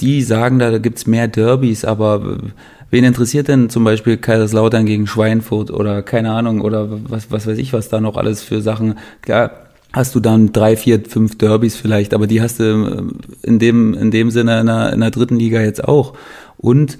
die 0.00 0.22
sagen, 0.22 0.58
da 0.58 0.78
gibt's 0.78 1.06
mehr 1.06 1.28
Derbys, 1.28 1.84
aber 1.84 2.38
wen 2.90 3.04
interessiert 3.04 3.48
denn 3.48 3.70
zum 3.70 3.84
Beispiel 3.84 4.16
Kaiserslautern 4.16 4.86
gegen 4.86 5.06
Schweinfurt 5.06 5.70
oder 5.70 6.02
keine 6.02 6.32
Ahnung 6.32 6.60
oder 6.60 6.88
was, 7.08 7.30
was 7.30 7.46
weiß 7.46 7.58
ich, 7.58 7.72
was 7.72 7.88
da 7.88 8.00
noch 8.00 8.16
alles 8.16 8.42
für 8.42 8.60
Sachen. 8.60 8.98
Klar, 9.22 9.66
hast 9.92 10.14
du 10.14 10.20
dann 10.20 10.52
drei, 10.52 10.76
vier, 10.76 11.02
fünf 11.08 11.38
Derbys 11.38 11.76
vielleicht, 11.76 12.14
aber 12.14 12.26
die 12.26 12.42
hast 12.42 12.60
du 12.60 12.64
äh, 12.64 13.46
in 13.46 13.58
dem, 13.58 13.94
in 13.94 14.10
dem 14.10 14.30
Sinne 14.30 14.60
in 14.60 14.66
der, 14.66 14.92
in 14.92 15.00
der 15.00 15.10
dritten 15.10 15.36
Liga 15.36 15.60
jetzt 15.60 15.84
auch. 15.84 16.14
Und 16.58 16.98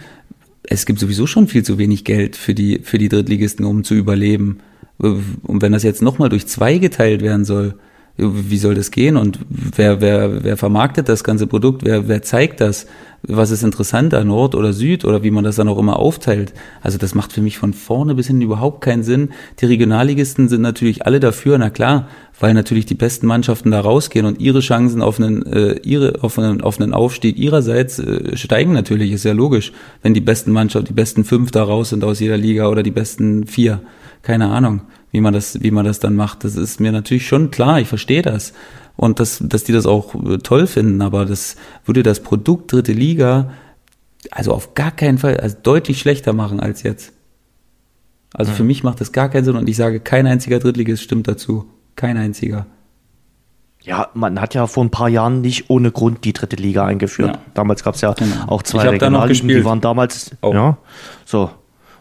es 0.63 0.87
gibt 0.87 0.99
sowieso 0.99 1.27
schon 1.27 1.47
viel 1.47 1.63
zu 1.63 1.79
wenig 1.79 2.05
Geld 2.05 2.37
für 2.37 2.55
die, 2.55 2.81
für 2.83 2.99
die 2.99 3.09
Drittligisten, 3.09 3.65
um 3.65 3.85
zu 3.85 3.95
überleben. 3.95 4.59
Und 4.99 5.63
wenn 5.63 5.73
das 5.73 5.83
jetzt 5.83 6.03
nochmal 6.03 6.29
durch 6.29 6.47
zwei 6.47 6.79
geteilt 6.79 7.23
werden 7.23 7.45
soll, 7.45 7.75
wie 8.17 8.57
soll 8.57 8.75
das 8.75 8.91
gehen 8.91 9.17
und 9.17 9.39
wer, 9.49 10.01
wer, 10.01 10.43
wer 10.43 10.57
vermarktet 10.57 11.09
das 11.09 11.23
ganze 11.23 11.47
Produkt, 11.47 11.85
wer, 11.85 12.09
wer 12.09 12.23
zeigt 12.23 12.61
das, 12.63 12.87
was 13.23 13.51
ist 13.51 13.63
interessanter, 13.63 14.25
Nord 14.25 14.55
oder 14.55 14.73
Süd 14.73 15.05
oder 15.05 15.23
wie 15.23 15.31
man 15.31 15.45
das 15.45 15.57
dann 15.57 15.69
auch 15.69 15.79
immer 15.79 15.99
aufteilt. 15.99 16.55
Also 16.81 16.97
das 16.97 17.15
macht 17.15 17.33
für 17.33 17.43
mich 17.43 17.59
von 17.59 17.75
vorne 17.75 18.15
bis 18.15 18.29
hin 18.29 18.41
überhaupt 18.41 18.83
keinen 18.83 19.03
Sinn. 19.03 19.31
Die 19.61 19.67
Regionalligisten 19.67 20.49
sind 20.49 20.63
natürlich 20.63 21.05
alle 21.05 21.21
dafür, 21.21 21.59
na 21.59 21.71
klar, 21.71 22.09
weil 22.39 22.55
natürlich 22.55 22.87
die 22.87 22.95
besten 22.95 23.27
Mannschaften 23.27 23.71
da 23.71 23.81
rausgehen 23.81 24.27
und 24.27 24.41
ihre 24.41 24.61
Chancen 24.61 25.03
auf 25.03 25.19
einen, 25.19 25.45
äh, 25.45 25.81
ihre, 25.83 26.23
auf 26.23 26.39
einen, 26.39 26.61
auf 26.61 26.81
einen 26.81 26.95
Aufstieg 26.95 27.39
ihrerseits 27.39 27.99
äh, 27.99 28.37
steigen 28.37 28.73
natürlich, 28.73 29.13
ist 29.13 29.25
ja 29.25 29.33
logisch, 29.33 29.73
wenn 30.03 30.15
die 30.15 30.21
besten 30.21 30.53
Mannschaften, 30.53 30.89
die 30.89 30.95
besten 30.95 31.25
fünf 31.25 31.51
da 31.51 31.65
raus 31.65 31.91
sind 31.91 32.05
aus 32.05 32.21
jeder 32.21 32.37
Liga 32.37 32.69
oder 32.69 32.83
die 32.83 32.91
besten 32.91 33.47
vier, 33.47 33.81
keine 34.23 34.49
Ahnung 34.49 34.83
wie 35.17 35.21
man 35.23 35.33
das, 35.33 35.63
wie 35.63 35.71
man 35.71 35.87
das 35.87 35.99
dann 35.99 36.15
macht. 36.15 36.45
Das 36.45 36.57
ist 36.57 36.79
mir 36.79 36.93
natürlich 36.93 37.27
schon 37.27 37.51
klar, 37.51 37.81
ich 37.81 37.89
verstehe 37.89 38.21
das. 38.21 38.53
Und 38.97 39.19
dass, 39.19 39.43
dass 39.43 39.65
die 39.65 39.73
das 39.73 39.87
auch 39.87 40.15
äh, 40.15 40.39
toll 40.39 40.67
finden, 40.67 41.01
aber 41.01 41.25
das 41.25 41.57
würde 41.87 42.03
das 42.03 42.21
Produkt 42.21 42.71
dritte 42.71 42.93
Liga 42.93 43.51
also 44.31 44.53
auf 44.53 44.75
gar 44.75 44.91
keinen 44.91 45.19
Fall 45.19 45.39
also 45.39 45.57
deutlich 45.63 45.99
schlechter 45.99 46.33
machen 46.33 46.61
als 46.61 46.83
jetzt. 46.83 47.13
Also 48.35 48.53
für 48.53 48.65
mich 48.65 48.83
macht 48.83 49.01
das 49.01 49.13
gar 49.13 49.31
keinen 49.31 49.45
Sinn 49.45 49.57
und 49.57 49.69
ich 49.69 49.77
sage, 49.77 50.01
kein 50.01 50.27
einziger 50.27 50.59
Drittligist 50.59 51.03
stimmt 51.03 51.27
dazu. 51.27 51.71
Kein 51.95 52.19
einziger. 52.19 52.67
Ja, 53.83 54.09
man 54.15 54.41
hat 54.41 54.53
ja 54.55 54.67
vor 54.67 54.85
ein 54.85 54.91
paar 54.91 55.09
Jahren 55.09 55.41
nicht 55.41 55.71
ohne 55.71 55.91
Grund 55.91 56.25
die 56.25 56.33
dritte 56.33 56.57
Liga 56.57 56.85
eingeführt. 56.85 57.37
Ja. 57.37 57.43
Damals 57.55 57.83
gab 57.85 57.95
es 57.95 58.01
ja 58.01 58.13
genau. 58.13 58.49
auch 58.49 58.63
zwei 58.63 58.89
Regionalligen, 58.89 59.49
die 59.49 59.65
waren 59.65 59.81
damals, 59.81 60.33
oh. 60.43 60.53
ja, 60.53 60.77
so. 61.25 61.51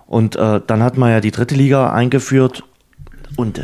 Und 0.08 0.36
äh, 0.36 0.62
dann 0.66 0.84
hat 0.84 0.98
man 0.98 1.12
ja 1.12 1.22
die 1.22 1.32
dritte 1.32 1.56
Liga 1.56 1.92
eingeführt 1.92 2.64
und 3.36 3.60
äh, 3.60 3.64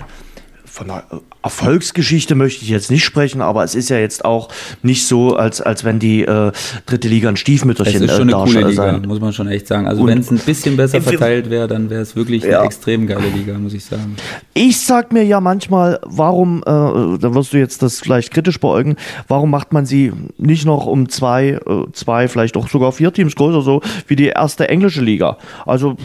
von 0.72 0.88
der 0.88 1.04
Erfolgsgeschichte 1.44 2.34
möchte 2.34 2.64
ich 2.64 2.70
jetzt 2.70 2.90
nicht 2.92 3.04
sprechen, 3.04 3.42
aber 3.42 3.64
es 3.66 3.76
ist 3.76 3.90
ja 3.90 3.98
jetzt 3.98 4.24
auch 4.24 4.48
nicht 4.84 5.06
so, 5.06 5.36
als, 5.36 5.60
als 5.60 5.84
wenn 5.84 6.00
die 6.00 6.22
äh, 6.22 6.54
dritte 6.86 7.10
Liga 7.10 7.28
ein 7.28 7.36
Stiefmütterchen 7.36 7.96
ist. 7.96 8.02
Es 8.04 8.12
ist 8.12 8.18
schon 8.18 8.30
äh, 8.30 8.34
eine 8.34 8.44
coole 8.46 8.70
Liga, 8.70 8.92
sein. 8.92 9.02
muss 9.06 9.20
man 9.20 9.34
schon 9.34 9.50
echt 9.50 9.68
sagen. 9.68 9.86
Also 9.86 10.08
wenn 10.08 10.20
es 10.20 10.32
ein 10.32 10.38
bisschen 10.38 10.78
besser 10.78 11.02
verteilt 11.02 11.50
wäre, 11.50 11.68
dann 11.68 11.90
wäre 11.90 12.02
es 12.02 12.16
wirklich 12.16 12.44
ja. 12.44 12.60
eine 12.60 12.68
extrem 12.68 13.06
geile 13.06 13.28
Liga, 13.28 13.58
muss 13.58 13.74
ich 13.74 13.84
sagen. 13.84 14.16
Ich 14.54 14.80
sag 14.80 15.12
mir 15.12 15.26
ja 15.26 15.42
manchmal, 15.42 16.00
warum, 16.06 16.60
äh, 16.60 16.64
da 16.66 17.34
wirst 17.36 17.52
du 17.52 17.58
jetzt 17.58 17.82
das 17.82 18.00
vielleicht 18.00 18.32
kritisch 18.32 18.60
beäugen, 18.60 18.96
warum 19.28 19.50
macht 19.50 19.74
man 19.74 19.86
sie 19.86 20.14
nicht 20.38 20.66
noch 20.66 20.86
um 20.86 21.10
zwei, 21.10 21.60
äh, 21.66 21.92
zwei, 21.92 22.30
vielleicht 22.30 22.56
auch 22.56 22.70
sogar 22.70 22.94
vier 22.94 23.12
Teams 23.12 23.36
größer, 23.36 23.62
so 23.62 23.82
wie 24.08 24.16
die 24.16 24.28
erste 24.28 24.70
englische 24.70 25.02
Liga? 25.02 25.38
Also 25.66 25.98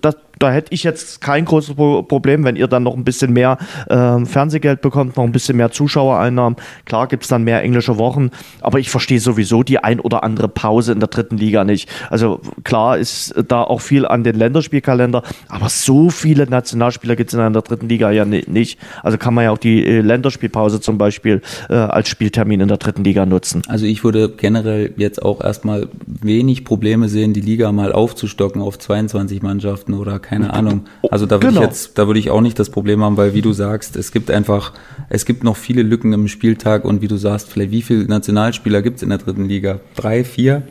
das, 0.00 0.16
da 0.38 0.50
hätte 0.50 0.72
ich 0.72 0.82
jetzt 0.82 1.20
kein 1.20 1.44
großes 1.44 1.74
Problem, 1.74 2.44
wenn 2.44 2.56
ihr 2.56 2.68
dann 2.68 2.82
noch 2.82 2.94
ein 2.94 3.04
bisschen 3.04 3.32
mehr 3.32 3.58
äh, 3.88 4.24
Fernsehgeld 4.24 4.80
bekommt, 4.80 5.16
noch 5.16 5.24
ein 5.24 5.32
bisschen 5.32 5.56
mehr 5.56 5.70
Zuschauereinnahmen. 5.70 6.56
Klar 6.84 7.08
gibt 7.08 7.22
es 7.22 7.28
dann 7.28 7.44
mehr 7.44 7.62
englische 7.62 7.98
Wochen, 7.98 8.30
aber 8.60 8.78
ich 8.78 8.90
verstehe 8.90 9.20
sowieso 9.20 9.62
die 9.62 9.78
ein 9.78 10.00
oder 10.00 10.24
andere 10.24 10.48
Pause 10.48 10.92
in 10.92 11.00
der 11.00 11.08
dritten 11.08 11.38
Liga 11.38 11.64
nicht. 11.64 11.88
Also 12.10 12.40
klar 12.64 12.98
ist 12.98 13.34
da 13.48 13.62
auch 13.62 13.80
viel 13.80 14.06
an 14.06 14.24
den 14.24 14.36
Länderspielkalender, 14.36 15.22
aber 15.48 15.68
so 15.68 16.10
viele 16.10 16.46
Nationalspieler 16.48 17.16
gibt 17.16 17.32
es 17.32 17.38
in 17.38 17.52
der 17.52 17.62
dritten 17.62 17.88
Liga 17.88 18.10
ja 18.10 18.24
nicht. 18.24 18.78
Also 19.02 19.18
kann 19.18 19.34
man 19.34 19.44
ja 19.44 19.50
auch 19.50 19.58
die 19.58 19.86
äh, 19.86 20.00
Länderspielpause 20.00 20.80
zum 20.80 20.98
Beispiel 20.98 21.40
äh, 21.68 21.74
als 21.74 22.08
Spieltermin 22.08 22.60
in 22.60 22.68
der 22.68 22.76
dritten 22.76 23.04
Liga 23.04 23.24
nutzen. 23.26 23.62
Also 23.68 23.86
ich 23.86 24.04
würde 24.04 24.28
generell 24.28 24.92
jetzt 24.96 25.22
auch 25.22 25.42
erstmal 25.42 25.88
wenig 26.06 26.64
Probleme 26.64 27.08
sehen, 27.08 27.32
die 27.32 27.40
Liga 27.40 27.72
mal 27.72 27.92
aufzustocken 27.92 28.60
auf 28.60 28.78
22 28.78 29.42
Mannschaften 29.42 29.94
oder 29.94 30.18
keine 30.28 30.52
Ahnung. 30.52 30.86
Also 31.10 31.26
da 31.26 31.36
würde 31.36 31.48
genau. 31.48 31.60
ich 31.60 31.66
jetzt, 31.66 31.98
da 31.98 32.06
würde 32.06 32.18
ich 32.18 32.30
auch 32.30 32.40
nicht 32.40 32.58
das 32.58 32.70
Problem 32.70 33.02
haben, 33.02 33.16
weil 33.16 33.34
wie 33.34 33.42
du 33.42 33.52
sagst, 33.52 33.96
es 33.96 34.12
gibt 34.12 34.30
einfach, 34.30 34.72
es 35.08 35.24
gibt 35.24 35.44
noch 35.44 35.56
viele 35.56 35.82
Lücken 35.82 36.12
im 36.12 36.28
Spieltag 36.28 36.84
und 36.84 37.02
wie 37.02 37.08
du 37.08 37.16
sagst, 37.16 37.48
vielleicht 37.48 37.70
wie 37.70 37.82
viele 37.82 38.04
Nationalspieler 38.06 38.82
gibt 38.82 38.96
es 38.96 39.02
in 39.02 39.10
der 39.10 39.18
dritten 39.18 39.44
Liga? 39.44 39.80
Drei, 39.94 40.24
vier? 40.24 40.62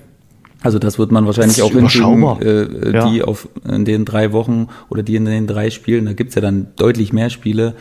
Also 0.61 0.79
das 0.79 0.97
wird 0.97 1.11
man 1.11 1.27
wahrscheinlich 1.27 1.61
auch 1.61 1.71
hinkriegen, 1.71 2.23
äh, 2.41 2.91
ja. 2.91 3.09
die 3.09 3.21
auf 3.21 3.47
in 3.69 3.85
den 3.85 4.03
drei 4.03 4.31
Wochen 4.31 4.67
oder 4.89 5.03
die 5.03 5.15
in 5.15 5.25
den 5.25 5.45
drei 5.45 5.69
Spielen, 5.69 6.05
da 6.05 6.13
gibt's 6.13 6.33
ja 6.33 6.41
dann 6.41 6.67
deutlich 6.75 7.13
mehr 7.13 7.29
Spiele, 7.29 7.75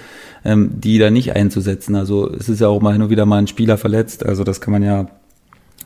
ähm, 0.44 0.72
die 0.74 0.98
da 0.98 1.10
nicht 1.10 1.34
einzusetzen. 1.34 1.94
Also 1.94 2.30
es 2.30 2.50
ist 2.50 2.60
ja 2.60 2.68
auch 2.68 2.82
mal 2.82 2.98
nur 2.98 3.08
wieder 3.08 3.24
mal 3.24 3.38
ein 3.38 3.46
Spieler 3.46 3.78
verletzt. 3.78 4.26
Also 4.26 4.44
das 4.44 4.60
kann 4.60 4.72
man 4.72 4.82
ja 4.82 5.06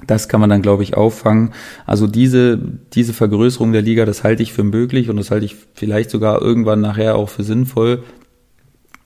das 0.07 0.29
kann 0.29 0.41
man 0.41 0.51
dann, 0.51 0.63
glaube 0.63 0.83
ich, 0.83 0.97
auffangen. 0.97 1.53
Also 1.87 2.07
diese, 2.07 2.59
diese 2.93 3.13
Vergrößerung 3.13 3.73
der 3.73 3.83
Liga, 3.83 4.05
das 4.05 4.25
halte 4.25 4.43
ich 4.43 4.53
für 4.53 4.65
möglich 4.65 5.11
und 5.11 5.17
das 5.17 5.31
halte 5.31 5.47
ich 5.47 5.57
vielleicht 5.75 6.11
sogar 6.11 6.41
irgendwann 6.41 6.81
nachher 6.81 7.17
auch 7.17 7.29
für 7.29 7.45
sinnvoll. 7.45 8.03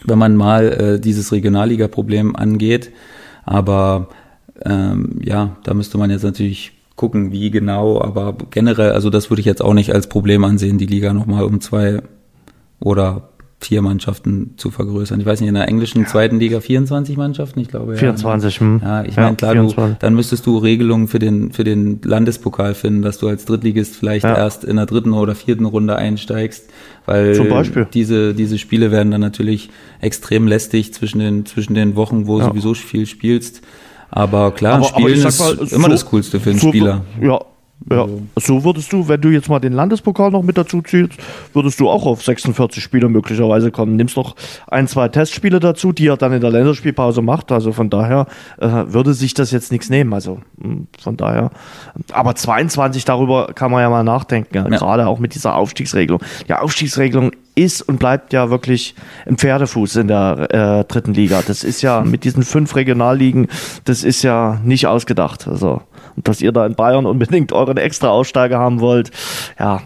wenn 0.05 0.18
man 0.18 0.36
mal 0.36 0.72
äh, 0.72 1.01
dieses 1.01 1.32
Regionalliga-Problem 1.32 2.34
angeht. 2.34 2.90
Aber 3.45 4.09
ähm, 4.64 5.20
ja, 5.22 5.57
da 5.64 5.74
müsste 5.74 5.99
man 5.99 6.11
jetzt 6.11 6.24
natürlich 6.24 6.72
gucken, 6.97 7.32
wie 7.32 7.51
genau, 7.51 8.01
aber 8.01 8.36
generell, 8.51 8.93
also 8.93 9.11
das 9.11 9.30
würde 9.30 9.40
ich 9.40 9.47
jetzt 9.47 9.62
auch 9.62 9.74
nicht 9.74 9.95
als 9.95 10.09
Problem 10.09 10.45
ansehen, 10.45 10.78
die 10.78 10.86
Liga 10.86 11.12
nochmal 11.12 11.45
um 11.45 11.61
zwei 11.61 12.03
oder 12.80 13.30
vier 13.64 13.82
Mannschaften 13.82 14.54
zu 14.56 14.70
vergrößern. 14.70 15.20
Ich 15.20 15.26
weiß 15.26 15.40
nicht, 15.40 15.48
in 15.48 15.54
der 15.54 15.68
englischen 15.68 16.02
ja. 16.02 16.06
zweiten 16.06 16.38
Liga 16.38 16.60
24 16.60 17.16
Mannschaften, 17.16 17.60
ich 17.60 17.68
glaube. 17.68 17.96
24. 17.96 18.54
Ja, 18.54 18.60
hm. 18.60 18.80
ja 18.82 19.04
ich 19.04 19.16
meine, 19.16 19.36
klar, 19.36 19.54
du, 19.54 19.96
dann 19.98 20.14
müsstest 20.14 20.46
du 20.46 20.58
Regelungen 20.58 21.08
für 21.08 21.18
den, 21.18 21.52
für 21.52 21.64
den 21.64 22.00
Landespokal 22.04 22.74
finden, 22.74 23.02
dass 23.02 23.18
du 23.18 23.28
als 23.28 23.44
Drittligist 23.44 23.96
vielleicht 23.96 24.24
ja. 24.24 24.36
erst 24.36 24.64
in 24.64 24.76
der 24.76 24.86
dritten 24.86 25.12
oder 25.12 25.34
vierten 25.34 25.64
Runde 25.64 25.96
einsteigst, 25.96 26.70
weil 27.06 27.86
diese, 27.92 28.34
diese 28.34 28.58
Spiele 28.58 28.90
werden 28.90 29.10
dann 29.10 29.20
natürlich 29.20 29.70
extrem 30.00 30.46
lästig 30.46 30.94
zwischen 30.94 31.18
den, 31.18 31.46
zwischen 31.46 31.74
den 31.74 31.96
Wochen, 31.96 32.26
wo 32.26 32.40
sowieso 32.40 32.74
viel 32.74 33.06
spielst. 33.06 33.62
Aber 34.10 34.50
klar, 34.50 34.74
aber, 34.74 34.84
Spielen 34.84 35.24
aber 35.24 35.36
mal, 35.38 35.64
ist 35.64 35.72
immer 35.72 35.88
das 35.88 36.04
Coolste 36.04 36.38
für 36.38 36.50
einen 36.50 36.58
so, 36.58 36.68
Spieler. 36.68 37.04
Ja, 37.20 37.40
ja, 37.90 38.02
also. 38.02 38.22
so 38.36 38.64
würdest 38.64 38.92
du, 38.92 39.08
wenn 39.08 39.20
du 39.20 39.28
jetzt 39.28 39.48
mal 39.48 39.58
den 39.58 39.72
Landespokal 39.72 40.30
noch 40.30 40.42
mit 40.42 40.58
dazu 40.58 40.82
ziehst, 40.82 41.12
würdest 41.52 41.80
du 41.80 41.88
auch 41.88 42.06
auf 42.06 42.22
46 42.22 42.82
Spiele 42.82 43.08
möglicherweise 43.08 43.70
kommen. 43.70 43.96
Nimmst 43.96 44.16
noch 44.16 44.36
ein, 44.68 44.88
zwei 44.88 45.08
Testspiele 45.08 45.60
dazu, 45.60 45.92
die 45.92 46.06
er 46.06 46.16
dann 46.16 46.32
in 46.32 46.40
der 46.40 46.50
Länderspielpause 46.50 47.22
macht. 47.22 47.52
Also 47.52 47.72
von 47.72 47.90
daher 47.90 48.26
äh, 48.58 48.68
würde 48.68 49.14
sich 49.14 49.34
das 49.34 49.50
jetzt 49.50 49.72
nichts 49.72 49.90
nehmen. 49.90 50.12
Also 50.12 50.40
hm, 50.60 50.86
von 51.00 51.16
daher. 51.16 51.50
Aber 52.12 52.34
22, 52.34 53.04
darüber 53.04 53.48
kann 53.54 53.70
man 53.70 53.80
ja 53.80 53.90
mal 53.90 54.04
nachdenken. 54.04 54.54
Ja. 54.54 54.64
Gerade 54.64 55.06
auch 55.06 55.18
mit 55.18 55.34
dieser 55.34 55.56
Aufstiegsregelung. 55.56 56.20
Die 56.48 56.54
Aufstiegsregelung 56.54 57.32
ist 57.54 57.82
und 57.82 57.98
bleibt 57.98 58.32
ja 58.32 58.50
wirklich 58.50 58.94
ein 59.26 59.36
Pferdefuß 59.36 59.96
in 59.96 60.08
der 60.08 60.48
äh, 60.50 60.84
dritten 60.84 61.14
Liga. 61.14 61.42
Das 61.46 61.64
ist 61.64 61.82
ja 61.82 62.00
mit 62.04 62.24
diesen 62.24 62.42
fünf 62.42 62.74
Regionalligen, 62.76 63.48
das 63.84 64.04
ist 64.04 64.22
ja 64.22 64.60
nicht 64.64 64.86
ausgedacht. 64.86 65.48
Also 65.48 65.82
dass 66.16 66.40
ihr 66.40 66.52
da 66.52 66.66
in 66.66 66.74
Bayern 66.74 67.06
unbedingt 67.06 67.52
euren 67.72 67.84
extra 67.84 68.08
Aussteiger 68.08 68.58
haben 68.58 68.80
wollt, 68.80 69.10
ja, 69.58 69.82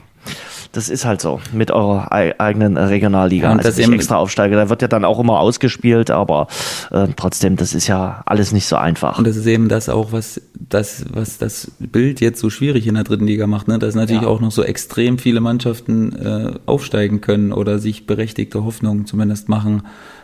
das 0.72 0.90
ist 0.90 1.06
halt 1.06 1.22
so 1.22 1.40
mit 1.54 1.70
eurer 1.70 2.12
eigenen 2.12 2.76
Regionalliga. 2.76 3.50
Ja, 3.50 3.56
also 3.56 3.80
nicht 3.80 3.92
extra 3.92 4.16
Aufsteiger, 4.16 4.56
da 4.56 4.68
wird 4.68 4.82
ja 4.82 4.88
dann 4.88 5.06
auch 5.06 5.18
immer 5.18 5.40
ausgespielt, 5.40 6.10
aber 6.10 6.48
äh, 6.90 7.06
trotzdem, 7.16 7.56
das 7.56 7.72
ist 7.72 7.86
ja 7.86 8.22
alles 8.26 8.52
nicht 8.52 8.66
so 8.66 8.76
einfach. 8.76 9.16
Und 9.16 9.26
das 9.26 9.36
ist 9.36 9.46
eben 9.46 9.70
das 9.70 9.88
auch, 9.88 10.12
was 10.12 10.42
das, 10.54 11.06
was 11.10 11.38
das 11.38 11.70
Bild 11.78 12.20
jetzt 12.20 12.40
so 12.40 12.50
schwierig 12.50 12.86
in 12.86 12.94
der 12.94 13.04
dritten 13.04 13.26
Liga 13.26 13.46
macht, 13.46 13.68
ne? 13.68 13.78
dass 13.78 13.94
natürlich 13.94 14.22
ja. 14.22 14.28
auch 14.28 14.40
noch 14.40 14.52
so 14.52 14.62
extrem 14.62 15.18
viele 15.18 15.40
Mannschaften 15.40 16.12
äh, 16.12 16.52
aufsteigen 16.66 17.22
können 17.22 17.52
oder 17.52 17.78
sich 17.78 18.06
berechtigte 18.06 18.62
Hoffnungen 18.62 19.06
zumindest 19.06 19.48
machen 19.48 19.82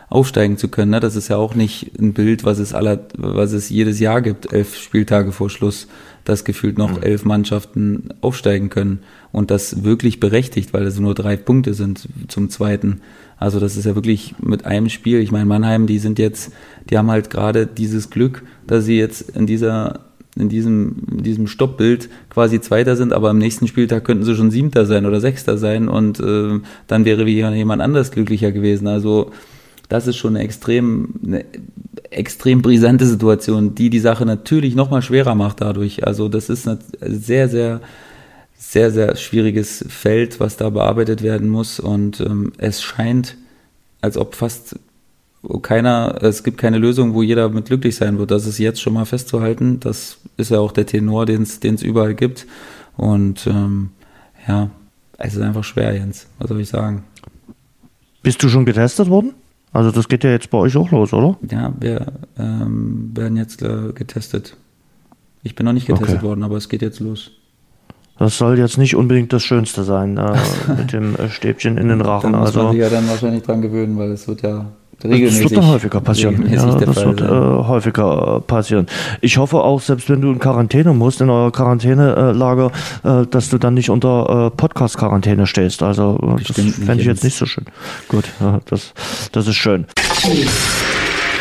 aufsteigen 0.09 0.57
zu 0.57 0.67
können. 0.67 0.91
Ne? 0.91 0.99
Das 0.99 1.15
ist 1.15 1.29
ja 1.29 1.37
auch 1.37 1.55
nicht 1.55 1.99
ein 1.99 2.13
Bild, 2.13 2.43
was 2.43 2.59
es 2.59 2.75
aller, 2.75 2.99
was 3.17 3.53
es 3.53 3.69
jedes 3.69 3.99
Jahr 3.99 4.21
gibt, 4.21 4.53
elf 4.53 4.77
Spieltage 4.77 5.31
vor 5.31 5.49
Schluss, 5.49 5.87
dass 6.25 6.45
gefühlt 6.45 6.77
noch 6.77 6.97
mhm. 6.97 7.03
elf 7.03 7.25
Mannschaften 7.25 8.09
aufsteigen 8.21 8.69
können 8.69 8.99
und 9.31 9.51
das 9.51 9.83
wirklich 9.83 10.19
berechtigt, 10.19 10.73
weil 10.73 10.83
es 10.83 10.99
nur 10.99 11.13
drei 11.13 11.35
Punkte 11.35 11.73
sind 11.73 12.07
zum 12.27 12.49
zweiten. 12.49 13.01
Also 13.37 13.59
das 13.59 13.75
ist 13.75 13.85
ja 13.85 13.95
wirklich 13.95 14.35
mit 14.41 14.65
einem 14.65 14.89
Spiel. 14.89 15.19
Ich 15.19 15.31
meine, 15.31 15.45
Mannheim, 15.45 15.87
die 15.87 15.99
sind 15.99 16.19
jetzt, 16.19 16.53
die 16.89 16.97
haben 16.97 17.11
halt 17.11 17.29
gerade 17.29 17.67
dieses 17.67 18.09
Glück, 18.09 18.43
dass 18.67 18.85
sie 18.85 18.97
jetzt 18.97 19.29
in 19.31 19.47
dieser 19.47 19.99
in 20.35 20.49
diesem, 20.49 20.95
in 21.11 21.23
diesem 21.23 21.47
Stoppbild 21.47 22.09
quasi 22.29 22.59
Zweiter 22.59 22.95
sind, 22.95 23.13
aber 23.13 23.29
am 23.29 23.37
nächsten 23.37 23.67
Spieltag 23.67 24.03
könnten 24.03 24.23
sie 24.23 24.35
schon 24.35 24.49
Siebter 24.49 24.87
sein 24.87 25.05
oder 25.05 25.21
Sechster 25.21 25.59
sein 25.59 25.87
und 25.87 26.19
äh, 26.19 26.59
dann 26.87 27.05
wäre 27.05 27.27
wie 27.27 27.33
jemand 27.35 27.81
anders 27.83 28.11
glücklicher 28.11 28.51
gewesen. 28.51 28.87
Also 28.87 29.31
das 29.93 30.07
ist 30.07 30.17
schon 30.17 30.35
eine 30.35 30.43
extrem, 30.43 31.13
eine 31.23 31.45
extrem 32.09 32.63
brisante 32.63 33.05
Situation, 33.05 33.75
die 33.75 33.91
die 33.91 33.99
Sache 33.99 34.25
natürlich 34.25 34.73
noch 34.73 34.89
mal 34.89 35.03
schwerer 35.03 35.35
macht 35.35 35.61
dadurch. 35.61 36.07
Also 36.07 36.29
das 36.29 36.49
ist 36.49 36.67
ein 36.67 36.79
sehr, 36.99 37.47
sehr, 37.47 37.79
sehr, 38.57 38.89
sehr 38.89 39.15
schwieriges 39.15 39.85
Feld, 39.87 40.39
was 40.39 40.57
da 40.57 40.71
bearbeitet 40.71 41.21
werden 41.21 41.47
muss 41.47 41.79
und 41.79 42.21
ähm, 42.21 42.53
es 42.57 42.81
scheint, 42.81 43.37
als 44.01 44.17
ob 44.17 44.33
fast 44.33 44.79
keiner, 45.61 46.17
es 46.23 46.43
gibt 46.43 46.57
keine 46.57 46.79
Lösung, 46.79 47.13
wo 47.13 47.21
jeder 47.21 47.49
mit 47.49 47.65
glücklich 47.65 47.95
sein 47.95 48.17
wird. 48.17 48.31
Das 48.31 48.47
ist 48.47 48.57
jetzt 48.57 48.81
schon 48.81 48.93
mal 48.93 49.05
festzuhalten. 49.05 49.79
Das 49.79 50.17
ist 50.37 50.49
ja 50.49 50.57
auch 50.57 50.71
der 50.71 50.87
Tenor, 50.87 51.27
den 51.27 51.43
es 51.43 51.83
überall 51.83 52.15
gibt. 52.15 52.47
Und 52.97 53.45
ähm, 53.45 53.91
ja, 54.47 54.71
es 55.19 55.35
ist 55.35 55.41
einfach 55.41 55.65
schwer, 55.65 55.93
Jens. 55.93 56.27
Was 56.39 56.47
soll 56.47 56.61
ich 56.61 56.69
sagen? 56.69 57.03
Bist 58.23 58.41
du 58.41 58.49
schon 58.49 58.65
getestet 58.65 59.09
worden? 59.09 59.33
Also 59.73 59.91
das 59.91 60.07
geht 60.07 60.23
ja 60.23 60.29
jetzt 60.29 60.51
bei 60.51 60.59
euch 60.59 60.77
auch 60.77 60.91
los, 60.91 61.13
oder? 61.13 61.37
Ja, 61.49 61.73
wir 61.79 62.13
ähm, 62.37 63.11
werden 63.15 63.35
jetzt 63.35 63.63
äh, 63.63 63.91
getestet. 63.93 64.55
Ich 65.41 65.55
bin 65.55 65.65
noch 65.65 65.73
nicht 65.73 65.87
getestet 65.87 66.17
okay. 66.17 66.23
worden, 66.23 66.43
aber 66.43 66.57
es 66.57 66.69
geht 66.69 66.83
jetzt 66.83 66.99
los. 66.99 67.31
Das 68.19 68.37
soll 68.37 68.59
jetzt 68.59 68.77
nicht 68.77 68.95
unbedingt 68.95 69.33
das 69.33 69.43
Schönste 69.43 69.83
sein, 69.83 70.17
äh, 70.17 70.37
mit 70.77 70.93
dem 70.93 71.15
äh, 71.15 71.29
Stäbchen 71.29 71.77
in 71.77 71.87
den 71.87 72.01
Rachen. 72.01 72.33
Da 72.33 72.39
muss 72.39 72.49
also, 72.49 72.63
man 72.63 72.71
sich 72.73 72.81
ja 72.81 72.89
dann 72.89 73.09
wahrscheinlich 73.09 73.41
dran 73.41 73.61
gewöhnen, 73.61 73.97
weil 73.97 74.11
es 74.11 74.27
wird 74.27 74.43
ja 74.43 74.71
regelmäßig. 75.03 75.43
Das 75.43 75.51
wird 75.51 75.57
dann 75.63 75.69
häufiger 75.69 76.01
passieren. 76.01 76.51
Ja, 76.51 76.75
das 76.75 76.95
Fall 76.95 77.05
wird 77.05 77.21
äh, 77.21 77.67
häufiger 77.67 78.41
passieren. 78.45 78.87
Ich 79.21 79.37
hoffe 79.37 79.57
auch, 79.57 79.81
selbst 79.81 80.09
wenn 80.09 80.21
du 80.21 80.31
in 80.31 80.39
Quarantäne 80.39 80.93
musst, 80.93 81.21
in 81.21 81.29
eurer 81.29 81.51
Quarantänelager, 81.51 82.71
äh, 83.03 83.25
dass 83.27 83.49
du 83.49 83.57
dann 83.57 83.73
nicht 83.73 83.89
unter 83.89 84.47
äh, 84.47 84.49
Podcast-Quarantäne 84.55 85.47
stehst. 85.47 85.83
Also 85.83 86.19
äh, 86.37 86.43
das 86.43 86.57
fände 86.57 87.01
ich 87.01 87.05
jetzt 87.07 87.23
nicht 87.23 87.35
so 87.35 87.45
schön. 87.45 87.65
Gut, 88.07 88.25
das, 88.65 88.93
das 89.31 89.47
ist 89.47 89.55
schön. 89.55 89.85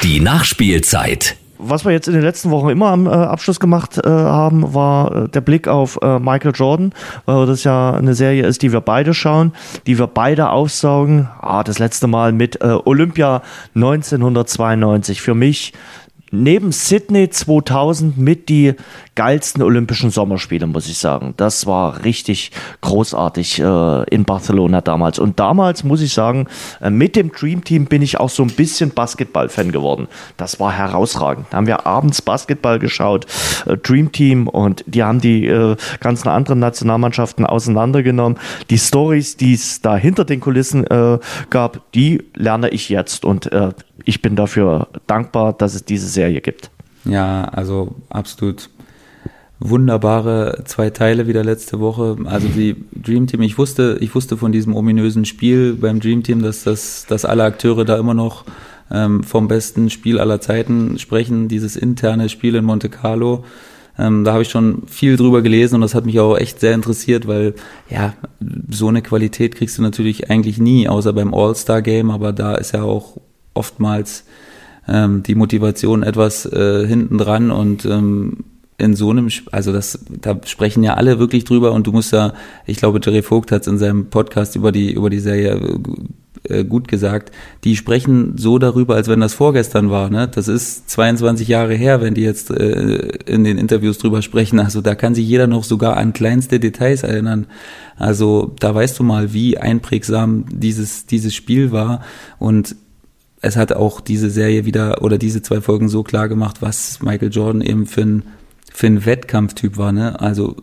Die 0.02 0.20
Nachspielzeit 0.20 1.36
was 1.62 1.84
wir 1.84 1.92
jetzt 1.92 2.08
in 2.08 2.14
den 2.14 2.22
letzten 2.22 2.50
Wochen 2.50 2.68
immer 2.68 2.88
am 2.88 3.06
äh, 3.06 3.10
Abschluss 3.10 3.60
gemacht 3.60 3.98
äh, 3.98 4.08
haben, 4.08 4.74
war 4.74 5.14
äh, 5.14 5.28
der 5.28 5.40
Blick 5.40 5.68
auf 5.68 5.98
äh, 6.02 6.18
Michael 6.18 6.52
Jordan, 6.54 6.92
weil 7.24 7.46
das 7.46 7.64
ja 7.64 7.92
eine 7.94 8.14
Serie 8.14 8.46
ist, 8.46 8.62
die 8.62 8.72
wir 8.72 8.80
beide 8.80 9.14
schauen, 9.14 9.52
die 9.86 9.98
wir 9.98 10.06
beide 10.06 10.50
aufsaugen. 10.50 11.28
Ah, 11.40 11.62
das 11.62 11.78
letzte 11.78 12.06
Mal 12.06 12.32
mit 12.32 12.60
äh, 12.60 12.76
Olympia 12.84 13.42
1992. 13.74 15.22
Für 15.22 15.34
mich 15.34 15.72
neben 16.32 16.72
Sydney 16.72 17.30
2000 17.30 18.18
mit 18.18 18.48
die 18.48 18.74
geilsten 19.14 19.62
Olympischen 19.62 20.10
Sommerspiele, 20.10 20.66
muss 20.66 20.88
ich 20.88 20.96
sagen. 20.96 21.34
Das 21.36 21.66
war 21.66 22.04
richtig 22.04 22.50
großartig 22.80 23.60
äh, 23.60 24.02
in 24.04 24.24
Barcelona 24.24 24.80
damals. 24.80 25.18
Und 25.18 25.38
damals, 25.38 25.84
muss 25.84 26.00
ich 26.00 26.14
sagen, 26.14 26.48
äh, 26.80 26.88
mit 26.88 27.14
dem 27.14 27.30
Dream 27.30 27.62
Team 27.62 27.84
bin 27.84 28.00
ich 28.00 28.18
auch 28.18 28.30
so 28.30 28.42
ein 28.42 28.50
bisschen 28.50 28.90
Basketball-Fan 28.90 29.70
geworden. 29.70 30.08
Das 30.38 30.58
war 30.58 30.72
herausragend. 30.72 31.46
Da 31.50 31.58
haben 31.58 31.66
wir 31.66 31.86
abends 31.86 32.22
Basketball 32.22 32.78
geschaut, 32.78 33.26
äh, 33.66 33.76
Dream 33.76 34.10
Team, 34.10 34.48
und 34.48 34.82
die 34.86 35.02
haben 35.02 35.20
die 35.20 35.46
äh, 35.46 35.76
ganzen 36.00 36.28
anderen 36.28 36.60
Nationalmannschaften 36.60 37.44
auseinandergenommen. 37.44 38.38
Die 38.70 38.78
Stories, 38.78 39.36
die 39.36 39.52
es 39.52 39.82
da 39.82 39.96
hinter 39.96 40.24
den 40.24 40.40
Kulissen 40.40 40.86
äh, 40.86 41.18
gab, 41.50 41.92
die 41.92 42.24
lerne 42.34 42.70
ich 42.70 42.88
jetzt. 42.88 43.26
Und 43.26 43.52
äh, 43.52 43.72
ich 44.04 44.22
bin 44.22 44.36
dafür 44.36 44.88
dankbar, 45.06 45.52
dass 45.52 45.74
es 45.74 45.84
diese 45.84 46.08
Serie 46.08 46.40
gibt. 46.40 46.70
Ja, 47.04 47.44
also 47.44 47.94
absolut 48.10 48.70
wunderbare 49.58 50.62
zwei 50.64 50.90
Teile 50.90 51.26
wieder 51.26 51.44
letzte 51.44 51.80
Woche. 51.80 52.16
Also 52.24 52.48
die 52.48 52.76
Dream 52.92 53.26
Team, 53.26 53.42
ich 53.42 53.58
wusste, 53.58 53.96
ich 54.00 54.14
wusste 54.14 54.36
von 54.36 54.52
diesem 54.52 54.74
ominösen 54.74 55.24
Spiel 55.24 55.74
beim 55.74 56.00
Dream 56.00 56.22
Team, 56.22 56.42
dass 56.42 56.64
das, 56.64 57.06
dass 57.08 57.24
alle 57.24 57.44
Akteure 57.44 57.84
da 57.84 57.96
immer 57.96 58.14
noch 58.14 58.44
ähm, 58.90 59.22
vom 59.22 59.48
besten 59.48 59.90
Spiel 59.90 60.18
aller 60.18 60.40
Zeiten 60.40 60.98
sprechen, 60.98 61.48
dieses 61.48 61.76
interne 61.76 62.28
Spiel 62.28 62.54
in 62.54 62.64
Monte 62.64 62.88
Carlo. 62.88 63.44
Ähm, 63.98 64.24
da 64.24 64.32
habe 64.32 64.42
ich 64.42 64.48
schon 64.48 64.82
viel 64.86 65.16
drüber 65.16 65.42
gelesen 65.42 65.76
und 65.76 65.80
das 65.82 65.94
hat 65.94 66.06
mich 66.06 66.18
auch 66.18 66.36
echt 66.36 66.60
sehr 66.60 66.74
interessiert, 66.74 67.28
weil 67.28 67.54
ja, 67.90 68.14
so 68.70 68.88
eine 68.88 69.02
Qualität 69.02 69.54
kriegst 69.54 69.78
du 69.78 69.82
natürlich 69.82 70.30
eigentlich 70.30 70.58
nie, 70.58 70.88
außer 70.88 71.12
beim 71.12 71.34
All-Star-Game, 71.34 72.10
aber 72.10 72.32
da 72.32 72.54
ist 72.54 72.72
ja 72.72 72.82
auch 72.82 73.18
oftmals 73.54 74.24
ähm, 74.88 75.22
die 75.22 75.34
Motivation 75.34 76.02
etwas 76.02 76.46
äh, 76.46 76.86
hinten 76.86 77.18
dran 77.18 77.50
und 77.50 77.84
ähm, 77.84 78.44
in 78.78 78.96
so 78.96 79.10
einem, 79.10 79.28
also 79.52 79.72
das, 79.72 80.04
da 80.08 80.40
sprechen 80.44 80.82
ja 80.82 80.94
alle 80.94 81.18
wirklich 81.18 81.44
drüber 81.44 81.72
und 81.72 81.86
du 81.86 81.92
musst 81.92 82.12
ja, 82.12 82.32
ich 82.66 82.78
glaube, 82.78 83.00
Jerry 83.02 83.22
Vogt 83.22 83.52
hat 83.52 83.62
es 83.62 83.68
in 83.68 83.78
seinem 83.78 84.06
Podcast 84.06 84.56
über 84.56 84.72
die, 84.72 84.92
über 84.92 85.08
die 85.08 85.20
Serie 85.20 85.78
äh, 86.48 86.64
gut 86.64 86.88
gesagt, 86.88 87.30
die 87.62 87.76
sprechen 87.76 88.36
so 88.36 88.58
darüber, 88.58 88.96
als 88.96 89.06
wenn 89.06 89.20
das 89.20 89.34
vorgestern 89.34 89.90
war. 89.90 90.10
Ne? 90.10 90.26
Das 90.26 90.48
ist 90.48 90.90
22 90.90 91.46
Jahre 91.46 91.74
her, 91.74 92.00
wenn 92.00 92.14
die 92.14 92.22
jetzt 92.22 92.50
äh, 92.50 93.10
in 93.26 93.44
den 93.44 93.58
Interviews 93.58 93.98
drüber 93.98 94.22
sprechen. 94.22 94.58
Also 94.58 94.80
da 94.80 94.96
kann 94.96 95.14
sich 95.14 95.28
jeder 95.28 95.46
noch 95.46 95.62
sogar 95.62 95.96
an 95.96 96.12
kleinste 96.12 96.58
Details 96.58 97.04
erinnern. 97.04 97.46
Also 97.96 98.56
da 98.58 98.74
weißt 98.74 98.98
du 98.98 99.04
mal, 99.04 99.32
wie 99.32 99.58
einprägsam 99.58 100.46
dieses, 100.50 101.06
dieses 101.06 101.32
Spiel 101.32 101.70
war. 101.70 102.02
Und 102.40 102.74
es 103.42 103.56
hat 103.56 103.72
auch 103.72 104.00
diese 104.00 104.30
Serie 104.30 104.64
wieder 104.64 105.02
oder 105.02 105.18
diese 105.18 105.42
zwei 105.42 105.60
Folgen 105.60 105.88
so 105.88 106.02
klar 106.02 106.28
gemacht, 106.28 106.62
was 106.62 107.02
Michael 107.02 107.32
Jordan 107.32 107.60
eben 107.60 107.86
für 107.86 108.02
ein 108.02 108.22
für 108.72 108.86
ein 108.86 109.04
Wettkampftyp 109.04 109.76
war, 109.76 109.92
ne? 109.92 110.18
Also 110.18 110.56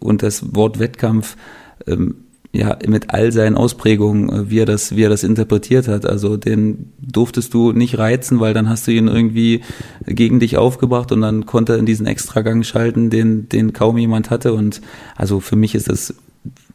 und 0.00 0.22
das 0.22 0.54
Wort 0.54 0.80
Wettkampf 0.80 1.36
ähm, 1.86 2.16
ja, 2.54 2.76
mit 2.86 3.10
all 3.10 3.32
seinen 3.32 3.56
Ausprägungen, 3.56 4.28
äh, 4.28 4.50
wie 4.50 4.60
er 4.60 4.66
das, 4.66 4.94
wie 4.94 5.02
er 5.02 5.08
das 5.08 5.24
interpretiert 5.24 5.88
hat. 5.88 6.04
Also 6.04 6.36
den 6.36 6.92
durftest 7.00 7.54
du 7.54 7.72
nicht 7.72 7.98
reizen, 7.98 8.40
weil 8.40 8.52
dann 8.52 8.68
hast 8.68 8.86
du 8.86 8.92
ihn 8.92 9.08
irgendwie 9.08 9.62
gegen 10.06 10.38
dich 10.38 10.58
aufgebracht 10.58 11.12
und 11.12 11.22
dann 11.22 11.46
konnte 11.46 11.74
er 11.74 11.78
in 11.78 11.86
diesen 11.86 12.06
Extragang 12.06 12.62
schalten, 12.62 13.08
den, 13.08 13.48
den 13.48 13.72
kaum 13.72 13.96
jemand 13.96 14.30
hatte. 14.30 14.52
Und 14.52 14.82
also 15.16 15.40
für 15.40 15.56
mich 15.56 15.74
ist 15.74 15.88
das 15.88 16.14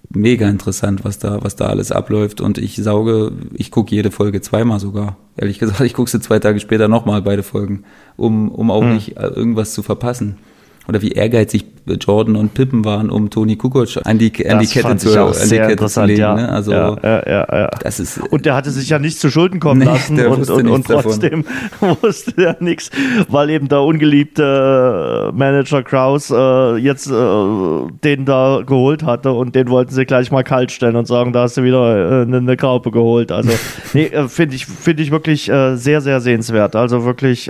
mega 0.10 0.48
interessant, 0.48 1.04
was 1.04 1.20
da, 1.20 1.44
was 1.44 1.56
da 1.56 1.68
alles 1.68 1.92
abläuft. 1.92 2.42
Und 2.42 2.58
ich 2.58 2.76
sauge, 2.78 3.32
ich 3.54 3.72
gucke 3.72 3.94
jede 3.94 4.12
Folge 4.12 4.42
zweimal 4.42 4.80
sogar. 4.80 5.18
Ehrlich 5.36 5.60
gesagt, 5.60 5.82
ich 5.82 5.94
gucke 5.94 6.10
sie 6.10 6.20
zwei 6.20 6.40
Tage 6.40 6.60
später 6.60 6.88
nochmal 6.88 7.22
beide 7.22 7.44
Folgen, 7.44 7.84
um, 8.16 8.50
um 8.50 8.72
auch 8.72 8.82
hm. 8.82 8.94
nicht 8.94 9.18
äh, 9.18 9.28
irgendwas 9.28 9.74
zu 9.74 9.84
verpassen 9.84 10.38
oder 10.88 11.02
wie 11.02 11.12
ehrgeizig 11.12 11.66
Jordan 12.00 12.36
und 12.36 12.54
Pippen 12.54 12.86
waren, 12.86 13.10
um 13.10 13.30
Toni 13.30 13.56
Kukoc 13.56 14.00
an 14.04 14.18
die, 14.18 14.32
an 14.48 14.60
die 14.60 14.68
Kette 14.68 14.98
zu, 14.98 15.20
an 15.20 15.34
die 15.50 15.58
Kette 15.58 15.86
zu 15.86 16.04
legen. 16.06 16.20
Ja. 16.20 16.36
Ne? 16.36 16.50
Also 16.50 16.72
ja, 16.72 16.98
ja, 17.04 17.24
ja, 17.28 17.70
Das 17.82 18.00
ist, 18.00 18.20
und 18.20 18.46
der 18.46 18.56
hatte 18.56 18.72
sich 18.72 18.90
ja 18.90 19.00
nicht 19.00 19.20
zu 19.20 19.30
Schulden 19.30 19.60
kommen 19.60 19.80
nee, 19.80 19.86
lassen 19.86 20.26
und, 20.26 20.50
und, 20.50 20.68
und 20.70 20.88
trotzdem 20.88 21.44
davon. 21.80 21.98
wusste 22.02 22.34
er 22.38 22.58
nichts, 22.60 22.90
weil 23.28 23.50
eben 23.50 23.68
der 23.68 23.82
ungeliebte 23.82 25.32
äh, 25.34 25.38
Manager 25.38 25.84
Kraus 25.84 26.32
äh, 26.32 26.78
jetzt 26.78 27.08
äh, 27.08 27.12
den 28.04 28.26
da 28.26 28.62
geholt 28.66 29.04
hatte 29.04 29.34
und 29.34 29.56
den 29.56 29.70
wollten 29.70 29.94
sie 29.94 30.06
gleich 30.06 30.32
mal 30.32 30.44
kalt 30.44 30.72
stellen 30.72 30.96
und 30.96 31.08
sagen, 31.08 31.34
da 31.34 31.44
hast 31.44 31.58
du 31.58 31.64
wieder 31.64 32.22
äh, 32.22 32.22
eine, 32.24 32.38
eine 32.38 32.58
Graupe 32.58 32.92
geholt. 32.92 33.32
Also 33.32 33.52
nee, 33.94 34.06
äh, 34.06 34.28
finde 34.28 34.56
ich, 34.56 34.66
finde 34.66 35.04
ich 35.04 35.12
wirklich 35.12 35.50
äh, 35.50 35.76
sehr, 35.76 36.02
sehr 36.02 36.22
sehenswert. 36.22 36.76
Also 36.76 37.04
wirklich, 37.06 37.50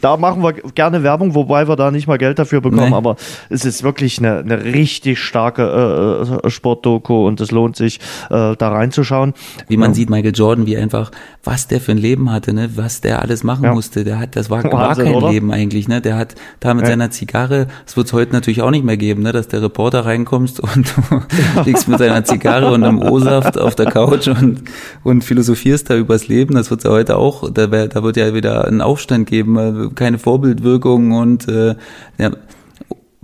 da 0.00 0.16
machen 0.16 0.42
wir 0.42 0.52
gerne 0.52 1.02
Werbung, 1.02 1.34
wobei 1.34 1.68
wir 1.68 1.76
da 1.76 1.90
nicht 1.90 2.06
mal 2.06 2.18
Geld 2.18 2.38
dafür 2.38 2.60
bekommen 2.60 2.70
bekommen, 2.70 2.90
nee. 2.90 2.96
aber 2.96 3.16
es 3.48 3.64
ist 3.64 3.69
wirklich 3.82 4.18
eine, 4.18 4.38
eine 4.38 4.64
richtig 4.64 5.18
starke 5.18 6.40
äh, 6.44 6.50
Sportdoku 6.50 7.26
und 7.26 7.40
es 7.40 7.50
lohnt 7.50 7.76
sich, 7.76 8.00
äh, 8.30 8.56
da 8.56 8.68
reinzuschauen. 8.68 9.34
Wie 9.68 9.76
man 9.76 9.90
ja. 9.90 9.94
sieht, 9.94 10.10
Michael 10.10 10.34
Jordan, 10.34 10.66
wie 10.66 10.76
einfach, 10.76 11.10
was 11.44 11.68
der 11.68 11.80
für 11.80 11.92
ein 11.92 11.98
Leben 11.98 12.30
hatte, 12.30 12.52
ne, 12.52 12.70
was 12.74 13.00
der 13.00 13.22
alles 13.22 13.44
machen 13.44 13.64
ja. 13.64 13.74
musste. 13.74 14.04
Der 14.04 14.18
hat, 14.18 14.36
das 14.36 14.50
war, 14.50 14.62
war 14.64 14.94
kein 14.94 15.14
oder? 15.14 15.30
Leben 15.30 15.52
eigentlich, 15.52 15.88
ne? 15.88 16.00
Der 16.00 16.16
hat 16.16 16.34
da 16.60 16.74
mit 16.74 16.84
ja. 16.84 16.90
seiner 16.90 17.10
Zigarre, 17.10 17.68
das 17.86 17.96
wird 17.96 18.06
es 18.06 18.12
heute 18.12 18.32
natürlich 18.32 18.62
auch 18.62 18.70
nicht 18.70 18.84
mehr 18.84 18.96
geben, 18.96 19.22
ne, 19.22 19.32
dass 19.32 19.48
der 19.48 19.62
Reporter 19.62 20.04
reinkommst 20.04 20.60
und 20.60 20.92
du 20.96 21.22
liegst 21.64 21.88
mit 21.88 21.98
seiner 21.98 22.24
Zigarre 22.24 22.72
und 22.72 22.84
einem 22.84 23.00
O-Saft 23.00 23.58
auf 23.58 23.74
der 23.74 23.86
Couch 23.86 24.28
und, 24.28 24.62
und 25.04 25.24
philosophierst 25.24 25.90
da 25.90 25.96
übers 25.96 26.28
Leben. 26.28 26.54
Das 26.54 26.70
wird 26.70 26.80
es 26.80 26.84
ja 26.84 26.90
heute 26.90 27.16
auch, 27.16 27.50
da, 27.50 27.70
wär, 27.70 27.88
da 27.88 28.02
wird 28.02 28.16
ja 28.16 28.34
wieder 28.34 28.66
einen 28.66 28.80
Aufstand 28.80 29.26
geben, 29.26 29.56
äh, 29.56 29.94
keine 29.94 30.18
Vorbildwirkung 30.18 31.12
und 31.12 31.48
äh, 31.48 31.76
ja, 32.18 32.30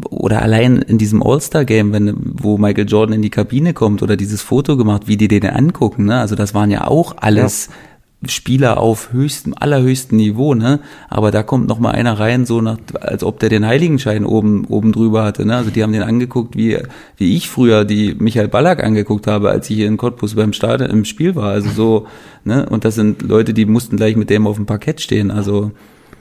oder 0.04 0.42
allein 0.42 0.82
in 0.82 0.98
diesem 0.98 1.22
All-Star-Game, 1.22 1.92
wenn, 1.92 2.14
wo 2.18 2.58
Michael 2.58 2.88
Jordan 2.88 3.14
in 3.14 3.22
die 3.22 3.30
Kabine 3.30 3.72
kommt 3.72 4.02
oder 4.02 4.16
dieses 4.16 4.42
Foto 4.42 4.76
gemacht, 4.76 5.04
wie 5.06 5.16
die 5.16 5.28
den 5.28 5.44
angucken, 5.46 6.04
ne? 6.04 6.20
Also 6.20 6.34
das 6.34 6.52
waren 6.54 6.70
ja 6.70 6.86
auch 6.86 7.16
alles 7.18 7.68
ja. 7.68 8.28
Spieler 8.28 8.78
auf 8.78 9.12
höchstem, 9.12 9.54
allerhöchstem 9.58 10.18
Niveau, 10.18 10.54
ne? 10.54 10.80
Aber 11.08 11.30
da 11.30 11.42
kommt 11.42 11.66
noch 11.66 11.78
mal 11.78 11.92
einer 11.92 12.18
rein, 12.18 12.44
so 12.44 12.60
nach, 12.60 12.76
als 13.00 13.24
ob 13.24 13.40
der 13.40 13.48
den 13.48 13.64
Heiligenschein 13.64 14.26
oben, 14.26 14.66
oben 14.66 14.92
drüber 14.92 15.24
hatte, 15.24 15.46
ne? 15.46 15.56
Also 15.56 15.70
die 15.70 15.82
haben 15.82 15.92
den 15.92 16.02
angeguckt, 16.02 16.56
wie, 16.56 16.78
wie 17.16 17.34
ich 17.34 17.48
früher 17.48 17.86
die 17.86 18.14
Michael 18.18 18.48
Ballack 18.48 18.84
angeguckt 18.84 19.26
habe, 19.26 19.50
als 19.50 19.70
ich 19.70 19.76
hier 19.76 19.86
in 19.86 19.96
Cottbus 19.96 20.34
beim 20.34 20.52
Start 20.52 20.82
im 20.82 21.06
Spiel 21.06 21.36
war. 21.36 21.52
Also 21.52 21.70
so, 21.70 22.06
ne? 22.44 22.68
Und 22.68 22.84
das 22.84 22.96
sind 22.96 23.22
Leute, 23.22 23.54
die 23.54 23.64
mussten 23.64 23.96
gleich 23.96 24.16
mit 24.16 24.28
dem 24.28 24.46
auf 24.46 24.56
dem 24.56 24.66
Parkett 24.66 25.00
stehen. 25.00 25.30
Also, 25.30 25.72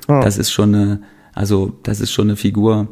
ja. 0.07 0.21
das 0.21 0.37
ist 0.37 0.51
schon 0.51 0.73
eine, 0.73 1.01
also, 1.33 1.73
das 1.83 1.99
ist 1.99 2.13
schon 2.13 2.27
eine 2.27 2.37
Figur, 2.37 2.87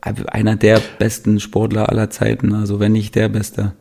einer 0.00 0.56
der 0.56 0.80
besten 0.98 1.40
Sportler 1.40 1.88
aller 1.88 2.10
Zeiten, 2.10 2.54
also 2.54 2.80
wenn 2.80 2.92
nicht 2.92 3.14
der 3.14 3.28
beste. 3.28 3.72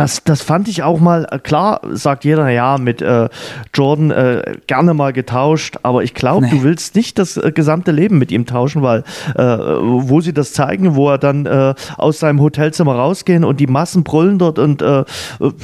Das, 0.00 0.22
das 0.24 0.42
fand 0.42 0.68
ich 0.68 0.82
auch 0.82 1.00
mal, 1.00 1.26
äh, 1.30 1.38
klar, 1.38 1.80
sagt 1.90 2.24
jeder, 2.24 2.48
ja, 2.48 2.78
mit 2.78 3.02
äh, 3.02 3.28
Jordan 3.74 4.10
äh, 4.10 4.56
gerne 4.66 4.94
mal 4.94 5.12
getauscht, 5.12 5.78
aber 5.82 6.02
ich 6.02 6.14
glaube, 6.14 6.46
nee. 6.46 6.50
du 6.50 6.62
willst 6.62 6.94
nicht 6.94 7.18
das 7.18 7.36
äh, 7.36 7.52
gesamte 7.52 7.90
Leben 7.90 8.18
mit 8.18 8.30
ihm 8.30 8.46
tauschen, 8.46 8.82
weil 8.82 9.04
äh, 9.34 9.42
wo 9.42 10.20
sie 10.20 10.32
das 10.32 10.52
zeigen, 10.52 10.94
wo 10.94 11.10
er 11.10 11.18
dann 11.18 11.46
äh, 11.46 11.74
aus 11.96 12.20
seinem 12.20 12.40
Hotelzimmer 12.40 12.94
rausgehen 12.94 13.44
und 13.44 13.58
die 13.58 13.66
Massen 13.66 14.04
brüllen 14.04 14.38
dort 14.38 14.58
und 14.58 14.80
du 14.80 15.04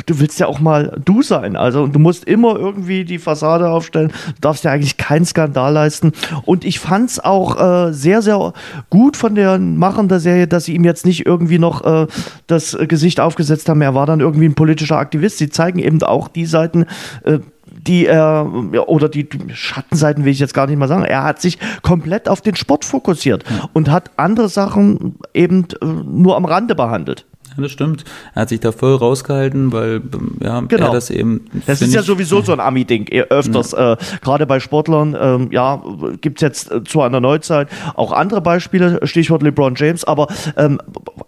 willst 0.06 0.40
ja 0.40 0.46
auch 0.46 0.60
mal 0.60 0.98
du 1.04 1.22
sein. 1.22 1.56
Also 1.56 1.86
du 1.86 1.98
musst 1.98 2.24
immer 2.24 2.56
irgendwie 2.56 3.04
die 3.04 3.18
Fassade 3.18 3.68
aufstellen, 3.68 4.08
du 4.08 4.40
darfst 4.40 4.64
ja 4.64 4.72
eigentlich 4.72 4.96
keinen 4.96 5.24
Skandal 5.24 5.72
leisten. 5.72 6.12
Und 6.44 6.64
ich 6.64 6.80
fand 6.80 7.10
es 7.10 7.24
auch 7.24 7.90
sehr, 7.90 8.22
sehr 8.22 8.52
gut 8.90 9.16
von 9.16 9.34
den 9.34 9.76
Machern 9.76 10.08
der 10.08 10.20
Serie, 10.20 10.46
dass 10.46 10.64
sie 10.64 10.74
ihm 10.74 10.84
jetzt 10.84 11.06
nicht 11.06 11.26
irgendwie 11.26 11.58
noch 11.58 12.08
das 12.46 12.76
Gesicht 12.88 13.20
aufgesetzt 13.20 13.68
haben. 13.68 13.80
Er 13.80 13.94
war 13.94 14.06
dann 14.06 14.16
dann 14.16 14.25
irgendwie 14.26 14.46
ein 14.46 14.54
politischer 14.54 14.98
Aktivist. 14.98 15.38
Sie 15.38 15.48
zeigen 15.48 15.78
eben 15.78 16.02
auch 16.02 16.28
die 16.28 16.46
Seiten, 16.46 16.86
äh, 17.24 17.38
die 17.86 18.06
er, 18.06 18.50
oder 18.86 19.08
die 19.08 19.28
Schattenseiten 19.52 20.24
will 20.24 20.32
ich 20.32 20.38
jetzt 20.38 20.54
gar 20.54 20.66
nicht 20.66 20.78
mal 20.78 20.88
sagen, 20.88 21.04
er 21.04 21.24
hat 21.24 21.40
sich 21.40 21.58
komplett 21.82 22.28
auf 22.28 22.40
den 22.40 22.56
Sport 22.56 22.84
fokussiert 22.84 23.44
und 23.72 23.90
hat 23.90 24.10
andere 24.16 24.48
Sachen 24.48 25.16
eben 25.34 25.66
äh, 25.80 25.86
nur 25.86 26.36
am 26.36 26.44
Rande 26.44 26.74
behandelt. 26.74 27.26
Ja, 27.56 27.62
das 27.62 27.72
stimmt. 27.72 28.04
Er 28.34 28.42
hat 28.42 28.48
sich 28.50 28.60
da 28.60 28.72
voll 28.72 28.94
rausgehalten, 28.94 29.72
weil 29.72 30.02
ja, 30.42 30.60
genau. 30.60 30.86
er 30.86 30.92
das 30.92 31.10
eben. 31.10 31.46
Das 31.66 31.80
ist 31.80 31.94
ja 31.94 32.02
sowieso 32.02 32.42
so 32.42 32.52
ein 32.52 32.60
Ami-Ding, 32.60 33.08
öfters. 33.30 33.72
Ja. 33.72 33.94
Äh, 33.94 33.96
Gerade 34.22 34.46
bei 34.46 34.60
Sportlern, 34.60 35.16
ähm, 35.18 35.48
ja, 35.52 35.82
gibt 36.20 36.38
es 36.38 36.42
jetzt 36.42 36.70
äh, 36.70 36.84
zu 36.84 37.00
einer 37.00 37.20
Neuzeit 37.20 37.68
auch 37.94 38.12
andere 38.12 38.40
Beispiele, 38.40 39.00
Stichwort 39.06 39.42
LeBron 39.42 39.74
James, 39.76 40.04
aber 40.04 40.28
ähm, 40.56 40.80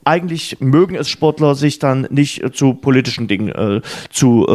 eigentlich 0.04 0.60
mögen 0.60 0.94
es 0.94 1.08
Sportler, 1.08 1.54
sich 1.54 1.78
dann 1.78 2.06
nicht 2.10 2.42
äh, 2.42 2.52
zu 2.52 2.74
politischen 2.74 3.26
Dingen 3.28 3.48
äh, 3.48 3.80
zu, 4.10 4.46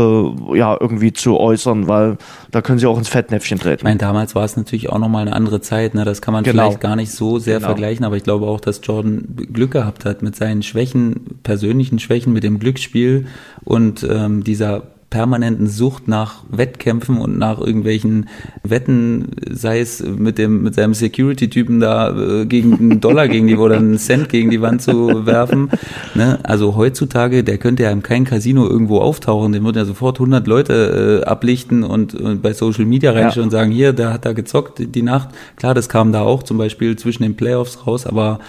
äh, 0.53 0.57
ja, 0.57 0.77
irgendwie 0.79 1.13
zu 1.13 1.39
äußern, 1.39 1.87
weil 1.87 2.17
da 2.51 2.61
können 2.61 2.79
sie 2.79 2.85
auch 2.85 2.97
ins 2.97 3.09
Fettnäpfchen 3.09 3.59
treten. 3.59 3.79
Ich 3.79 3.83
meine, 3.83 3.97
damals 3.97 4.35
war 4.35 4.45
es 4.45 4.57
natürlich 4.57 4.89
auch 4.89 4.99
nochmal 4.99 5.23
eine 5.23 5.35
andere 5.35 5.61
Zeit, 5.61 5.95
ne? 5.95 6.05
das 6.05 6.21
kann 6.21 6.33
man 6.33 6.43
genau. 6.43 6.63
vielleicht 6.63 6.81
gar 6.81 6.95
nicht 6.95 7.11
so 7.11 7.39
sehr 7.39 7.57
genau. 7.57 7.69
vergleichen, 7.69 8.05
aber 8.05 8.17
ich 8.17 8.23
glaube 8.23 8.45
auch, 8.45 8.59
dass 8.59 8.81
Jordan 8.83 9.23
Glück 9.51 9.71
gehabt 9.71 10.05
hat 10.05 10.21
mit 10.21 10.35
seinen 10.35 10.61
Schwächen 10.61 11.39
persönlich 11.41 11.62
persönlichen 11.63 11.97
Schwächen, 11.97 12.33
mit 12.33 12.43
dem 12.43 12.59
Glücksspiel 12.59 13.25
und 13.63 14.05
ähm, 14.09 14.43
dieser 14.43 14.83
permanenten 15.09 15.67
Sucht 15.67 16.09
nach 16.09 16.43
Wettkämpfen 16.49 17.19
und 17.19 17.37
nach 17.37 17.57
irgendwelchen 17.59 18.27
Wetten, 18.63 19.29
sei 19.49 19.79
es 19.79 20.03
mit 20.03 20.37
dem 20.37 20.63
mit 20.63 20.75
seinem 20.75 20.93
Security-Typen 20.93 21.79
da 21.79 22.41
äh, 22.41 22.45
gegen 22.47 22.73
einen 22.73 22.99
Dollar 22.99 23.29
gegen 23.29 23.47
die 23.47 23.55
oder 23.55 23.77
einen 23.77 23.97
Cent 23.97 24.27
gegen 24.27 24.49
die 24.49 24.59
Wand 24.59 24.81
zu 24.81 25.25
werfen. 25.25 25.69
Ne? 26.15 26.39
Also 26.43 26.75
heutzutage, 26.75 27.45
der 27.45 27.59
könnte 27.59 27.83
ja 27.83 27.91
in 27.91 28.03
kein 28.03 28.25
Casino 28.25 28.67
irgendwo 28.67 28.99
auftauchen, 28.99 29.53
den 29.53 29.63
würde 29.63 29.79
ja 29.79 29.85
sofort 29.85 30.17
100 30.17 30.45
Leute 30.47 31.21
äh, 31.23 31.25
ablichten 31.25 31.83
und, 31.83 32.13
und 32.13 32.41
bei 32.41 32.51
Social 32.51 32.85
Media 32.85 33.11
reinschauen 33.11 33.35
ja. 33.35 33.43
und 33.43 33.51
sagen, 33.51 33.71
hier, 33.71 33.93
der 33.93 34.11
hat 34.11 34.25
da 34.25 34.33
gezockt 34.33 34.79
die 34.79 35.01
Nacht. 35.01 35.29
Klar, 35.55 35.73
das 35.73 35.87
kam 35.87 36.11
da 36.11 36.23
auch 36.23 36.43
zum 36.43 36.57
Beispiel 36.57 36.97
zwischen 36.97 37.23
den 37.23 37.35
Playoffs 37.37 37.87
raus, 37.87 38.05
aber 38.05 38.39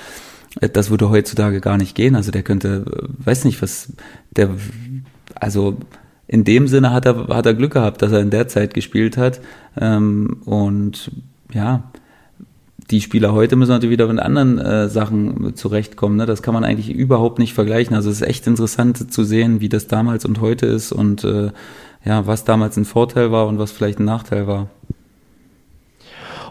das 0.60 0.90
würde 0.90 1.10
heutzutage 1.10 1.60
gar 1.60 1.78
nicht 1.78 1.94
gehen. 1.94 2.14
Also 2.14 2.30
der 2.30 2.42
könnte, 2.42 2.84
weiß 3.18 3.44
nicht, 3.44 3.60
was, 3.62 3.92
der, 4.36 4.50
also 5.34 5.76
in 6.26 6.44
dem 6.44 6.68
Sinne 6.68 6.92
hat 6.92 7.06
er, 7.06 7.28
hat 7.28 7.46
er 7.46 7.54
Glück 7.54 7.72
gehabt, 7.72 8.02
dass 8.02 8.12
er 8.12 8.20
in 8.20 8.30
der 8.30 8.48
Zeit 8.48 8.74
gespielt 8.74 9.16
hat. 9.16 9.40
Ähm, 9.78 10.38
und 10.44 11.10
ja, 11.52 11.90
die 12.90 13.00
Spieler 13.00 13.32
heute 13.32 13.56
müssen 13.56 13.70
natürlich 13.70 13.92
wieder 13.92 14.08
mit 14.08 14.18
anderen 14.20 14.58
äh, 14.58 14.88
Sachen 14.88 15.54
zurechtkommen. 15.54 16.16
Ne? 16.16 16.26
Das 16.26 16.42
kann 16.42 16.54
man 16.54 16.64
eigentlich 16.64 16.90
überhaupt 16.90 17.38
nicht 17.38 17.54
vergleichen. 17.54 17.94
Also 17.94 18.10
es 18.10 18.20
ist 18.20 18.28
echt 18.28 18.46
interessant 18.46 19.12
zu 19.12 19.24
sehen, 19.24 19.60
wie 19.60 19.68
das 19.68 19.86
damals 19.86 20.24
und 20.24 20.40
heute 20.40 20.66
ist 20.66 20.92
und 20.92 21.24
äh, 21.24 21.50
ja, 22.04 22.26
was 22.26 22.44
damals 22.44 22.76
ein 22.76 22.84
Vorteil 22.84 23.32
war 23.32 23.46
und 23.46 23.58
was 23.58 23.72
vielleicht 23.72 23.98
ein 23.98 24.04
Nachteil 24.04 24.46
war. 24.46 24.68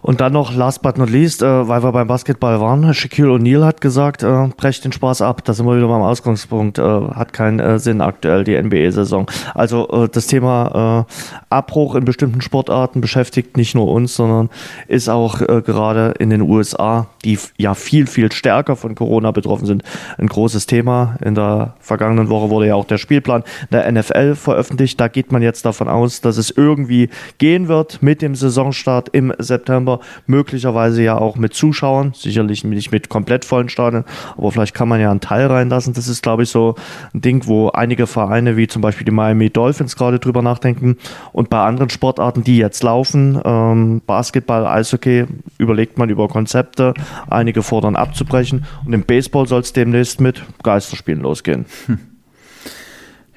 Und 0.04 0.20
dann 0.20 0.34
noch, 0.34 0.54
last 0.54 0.82
but 0.82 0.98
not 0.98 1.10
least, 1.10 1.42
äh, 1.42 1.68
weil 1.68 1.82
wir 1.82 1.94
beim 1.94 2.08
Basketball 2.08 2.60
waren, 2.60 2.94
Shaquille 2.94 3.30
O'Neal 3.30 3.64
hat 3.64 3.80
gesagt, 3.80 4.22
äh, 4.22 4.50
brecht 4.58 4.84
den 4.84 4.92
Spaß 4.92 5.22
ab. 5.22 5.46
Da 5.46 5.54
sind 5.54 5.66
wir 5.66 5.78
wieder 5.78 5.88
beim 5.88 6.02
Ausgangspunkt. 6.02 6.78
Äh, 6.78 6.84
hat 6.84 7.32
keinen 7.32 7.62
äh, 7.62 7.80
Sinn 7.80 8.02
aktuell, 8.02 8.44
die 8.44 8.62
NBA-Saison. 8.62 9.32
Also 9.56 9.88
äh, 9.88 10.10
das 10.10 10.28
Thema 10.28 11.08
äh, 11.08 11.44
Abbruch 11.50 11.96
in 11.96 12.04
bestimmten 12.04 12.42
Sportarten 12.42 13.00
beschäftigt 13.00 13.56
nicht 13.56 13.76
nur 13.76 13.88
uns, 13.88 14.16
sondern 14.16 14.50
ist 14.88 15.08
auch 15.08 15.40
gerade 15.40 16.14
in 16.20 16.30
den 16.30 16.42
USA, 16.42 17.08
die 17.24 17.40
ja 17.58 17.74
viel, 17.74 18.08
viel 18.08 18.32
stärker 18.32 18.76
von 18.76 18.96
Corona 18.96 19.32
betroffen 19.32 19.66
sind, 19.66 19.84
ein 20.18 20.28
großes 20.28 20.66
Thema. 20.66 21.16
In 21.24 21.36
der 21.36 21.76
vergangenen 21.80 22.30
Woche 22.30 22.50
wurde 22.50 22.68
ja 22.68 22.76
auch 22.76 22.86
der 22.86 22.98
Spielplan 22.98 23.44
der 23.72 23.90
NFL 23.92 24.36
veröffentlicht. 24.36 25.00
Da 25.00 25.08
geht 25.08 25.32
man 25.32 25.42
jetzt 25.42 25.66
davon 25.66 25.88
aus, 25.88 26.22
dass 26.22 26.38
es 26.38 26.50
irgendwie 26.50 27.10
gehen 27.38 27.68
wird 27.68 28.02
mit 28.02 28.22
dem 28.22 28.36
Saisonstart 28.36 29.10
im 29.10 29.34
September 29.38 29.93
September, 29.94 30.00
möglicherweise 30.28 31.04
ja 31.04 31.18
auch 31.18 31.36
mit 31.36 31.54
Zuschauern, 31.54 32.14
sicherlich 32.16 32.64
nicht 32.64 32.92
mit 32.92 33.10
komplett 33.10 33.46
vollen 33.46 33.70
Stadien, 33.70 34.06
aber 34.38 34.52
vielleicht 34.52 34.74
kann 34.74 34.88
man 34.88 35.00
ja 35.00 35.12
einen 35.12 35.20
Teil 35.20 35.48
reinlassen. 35.48 35.94
Das 35.94 36.08
ist, 36.08 36.24
glaube 36.24 36.44
ich, 36.44 36.50
so 36.50 36.76
ein 37.14 37.22
Ding, 37.22 37.46
wo 37.48 37.70
einige 37.70 38.08
Vereine 38.08 38.58
wie 38.58 38.68
zum 38.68 38.82
Beispiel 38.82 39.06
die 39.06 39.12
Miami 39.12 39.50
Dolphins 39.50 39.96
gerade 39.96 40.20
drüber 40.20 40.42
nachdenken 40.42 40.98
und 41.32 41.50
bei 41.50 41.64
anderen 41.64 41.90
Sportarten, 41.90 42.44
die 42.44 42.58
jetzt 42.58 42.84
laufen, 42.84 43.40
ähm, 43.44 44.02
Basketball, 44.06 44.66
Eishockey, 44.66 45.26
überlegt 45.58 45.98
man 45.98 46.10
über 46.10 46.28
Konzepte, 46.28 46.94
einige 47.30 47.64
fordern 47.64 47.96
abzubrechen 47.96 48.66
und 48.86 48.94
im 48.94 49.04
Baseball 49.04 49.48
soll 49.48 49.62
es 49.62 49.74
demnächst 49.74 50.22
mit 50.22 50.44
Geisterspielen 50.64 51.22
losgehen. 51.22 51.66
Hm. 51.88 52.00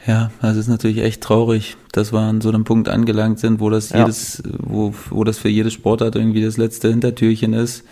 Ja, 0.06 0.30
das 0.40 0.56
ist 0.56 0.68
natürlich 0.68 0.98
echt 0.98 1.20
traurig, 1.20 1.76
dass 1.92 2.12
wir 2.12 2.20
an 2.20 2.40
so 2.40 2.48
einem 2.48 2.64
Punkt 2.64 2.88
angelangt 2.88 3.40
sind, 3.40 3.58
wo 3.58 3.70
das 3.70 3.90
ja. 3.90 4.00
jedes, 4.00 4.42
wo, 4.58 4.94
wo 5.10 5.24
das 5.24 5.38
für 5.38 5.48
jedes 5.48 5.72
Sportart 5.72 6.14
irgendwie 6.14 6.44
das 6.44 6.56
letzte 6.56 6.88
Hintertürchen 6.88 7.52
ist. 7.52 7.84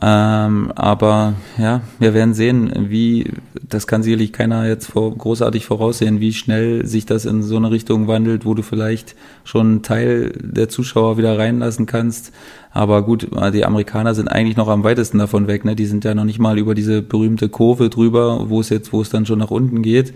Ähm, 0.00 0.72
aber 0.74 1.34
ja, 1.58 1.82
wir 1.98 2.14
werden 2.14 2.32
sehen, 2.32 2.72
wie, 2.88 3.30
das 3.68 3.86
kann 3.86 4.02
sicherlich 4.02 4.32
keiner 4.32 4.66
jetzt 4.66 4.86
vor, 4.86 5.14
großartig 5.14 5.66
voraussehen, 5.66 6.18
wie 6.18 6.32
schnell 6.32 6.86
sich 6.86 7.04
das 7.04 7.26
in 7.26 7.42
so 7.42 7.56
eine 7.56 7.70
Richtung 7.70 8.08
wandelt, 8.08 8.46
wo 8.46 8.54
du 8.54 8.62
vielleicht 8.62 9.14
schon 9.44 9.66
einen 9.66 9.82
Teil 9.82 10.32
der 10.40 10.70
Zuschauer 10.70 11.18
wieder 11.18 11.38
reinlassen 11.38 11.84
kannst. 11.84 12.32
Aber 12.70 13.02
gut, 13.02 13.28
die 13.52 13.64
Amerikaner 13.66 14.14
sind 14.14 14.28
eigentlich 14.28 14.56
noch 14.56 14.68
am 14.68 14.82
weitesten 14.82 15.18
davon 15.18 15.46
weg, 15.46 15.66
ne? 15.66 15.76
Die 15.76 15.84
sind 15.84 16.04
ja 16.04 16.14
noch 16.14 16.24
nicht 16.24 16.38
mal 16.38 16.58
über 16.58 16.74
diese 16.74 17.02
berühmte 17.02 17.50
Kurve 17.50 17.90
drüber, 17.90 18.48
wo 18.48 18.60
es 18.60 18.70
jetzt, 18.70 18.94
wo 18.94 19.02
es 19.02 19.10
dann 19.10 19.26
schon 19.26 19.40
nach 19.40 19.50
unten 19.50 19.82
geht, 19.82 20.14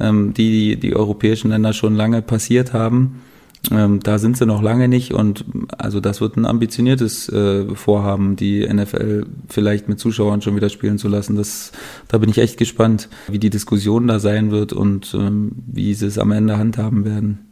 ähm, 0.00 0.34
die 0.34 0.76
die 0.76 0.94
europäischen 0.94 1.50
Länder 1.50 1.72
schon 1.72 1.94
lange 1.94 2.22
passiert 2.22 2.72
haben. 2.72 3.22
Ähm, 3.70 4.00
da 4.00 4.18
sind 4.18 4.36
sie 4.36 4.46
noch 4.46 4.62
lange 4.62 4.88
nicht 4.88 5.12
und 5.12 5.44
also 5.76 6.00
das 6.00 6.20
wird 6.20 6.36
ein 6.36 6.46
ambitioniertes 6.46 7.28
äh, 7.28 7.74
Vorhaben, 7.74 8.36
die 8.36 8.66
NFL 8.66 9.26
vielleicht 9.48 9.88
mit 9.88 9.98
Zuschauern 9.98 10.42
schon 10.42 10.56
wieder 10.56 10.68
spielen 10.68 10.98
zu 10.98 11.08
lassen. 11.08 11.36
Das, 11.36 11.72
da 12.08 12.18
bin 12.18 12.30
ich 12.30 12.38
echt 12.38 12.58
gespannt, 12.58 13.08
wie 13.28 13.38
die 13.38 13.50
Diskussion 13.50 14.06
da 14.06 14.20
sein 14.20 14.50
wird 14.50 14.72
und 14.72 15.14
ähm, 15.14 15.52
wie 15.66 15.94
sie 15.94 16.06
es 16.06 16.18
am 16.18 16.32
Ende 16.32 16.58
handhaben 16.58 17.04
werden. 17.04 17.45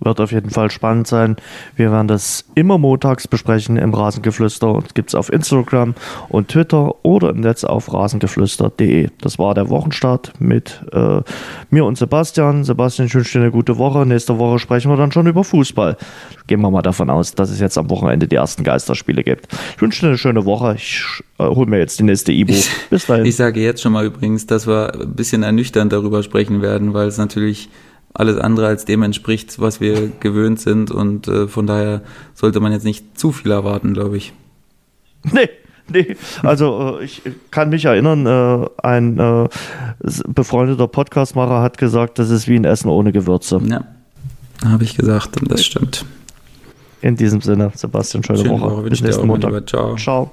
Wird 0.00 0.20
auf 0.20 0.32
jeden 0.32 0.50
Fall 0.50 0.70
spannend 0.70 1.06
sein. 1.06 1.36
Wir 1.74 1.90
werden 1.90 2.08
das 2.08 2.44
immer 2.54 2.78
montags 2.78 3.26
besprechen 3.26 3.76
im 3.76 3.92
Rasengeflüster. 3.92 4.68
Und 4.70 4.94
gibt 4.94 5.10
es 5.10 5.14
auf 5.14 5.32
Instagram 5.32 5.94
und 6.28 6.48
Twitter 6.48 6.94
oder 7.04 7.30
im 7.30 7.40
Netz 7.40 7.64
auf 7.64 7.92
rasengeflüster.de. 7.92 9.10
Das 9.20 9.38
war 9.38 9.54
der 9.54 9.68
Wochenstart 9.70 10.34
mit 10.38 10.82
äh, 10.92 11.20
mir 11.70 11.84
und 11.84 11.98
Sebastian. 11.98 12.64
Sebastian, 12.64 13.06
ich 13.06 13.14
wünsche 13.14 13.38
dir 13.38 13.44
eine 13.44 13.50
gute 13.50 13.78
Woche. 13.78 14.06
Nächste 14.06 14.38
Woche 14.38 14.58
sprechen 14.58 14.90
wir 14.90 14.96
dann 14.96 15.10
schon 15.10 15.26
über 15.26 15.42
Fußball. 15.42 15.96
Gehen 16.46 16.60
wir 16.60 16.70
mal 16.70 16.82
davon 16.82 17.10
aus, 17.10 17.34
dass 17.34 17.50
es 17.50 17.58
jetzt 17.58 17.76
am 17.76 17.90
Wochenende 17.90 18.28
die 18.28 18.36
ersten 18.36 18.62
Geisterspiele 18.64 19.24
gibt. 19.24 19.48
Ich 19.74 19.82
wünsche 19.82 20.02
dir 20.02 20.08
eine 20.08 20.18
schöne 20.18 20.44
Woche. 20.44 20.74
Ich 20.76 21.02
äh, 21.38 21.44
hole 21.44 21.68
mir 21.68 21.78
jetzt 21.78 21.98
die 21.98 22.04
nächste 22.04 22.32
Ibo. 22.32 22.54
Bis 22.90 23.06
dahin. 23.06 23.24
Ich 23.24 23.36
sage 23.36 23.60
jetzt 23.60 23.82
schon 23.82 23.92
mal 23.92 24.06
übrigens, 24.06 24.46
dass 24.46 24.66
wir 24.66 24.94
ein 24.94 25.14
bisschen 25.14 25.42
ernüchternd 25.42 25.92
darüber 25.92 26.22
sprechen 26.22 26.62
werden, 26.62 26.94
weil 26.94 27.08
es 27.08 27.18
natürlich 27.18 27.68
alles 28.14 28.38
andere 28.38 28.66
als 28.66 28.84
dem 28.84 29.02
entspricht, 29.02 29.60
was 29.60 29.80
wir 29.80 30.10
gewöhnt 30.20 30.60
sind. 30.60 30.90
Und 30.90 31.28
äh, 31.28 31.48
von 31.48 31.66
daher 31.66 32.02
sollte 32.34 32.60
man 32.60 32.72
jetzt 32.72 32.84
nicht 32.84 33.18
zu 33.18 33.32
viel 33.32 33.50
erwarten, 33.50 33.94
glaube 33.94 34.16
ich. 34.16 34.32
Nee, 35.32 35.48
nee. 35.92 36.16
Also 36.44 36.98
äh, 37.00 37.04
ich 37.04 37.22
kann 37.50 37.70
mich 37.70 37.84
erinnern, 37.84 38.24
äh, 38.24 38.68
ein 38.82 39.18
äh, 39.18 39.48
befreundeter 40.28 40.86
Podcastmacher 40.86 41.60
hat 41.60 41.76
gesagt, 41.76 42.20
das 42.20 42.30
ist 42.30 42.46
wie 42.46 42.54
ein 42.54 42.64
Essen 42.64 42.88
ohne 42.88 43.10
Gewürze. 43.10 43.60
Ja, 43.66 43.84
habe 44.64 44.84
ich 44.84 44.96
gesagt 44.96 45.40
und 45.40 45.50
das 45.50 45.64
stimmt. 45.64 46.04
In 47.00 47.16
diesem 47.16 47.40
Sinne, 47.40 47.72
Sebastian, 47.74 48.22
schöne, 48.22 48.38
schöne 48.38 48.50
Woche. 48.50 48.76
Woche. 48.76 48.82
Bis 48.90 49.02
nächsten 49.02 49.26
Montag. 49.26 49.68
Ciao. 49.68 49.96
Ciao. 49.96 50.32